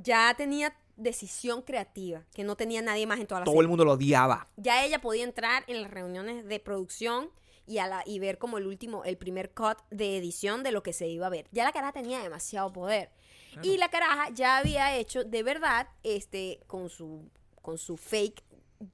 Ya 0.02 0.34
tenía 0.36 0.74
decisión 0.96 1.62
creativa, 1.62 2.24
que 2.34 2.42
no 2.44 2.56
tenía 2.56 2.82
nadie 2.82 3.06
más 3.06 3.20
en 3.20 3.26
toda 3.26 3.40
la 3.40 3.44
Todo 3.44 3.52
serie. 3.52 3.62
el 3.62 3.68
mundo 3.68 3.84
lo 3.84 3.92
odiaba. 3.92 4.48
ya 4.56 4.84
ella 4.84 5.00
podía 5.00 5.24
entrar 5.24 5.64
en 5.68 5.82
las 5.82 5.90
reuniones 5.90 6.44
de 6.46 6.58
producción 6.60 7.30
y, 7.66 7.78
a 7.78 7.86
la, 7.86 8.02
y 8.06 8.18
ver 8.18 8.38
como 8.38 8.58
el 8.58 8.66
último, 8.66 9.04
el 9.04 9.16
primer 9.16 9.52
cut 9.52 9.78
de 9.90 10.16
edición 10.16 10.62
de 10.62 10.72
lo 10.72 10.82
que 10.82 10.92
se 10.92 11.06
iba 11.06 11.26
a 11.26 11.30
ver. 11.30 11.46
Ya 11.52 11.64
la 11.64 11.72
caraja 11.72 11.92
tenía 11.92 12.20
demasiado 12.20 12.72
poder. 12.72 13.10
Y 13.62 13.76
la 13.76 13.88
caraja 13.90 14.30
ya 14.30 14.58
había 14.58 14.96
hecho 14.96 15.24
de 15.24 15.42
verdad, 15.42 15.88
este, 16.02 16.60
con 16.66 16.88
su, 16.90 17.28
con 17.62 17.76
su 17.78 17.96
fake 17.96 18.42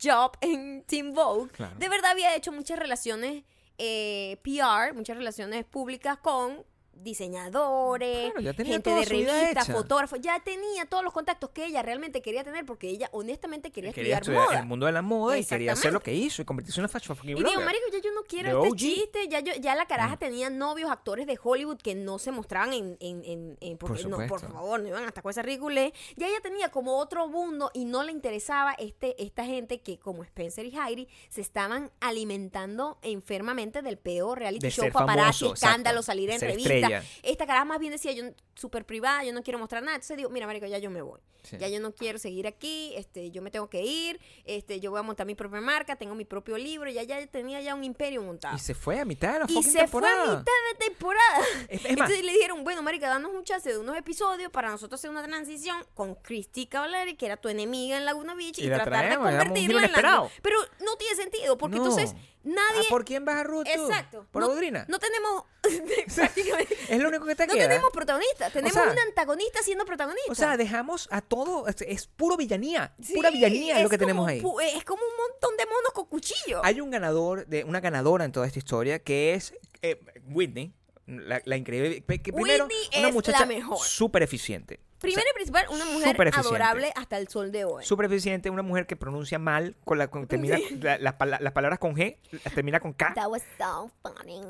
job 0.03 0.33
en 0.41 0.83
Team 0.85 1.13
Vogue, 1.13 1.51
Claro. 1.53 1.77
de 1.79 1.89
verdad 1.89 2.11
había 2.13 2.35
hecho 2.35 2.51
muchas 2.53 2.79
relaciones 2.79 3.45
eh, 3.79 4.39
PR, 4.43 4.95
muchas 4.95 5.17
relaciones 5.17 5.65
públicas 5.65 6.19
con 6.19 6.65
diseñadores, 6.97 8.33
Claro, 8.35 8.55
gente 8.65 8.91
de 8.91 9.05
revistas, 9.05 9.69
fotógrafos, 9.71 10.21
ya 10.21 10.41
tenía 10.41 10.87
todos 10.87 11.05
los 11.05 11.13
contactos 11.13 11.51
que 11.51 11.67
ella 11.67 11.83
realmente 11.83 12.23
quería 12.23 12.45
tener 12.45 12.65
porque 12.65 12.89
ella 12.89 13.09
honestamente 13.13 13.71
quería, 13.71 13.93
Quería 13.93 14.17
estudiar 14.17 14.23
estudiar 14.41 14.49
moda. 14.51 14.61
el 14.61 14.67
mundo 14.67 14.87
de 14.87 14.93
la 14.93 15.03
moda 15.03 15.39
y 15.39 15.45
quería 15.45 15.73
hacer 15.73 15.93
lo 15.93 16.01
que 16.01 16.15
hizo 16.15 16.43
y 16.43 16.45
convertirse 16.45 16.81
en 16.81 16.85
una 16.85 16.89
fashion 16.89 17.17
Y 17.25 17.35
digo, 17.35 17.61
marico, 17.61 17.85
ya 17.93 17.99
yo 18.01 18.13
no 18.13 18.23
quiero 18.23 18.49
De 18.63 18.69
este 18.69 18.69
OG. 18.69 18.77
chiste. 18.77 19.29
Ya, 19.29 19.41
yo, 19.41 19.53
ya 19.61 19.75
la 19.75 19.87
caraja 19.87 20.17
tenía 20.17 20.51
novios, 20.51 20.91
actores 20.91 21.27
de 21.27 21.39
Hollywood 21.43 21.79
que 21.79 21.95
no 21.95 22.19
se 22.19 22.31
mostraban 22.31 22.73
en... 22.73 22.97
en, 23.01 23.25
en, 23.25 23.59
en- 23.61 23.79
Por 23.79 23.95
no, 24.07 24.27
por 24.27 24.41
favor, 24.41 24.81
no 24.81 24.89
iban 24.89 25.05
hasta 25.05 25.23
con 25.23 25.31
esa 25.31 25.43
ridiculez. 25.43 25.93
Ya 26.17 26.27
ella 26.29 26.41
tenía 26.43 26.71
como 26.71 26.99
otro 26.99 27.29
mundo 27.29 27.71
y 27.75 27.85
no 27.85 28.03
le 28.03 28.13
interesaba 28.13 28.75
este, 28.79 29.21
esta 29.23 29.45
gente 29.45 29.81
que, 29.81 29.99
como 29.99 30.23
Spencer 30.25 30.67
y 30.67 30.77
Heidi, 30.79 31.09
se 31.29 31.41
estaban 31.41 31.91
alimentando 32.01 32.99
enfermamente 33.03 33.83
del 33.83 33.99
peor 33.99 34.39
reality 34.39 34.67
De 34.67 34.71
show, 34.71 34.91
paparazzi, 34.91 35.17
famoso, 35.45 35.47
exacto. 35.55 35.67
escándalo, 35.67 36.03
salir 36.03 36.31
en 36.31 36.41
revistas. 36.41 36.84
Esta 37.23 37.47
caraja 37.47 37.65
más 37.65 37.79
bien 37.81 37.93
decía, 37.93 38.13
yo 38.13 38.25
súper 38.55 38.85
privada, 38.85 39.25
yo 39.25 39.33
no 39.33 39.43
quiero 39.43 39.59
mostrar 39.59 39.83
nada. 39.83 39.97
Entonces 39.97 40.17
digo, 40.17 40.31
mira, 40.31 40.47
marico, 40.47 40.67
ya 40.67 40.79
yo 40.79 40.91
me 40.91 41.03
voy. 41.03 41.21
Sí. 41.43 41.59
Ya 41.59 41.69
yo 41.69 41.79
no 41.79 41.93
quiero 41.95 42.19
seguir 42.19 42.47
aquí, 42.47 42.95
este, 42.97 43.31
yo 43.31 43.43
me 43.43 43.51
tengo 43.51 43.69
que 43.69 43.83
ir, 43.83 44.19
este, 44.47 44.81
yo 44.81 44.91
voy 44.91 45.01
a 45.01 45.03
montar 45.03 45.27
mi 45.27 45.35
propia 45.35 45.61
marca, 45.61 45.95
tengo 45.95 46.15
mi 46.15 46.25
propio 46.25 46.57
libro, 46.57 46.89
ya, 46.91 47.03
ya 47.03 47.27
tenía 47.27 47.61
ya 47.61 47.75
un 47.75 47.85
imperio 47.85 48.23
montado. 48.23 48.57
Y 48.57 48.59
se 48.61 48.75
fue 48.75 48.99
a 48.99 49.05
mitad 49.05 49.35
de 49.35 49.39
la 49.41 49.45
Y 49.49 49.63
se 49.63 49.71
fue 49.71 49.81
a 49.81 49.85
temporada. 49.85 50.39
mitad 50.39 50.53
de 50.73 50.87
temporada. 50.87 51.39
Es- 51.69 51.81
es 51.81 51.83
más- 51.83 51.91
Entonces 51.91 52.25
le 52.25 52.33
dijeron, 52.33 52.65
bueno, 52.65 52.83
marica, 52.83 53.09
danos 53.09 53.31
un 53.35 53.45
chance 53.45 53.69
de 53.71 53.77
unos 53.77 53.95
episodios 53.99 54.51
para 54.51 54.71
nosotros 54.71 54.99
hacer 54.99 55.11
una 55.11 55.23
transición 55.23 55.85
con 55.93 56.15
Christy 56.15 56.65
Cavallari, 56.67 57.15
que 57.15 57.27
era 57.27 57.37
tu 57.37 57.51
enemiga 57.51 57.99
en 57.99 58.07
Laguna 58.07 58.35
Beach, 58.35 58.59
y, 58.61 58.67
tratar 58.69 58.87
traemos, 58.89 59.31
de 59.31 59.37
convertirla 59.39 59.85
en 59.85 59.93
la... 59.93 60.31
Pero 60.41 60.57
no 60.81 60.97
tiene 60.97 61.15
sentido, 61.17 61.59
porque 61.59 61.77
No. 61.77 61.83
entonces 61.85 62.15
nadie... 62.43 62.81
Ah, 62.81 62.89
¿Por 62.89 63.05
quién 63.05 63.27
vas 63.27 63.37
a 63.37 63.45
Ruth? 63.45 63.67
Exacto. 63.67 64.27
¿Por 64.31 64.41
no, 64.43 64.49
Audrina? 64.49 64.87
No 64.89 64.99
tenemos... 64.99 65.45
prácticamente... 66.15 66.74
Es 66.89 66.99
lo 67.01 67.09
único 67.09 67.25
que 67.27 67.35
te 67.35 67.47
No 67.47 67.55
queda. 67.55 67.69
tenemos 67.69 67.91
protagonista, 67.93 68.51
tenemos 68.51 68.73
sea, 68.75 68.91
un 68.93 68.99
antagonista 68.99 69.63
siendo 69.63 69.85
protagonista. 69.85 70.31
O 70.33 70.35
sea, 70.35 70.57
dejamos 70.57 71.09
a 71.11 71.21
todo. 71.21 71.67
Es, 71.69 71.77
es 71.83 72.07
puro 72.07 72.37
villanía. 72.37 72.95
Sí, 73.03 73.15
pura 73.15 73.31
villanía 73.31 73.77
es 73.79 73.83
lo 73.85 73.89
que 73.89 73.99
tenemos 73.99 74.23
como 74.23 74.29
ahí. 74.29 74.41
pu- 74.41 74.77
Es 74.77 74.85
como 74.85 75.03
un 75.03 75.17
montón 75.31 75.57
de 75.57 75.67
monos 75.67 75.93
con 75.93 76.07
cuchillo. 76.07 76.65
Hay 76.65 76.81
un 76.81 76.91
ganador, 76.91 77.47
de 77.47 77.65
una 77.65 77.81
ganadora 77.81 78.25
en 78.25 78.33
toda 78.33 78.47
esta 78.47 78.59
historia 78.59 78.99
que 78.99 79.35
es 79.35 79.55
eh, 79.83 80.01
Whitney. 80.29 80.73
La, 81.07 81.43
la 81.45 81.57
increíble. 81.59 82.03
que 82.03 82.33
primero, 82.33 82.65
Whitney 82.65 82.99
una 83.01 83.09
es 83.09 83.15
muchacha 83.15 83.45
la 83.47 83.77
súper 83.79 84.23
eficiente. 84.23 84.81
Primero 85.01 85.27
y 85.33 85.35
principal, 85.35 85.67
una 85.69 85.85
mujer 85.85 86.17
adorable 86.35 86.91
hasta 86.97 87.19
el 87.19 87.29
sol 87.29 87.53
de 87.53 87.67
hoy. 87.67 87.85
Súper 87.85 88.07
eficiente, 88.07 88.49
una 88.49 88.63
mujer 88.63 88.87
que 88.87 88.97
pronuncia 88.97 89.39
mal, 89.39 89.77
con 89.85 89.99
la, 89.99 90.09
con- 90.09 90.27
termina 90.27 90.59
la- 90.81 90.97
las 90.97 91.13
pala- 91.15 91.39
las 91.43 91.53
palabras 91.53 91.79
con 91.79 91.95
G, 91.95 92.17
las 92.43 92.55
termina 92.55 92.81
con 92.81 92.95
K. 92.95 93.13
That 93.15 93.29
was 93.29 93.43
so 93.59 93.91
funny. 94.03 94.41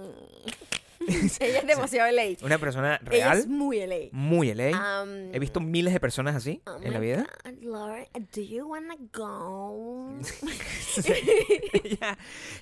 Ella 1.41 1.59
es 1.61 1.67
demasiado 1.67 2.11
LA. 2.13 2.23
Una 2.43 2.59
persona 2.59 3.01
Ella 3.03 3.11
real, 3.11 3.39
es 3.39 3.47
muy 3.47 3.85
LA. 3.87 3.97
muy 4.13 4.53
LA. 4.55 5.03
Um, 5.03 5.35
He 5.35 5.39
visto 5.39 5.61
miles 5.61 5.93
de 5.93 6.01
personas 6.01 6.35
así 6.37 6.61
oh 6.67 6.77
en 6.83 6.93
la 6.93 6.99
vida. 7.01 7.27
God, 7.45 7.53
Laura, 7.63 8.07
do 8.35 8.41
you 8.43 8.67
wanna 8.67 8.97
go? 9.13 10.13
Ella- 11.85 12.19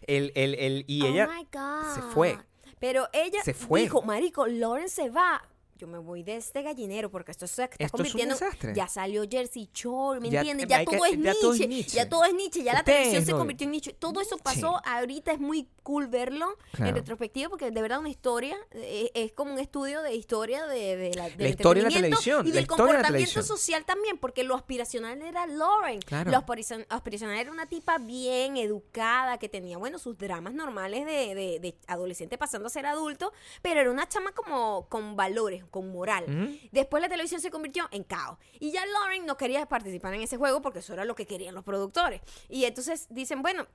el, 0.07 0.33
el, 0.35 0.55
el- 0.55 0.85
y 0.87 1.03
oh 1.03 1.07
ella 1.07 1.27
my 1.29 1.47
God. 1.53 1.95
se 1.95 2.03
fue. 2.15 2.39
Pero 2.79 3.09
ella 3.13 3.43
Se 3.45 3.55
fue. 3.55 3.81
dijo, 3.83 4.03
marico, 4.03 4.47
Lauren 4.47 4.89
se 4.89 5.09
va. 5.11 5.43
Yo 5.77 5.89
me 5.89 5.99
voy 5.99 6.23
de 6.23 6.37
este 6.37 6.63
gallinero 6.63 7.11
porque 7.11 7.33
esto 7.33 7.47
se 7.49 7.65
está 7.65 7.75
Esto 7.77 7.85
es 7.85 7.93
un 7.93 7.97
convirtiendo. 7.99 8.35
desastre. 8.37 8.73
ya 8.73 8.87
salió 8.87 9.25
Jersey 9.29 9.69
Shore, 9.75 10.21
¿me 10.21 10.29
entiendes? 10.29 10.69
Ya 10.69 10.79
que- 10.79 10.85
todo 10.85 11.05
es 11.07 11.19
ya 11.21 11.33
todo 11.41 11.53
es 11.55 11.59
niche. 11.61 11.69
niche. 11.69 11.97
Ya 11.97 12.09
todo 12.09 12.25
es 12.25 12.35
niche. 12.35 12.63
Ya 12.63 12.73
la 12.75 12.85
televisión 12.85 13.25
se 13.27 13.33
convirtió 13.33 13.65
en 13.65 13.73
niche. 13.73 13.93
Todo 13.99 14.21
eso 14.21 14.37
pasó. 14.39 14.81
Ahorita 14.85 15.33
es 15.33 15.41
muy 15.41 15.67
cool 15.83 16.07
verlo 16.09 16.57
Claro. 16.73 16.91
en 16.91 16.95
retrospectiva 16.97 17.49
porque 17.49 17.71
de 17.71 17.83
verdad 17.83 17.99
una 17.99 18.09
historia 18.09 18.57
eh, 18.73 19.11
es 19.15 19.33
como 19.33 19.53
un 19.53 19.59
estudio 19.59 20.03
de 20.03 20.15
historia 20.15 20.67
de, 20.67 20.97
de 20.97 21.15
la, 21.15 21.29
historia 21.49 21.85
de 21.85 21.91
la 21.91 21.95
televisión, 21.97 22.47
y 22.47 22.51
del 22.51 22.63
de 22.63 22.67
comportamiento 22.67 23.43
social 23.43 23.85
también 23.85 24.19
porque 24.19 24.45
lo 24.45 24.55
aspiracional 24.55 25.21
era 25.23 25.47
Lauren. 25.47 26.01
Claro. 26.01 26.31
Lo 26.31 26.39
aspiracion- 26.39 26.87
aspiracional 26.89 27.37
era 27.39 27.51
una 27.51 27.67
tipa 27.67 27.99
bien 27.99 28.57
educada 28.57 29.39
que 29.39 29.49
tenía, 29.49 29.79
bueno, 29.79 29.99
sus 29.99 30.17
dramas 30.19 30.55
normales 30.55 31.05
de, 31.05 31.75
adolescente 31.87 32.39
pasando 32.39 32.67
a 32.67 32.71
ser 32.71 32.87
adulto, 32.87 33.33
pero 33.61 33.81
era 33.81 33.91
una 33.91 34.09
chama 34.09 34.33
como 34.33 34.87
con 34.89 35.17
valores, 35.17 35.65
con 35.71 35.91
moral. 35.93 36.25
Después 36.71 37.01
la 37.03 37.09
televisión 37.09 37.41
se 37.41 37.51
convirtió 37.51 37.89
en 37.91 38.05
caos. 38.05 38.39
Y 38.61 38.71
ya 38.73 38.85
Lauren 38.87 39.27
no 39.27 39.37
quería 39.37 39.67
participar 39.67 40.15
en 40.15 40.23
ese 40.23 40.37
juego 40.37 40.63
porque 40.63 40.79
eso 40.81 40.93
era 40.93 41.05
lo 41.05 41.15
que 41.15 41.27
querían 41.27 41.55
los 41.55 41.65
productores. 41.65 42.21
Y 42.49 42.65
entonces 42.65 43.07
dicen, 43.11 43.43
bueno, 43.43 43.67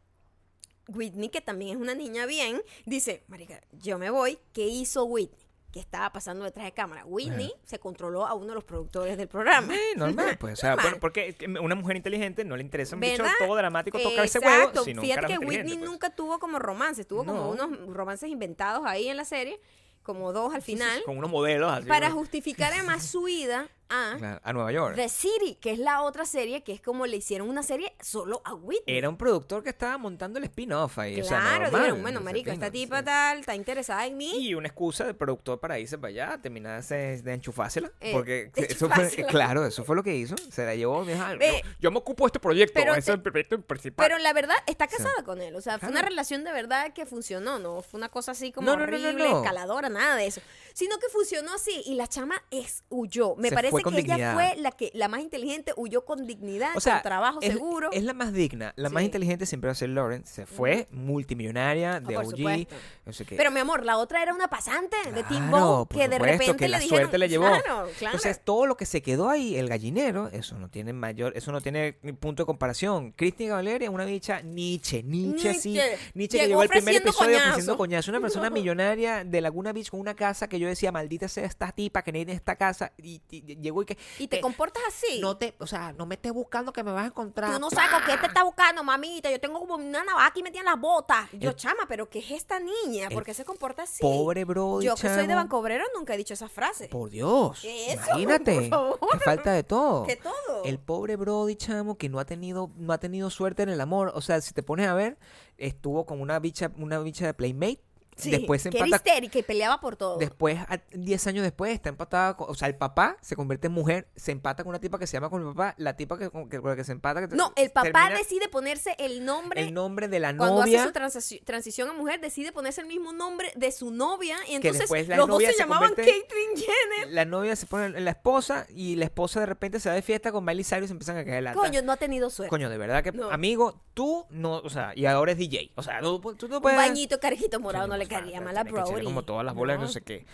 Whitney, 0.88 1.30
que 1.30 1.42
también 1.42 1.78
es 1.78 1.82
una 1.82 1.96
niña 1.96 2.26
bien, 2.26 2.62
dice, 2.86 3.24
marica, 3.28 3.60
yo 3.72 3.98
me 3.98 4.10
voy. 4.10 4.40
¿Qué 4.54 4.66
hizo 4.68 5.04
Whitney? 5.06 5.38
¿Qué 5.72 5.82
estaba 5.82 6.12
pasando 6.12 6.46
detrás 6.46 6.66
de 6.66 6.72
cámara? 6.72 7.06
Whitney 7.06 7.54
se 7.66 7.78
controló 7.78 8.26
a 8.26 8.34
uno 8.34 8.48
de 8.48 8.56
los 8.56 8.64
productores 8.64 9.18
del 9.18 9.28
programa. 9.28 9.76
Eh, 9.76 9.80
normal, 9.98 10.38
pues. 10.40 10.54
O 10.54 10.56
sea, 10.56 10.76
Normal. 10.76 10.98
porque 11.00 11.36
una 11.62 11.76
mujer 11.76 11.98
inteligente 11.98 12.46
no 12.46 12.56
le 12.56 12.64
interesa 12.64 12.96
¿Verdad? 12.96 13.32
todo 13.38 13.56
dramático 13.56 14.00
tocar 14.00 14.26
ese 14.26 14.40
huevo, 14.40 14.72
sino 14.84 15.02
Fíjate 15.02 15.28
que 15.28 15.38
Whitney 15.40 15.78
pues. 15.78 15.90
nunca 15.90 16.10
tuvo 16.10 16.40
como 16.40 16.58
romances, 16.58 17.06
tuvo 17.06 17.26
como 17.26 17.54
No. 17.54 17.68
unos 17.68 17.94
romances 17.94 18.30
inventados 18.30 18.84
ahí 18.88 19.10
en 19.10 19.18
la 19.18 19.26
serie, 19.26 19.60
como 20.04 20.32
dos 20.32 20.56
al 20.56 20.62
final, 20.62 21.04
Con 21.04 21.18
unos 21.18 21.30
modelos 21.30 21.72
así. 21.72 21.86
para 21.88 22.10
¿no? 22.10 22.16
justificar 22.16 22.72
además 22.74 23.06
su 23.06 23.24
vida 23.24 23.68
a 23.90 24.16
Claro, 24.18 24.40
a 24.44 24.54
Nueva 24.54 24.72
York. 24.72 24.96
The 24.96 25.10
City, 25.10 25.58
que 25.60 25.72
es 25.72 25.80
la 25.80 26.02
otra 26.04 26.26
serie 26.26 26.64
que 26.64 26.74
es 26.74 26.82
como 26.82 27.06
le 27.06 27.18
hicieron 27.18 27.50
una 27.50 27.64
serie 27.64 27.94
solo 28.02 28.42
a 28.46 28.54
Whitney. 28.54 28.84
Era 28.98 29.10
un 29.10 29.18
productor 29.18 29.64
que 29.64 29.70
estaba 29.70 29.98
montando 29.98 30.40
el 30.40 30.46
spin-off 30.46 30.98
ahí. 31.00 31.22
o 31.22 31.24
sea, 31.24 31.40
Claro, 31.40 31.64
normal, 31.64 31.82
dijeron, 31.82 32.02
bueno, 32.02 32.22
marico, 32.22 32.52
esta 32.52 32.72
tipa 32.72 33.00
sí. 33.00 33.06
tal, 33.06 33.40
está 33.40 33.56
interesada 33.56 34.06
en 34.06 34.18
mí. 34.18 34.48
Y 34.48 34.54
una 34.56 34.68
excusa 34.68 35.06
del 35.06 35.16
productor 35.16 35.60
para 35.60 35.80
irse 35.80 35.98
para 35.98 36.10
allá, 36.10 36.38
terminar 36.42 36.84
de, 36.84 37.22
de 37.22 37.34
enchufársela. 37.34 37.92
Eh, 38.02 38.12
porque 38.14 38.52
de 38.56 38.66
eso 38.66 38.90
fue, 38.90 39.10
claro, 39.28 39.66
eso 39.66 39.84
fue 39.84 39.96
lo 39.96 40.04
que 40.04 40.16
hizo. 40.16 40.36
Se 40.52 40.66
la 40.66 40.76
llevó, 40.76 41.04
dijo, 41.06 41.22
"Ah, 41.22 41.36
Ve, 41.38 41.62
yo, 41.64 41.70
yo 41.80 41.92
me 41.92 41.98
ocupo 42.00 42.26
de 42.26 42.28
este 42.30 42.40
proyecto, 42.40 42.74
pero 42.76 42.92
ese 42.94 43.00
es 43.12 43.16
el 43.16 43.22
proyecto 43.22 43.60
principal. 43.62 44.06
Pero 44.08 44.20
la 44.20 44.34
verdad, 44.34 44.56
está 44.68 44.88
casada 44.88 45.24
con 45.24 45.42
él. 45.42 45.56
O 45.56 45.62
sea, 45.62 45.80
fue 45.80 45.90
una 45.90 46.02
relación 46.02 46.44
de 46.44 46.52
verdad 46.52 46.94
que 46.94 47.06
funcionó, 47.06 47.60
no 47.60 47.82
fue 47.82 47.98
una 47.98 48.10
cosa 48.10 48.32
así 48.32 48.52
como 48.52 48.66
No, 48.68 48.76
no, 48.78 48.84
horrible, 48.84 49.14
no. 49.14 49.38
escaladora, 49.42 49.90
nada 49.90 50.16
de 50.16 50.28
eso. 50.28 50.42
sino 50.74 50.98
que 51.00 51.08
funcionó 51.10 51.54
así 51.54 51.82
y 51.86 51.96
la 51.96 52.08
chama 52.08 52.44
es 52.52 52.84
huyó. 52.90 53.36
Me 53.36 53.50
Se 53.50 53.56
parece 53.56 53.77
fue 53.78 53.84
con 53.84 53.94
que 53.94 54.00
ella 54.02 54.16
dignidad. 54.16 54.34
fue 54.34 54.56
la 54.62 54.72
que 54.72 54.92
la 54.94 55.08
más 55.08 55.22
inteligente, 55.22 55.74
huyó 55.78 56.06
con 56.06 56.28
dignidad, 56.28 56.70
O 56.76 56.80
sea, 56.80 56.96
con 56.96 57.04
trabajo 57.04 57.40
es, 57.42 57.54
seguro. 57.54 57.90
es 57.92 58.04
la 58.04 58.14
más 58.14 58.34
digna. 58.34 58.74
La 58.76 58.90
más 58.90 59.02
Sí. 59.02 59.06
inteligente 59.06 59.46
siempre 59.46 59.68
va 59.68 59.72
a 59.74 59.76
ser 59.76 59.90
Lauren. 59.90 60.26
Se 60.26 60.46
fue 60.46 60.88
multimillonaria 60.92 62.00
de 62.00 62.16
por 62.16 62.26
OG. 62.26 62.32
supuesto. 62.38 62.76
No 63.06 63.14
sé 63.14 63.26
qué. 63.26 63.36
Pero 63.36 63.52
mi 63.52 63.60
amor, 63.60 63.86
la 63.86 63.98
otra 63.98 64.22
era 64.22 64.34
una 64.34 64.48
pasante 64.48 64.96
de 65.14 65.24
Claro, 65.24 65.48
Bow 65.52 65.86
por 65.88 65.98
que 65.98 66.08
de 66.08 66.16
supuesto, 66.16 66.38
repente 66.40 66.58
que 66.58 66.66
le 66.66 66.70
la 66.70 66.80
dijeron, 66.80 67.00
suerte 67.00 67.18
le 67.18 67.30
llevó. 67.30 67.46
Claro, 67.46 67.64
claro. 67.64 67.90
Entonces, 68.16 68.42
todo 68.44 68.66
lo 68.66 68.78
que 68.78 68.86
se 68.86 69.02
quedó 69.02 69.30
ahí, 69.30 69.56
el 69.58 69.68
gallinero, 69.70 70.30
eso 70.30 70.58
no 70.58 70.70
tiene 70.70 70.94
mayor, 70.94 71.34
eso 71.36 71.52
no 71.52 71.62
tiene 71.62 71.94
punto 72.20 72.44
de 72.44 72.46
comparación. 72.48 73.12
Cristina 73.12 73.56
Valeria, 73.56 73.90
una 73.92 74.06
bicha 74.06 74.42
Nietzsche, 74.42 75.04
Nietzsche 75.04 75.50
Nietzsche. 75.50 75.98
Nietzsche 76.14 76.38
que 76.38 76.48
Llegó 76.48 76.62
llegó 76.62 76.64
el 76.64 76.70
primer 76.70 76.96
episodio 76.96 77.26
coñazo. 77.28 77.50
ofreciendo 77.50 77.78
coñazo, 77.78 78.12
una 78.12 78.20
persona 78.22 78.50
millonaria 78.50 79.24
de 79.24 79.42
Laguna 79.42 79.74
Beach 79.74 79.90
con 79.90 80.00
una 80.00 80.16
casa 80.16 80.48
que 80.48 80.60
yo 80.60 80.68
decía, 80.68 80.92
maldita 80.92 81.28
sea 81.28 81.46
esta 81.46 81.72
tipa 81.72 82.02
que 82.02 82.12
tiene 82.12 82.34
esta 82.34 82.56
casa 82.56 82.92
y, 82.98 83.22
y- 83.30 83.58
y 83.62 83.67
llegó 83.68 83.82
y 83.84 83.86
que 83.86 83.98
y 84.20 84.28
te 84.28 84.38
eh, 84.38 84.42
comportas 84.42 84.84
así. 84.88 85.20
no 85.22 85.38
te, 85.38 85.56
o 85.60 85.68
sea, 85.68 85.94
no 85.94 86.06
me 86.06 86.16
estés 86.16 86.34
buscando 86.34 86.74
que 86.74 86.84
me 86.84 86.92
vas 86.92 87.04
a 87.04 87.08
encontrar. 87.08 87.54
Tú 87.54 87.60
no 87.60 87.70
sabes 87.70 87.92
con 87.92 88.04
qué 88.04 88.18
te 88.18 88.28
está 88.28 88.44
buscando, 88.44 88.84
mamita. 88.84 89.32
Yo 89.32 89.40
tengo 89.40 89.60
como 89.60 89.76
una 89.76 90.04
navaja 90.04 90.28
aquí 90.28 90.44
metida 90.44 90.60
en 90.60 90.66
las 90.66 90.80
botas. 90.80 91.30
Yo, 91.34 91.52
El- 91.52 91.56
chama, 91.56 91.86
pero 91.88 92.10
¿qué 92.10 92.20
es 92.20 92.32
esta 92.32 92.60
niña? 92.60 93.10
¿Por 93.10 93.24
qué 93.24 93.34
se 93.34 93.46
comporta 93.46 93.84
así? 93.84 94.02
Pobre 94.02 94.44
Brody, 94.46 94.86
Yo 94.86 94.96
que 94.96 95.08
soy 95.08 95.28
de. 95.28 95.36
Bancobrero 95.38 95.86
nunca 95.96 96.16
he 96.16 96.18
dicho 96.18 96.34
esa 96.34 96.50
frase. 96.50 96.88
Por 96.88 97.10
Dios. 97.10 97.60
¿Qué 97.62 97.92
es 97.92 98.00
eso? 98.00 98.18
Imagínate. 98.18 98.56
Por 98.70 98.70
favor. 98.70 99.24
Falta 99.24 99.52
de 99.52 99.64
todo. 99.64 100.04
¿Qué 100.06 100.16
todo? 100.16 100.64
El 100.64 100.80
pobre 100.80 101.16
Brody, 101.16 101.56
chamo, 101.56 101.98
que 101.98 102.10
no 102.10 102.20
ha 102.20 102.26
tenido, 102.26 102.72
no 102.76 102.94
ha 102.94 102.98
tenido 102.98 103.30
suerte 103.30 103.64
en 103.64 103.70
el 103.70 103.82
amor. 103.82 104.12
O 104.16 104.22
sea, 104.22 104.42
si 104.42 104.54
te 104.54 104.64
pones 104.64 104.88
a 104.88 104.94
ver, 104.94 105.18
estuvo 105.58 106.06
con 106.06 106.22
una 106.22 106.40
bicha, 106.40 106.72
una 106.78 107.00
bicha 107.00 107.26
de 107.26 107.34
Playmate. 107.34 107.84
Sí, 108.18 108.32
después 108.32 108.62
se 108.62 108.70
que 108.72 108.78
era 108.80 108.88
histérica 108.88 109.40
y 109.40 109.44
peleaba 109.44 109.80
por 109.80 109.96
todo. 109.96 110.18
Después, 110.18 110.58
a- 110.68 110.82
10 110.92 111.28
años 111.28 111.44
después, 111.44 111.72
está 111.74 111.90
empatada. 111.90 112.36
con- 112.36 112.50
o 112.50 112.56
sea, 112.56 112.68
el 112.68 112.76
papá 112.76 113.18
se 113.22 113.36
convierte 113.36 113.68
en 113.68 113.74
mujer, 113.74 114.08
se 114.16 114.32
empata 114.32 114.64
con 114.64 114.70
una 114.72 114.80
tipa 114.80 114.98
que 115.00 115.06
se 115.08 115.14
llama 115.14 115.30
con 115.30 115.42
el 115.42 115.48
papá. 115.54 115.76
La 115.78 115.96
tipa 115.96 116.18
que, 116.18 116.30
con, 116.30 116.50
que- 116.50 116.60
con 116.60 116.70
la 116.72 116.76
que 116.76 116.84
se 116.84 116.92
empata. 116.92 117.28
que 117.28 117.36
no, 117.36 117.54
el 117.56 117.70
papá 117.72 117.92
termina 117.92 118.18
decide 118.18 118.48
ponerse 118.50 118.96
el 119.00 119.24
nombre 119.24 119.62
el 119.62 119.74
nombre 119.74 120.08
de 120.08 120.20
la 120.20 120.36
cuando 120.36 120.62
novia. 120.62 120.84
hace 120.84 120.88
su 120.88 120.94
transi- 120.94 121.44
transición 121.44 121.90
a 121.90 121.94
mujer, 121.94 122.20
decide 122.20 122.52
ponerse 122.52 122.82
el 122.82 122.88
mismo 122.88 123.14
nombre 123.14 123.52
de 123.56 123.72
su 123.72 123.92
novia 123.92 124.38
y 124.48 124.56
entonces 124.56 124.90
los 125.16 125.28
dos 125.28 125.44
se 125.44 125.52
se 125.54 125.58
llamaban 125.60 125.94
Caitlyn 125.96 126.56
Jenner. 126.56 127.14
La 127.14 127.26
novia 127.26 127.56
se 127.56 127.66
pone 127.66 127.86
en 127.86 128.04
la 128.06 128.12
esposa 128.12 128.66
y 128.70 128.96
la 128.96 129.06
esposa 129.06 129.40
de 129.42 129.46
repente 129.46 129.80
se 129.80 129.90
va 129.90 129.96
de 129.96 130.02
fiesta 130.02 130.32
con 130.32 130.44
Miley 130.44 130.64
Cyrus 130.64 130.90
y 130.90 130.94
empiezan 130.94 131.18
a 131.18 131.26
caer 131.26 131.44
la 131.44 131.54
Coño, 131.54 131.82
no 131.82 131.92
ha 131.92 131.98
tenido 131.98 132.30
suerte. 132.30 132.50
Coño, 132.50 132.70
de 132.70 132.78
verdad 132.78 133.04
que, 133.04 133.12
No. 133.12 133.30
amigo, 133.32 133.82
tú 133.94 134.26
no, 134.30 134.56
o 134.58 134.70
sea, 134.70 134.94
y 134.96 135.06
ahora 135.06 135.32
es 135.34 135.38
DJ. 135.38 135.72
O 135.76 135.84
sea, 135.84 136.00
tú, 136.02 136.20
tú 136.36 136.48
no 136.48 136.58
Un 136.58 136.62
puedes. 136.62 136.78
bañito 136.78 137.20
carajito 137.20 137.60
morado 137.60 137.88
no 137.88 137.98
le 137.98 138.07
te 138.08 138.42
mal 138.42 138.58
a 138.58 138.64
que 138.64 138.72
Brody. 138.72 139.04
como 139.06 139.24
todas 139.24 139.46
las 139.46 139.56
bolas, 139.56 139.78
no, 139.78 139.84
No. 139.86 139.90
sé 139.90 140.02
qué. 140.02 140.26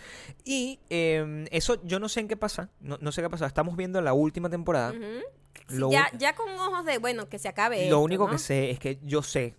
Y 0.44 0.78
eh, 0.90 1.46
eso 1.50 1.80
yo 1.84 1.98
no 2.00 2.08
sé 2.08 2.20
en 2.20 2.28
qué 2.28 2.36
pasa. 2.36 2.70
No, 2.80 2.98
no 3.00 3.12
sé 3.12 3.22
qué 3.22 3.30
pasa. 3.30 3.46
Estamos 3.46 3.76
viendo 3.76 4.00
la 4.00 4.12
última 4.12 4.48
temporada. 4.50 4.90
Ujú. 4.90 5.00
Sí, 5.68 5.76
Lo, 5.78 5.90
ya, 5.90 6.10
ya 6.18 6.34
con 6.34 6.50
ojos 6.50 6.84
de, 6.84 6.98
bueno, 6.98 7.28
que 7.28 7.38
se 7.38 7.48
acabe 7.48 7.76
lo 7.76 7.82
esto, 7.82 8.00
único 8.00 8.28
que 8.28 8.38
sé 8.38 8.70
es 8.70 8.78
que 8.78 8.98
yo 9.02 9.22
sé 9.22 9.54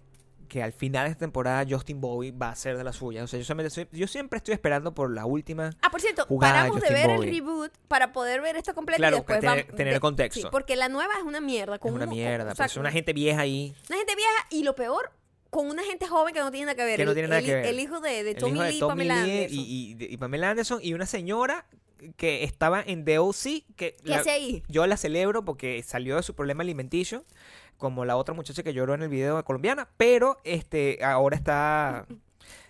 que 0.50 0.62
al 0.62 0.74
final 0.74 1.06
de 1.06 1.12
esta 1.12 1.22
temporada 1.22 1.66
Justin 1.68 2.00
Bowie 2.00 2.32
va 2.32 2.50
a 2.50 2.56
ser 2.56 2.78
de 2.78 2.84
la 2.84 2.94
suya. 2.94 3.24
O 3.24 3.28
sea, 3.28 3.40
yo, 3.40 3.70
soy- 3.70 3.88
yo 3.92 4.06
siempre 4.08 4.38
estoy 4.38 4.54
esperando 4.54 4.94
por 4.94 5.12
la 5.12 5.26
última. 5.26 5.72
Ah, 5.82 5.90
por 5.90 6.00
cierto, 6.02 6.26
jugada 6.28 6.54
de 6.66 6.70
paramos 6.70 6.82
de 6.82 6.88
Justin 6.90 7.08
ver 7.08 7.18
Bowie. 7.18 7.30
el 7.30 7.36
reboot 7.36 7.72
para 7.88 8.14
poder 8.14 8.42
ver 8.42 8.56
esto 8.56 8.76
completo 8.76 8.98
Claro, 9.00 9.16
y 9.16 9.20
después 9.22 9.38
que 9.40 9.48
tener- 9.48 9.66
vamos- 9.66 9.78
tener 9.78 9.94
de- 9.96 10.00
contexto. 10.00 10.42
Sí, 10.42 10.48
porque 10.52 10.76
la 10.76 10.88
nueva 10.88 11.14
es 11.18 11.24
una 11.24 11.42
mierda. 11.42 11.76
Es 11.76 11.82
Con 11.82 11.94
una 11.96 12.04
un- 12.06 12.12
mierda. 12.12 12.52
o 12.52 12.56
sea, 12.56 12.68
una 12.76 12.90
con- 12.90 12.92
gente 12.94 13.14
vieja 13.14 13.42
ahí. 13.42 13.74
Una 13.90 13.98
gente 13.98 14.16
vieja 14.16 14.32
y 14.52 14.62
lo 14.64 14.76
peor, 14.76 15.12
con 15.56 15.68
una 15.70 15.84
gente 15.84 16.08
joven 16.08 16.34
que 16.34 16.40
no 16.42 16.52
tiene 16.52 16.66
nada 16.68 16.76
que 16.76 16.84
ver. 16.84 16.98
Que 16.98 17.06
no 17.06 17.12
El- 17.12 17.16
tiene 17.16 17.28
nada 17.30 17.40
el, 17.40 17.46
que 17.46 17.54
ver. 17.56 17.66
El 17.66 17.80
hijo 17.80 18.00
de, 18.02 18.24
de 18.24 18.36
Tommy 18.36 18.54
hijo 18.56 18.64
de 18.64 18.70
Lee 18.72 18.76
y 18.76 18.80
Tommy 18.80 18.90
Pamela 18.92 19.24
Lee 19.24 19.32
Anderson. 19.44 19.60
y, 19.60 19.98
y- 20.00 20.14
y 20.14 20.18
Pamela 20.18 20.50
Anderson 20.52 20.80
y 20.84 20.94
una 20.94 21.06
señora 21.06 21.66
que 22.18 22.44
estaba 22.44 22.82
en 22.86 23.06
The 23.06 23.20
O.C. 23.20 23.64
que 23.76 23.96
¿Qué 23.96 24.10
la- 24.10 24.18
hace 24.18 24.32
ahí? 24.32 24.64
yo 24.68 24.86
la 24.86 24.98
celebro 24.98 25.46
porque 25.46 25.82
salió 25.84 26.18
de 26.18 26.24
su 26.24 26.36
problema 26.36 26.62
alimenticio 26.64 27.24
como 27.78 28.06
la 28.06 28.16
otra 28.18 28.34
muchacha 28.36 28.64
que 28.64 28.74
lloró 28.74 28.94
en 28.94 29.02
el 29.02 29.10
video 29.10 29.38
de 29.38 29.44
colombiana 29.44 29.88
pero 29.98 30.38
este 30.44 31.04
ahora 31.04 31.36
está 31.36 32.06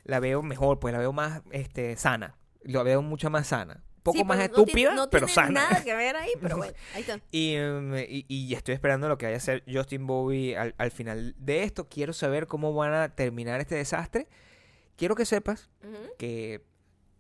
la 0.04 0.20
veo 0.20 0.42
mejor 0.44 0.80
pues 0.80 0.94
la 0.94 1.00
veo 1.00 1.12
más 1.12 1.42
este 1.52 1.96
sana 1.98 2.36
la 2.64 2.84
veo 2.84 3.02
mucho 3.02 3.30
más 3.30 3.48
sana 3.48 3.84
poco 4.06 4.20
Sí, 4.20 4.24
más 4.24 4.38
pero 4.38 4.48
no 4.48 4.54
tiene- 4.54 4.64
estúpida 4.72 4.96
no 4.96 5.10
pero 5.10 5.26
tiene 5.26 5.34
sana 5.36 5.70
nada 5.70 5.84
que 5.84 5.94
ver 5.94 6.16
ahí, 6.16 6.30
pero 6.42 6.56
bueno, 6.58 6.74
ahí 6.96 7.02
está. 7.02 7.20
y, 7.32 7.56
em, 7.56 7.94
y, 7.98 8.26
y 8.30 8.54
estoy 8.54 8.74
esperando 8.76 9.10
lo 9.10 9.18
que 9.18 9.26
vaya 9.26 9.36
a 9.36 9.40
hacer 9.40 9.64
Justin 9.70 10.08
Bowie 10.08 10.56
al, 10.58 10.74
al 10.78 10.92
final 10.92 11.36
de 11.38 11.64
esto. 11.64 11.90
Quiero 11.90 12.14
saber 12.14 12.48
cómo 12.48 12.74
van 12.74 12.94
a 12.94 13.10
terminar 13.16 13.60
este 13.60 13.76
desastre. 13.76 14.28
Quiero 14.96 15.16
que 15.16 15.26
sepas 15.26 15.70
que 16.18 16.62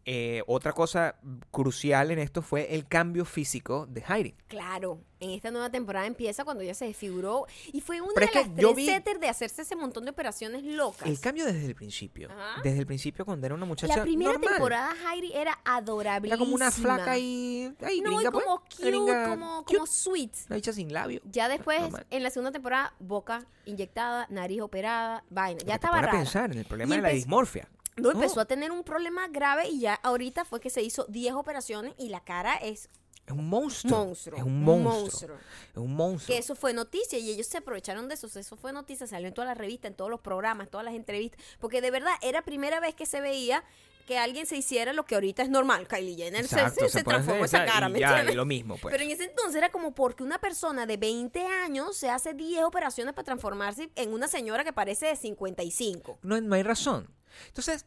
eh, 0.05 0.43
otra 0.47 0.73
cosa 0.73 1.15
crucial 1.51 2.11
en 2.11 2.19
esto 2.19 2.41
fue 2.41 2.75
el 2.75 2.87
cambio 2.87 3.25
físico 3.25 3.87
de 3.87 4.03
Heidi. 4.07 4.35
Claro, 4.47 5.01
en 5.19 5.31
esta 5.31 5.49
nueva 5.49 5.71
temporada 5.71 6.05
empieza 6.05 6.43
cuando 6.43 6.61
ella 6.63 6.75
se 6.75 6.85
desfiguró 6.85 7.47
y 7.73 7.81
fue 7.81 8.01
una 8.01 8.11
Pero 8.13 8.27
de 8.31 8.39
es 8.41 8.47
las 8.47 8.55
tres 8.55 8.75
vi- 8.75 8.85
setters 8.85 9.19
de 9.19 9.29
hacerse 9.29 9.61
ese 9.63 9.75
montón 9.75 10.03
de 10.05 10.11
operaciones 10.11 10.63
locas. 10.63 11.07
El 11.09 11.19
cambio 11.19 11.45
desde 11.45 11.65
el 11.65 11.73
principio. 11.73 12.29
Ajá. 12.29 12.61
Desde 12.63 12.79
el 12.79 12.85
principio 12.85 13.25
cuando 13.25 13.45
era 13.47 13.55
una 13.55 13.65
muchacha 13.65 13.97
la 13.97 14.03
primera 14.03 14.33
normal. 14.33 14.49
temporada 14.51 14.93
Heidi 15.11 15.31
era 15.33 15.57
adorable. 15.65 16.29
Era 16.29 16.37
como 16.37 16.53
una 16.53 16.69
flaca 16.71 17.17
y... 17.17 17.73
No, 17.81 17.89
y 17.89 18.01
gringa, 18.01 18.31
pues. 18.31 18.45
como 18.45 18.59
cute, 18.61 18.85
Gringa 18.87 19.29
como, 19.29 19.63
cute. 19.63 19.73
como 19.75 19.87
sweet. 19.87 20.31
Una 20.47 20.55
bicha 20.57 20.73
sin 20.73 20.93
labio. 20.93 21.21
Ya 21.31 21.47
después, 21.49 21.81
Normal. 21.81 22.05
en 22.11 22.21
la 22.23 22.29
segunda 22.29 22.51
temporada, 22.51 22.93
boca 22.99 23.45
inyectada, 23.65 24.27
nariz 24.29 24.61
operada, 24.61 25.23
vaina. 25.31 25.59
Ya 25.61 25.65
te 25.65 25.73
estaba 25.73 25.97
a 25.97 26.01
rara. 26.01 26.11
pensar 26.19 26.51
en 26.51 26.59
el 26.59 26.65
problema 26.65 26.93
Y 26.93 26.97
de 26.97 27.01
la 27.01 27.09
dismorfia. 27.09 27.67
No, 27.97 28.11
empezó 28.11 28.39
a 28.41 28.45
tener 28.45 28.71
un 28.71 28.83
problema 28.83 29.27
grave 29.29 29.69
y 29.69 29.79
ya 29.79 29.93
ahorita 29.95 30.43
fue 30.45 30.59
que 30.59 30.69
se 30.69 30.81
hizo 30.81 31.05
10 31.05 31.33
operaciones 31.35 31.93
y 31.97 32.09
la 32.09 32.19
cara 32.23 32.55
es 32.55 32.89
Es 33.25 33.31
un 33.31 33.47
monstruo. 33.49 34.05
monstruo. 34.05 34.37
Es 34.37 34.43
un 34.43 34.63
monstruo. 34.63 35.37
Es 35.71 35.77
un 35.77 35.95
monstruo. 35.95 36.27
Que 36.35 36.37
eso 36.39 36.55
fue 36.55 36.73
noticia 36.73 37.17
y 37.17 37.29
ellos 37.31 37.47
se 37.47 37.57
aprovecharon 37.59 38.07
de 38.09 38.15
eso. 38.15 38.27
Eso 38.27 38.55
fue 38.57 38.73
noticia, 38.73 39.07
salió 39.07 39.27
en 39.29 39.33
todas 39.33 39.47
las 39.47 39.57
revistas, 39.57 39.89
en 39.91 39.95
todos 39.95 40.11
los 40.11 40.19
programas, 40.19 40.65
en 40.67 40.71
todas 40.71 40.85
las 40.85 40.93
entrevistas. 40.93 41.39
Porque 41.59 41.79
de 41.81 41.89
verdad 41.91 42.13
era 42.21 42.41
primera 42.43 42.79
vez 42.79 42.95
que 42.95 43.05
se 43.05 43.21
veía 43.21 43.63
que 44.05 44.19
alguien 44.19 44.45
se 44.45 44.55
hiciera 44.55 44.93
lo 44.93 45.05
que 45.05 45.15
ahorita 45.15 45.41
es 45.41 45.49
normal. 45.49 45.87
Kylie 45.87 46.15
Jenner 46.15 46.45
se- 46.47 46.55
Exacto, 46.57 46.81
se, 46.81 46.89
se 46.91 46.97
se 46.99 47.03
puede 47.03 47.15
transformó 47.17 47.45
esa 47.45 47.65
cara, 47.65 47.89
y 47.89 47.93
¿me 47.93 47.99
ya, 47.99 48.23
y 48.31 48.35
lo 48.35 48.45
mismo, 48.45 48.77
pues. 48.79 48.91
Pero 48.91 49.03
en 49.03 49.09
ese 49.09 49.23
entonces 49.23 49.55
era 49.55 49.71
como 49.71 49.95
porque 49.95 50.21
una 50.21 50.37
persona 50.37 50.85
de 50.85 50.97
20 50.97 51.41
años 51.43 51.97
se 51.97 52.11
hace 52.11 52.35
10 52.35 52.63
operaciones 52.65 53.15
para 53.15 53.25
transformarse 53.25 53.89
en 53.95 54.13
una 54.13 54.27
señora 54.27 54.63
que 54.63 54.73
parece 54.73 55.07
de 55.07 55.15
55. 55.15 56.19
no, 56.21 56.39
no 56.39 56.53
hay 56.55 56.61
razón. 56.61 57.09
Entonces, 57.47 57.85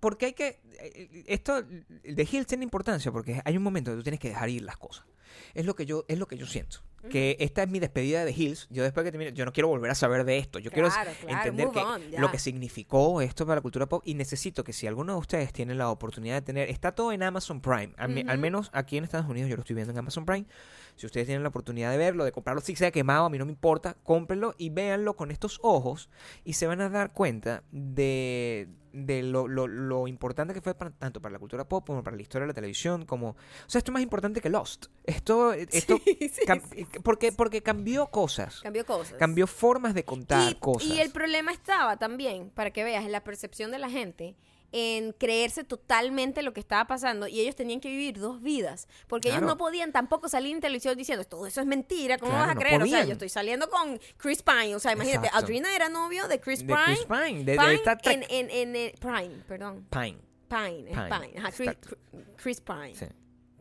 ¿por 0.00 0.18
qué 0.18 0.26
hay 0.26 0.32
que... 0.34 0.60
eh, 0.80 1.24
Esto 1.26 1.62
de 1.62 2.28
Hills 2.30 2.46
tiene 2.46 2.64
importancia 2.64 3.10
porque 3.12 3.40
hay 3.44 3.56
un 3.56 3.62
momento 3.62 3.90
que 3.90 3.96
tú 3.96 4.02
tienes 4.02 4.20
que 4.20 4.28
dejar 4.28 4.48
ir 4.48 4.62
las 4.62 4.76
cosas. 4.76 5.04
Es 5.54 5.64
lo 5.64 5.74
que 5.74 5.86
yo, 5.86 6.04
es 6.08 6.18
lo 6.18 6.26
que 6.26 6.36
yo 6.36 6.46
siento. 6.46 6.78
Que 7.10 7.36
esta 7.40 7.64
es 7.64 7.68
mi 7.68 7.80
despedida 7.80 8.24
de 8.24 8.30
Hills. 8.30 8.68
Yo 8.70 8.84
después 8.84 9.02
que 9.02 9.10
termine, 9.10 9.32
yo 9.32 9.44
no 9.44 9.52
quiero 9.52 9.66
volver 9.66 9.90
a 9.90 9.94
saber 9.96 10.24
de 10.24 10.38
esto. 10.38 10.60
Yo 10.60 10.70
quiero 10.70 10.88
Claro, 10.88 11.10
es- 11.10 11.16
claro, 11.16 11.36
entender 11.36 11.68
que 11.70 11.78
on, 11.80 12.02
lo 12.20 12.30
que 12.30 12.38
significó 12.38 13.20
esto 13.22 13.44
para 13.44 13.56
la 13.56 13.60
cultura 13.62 13.86
pop. 13.88 14.02
Y 14.06 14.14
necesito 14.14 14.62
que 14.62 14.72
si 14.72 14.86
alguno 14.86 15.14
de 15.14 15.18
ustedes 15.18 15.52
tiene 15.52 15.74
la 15.74 15.90
oportunidad 15.90 16.36
de 16.36 16.42
tener, 16.42 16.70
está 16.70 16.92
todo 16.94 17.10
en 17.10 17.24
Amazon 17.24 17.60
Prime. 17.60 17.92
Al, 17.96 18.38
menos 18.38 18.70
aquí 18.72 18.98
en 18.98 19.04
Estados 19.04 19.28
Unidos 19.28 19.50
yo 19.50 19.56
lo 19.56 19.62
estoy 19.62 19.74
viendo 19.74 19.90
en 19.92 19.98
Amazon 19.98 20.24
Prime. 20.24 20.46
Si 20.96 21.06
ustedes 21.06 21.26
tienen 21.26 21.42
la 21.42 21.48
oportunidad 21.48 21.90
de 21.90 21.96
verlo, 21.98 22.24
de 22.24 22.32
comprarlo, 22.32 22.60
si 22.60 22.76
sea 22.76 22.90
quemado, 22.90 23.24
a 23.24 23.30
mí 23.30 23.38
no 23.38 23.44
me 23.46 23.52
importa, 23.52 23.96
cómprenlo 24.04 24.54
y 24.58 24.70
véanlo 24.70 25.14
con 25.16 25.30
estos 25.30 25.58
ojos 25.62 26.08
y 26.44 26.52
se 26.52 26.66
van 26.66 26.80
a 26.80 26.88
dar 26.90 27.12
cuenta 27.12 27.62
de, 27.72 28.68
de 28.92 29.22
lo, 29.24 29.48
lo- 29.48 29.66
lo 29.66 30.06
importante 30.06 30.54
que 30.54 30.60
fue 30.60 30.74
para- 30.74 30.90
tanto 30.92 31.20
para 31.20 31.32
la 31.32 31.38
cultura 31.40 31.68
pop 31.68 31.84
como 31.86 32.04
para 32.04 32.14
la 32.16 32.22
historia 32.22 32.42
de 32.42 32.48
la 32.48 32.54
televisión, 32.54 33.04
como... 33.04 33.30
O 33.30 33.36
sea, 33.66 33.78
esto 33.78 33.90
es 33.90 33.94
más 33.94 34.02
importante 34.02 34.40
que 34.40 34.48
Lost. 34.50 34.86
Esto... 35.04 35.52
esto 35.70 35.98
Sí, 36.04 36.16
sí, 36.20 36.28
sí. 36.30 36.86
Porque, 37.02 37.32
porque 37.32 37.62
cambió 37.62 38.06
cosas. 38.08 38.60
Cambió 38.60 38.84
cosas. 38.86 39.14
Cambió 39.18 39.46
formas 39.46 39.94
de 39.94 40.04
contar 40.04 40.52
y, 40.52 40.54
cosas. 40.56 40.88
y 40.88 41.00
el 41.00 41.10
problema 41.10 41.52
estaba 41.52 41.96
también, 41.96 42.50
para 42.50 42.70
que 42.70 42.84
veas, 42.84 43.04
en 43.04 43.12
la 43.12 43.24
percepción 43.24 43.70
de 43.72 43.78
la 43.78 43.90
gente, 43.90 44.36
en 44.72 45.12
creerse 45.12 45.64
totalmente 45.64 46.42
lo 46.42 46.52
que 46.52 46.60
estaba 46.60 46.86
pasando 46.86 47.28
y 47.28 47.40
ellos 47.40 47.54
tenían 47.54 47.80
que 47.80 47.88
vivir 47.88 48.18
dos 48.18 48.42
vidas, 48.42 48.88
porque 49.06 49.28
ellos 49.28 49.42
no 49.42 49.56
podían 49.56 49.92
tampoco 49.92 50.28
salir 50.28 50.54
en 50.54 50.60
televisión 50.60 50.96
diciendo, 50.96 51.24
todo 51.24 51.46
eso 51.46 51.60
es 51.60 51.66
mentira, 51.66 52.18
¿cómo 52.18 52.32
Claro, 52.32 52.46
vas 52.46 52.50
a 52.50 52.54
no 52.54 52.60
creer? 52.60 52.82
O 52.82 52.86
sea, 52.86 53.04
yo 53.04 53.12
estoy 53.12 53.28
saliendo 53.28 53.68
con 53.68 54.00
Chris 54.16 54.42
Pine, 54.42 54.74
o 54.74 54.80
sea, 54.80 54.92
imagínate, 54.92 55.26
Exacto. 55.26 55.44
Adrina 55.44 55.74
era 55.76 55.88
novio 55.88 56.26
de 56.26 56.40
Chris 56.40 56.60
de 56.60 56.66
Pine. 56.66 56.84
Chris 56.86 57.04
Pine, 57.06 57.44
de, 57.44 57.52
de 57.52 57.58
Pine 57.58 57.74
Star 57.74 58.00
Trek. 58.00 58.26
en, 58.30 58.48
en, 58.48 58.50
en, 58.50 58.76
eh, 58.76 58.94
Prime, 58.98 59.44
perdón. 59.46 59.86
Pine. 59.90 60.18
Pine, 60.48 60.84
Pine, 60.90 61.08
Pine. 61.08 61.38
Ajá, 61.38 61.52
Chris. 61.52 61.70
Chris 62.36 62.60
Pine. 62.60 62.94
Sí. 62.94 63.06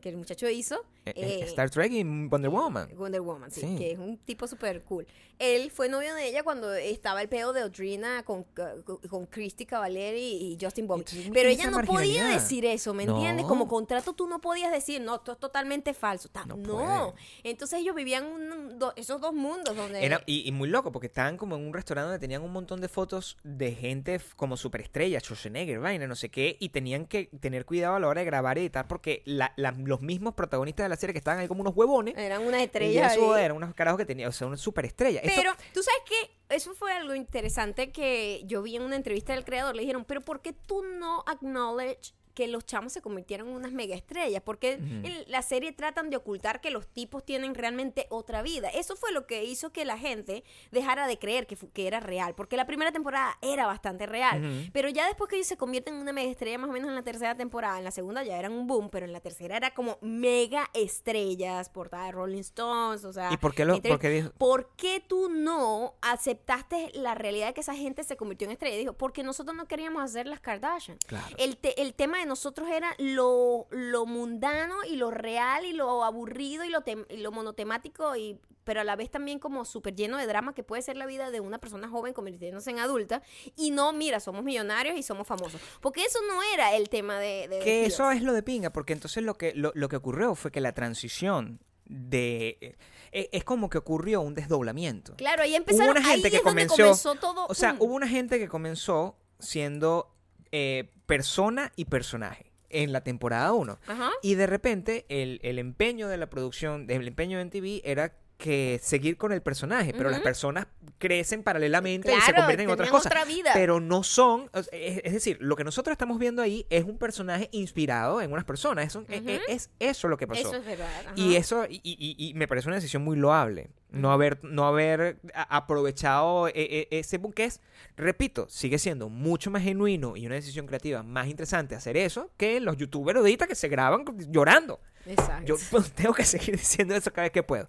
Que 0.01 0.09
el 0.09 0.17
muchacho 0.17 0.49
hizo 0.49 0.85
Eh, 1.05 1.13
Eh, 1.15 1.43
Star 1.45 1.69
Trek 1.69 1.91
y 1.91 2.03
Wonder 2.03 2.49
Woman. 2.51 2.89
Wonder 2.95 3.21
Woman, 3.21 3.49
sí, 3.51 3.61
Sí. 3.61 3.75
que 3.77 3.91
es 3.93 3.99
un 3.99 4.17
tipo 4.17 4.47
súper 4.47 4.83
cool. 4.83 5.07
Él 5.39 5.71
fue 5.71 5.89
novio 5.89 6.13
de 6.13 6.27
ella 6.27 6.43
cuando 6.43 6.71
estaba 6.75 7.19
el 7.23 7.27
peo 7.27 7.51
de 7.53 7.61
Audrina 7.61 8.21
con, 8.23 8.43
con, 8.43 8.97
con 9.09 9.25
Christy 9.25 9.65
Cavallari 9.65 10.19
y 10.19 10.57
Justin 10.61 10.85
Bobby. 10.85 11.03
Pero 11.33 11.49
ella 11.49 11.71
no 11.71 11.81
podía 11.81 12.25
decir 12.27 12.63
eso, 12.65 12.93
¿me 12.93 13.03
entiendes? 13.03 13.43
No. 13.43 13.49
Como 13.49 13.67
contrato 13.67 14.13
tú 14.13 14.27
no 14.27 14.39
podías 14.39 14.71
decir, 14.71 15.01
no, 15.01 15.15
esto 15.15 15.31
es 15.31 15.39
totalmente 15.39 15.95
falso. 15.95 16.29
No 16.45 16.55
No. 16.57 17.13
Entonces 17.43 17.79
ellos 17.79 17.95
vivían 17.95 18.25
un- 18.27 18.77
do- 18.77 18.93
esos 18.95 19.19
dos 19.19 19.33
mundos 19.33 19.75
donde... 19.75 20.05
Era, 20.05 20.21
y, 20.27 20.47
y 20.47 20.51
muy 20.51 20.69
loco, 20.69 20.91
porque 20.91 21.07
estaban 21.07 21.37
como 21.37 21.55
en 21.55 21.65
un 21.65 21.73
restaurante 21.73 22.11
donde 22.11 22.19
tenían 22.19 22.43
un 22.43 22.51
montón 22.51 22.79
de 22.79 22.87
fotos 22.87 23.37
de 23.43 23.73
gente 23.73 24.21
como 24.35 24.55
superestrellas, 24.57 25.23
Schwarzenegger, 25.23 25.79
vaina, 25.79 26.05
no 26.05 26.15
sé 26.15 26.29
qué, 26.29 26.57
y 26.59 26.69
tenían 26.69 27.07
que 27.07 27.25
tener 27.39 27.65
cuidado 27.65 27.95
a 27.95 27.99
la 27.99 28.07
hora 28.07 28.21
de 28.21 28.25
grabar 28.25 28.59
y 28.59 28.61
editar, 28.61 28.87
porque 28.87 29.23
la- 29.25 29.53
la- 29.57 29.71
los 29.71 30.01
mismos 30.01 30.35
protagonistas 30.35 30.85
de 30.85 30.89
la 30.91 30.97
serie 30.97 31.13
que 31.13 31.17
estaban 31.19 31.39
ahí 31.39 31.47
como 31.47 31.61
unos 31.61 31.75
huevones, 31.75 32.15
eran 32.17 32.45
unas 32.45 32.61
y 32.61 32.63
estrellas. 32.65 33.13
eso 33.13 33.33
ahí. 33.33 33.43
eran 33.45 33.57
unos 33.57 33.73
carajos 33.73 33.97
que 33.97 34.05
tenían, 34.05 34.29
o 34.29 34.31
sea, 34.31 34.45
una 34.47 34.57
superestrella. 34.57 35.21
Esto- 35.21 35.33
Pero, 35.41 35.53
¿tú 35.73 35.81
sabes 35.81 36.01
qué? 36.07 36.55
Eso 36.55 36.73
fue 36.75 36.91
algo 36.91 37.15
interesante 37.15 37.91
que 37.91 38.43
yo 38.45 38.61
vi 38.61 38.75
en 38.75 38.83
una 38.83 38.95
entrevista 38.97 39.33
del 39.33 39.45
creador. 39.45 39.75
Le 39.75 39.81
dijeron, 39.81 40.05
pero 40.05 40.21
¿por 40.21 40.41
qué 40.41 40.53
tú 40.53 40.83
no 40.83 41.23
acknowledge 41.25 42.13
que 42.33 42.47
los 42.47 42.65
chamos 42.65 42.93
se 42.93 43.01
convirtieron 43.01 43.49
en 43.49 43.55
unas 43.55 43.71
mega 43.71 43.95
estrellas? 43.95 44.41
Porque 44.45 44.73
en 44.73 45.23
la 45.27 45.41
serie 45.41 45.71
tratan 45.71 46.09
de 46.09 46.17
ocultar 46.17 46.61
que 46.61 46.71
los 46.71 46.87
tipos 46.87 47.23
tienen 47.25 47.55
realmente 47.55 48.07
otra 48.09 48.41
vida. 48.41 48.69
Eso 48.69 48.95
fue 48.95 49.11
lo 49.11 49.27
que 49.27 49.43
hizo 49.43 49.71
que 49.71 49.85
la 49.85 49.97
gente 49.97 50.43
dejara 50.71 51.07
de 51.07 51.17
creer 51.19 51.47
que, 51.47 51.55
que 51.55 51.87
era 51.87 51.99
real. 51.99 52.33
Porque 52.35 52.57
la 52.57 52.65
primera 52.65 52.91
temporada 52.91 53.37
era 53.41 53.65
bastante 53.65 54.05
real. 54.05 54.69
Pero 54.73 54.89
ya 54.89 55.05
después 55.07 55.29
que 55.29 55.35
ellos 55.37 55.47
se 55.47 55.57
convierten 55.57 55.95
en 55.95 56.01
una 56.01 56.13
mega 56.13 56.29
estrella, 56.31 56.57
más 56.57 56.69
o 56.69 56.73
menos 56.73 56.89
en 56.89 56.95
la 56.95 57.03
tercera 57.03 57.35
temporada, 57.35 57.77
en 57.77 57.83
la 57.83 57.91
segunda 57.91 58.23
ya 58.23 58.37
eran 58.37 58.51
un 58.53 58.67
boom, 58.67 58.89
pero 58.89 59.05
en 59.05 59.13
la 59.13 59.19
tercera 59.19 59.57
era 59.57 59.73
como 59.73 59.97
mega 60.01 60.69
estrellas, 60.73 61.69
portada 61.69 62.05
de 62.05 62.11
Rolling 62.11 62.39
Stones, 62.41 63.03
o 63.05 63.13
sea... 63.13 63.31
¿Y 63.33 63.37
por 63.37 63.53
qué 63.53 63.65
lo- 63.65 63.75
entre- 63.75 63.91
por 63.91 63.99
qué 63.99 64.09
dijo- 64.09 64.31
¿por 64.37 64.69
qué 64.75 65.03
tú 65.05 65.29
no 65.29 65.95
aceptaste 66.01 66.91
la 66.93 67.15
realidad 67.15 67.47
de 67.47 67.53
que 67.53 67.61
esa 67.61 67.75
gente 67.75 68.03
se 68.03 68.15
convirtió 68.15 68.45
en 68.45 68.51
estrella? 68.51 68.77
Dijo, 68.77 68.93
porque 68.93 69.23
nosotros 69.23 69.55
no 69.55 69.67
queríamos 69.67 70.03
hacer 70.03 70.27
las 70.27 70.39
Kardashian. 70.39 70.97
Claro. 71.07 71.35
El, 71.37 71.57
te- 71.57 71.81
el 71.81 71.93
tema 71.93 72.20
de 72.21 72.25
nosotros 72.25 72.69
era 72.69 72.95
lo, 72.97 73.67
lo 73.71 74.05
mundano 74.05 74.75
y 74.89 74.95
lo 74.95 75.11
real 75.11 75.65
y 75.65 75.73
lo 75.73 76.03
aburrido 76.03 76.63
y 76.63 76.69
lo, 76.69 76.83
y 77.09 77.17
lo 77.17 77.31
monotemático 77.31 78.15
y 78.15 78.39
pero 78.63 78.81
a 78.81 78.83
la 78.83 78.95
vez 78.95 79.09
también 79.09 79.39
como 79.39 79.65
súper 79.65 79.95
lleno 79.95 80.17
de 80.17 80.27
drama 80.27 80.53
que 80.53 80.63
puede 80.63 80.81
ser 80.81 80.95
la 80.95 81.05
vida 81.05 81.31
de 81.31 81.39
una 81.39 81.59
persona 81.59 81.87
joven 81.89 82.13
convirtiéndose 82.13 82.69
en 82.69 82.79
adulta 82.79 83.21
y 83.55 83.71
no, 83.71 83.91
mira, 83.91 84.19
somos 84.19 84.43
millonarios 84.43 84.97
y 84.97 85.03
somos 85.03 85.27
famosos. 85.27 85.59
Porque 85.81 86.03
eso 86.03 86.19
no 86.27 86.41
era 86.53 86.75
el 86.75 86.89
tema 86.89 87.19
de... 87.19 87.47
de 87.47 87.59
Que 87.59 87.85
eso 87.85 88.11
es 88.11 88.21
lo 88.21 88.33
de 88.33 88.43
pinga, 88.43 88.71
porque 88.71 88.93
entonces 88.93 89.23
lo 89.23 89.35
que, 89.35 89.53
lo, 89.55 89.71
lo 89.75 89.89
que 89.89 89.95
ocurrió 89.95 90.35
fue 90.35 90.51
que 90.51 90.61
la 90.61 90.73
transición 90.73 91.59
de... 91.85 92.77
eh, 93.11 93.29
es 93.31 93.43
como 93.43 93.69
que 93.69 93.79
ocurrió 93.79 94.21
un 94.21 94.35
desdoblamiento. 94.35 95.15
Claro, 95.15 95.43
ahí 95.43 95.55
empezaron, 95.55 95.87
hubo 95.87 95.99
una 95.99 96.07
gente 96.07 96.27
ahí 96.27 96.31
que 96.31 96.37
es 96.37 96.43
donde 96.43 96.67
comenzó, 96.67 97.15
todo. 97.15 97.47
o 97.47 97.53
sea, 97.55 97.75
hubo 97.79 97.95
una 97.95 98.07
gente 98.07 98.37
que 98.37 98.47
comenzó 98.47 99.17
siendo 99.39 100.13
eh, 100.51 100.91
persona 101.05 101.71
y 101.75 101.85
personaje 101.85 102.51
en 102.69 102.91
la 102.93 103.03
temporada 103.03 103.51
1. 103.53 103.79
Ajá. 103.87 104.11
Y 104.21 104.35
de 104.35 104.47
repente 104.47 105.05
el, 105.09 105.39
el 105.43 105.59
empeño 105.59 106.07
de 106.07 106.17
la 106.17 106.29
producción, 106.29 106.85
el 106.89 107.07
empeño 107.07 107.37
de 107.37 107.45
MTV 107.45 107.81
era 107.83 108.13
que 108.41 108.79
seguir 108.81 109.17
con 109.17 109.31
el 109.31 109.41
personaje, 109.43 109.93
pero 109.93 110.09
las 110.09 110.19
personas 110.21 110.65
crecen 110.97 111.43
paralelamente 111.43 112.11
y 112.11 112.19
se 112.21 112.33
convierten 112.33 112.65
en 112.67 112.71
otras 112.71 112.89
cosas. 112.89 113.11
otra 113.11 113.23
vida. 113.23 113.51
Pero 113.53 113.79
no 113.79 114.01
son, 114.03 114.49
es, 114.71 115.13
decir, 115.13 115.37
lo 115.39 115.55
que 115.55 115.63
nosotros 115.63 115.91
estamos 115.93 116.17
viendo 116.17 116.41
ahí 116.41 116.65
es 116.71 116.83
un 116.83 116.97
personaje 116.97 117.49
inspirado 117.51 118.19
en 118.21 118.31
unas 118.33 118.43
personas. 118.45 118.87
Es, 118.87 118.95
un- 118.95 119.05
e- 119.09 119.21
e- 119.25 119.41
es 119.47 119.69
eso 119.79 120.07
lo 120.07 120.17
que 120.17 120.25
pasó. 120.27 120.41
Eso 120.49 120.55
es 120.55 120.65
verdad. 120.65 120.87
Y 121.15 121.35
eso, 121.35 121.65
y, 121.69 121.79
y- 121.83 122.15
y 122.17 122.33
me 122.33 122.47
parece 122.47 122.67
una 122.67 122.77
decisión 122.77 123.03
muy 123.03 123.15
loable. 123.15 123.69
No 123.91 124.11
haber, 124.11 124.43
no 124.43 124.65
haber 124.65 125.19
aprovechado 125.35 126.47
e- 126.47 126.87
ese 126.91 127.19
que 127.35 127.43
es, 127.45 127.61
repito, 127.95 128.47
sigue 128.49 128.79
siendo 128.79 129.09
mucho 129.09 129.51
más 129.51 129.61
genuino 129.63 130.17
y 130.17 130.25
una 130.25 130.35
decisión 130.35 130.65
creativa 130.65 131.03
más 131.03 131.27
interesante 131.27 131.75
hacer 131.75 131.95
eso 131.97 132.31
que 132.37 132.59
los 132.59 132.75
youtubers 132.77 133.19
ahorita 133.19 133.45
que 133.47 133.55
se 133.55 133.67
graban 133.67 134.03
llorando. 134.31 134.79
Exacto. 135.05 135.45
Yo 135.45 135.55
tengo 135.95 136.13
que 136.13 136.25
seguir 136.25 136.57
diciendo 136.57 136.95
eso 136.95 137.11
cada 137.11 137.23
vez 137.23 137.31
que 137.31 137.43
puedo. 137.43 137.67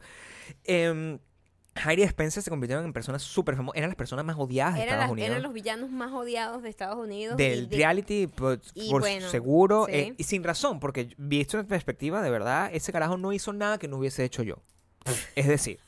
Em, 0.65 1.19
Heidi 1.75 2.03
Spencer 2.03 2.43
se 2.43 2.51
convirtieron 2.51 2.85
en 2.85 2.93
personas 2.93 3.23
súper 3.23 3.57
famosas. 3.57 3.79
Eran 3.79 3.89
las 3.91 3.97
personas 3.97 4.25
más 4.27 4.37
odiadas 4.39 4.75
de 4.75 4.83
eran, 4.83 4.95
Estados 4.95 5.05
las- 5.05 5.13
Unidos. 5.13 5.31
eran 5.31 5.43
los 5.43 5.53
villanos 5.55 5.91
más 5.91 6.13
odiados 6.13 6.63
de 6.63 6.69
Estados 6.69 6.99
Unidos. 6.99 7.37
del 7.39 7.69
de- 7.71 7.77
reality, 7.77 8.27
por, 8.27 8.61
y 8.75 8.91
por 8.91 9.01
bueno, 9.01 9.29
seguro. 9.31 9.87
sí. 9.87 9.93
eh, 9.95 10.15
y 10.19 10.25
sin 10.25 10.45
razón, 10.45 10.81
porque 10.81 11.15
visto 11.17 11.59
en 11.59 11.67
perspectiva, 11.67 12.21
de 12.21 12.31
verdad, 12.31 12.71
ese 12.75 12.93
carajo 12.93 13.17
no 13.17 13.33
hizo 13.33 13.53
nada 13.55 13.79
que 13.79 13.89
no 13.89 13.97
hubiese 13.97 14.23
hecho 14.25 14.43
yo. 14.43 14.57
Es 15.35 15.49
decir, 15.49 15.81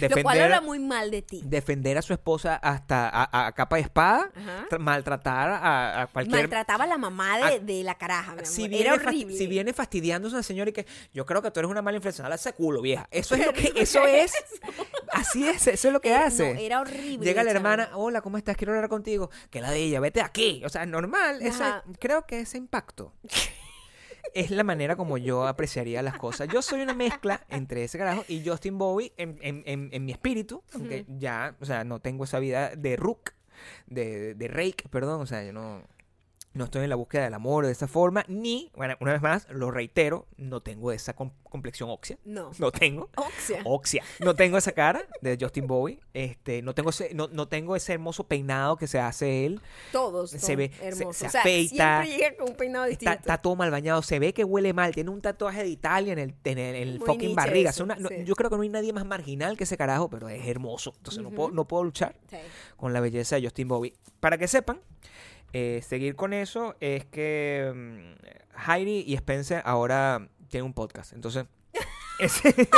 Lo 0.00 0.08
cual 0.22 0.36
defender, 0.36 0.42
habla 0.42 0.60
muy 0.60 0.78
mal 0.78 1.10
de 1.10 1.22
ti. 1.22 1.40
defender 1.44 1.98
a 1.98 2.02
su 2.02 2.12
esposa 2.12 2.56
hasta 2.56 3.08
a, 3.08 3.46
a 3.46 3.52
capa 3.52 3.78
y 3.78 3.82
espada, 3.82 4.30
Ajá. 4.34 4.78
maltratar 4.78 5.50
a, 5.50 6.02
a 6.02 6.06
cualquier... 6.06 6.40
Maltrataba 6.42 6.84
a 6.84 6.86
la 6.86 6.98
mamá 6.98 7.36
de, 7.38 7.42
a- 7.44 7.58
de 7.58 7.82
la 7.84 7.94
caraja, 7.96 8.34
mi 8.34 8.44
Si 8.46 8.68
viene, 8.68 8.84
Era 8.86 8.94
horrible. 8.94 9.36
si 9.36 9.46
viene 9.46 9.72
fastidiándose 9.72 10.34
una 10.34 10.42
señora 10.42 10.70
y 10.70 10.72
que 10.72 10.86
yo 11.12 11.26
creo 11.26 11.42
que 11.42 11.50
tú 11.50 11.60
eres 11.60 11.70
una 11.70 11.82
mala 11.82 11.96
influencia, 11.96 12.22
dale 12.22 12.36
ese 12.36 12.52
culo, 12.52 12.80
vieja. 12.82 13.08
Eso 13.10 13.34
es 13.34 13.46
lo 13.46 13.52
que, 13.52 13.72
eso 13.76 14.04
es, 14.06 14.32
así 15.12 15.46
es, 15.46 15.66
eso 15.66 15.88
es 15.88 15.92
lo 15.92 16.00
que 16.00 16.10
Era- 16.10 16.26
hace. 16.26 16.54
no, 16.54 16.60
era 16.60 16.80
horrible. 16.80 17.26
Llega 17.26 17.42
la 17.44 17.50
hermana, 17.50 17.90
hola, 17.94 18.20
¿cómo 18.20 18.36
estás? 18.38 18.56
Quiero 18.56 18.72
hablar 18.72 18.88
contigo. 18.88 19.30
Que 19.50 19.60
la 19.60 19.70
de 19.70 19.78
ella, 19.78 20.00
vete 20.00 20.20
aquí. 20.22 20.62
O 20.64 20.68
sea, 20.68 20.86
normal. 20.86 21.42
Eso 21.42 21.62
Ajá. 21.64 21.84
es- 21.90 21.98
creo 21.98 22.26
que 22.26 22.40
ese 22.40 22.58
impacto 22.58 23.12
es 24.34 24.50
la 24.50 24.64
manera 24.64 24.96
como 24.96 25.18
yo 25.18 25.46
apreciaría 25.46 26.02
las 26.02 26.16
cosas. 26.16 26.48
Yo 26.48 26.62
soy 26.62 26.80
una 26.82 26.94
mezcla 26.94 27.44
entre 27.48 27.84
ese 27.84 27.98
carajo 27.98 28.24
y 28.28 28.44
Justin 28.46 28.78
Bowie 28.78 29.12
en, 29.16 29.38
en- 29.42 29.62
en- 29.66 29.88
en 29.92 30.04
mi 30.04 30.12
espíritu, 30.12 30.62
aunque 30.74 31.04
ya, 31.18 31.54
o 31.60 31.64
sea, 31.64 31.84
no 31.84 32.00
tengo 32.00 32.24
esa 32.24 32.38
vida 32.38 32.74
de 32.76 32.96
Rook, 32.96 33.30
de, 33.86 34.34
de 34.34 34.48
Rake, 34.48 34.84
perdón, 34.90 35.20
o 35.20 35.26
sea, 35.26 35.44
yo 35.44 35.52
no, 35.52 35.82
no 36.52 36.64
estoy 36.64 36.82
en 36.82 36.90
la 36.90 36.96
búsqueda 36.96 37.24
del 37.24 37.34
amor 37.34 37.64
de 37.64 37.72
esa 37.72 37.86
forma, 37.86 38.24
ni, 38.26 38.72
bueno, 38.74 38.96
una 39.00 39.12
vez 39.12 39.22
más, 39.22 39.46
lo 39.50 39.70
reitero, 39.70 40.26
no 40.36 40.60
tengo 40.60 40.90
esa 40.90 41.14
com- 41.14 41.30
complexión 41.44 41.88
óxea, 41.90 42.18
No. 42.24 42.50
no 42.58 42.72
tengo. 42.72 43.08
Oxia. 43.16 43.60
Oxia. 43.64 44.02
No 44.18 44.34
tengo 44.34 44.58
esa 44.58 44.72
cara 44.72 45.02
de 45.20 45.38
Justin 45.40 45.66
Bowie. 45.68 46.00
Este, 46.12 46.60
no 46.62 46.74
tengo 46.74 46.90
ese, 46.90 47.14
no, 47.14 47.28
no 47.28 47.46
tengo 47.48 47.76
ese 47.76 47.92
hermoso 47.92 48.24
peinado 48.24 48.76
que 48.76 48.86
se 48.88 48.98
hace 48.98 49.46
él. 49.46 49.60
Todos. 49.92 50.30
Se 50.32 50.38
son 50.40 50.56
ve- 50.56 50.72
hermosos. 50.82 51.16
se 51.16 51.26
o 51.26 51.30
sea, 51.30 51.40
afeita. 51.40 52.02
Siempre 52.04 52.18
llega 52.28 52.36
con 52.36 52.48
un 52.50 52.56
peinado 52.56 52.84
distinto. 52.86 53.10
Está, 53.12 53.20
está 53.32 53.38
todo 53.42 53.54
mal 53.56 53.70
bañado. 53.70 54.02
Se 54.02 54.18
ve 54.18 54.32
que 54.34 54.42
huele 54.44 54.72
mal. 54.72 54.92
Tiene 54.94 55.10
un 55.10 55.20
tatuaje 55.20 55.62
de 55.62 55.68
Italia 55.68 56.12
en 56.12 56.18
el, 56.18 56.34
en 56.44 56.58
el, 56.58 56.74
en 56.76 56.88
el 56.88 56.98
Muy 56.98 57.06
fucking 57.06 57.34
barriga. 57.36 57.70
eso, 57.70 57.86
no-. 57.86 57.94
Yo 58.24 58.34
creo 58.34 58.50
que 58.50 58.56
no 58.56 58.62
hay 58.62 58.68
nadie 58.68 58.92
más 58.92 59.06
marginal 59.06 59.56
que 59.56 59.64
ese 59.64 59.76
carajo, 59.76 60.08
pero 60.10 60.28
es 60.28 60.46
hermoso. 60.48 60.94
Entonces 60.96 61.22
no, 61.22 61.30
puedo, 61.30 61.50
no 61.52 61.66
puedo 61.68 61.84
luchar 61.84 62.16
Sí. 62.28 62.36
con 62.76 62.92
la 62.92 63.00
belleza 63.00 63.36
de 63.36 63.42
Justin 63.42 63.68
Bowie. 63.68 63.92
Para 64.20 64.36
que 64.38 64.46
sepan, 64.48 64.80
eh, 65.52 65.80
seguir 65.86 66.14
con 66.16 66.32
eso 66.32 66.76
es 66.80 67.04
que 67.06 67.72
mm, 67.74 68.70
Heidi 68.70 69.04
y 69.06 69.14
Spencer 69.14 69.62
ahora 69.64 70.28
tienen 70.48 70.66
un 70.66 70.74
podcast. 70.74 71.12
Entonces, 71.12 71.46
ese, 72.18 72.48
ese 72.48 72.68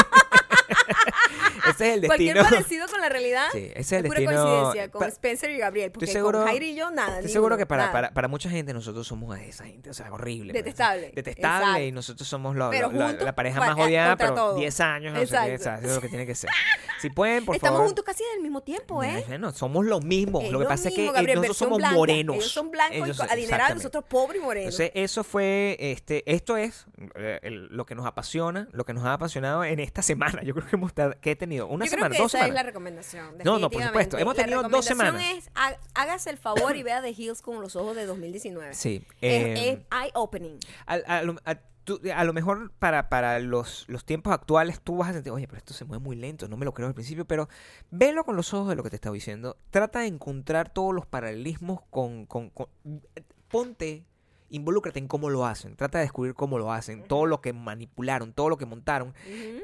es 1.69 1.81
el 1.81 2.07
Cualquier 2.07 2.35
destino. 2.37 2.57
parecido 2.57 2.87
con 2.89 3.01
la 3.01 3.09
realidad 3.09 3.47
Sí, 3.53 3.71
ese 3.75 3.81
es 3.81 3.93
el 3.93 4.05
pura 4.07 4.21
destino. 4.21 4.43
coincidencia 4.43 4.91
con 4.91 5.01
Pa- 5.01 5.09
Spencer 5.09 5.51
y 5.51 5.59
Gabriel. 5.59 5.91
Porque 5.93 6.07
seguro- 6.07 6.45
con 6.45 6.63
y 6.63 6.75
yo 6.75 6.91
nada. 6.91 7.17
Estoy 7.19 7.33
seguro 7.33 7.57
que 7.57 7.67
para, 7.67 7.91
para, 7.93 8.13
para 8.13 8.29
mucha 8.29 8.49
gente 8.51 8.73
nosotros 8.73 9.07
somos 9.07 9.37
de 9.37 9.49
esa 9.49 9.65
gente, 9.65 9.91
o 9.91 9.95
sea, 9.95 10.13
horrible. 10.13 10.53
pues, 10.53 10.65
Detestable. 10.65 11.13
Detestable 11.15 11.59
Exacto. 11.67 11.83
y 11.85 11.93
nosotros 11.93 12.29
somos 12.29 12.57
la- 12.57 12.71
la 12.71 13.35
pareja 13.35 13.59
pa- 13.61 13.75
más 13.75 13.79
odiada, 13.87 14.17
pero 14.17 14.35
todo. 14.35 14.55
10 14.57 14.81
años, 14.81 15.15
no 15.15 15.21
sé 15.21 15.27
qué, 15.27 15.55
Exacto. 15.55 15.55
o 15.55 15.59
sea, 15.63 15.75
eso 15.79 15.89
es 15.89 15.95
lo 15.95 16.01
que 16.01 16.09
tiene 16.09 16.27
que 16.27 16.35
ser. 16.35 16.51
Si 17.03 17.11
pueden, 17.11 17.45
por 17.45 17.55
Estamos 17.57 17.77
favor. 17.79 17.87
juntos 17.89 18.05
casi 18.05 18.23
al 18.37 18.41
mismo 18.43 18.63
tiempo, 18.63 19.03
¿eh? 19.03 19.25
No, 19.39 19.53
somos 19.53 19.85
lo 19.85 20.01
mismo. 20.01 20.41
Es 20.41 20.51
lo 20.51 20.59
que 20.61 20.65
pasa 20.67 20.89
es 20.89 20.95
que 20.95 21.07
Gabriel, 21.11 21.37
nosotros 21.37 21.57
somos 21.57 21.79
blanca. 21.79 21.95
morenos. 21.97 22.37
Ellos 22.37 22.51
son 22.51 22.71
blancos 22.71 22.97
Ellos- 22.97 23.19
y 23.19 23.33
adinerados, 23.33 23.77
nosotros 23.77 24.05
pobres 24.09 24.41
y 24.41 24.45
morenos. 24.45 24.75
Entonces, 24.81 24.93
eso 24.95 25.25
fue, 25.25 25.77
este, 25.79 26.23
esto 26.33 26.57
es 26.57 26.87
eh, 27.17 27.41
el- 27.43 27.67
lo 27.77 27.85
que 27.87 27.95
nos 27.95 28.07
apasiona, 28.07 28.69
lo 28.73 28.85
que 28.85 28.95
nos 28.95 29.05
ha 29.05 29.13
apasionado 29.15 29.65
en 29.65 29.81
esta 29.81 30.01
semana. 30.03 30.43
Yo 30.43 30.55
creo 30.55 30.67
que 30.69 30.77
hemos 30.77 30.93
que 31.21 31.31
he 31.31 31.37
tenido 31.37 31.67
una 31.67 31.85
Yo 31.85 31.91
creo 31.91 31.99
semana, 32.01 32.17
que 32.17 32.23
dos 32.23 32.33
esa 32.35 32.39
es 32.39 32.43
la 32.43 32.47
semanas. 32.49 32.67
recomendación. 32.67 33.39
No, 33.45 33.59
no, 33.59 33.71
por 33.71 33.83
supuesto. 33.83 34.19
Hemos 34.19 34.37
La 34.37 34.45
tenido 34.45 34.63
dos 34.65 34.85
semanas. 34.85 35.23
es 35.37 35.51
há- 35.55 35.77
hágase 35.95 36.31
el 36.31 36.39
favor 36.39 36.77
y 36.77 36.83
vea 36.83 37.03
The 37.03 37.11
Hills 37.11 37.43
con 37.43 37.61
los 37.61 37.75
ojos 37.77 37.97
de 37.97 38.07
2019. 38.07 38.75
Sí. 38.75 39.05
Es, 39.21 39.33
eh, 39.59 39.71
es 39.71 39.79
eye-opening. 40.05 40.59
a, 40.87 40.95
a 40.95 41.23
lo, 41.23 41.37
a- 41.45 41.57
tú- 41.85 42.01
a 42.15 42.25
lo 42.25 42.33
mejor 42.33 42.71
para, 42.79 43.09
para 43.09 43.39
los, 43.39 43.85
los 43.89 44.05
tiempos 44.05 44.33
actuales 44.33 44.81
tú 44.81 44.97
vas 44.97 45.11
a 45.11 45.13
sentir, 45.15 45.33
oye, 45.33 45.47
pero 45.47 45.59
esto 45.59 45.75
se 45.75 45.85
mueve 45.85 46.03
muy 46.03 46.17
lento, 46.17 46.49
no 46.49 46.57
me 46.57 46.65
lo 46.65 46.73
creo 46.75 46.89
al 46.89 46.95
principio, 46.95 47.25
pero 47.27 47.49
velo 47.91 48.25
con 48.25 48.37
los 48.37 48.53
ojos 48.55 48.69
de 48.69 48.77
lo 48.77 48.83
que 48.83 48.91
te 48.91 48.97
estaba 48.97 49.15
diciendo. 49.15 49.57
Trata 49.71 50.01
de 50.01 50.07
encontrar 50.07 50.71
todos 50.73 50.95
los 50.95 51.07
paralelismos 51.07 51.81
con... 51.91 52.27
con- 52.27 52.51
con- 52.51 52.69
ponte, 53.49 54.05
involúcrate 54.51 54.99
en 54.99 55.09
cómo 55.09 55.31
lo 55.31 55.47
hacen, 55.47 55.77
trata 55.77 55.99
de 55.99 56.05
descubrir 56.05 56.35
cómo 56.35 56.59
lo 56.59 56.73
hacen, 56.73 57.03
todo 57.07 57.27
lo 57.27 57.41
que 57.41 57.53
manipularon, 57.53 58.33
todo 58.33 58.49
lo 58.51 58.57
que 58.59 58.67
montaron, 58.67 59.15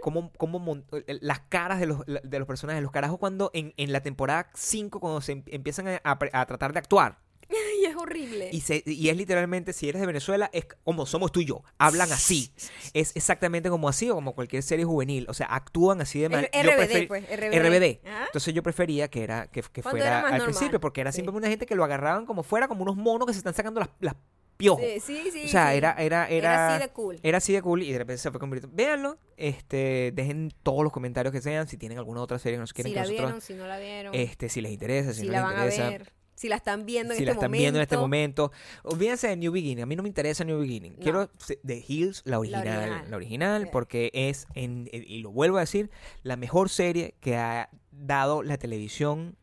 cómo, 0.03 0.31
cómo 0.39 0.59
mon- 0.59 0.85
eh, 0.93 1.19
las 1.21 1.41
caras 1.41 1.79
de 1.81 1.87
los, 1.87 2.05
de 2.07 2.39
los 2.39 2.47
personajes, 2.49 2.83
los 2.83 2.93
carajos 2.93 3.19
cuando 3.19 3.51
en, 3.55 3.75
en 3.77 3.93
la 3.93 4.01
temporada 4.03 4.51
5, 4.55 5.01
cuando 5.01 5.21
se 5.21 5.33
em- 5.33 5.43
empiezan 5.47 5.89
a, 5.89 6.01
a 6.05 6.19
a 6.33 6.47
tratar 6.47 6.73
de 6.73 6.79
actuar. 6.79 7.19
Y 7.81 7.85
es 7.85 7.97
horrible. 7.97 8.51
Y, 8.53 8.61
se- 8.61 8.83
y 8.85 9.09
es 9.09 9.17
literalmente, 9.17 9.73
si 9.73 9.89
eres 9.89 10.01
de 10.01 10.07
Venezuela, 10.07 10.51
es 10.53 10.67
como 10.85 11.07
somos 11.07 11.31
tú 11.33 11.41
y 11.41 11.45
yo. 11.47 11.63
Hablan 11.79 12.11
así. 12.13 12.53
Es 12.93 13.15
exactamente 13.15 13.71
como 13.71 13.89
así 13.89 14.11
o 14.11 14.15
como 14.17 14.35
cualquier 14.35 14.63
serie 14.63 14.85
juvenil. 14.85 15.27
O 15.29 15.35
sea, 15.35 15.47
actúan 15.47 16.01
así 16.01 16.19
de 16.21 16.29
manera. 16.29 16.51
RBD, 16.53 17.07
pues, 17.09 17.25
RBD. 17.25 18.01
Ajá. 18.07 18.25
Entonces 18.27 18.53
yo 18.55 18.63
prefería 18.63 19.09
que 19.09 19.23
era 19.23 19.47
que, 19.47 19.63
que 19.63 19.83
fuera 19.83 20.19
al 20.19 20.23
normal. 20.23 20.43
principio, 20.45 20.81
porque 20.81 21.01
era 21.01 21.13
Sí. 21.13 21.17
siempre 21.17 21.35
una 21.37 21.49
gente 21.49 21.67
que 21.67 21.75
lo 21.77 21.85
agarraban 21.85 22.27
como 22.27 22.43
fuera, 22.43 22.69
como 22.69 22.83
unos 22.83 22.97
monos 22.97 23.27
que 23.27 23.33
se 23.33 23.39
están 23.39 23.55
sacando 23.55 23.81
las, 23.81 23.91
las. 24.01 24.15
Sí, 24.61 24.99
sí, 25.01 25.31
sí. 25.33 25.43
o 25.45 25.49
sea, 25.49 25.71
sí. 25.71 25.77
era, 25.77 25.93
era, 25.93 26.27
era, 26.29 26.29
Era 26.29 26.75
así 26.75 26.83
de 26.83 26.89
cool. 26.91 27.21
Era 27.23 27.39
así 27.39 27.53
de 27.53 27.63
cool 27.63 27.83
y 27.85 27.93
de 27.93 27.99
repente 27.99 28.21
se 28.21 28.31
fue 28.33 28.41
convirtiendo. 28.41 28.77
Véanlo, 28.77 29.17
este, 29.37 30.11
dejen 30.13 30.53
todos 30.65 30.83
los 30.83 30.93
comentarios 30.93 31.33
que 31.33 31.41
sean, 31.41 31.69
si 31.69 31.77
tienen 31.77 31.97
alguna 31.97 32.21
otra 32.23 32.41
serie 32.41 32.57
que 32.57 32.61
nos 32.63 32.73
quieren 32.73 32.91
Si 32.91 32.95
que 32.95 33.01
la 33.01 33.03
nosotros, 33.07 33.25
vieron, 33.27 33.41
si 33.41 33.55
no 33.55 33.67
la 33.69 33.79
vieron. 33.79 34.15
este, 34.17 34.49
si 34.49 34.61
les 34.61 34.73
interesa, 34.73 35.13
si, 35.15 35.21
si 35.21 35.27
no 35.27 35.33
la 35.33 35.39
les 35.39 35.45
van 35.47 35.53
interesa 35.55 35.87
a 35.87 35.91
ver. 35.91 36.13
Si 36.39 36.49
la 36.49 36.57
están 36.57 36.87
viendo 36.87 37.13
en 37.15 37.19
si 37.19 37.25
este 37.25 37.27
la 37.27 37.33
están 37.33 37.49
momento. 37.51 37.63
viendo 37.63 37.79
en 37.79 37.83
este 37.83 37.97
momento. 37.97 38.53
Olvídense 38.85 39.27
de 39.29 39.37
New 39.37 39.51
Beginning. 39.53 39.83
A 39.83 39.87
mí 39.87 39.97
no 39.97 40.03
me 40.05 40.09
interesa 40.09 40.45
New 40.45 40.61
Beginning. 40.61 40.93
No. 40.97 41.03
Quiero 41.03 41.31
The 41.67 41.85
Hills, 41.87 42.23
la 42.25 42.39
original. 42.39 42.65
La 42.65 42.73
original. 42.87 43.15
original, 43.15 43.63
Bien. 43.63 43.73
porque 43.73 44.11
es, 44.15 44.47
en, 44.55 44.89
y 44.93 45.19
lo 45.21 45.31
vuelvo 45.33 45.57
a 45.57 45.61
decir, 45.61 45.91
la 46.23 46.37
mejor 46.37 46.69
serie 46.69 47.15
que 47.21 47.37
ha 47.37 47.71
dado 47.91 48.43
la 48.43 48.57
televisión 48.57 49.37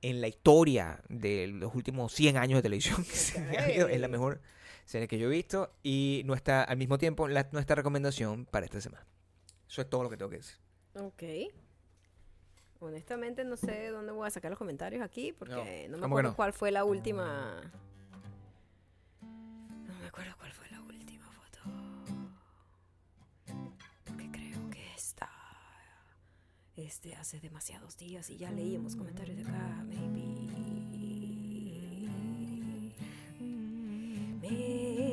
en 0.00 0.20
la 0.20 0.28
historia 0.28 1.00
de 1.08 1.48
los 1.48 1.74
últimos 1.74 2.12
100 2.12 2.36
años 2.36 2.58
de 2.58 2.62
televisión. 2.62 3.04
habido. 3.58 3.88
Es 3.88 4.00
la 4.00 4.06
mejor 4.08 4.40
serie 4.84 5.08
que 5.08 5.18
yo 5.18 5.26
he 5.26 5.30
visto. 5.30 5.72
Y 5.82 6.22
nuestra, 6.24 6.62
al 6.62 6.76
mismo 6.76 6.98
tiempo, 6.98 7.26
la- 7.26 7.48
nuestra 7.50 7.74
recomendación 7.74 8.46
para 8.46 8.64
esta 8.64 8.80
semana. 8.80 9.04
Eso 9.68 9.82
es 9.82 9.90
todo 9.90 10.04
lo 10.04 10.08
que 10.10 10.16
tengo 10.16 10.30
que 10.30 10.36
decir. 10.36 10.56
Ok. 10.94 11.22
Honestamente 12.80 13.44
no 13.44 13.56
sé 13.56 13.88
dónde 13.88 14.12
voy 14.12 14.26
a 14.26 14.30
sacar 14.30 14.50
los 14.50 14.58
comentarios 14.58 15.02
aquí 15.02 15.32
porque 15.32 15.86
No, 15.88 15.96
no, 15.96 15.96
me 15.98 16.02
¿cómo 16.02 16.02
que 16.02 16.06
acuerdo 16.06 16.30
no? 16.30 16.36
cuál 16.36 16.52
fue 16.52 16.70
la 16.70 16.84
última. 16.84 17.60
No 19.20 19.94
me 20.00 20.06
acuerdo 20.06 20.34
cuál 20.38 20.52
fue 20.52 20.66
la 20.70 20.80
última 20.82 21.26
foto. 21.32 21.58
Porque 24.04 24.30
creo 24.30 24.70
que 24.70 24.94
esta 24.94 25.28
es 26.76 27.00
de 27.02 27.14
hace 27.16 27.40
demasiados 27.40 27.96
días 27.96 28.30
y 28.30 28.36
ya 28.36 28.50
leímos 28.52 28.94
comentarios 28.94 29.36
de 29.38 29.42
acá. 29.42 29.84
Maybe. 29.84 30.38
Maybe. 34.40 35.07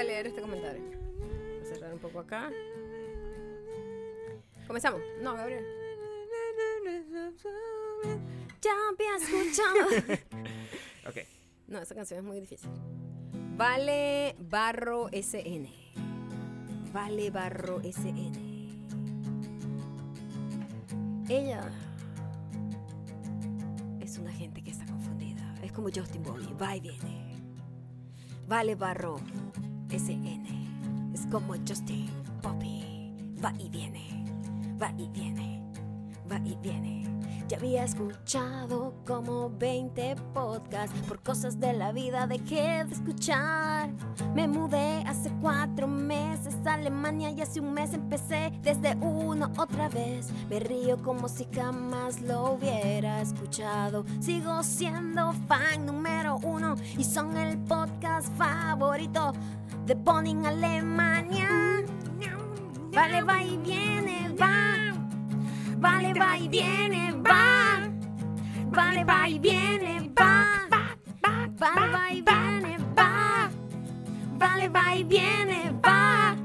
A 0.00 0.04
leer 0.04 0.26
este 0.26 0.40
comentario. 0.40 0.82
Voy 0.82 1.60
a 1.60 1.64
cerrar 1.64 1.92
un 1.92 1.98
poco 1.98 2.20
acá. 2.20 2.50
Comenzamos. 4.66 5.00
No, 5.22 5.34
Gabriel. 5.34 5.64
Ya 8.60 8.72
había 8.90 9.16
escuchado. 9.16 10.16
Ok. 11.08 11.18
No, 11.68 11.78
esa 11.78 11.94
canción 11.94 12.18
es 12.18 12.24
muy 12.24 12.40
difícil. 12.40 12.68
Vale 13.56 14.34
Barro 14.40 15.08
SN. 15.12 15.68
Vale 16.92 17.30
Barro 17.30 17.80
SN. 17.80 18.32
Ella 21.28 21.70
es 24.00 24.18
una 24.18 24.32
gente 24.32 24.64
que 24.64 24.72
está 24.72 24.84
confundida. 24.86 25.54
Es 25.62 25.70
como 25.70 25.90
Justin 25.94 26.24
Bobby, 26.24 26.52
va 26.60 26.74
y 26.74 26.80
viene. 26.80 27.36
Vale 28.48 28.74
Barro 28.74 29.20
SN. 29.90 31.12
Es 31.14 31.26
como 31.26 31.54
Justin 31.66 32.08
Bobby, 32.42 33.12
va 33.42 33.52
y 33.58 33.68
viene. 33.68 34.24
Va 34.80 34.92
y 34.98 35.08
viene. 35.08 35.62
Va 36.30 36.38
y 36.44 36.56
viene. 36.62 37.04
Ya 37.48 37.58
había 37.58 37.84
escuchado 37.84 38.94
como 39.06 39.50
20 39.50 40.16
podcasts. 40.34 40.98
Por 41.06 41.22
cosas 41.22 41.60
de 41.60 41.72
la 41.72 41.92
vida 41.92 42.26
dejé 42.26 42.84
de 42.84 42.94
escuchar. 42.94 43.90
Me 44.36 44.46
mudé 44.46 45.02
hace 45.06 45.32
cuatro 45.40 45.88
meses 45.88 46.54
a 46.66 46.74
Alemania 46.74 47.30
y 47.30 47.40
hace 47.40 47.58
un 47.58 47.72
mes 47.72 47.94
empecé 47.94 48.52
desde 48.60 48.94
uno 48.96 49.50
otra 49.56 49.88
vez. 49.88 50.28
Me 50.50 50.60
río 50.60 50.98
como 50.98 51.26
si 51.26 51.46
jamás 51.54 52.20
lo 52.20 52.52
hubiera 52.52 53.22
escuchado. 53.22 54.04
Sigo 54.20 54.62
siendo 54.62 55.32
fan 55.48 55.86
número 55.86 56.36
uno 56.42 56.74
y 56.98 57.04
son 57.04 57.34
el 57.38 57.56
podcast 57.60 58.30
favorito 58.36 59.32
de 59.86 59.94
Bonning 59.94 60.44
Alemania. 60.44 61.48
Vale, 62.92 63.22
va 63.22 63.42
y 63.42 63.56
viene, 63.56 64.36
va. 64.38 64.92
Vale, 65.78 66.12
va 66.12 66.36
y 66.36 66.48
viene, 66.48 67.12
va. 67.12 67.88
Vale, 68.66 69.02
va 69.02 69.28
y 69.30 69.38
viene, 69.38 70.12
va. 70.20 70.44
Vale, 71.58 71.90
va 71.90 72.12
y 72.12 72.20
viene. 72.20 72.75
Vale, 74.38 74.68
va 74.68 74.94
y 74.94 75.04
viene, 75.04 75.72
va. 75.84 76.36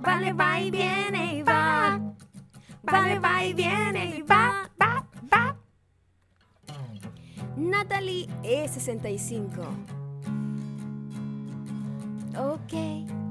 Vale, 0.00 0.32
va 0.32 0.60
y 0.60 0.70
viene, 0.70 1.42
va. 1.44 2.00
Vale, 2.82 3.18
va 3.18 3.44
y 3.44 3.54
viene, 3.54 4.22
va. 4.28 4.68
va, 4.80 5.06
va. 5.32 5.56
Natalie 7.56 8.28
E65. 8.42 9.64
Ok. 12.36 13.23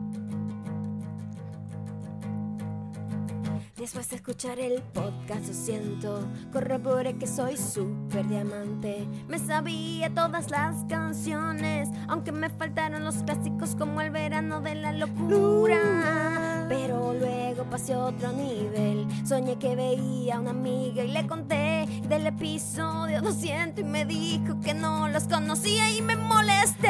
Después 3.84 4.10
de 4.12 4.16
escuchar 4.16 4.60
el 4.62 4.82
podcast, 4.82 5.46
lo 5.46 5.54
siento, 5.54 6.22
corroboré 6.54 7.18
que 7.18 7.28
soy 7.28 7.58
súper 7.58 8.26
diamante. 8.30 9.06
Me 9.28 9.38
sabía 9.38 10.10
todas 10.14 10.50
las 10.52 10.86
canciones, 10.86 11.90
aunque 12.08 12.32
me 12.32 12.50
faltaron 12.50 13.04
los 13.04 13.16
clásicos 13.24 13.76
como 13.76 14.00
el 14.00 14.12
verano 14.12 14.62
de 14.62 14.76
la 14.76 14.94
locura. 14.94 16.66
Pero 16.70 17.14
luego 17.14 17.66
pasé 17.66 17.92
a 17.92 18.06
otro 18.06 18.32
nivel. 18.32 19.06
Soñé 19.28 19.60
que 19.60 19.76
veía 19.76 20.38
a 20.38 20.40
una 20.40 20.52
amiga 20.52 21.04
y 21.04 21.12
le 21.12 21.28
conté 21.28 21.86
del 22.08 22.28
episodio 22.28 23.22
200 23.22 23.84
y 23.84 23.84
me 23.84 24.06
dijo 24.06 24.62
que 24.64 24.74
no 24.74 25.10
los 25.10 25.26
conocía 25.26 25.92
y 25.92 26.02
me 26.02 26.16
molesté. 26.16 26.88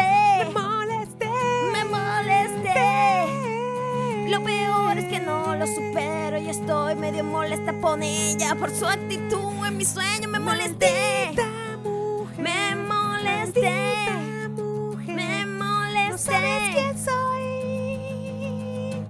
Me 0.54 0.63
Lo 4.30 4.44
peor 4.44 4.98
es 4.98 5.06
que 5.06 5.20
no 5.20 5.56
lo 5.56 5.68
supero 5.68 6.38
y 6.38 6.50
estoy 6.50 6.96
medio 6.96 7.24
molesta 7.24 7.74
con 7.80 8.04
ella 8.04 8.56
por 8.56 8.70
su 8.72 8.86
actitud 8.86 9.66
en 9.66 9.78
mi 9.78 9.86
sueño. 9.86 10.28
Me 10.30 10.40
molesté. 10.40 11.32
Me 12.38 12.76
molesté. 12.76 14.06
Me 15.08 15.46
molesté. 15.46 16.32
quién 16.74 16.98
soy. 16.98 17.44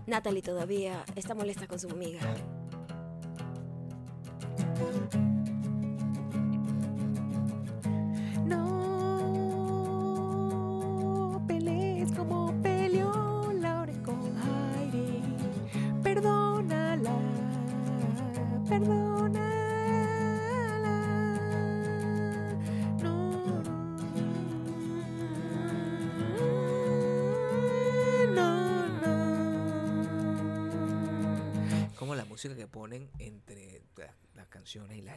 Natalie 0.08 0.42
todavía 0.42 1.04
está 1.16 1.34
molesta 1.36 1.68
con 1.68 1.80
su 1.80 1.90
amiga. 1.90 2.20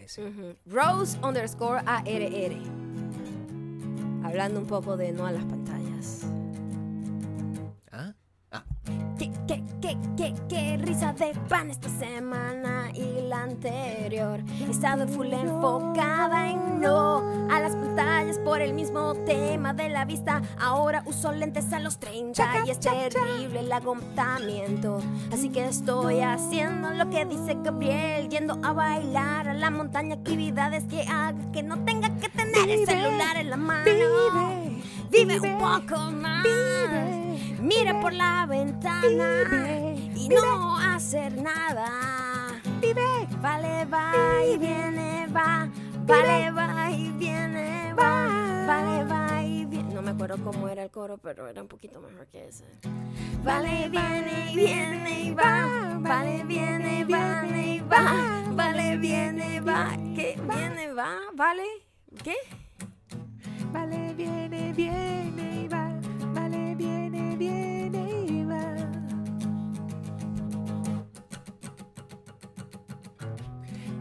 Las 0.06 0.18
S. 0.18 0.22
Ujú. 0.22 0.54
Rose 0.66 1.18
underscore 1.22 1.82
ARR. 1.84 2.56
Hablando 4.24 4.60
un 4.60 4.66
poco 4.66 4.96
de 4.96 5.12
no 5.12 5.26
a 5.26 5.32
las 5.32 5.44
pantallas. 5.44 5.75
¿Qué, 10.16 10.34
qué, 10.48 10.76
risa 10.78 11.12
de 11.12 11.32
pan 11.48 11.70
esta 11.70 11.88
semana 11.88 12.90
y 12.92 13.20
la 13.28 13.44
anterior. 13.44 14.40
He 14.60 14.68
estado 14.68 15.06
full 15.06 15.32
enfocada 15.32 16.50
en 16.50 16.80
no 16.80 17.18
a 17.48 17.60
las 17.60 17.76
pantallas 17.76 18.40
por 18.40 18.60
el 18.60 18.74
mismo 18.74 19.14
tema 19.24 19.74
de 19.74 19.88
la 19.88 20.04
vista. 20.04 20.42
Ahora 20.58 21.04
uso 21.06 21.30
lentes 21.30 21.72
a 21.72 21.78
los 21.78 21.98
30 22.00 22.66
y 22.66 22.70
es 22.70 22.80
terrible 22.80 23.60
el 23.60 23.72
agotamiento. 23.72 24.98
Así 25.32 25.50
que 25.50 25.66
estoy 25.66 26.20
haciendo 26.20 26.90
lo 26.90 27.08
que 27.08 27.24
dice 27.24 27.56
Gabriel, 27.62 28.28
yendo 28.28 28.58
a 28.64 28.72
bailar 28.72 29.48
a 29.48 29.54
la 29.54 29.70
montaña, 29.70 30.16
actividades 30.16 30.82
que 30.84 31.02
haga 31.02 31.52
que 31.52 31.62
no 31.62 31.84
tenga 31.84 32.08
que 32.16 32.28
tener 32.28 32.68
el 32.70 32.86
celular 32.86 33.36
en 33.36 33.50
la 33.50 33.56
mano. 33.56 33.84
Vive, 33.84 34.82
Vive 35.10 35.36
un 35.36 35.42
vive, 35.42 35.56
poco 35.58 36.10
más. 36.10 36.42
vive, 36.42 37.25
Mira 37.66 38.00
por 38.00 38.12
la 38.12 38.46
ventana 38.46 39.42
y 40.14 40.28
no 40.28 40.78
hacer 40.78 41.36
nada. 41.42 42.62
Vive, 42.80 43.26
Vale, 43.40 43.84
va 43.86 44.12
y 44.44 44.56
viene, 44.56 45.26
va. 45.34 45.68
Vale, 46.06 46.52
va 46.52 46.90
y 46.92 47.10
viene, 47.18 47.92
va. 47.94 48.28
Vale, 48.68 49.04
va 49.04 49.42
y 49.42 49.64
viene. 49.64 49.92
No 49.92 50.00
me 50.00 50.12
acuerdo 50.12 50.36
cómo 50.44 50.68
era 50.68 50.84
el 50.84 50.92
coro, 50.92 51.18
pero 51.18 51.48
era 51.48 51.60
un 51.60 51.66
poquito 51.66 52.00
mejor 52.00 52.28
que 52.28 52.46
ese. 52.46 52.66
Vale, 53.42 53.88
viene 53.88 54.52
y 54.52 54.54
viene 54.54 55.20
y 55.22 55.34
va. 55.34 55.98
Vale, 55.98 56.44
viene, 56.44 57.04
viene 57.04 57.74
y 57.74 57.80
va. 57.80 58.44
Vale, 58.52 58.96
viene, 58.96 59.60
va. 59.60 59.90
¿Qué? 60.14 60.40
Viene, 60.40 60.92
va. 60.92 61.18
Vale. 61.34 61.64
¿Qué? 62.22 62.36
vale, 63.72 64.14
viene, 64.14 64.72
viene 64.72 65.62
y 65.64 65.68
va. 65.68 65.85
Viene, 67.38 68.24
y 68.28 68.44
va. 68.44 68.74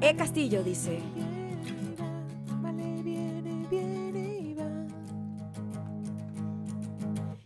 E 0.02 0.16
Castillo 0.16 0.64
dice. 0.64 1.00
Vale, 2.62 3.02
viene, 3.04 3.68
viene 3.70 4.40
y 4.40 4.54
va. 4.54 4.70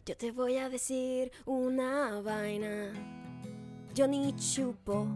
Yo 0.05 0.15
te 0.15 0.31
voy 0.31 0.57
a 0.57 0.69
decir 0.69 1.31
una 1.45 2.21
vaina. 2.21 2.93
Yo 3.95 4.07
ni 4.07 4.35
chupo, 4.35 5.07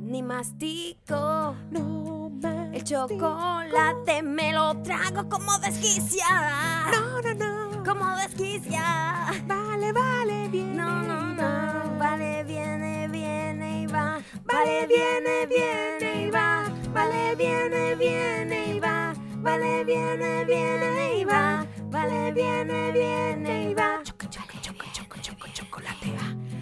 ni 0.00 0.22
mastico. 0.22 1.54
No 1.70 2.30
más. 2.30 2.72
El 2.72 2.84
chocolate 2.84 4.22
me 4.22 4.52
lo 4.52 4.80
trago 4.82 5.28
como 5.28 5.58
desquiciada. 5.58 6.90
No, 6.92 7.20
no, 7.22 7.34
no. 7.34 7.51
Como 7.92 8.16
desquiciada. 8.16 9.32
Vale, 9.46 9.92
vale, 9.92 10.48
viene. 10.48 10.76
No, 10.76 11.02
no, 11.02 11.36
va. 11.36 11.84
no. 11.84 11.98
Vale, 11.98 12.42
viene, 12.44 13.06
viene 13.08 13.82
y 13.82 13.86
va. 13.86 14.18
Vale, 14.46 14.86
viene, 14.86 15.46
viene 15.46 16.24
y 16.24 16.30
va. 16.30 16.72
Vale, 16.94 17.36
viene, 17.36 17.94
viene 17.96 18.74
y 18.74 18.80
va. 18.80 19.12
Vale, 19.42 19.84
viene, 19.84 20.42
viene 20.46 21.18
y 21.18 21.24
va. 21.26 21.66
Vale, 21.90 22.32
viene, 22.32 22.92
viene 22.92 23.70
y 23.70 23.74
va. 23.74 24.02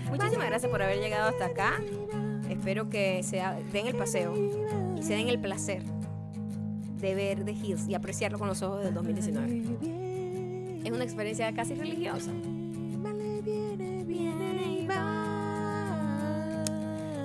Muchísimas 0.08 0.46
gracias 0.48 0.68
por 0.68 0.82
haber 0.82 0.98
llegado 0.98 1.28
hasta 1.28 1.46
acá. 1.46 1.80
Espero 2.48 2.90
que 2.90 3.22
se 3.22 3.36
den 3.72 3.86
el 3.86 3.94
paseo 3.94 4.34
y 4.96 5.02
se 5.04 5.14
den 5.14 5.28
el 5.28 5.40
placer 5.40 5.84
de 7.00 7.14
ver 7.14 7.44
The 7.44 7.52
Hills 7.52 7.86
y 7.86 7.94
apreciarlo 7.94 8.36
con 8.36 8.48
los 8.48 8.62
ojos 8.62 8.82
del 8.82 8.94
2019. 8.94 9.99
Es 10.84 10.90
una 10.90 11.04
experiencia 11.04 11.52
casi 11.54 11.74
religiosa. 11.74 12.30
Vale, 13.02 13.42
viene, 13.42 14.04
viene 14.04 14.80
y 14.80 14.86
va. 14.86 16.64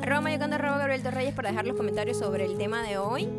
Arroba 0.01 0.21
mayocando, 0.21 0.55
arroba 0.57 0.77
Gabriel 0.77 1.01
Torreyes 1.01 1.33
para 1.33 1.49
dejar 1.49 1.65
los 1.65 1.77
comentarios 1.77 2.17
sobre 2.17 2.45
el 2.45 2.57
tema 2.57 2.83
de 2.83 2.97
hoy. 2.97 3.29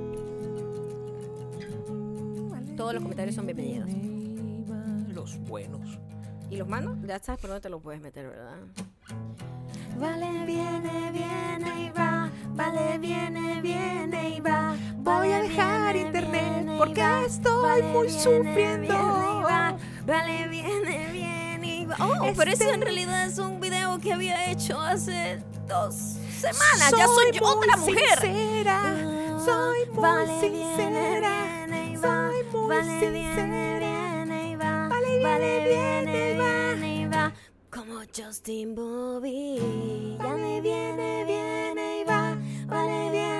Todos 2.76 2.94
los 2.94 3.02
comentarios 3.02 3.34
son 3.34 3.46
bienvenidos. 3.46 3.90
Los 5.08 5.38
buenos. 5.40 5.98
¿Y 6.50 6.56
los 6.56 6.66
mando? 6.68 6.96
Ya 7.06 7.18
sabes 7.18 7.40
por 7.40 7.50
dónde 7.50 7.60
te 7.60 7.68
los 7.68 7.82
puedes 7.82 8.00
meter, 8.00 8.26
¿verdad? 8.28 8.56
Vale, 9.98 10.46
viene, 10.46 11.10
viene 11.12 11.86
y 11.86 11.90
va. 11.90 12.30
Vale, 12.54 12.98
viene, 12.98 13.60
viene 13.60 14.36
y 14.36 14.40
va. 14.40 14.76
Voy 14.98 15.30
a 15.30 15.42
dejar 15.42 15.94
viene, 15.94 16.08
internet 16.08 16.56
porque 16.78 17.02
estoy 17.26 17.62
Vale, 17.62 17.82
muy 17.92 18.06
viene, 18.06 18.22
sufriendo. 18.22 18.94
Vale, 20.06 20.48
viene, 20.48 21.08
viene 21.12 21.76
y 21.80 21.86
va. 21.86 21.96
Oh, 22.00 22.32
pero 22.36 22.50
ese 22.52 22.64
Este- 22.64 22.74
en 22.74 22.80
realidad 22.82 23.26
es 23.26 23.38
un 23.38 23.60
video 23.60 23.98
que 23.98 24.12
había 24.12 24.50
hecho 24.50 24.80
hace 24.80 25.42
dos 25.68 25.94
semanas. 26.40 26.92
ya 26.96 27.06
soy 27.06 27.26
muy 27.32 27.40
otra 27.42 27.76
mujer. 27.76 28.18
Sincera. 28.20 28.82
Ah, 28.84 29.42
Soy 29.44 29.86
muy 29.92 30.02
vale, 30.02 30.40
sincera. 30.40 31.64
Viene, 31.66 31.92
y 31.92 31.96
va. 31.96 32.28
Soy 32.30 32.44
muy 32.52 32.68
vale, 32.76 33.00
sincera. 33.00 33.78
viene, 33.78 34.50
y 34.50 34.56
va. 34.56 34.88
Vale, 34.88 35.18
viene, 35.18 35.24
Vale, 35.24 36.32
y 36.34 36.38
va. 36.38 36.74
viene 36.74 37.00
y 37.02 37.06
va. 37.06 37.32
Como 37.70 38.00
Justin 38.16 38.74
Bobby. 38.74 40.16
Ya 40.18 40.28
me 40.34 40.60
viene, 40.60 41.24
viene 41.24 42.00
y 42.00 42.04
va. 42.04 42.36
Vale, 42.66 43.10
viene, 43.10 43.35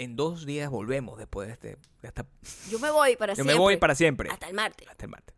En 0.00 0.16
dos 0.16 0.46
días 0.46 0.70
volvemos 0.70 1.18
después 1.18 1.46
de 1.48 1.52
este. 1.52 1.68
de 2.00 2.08
esta- 2.08 2.24
Yo 2.70 2.78
me 2.78 2.90
voy 2.90 3.16
para 3.16 3.34
Yo 3.34 3.44
siempre. 3.44 3.54
me 3.54 3.60
voy 3.60 3.76
para 3.76 3.94
siempre. 3.94 4.30
Hasta 4.30 4.48
el 4.48 4.54
martes. 4.54 4.88
Hasta 4.88 5.04
el 5.04 5.10
martes. 5.10 5.34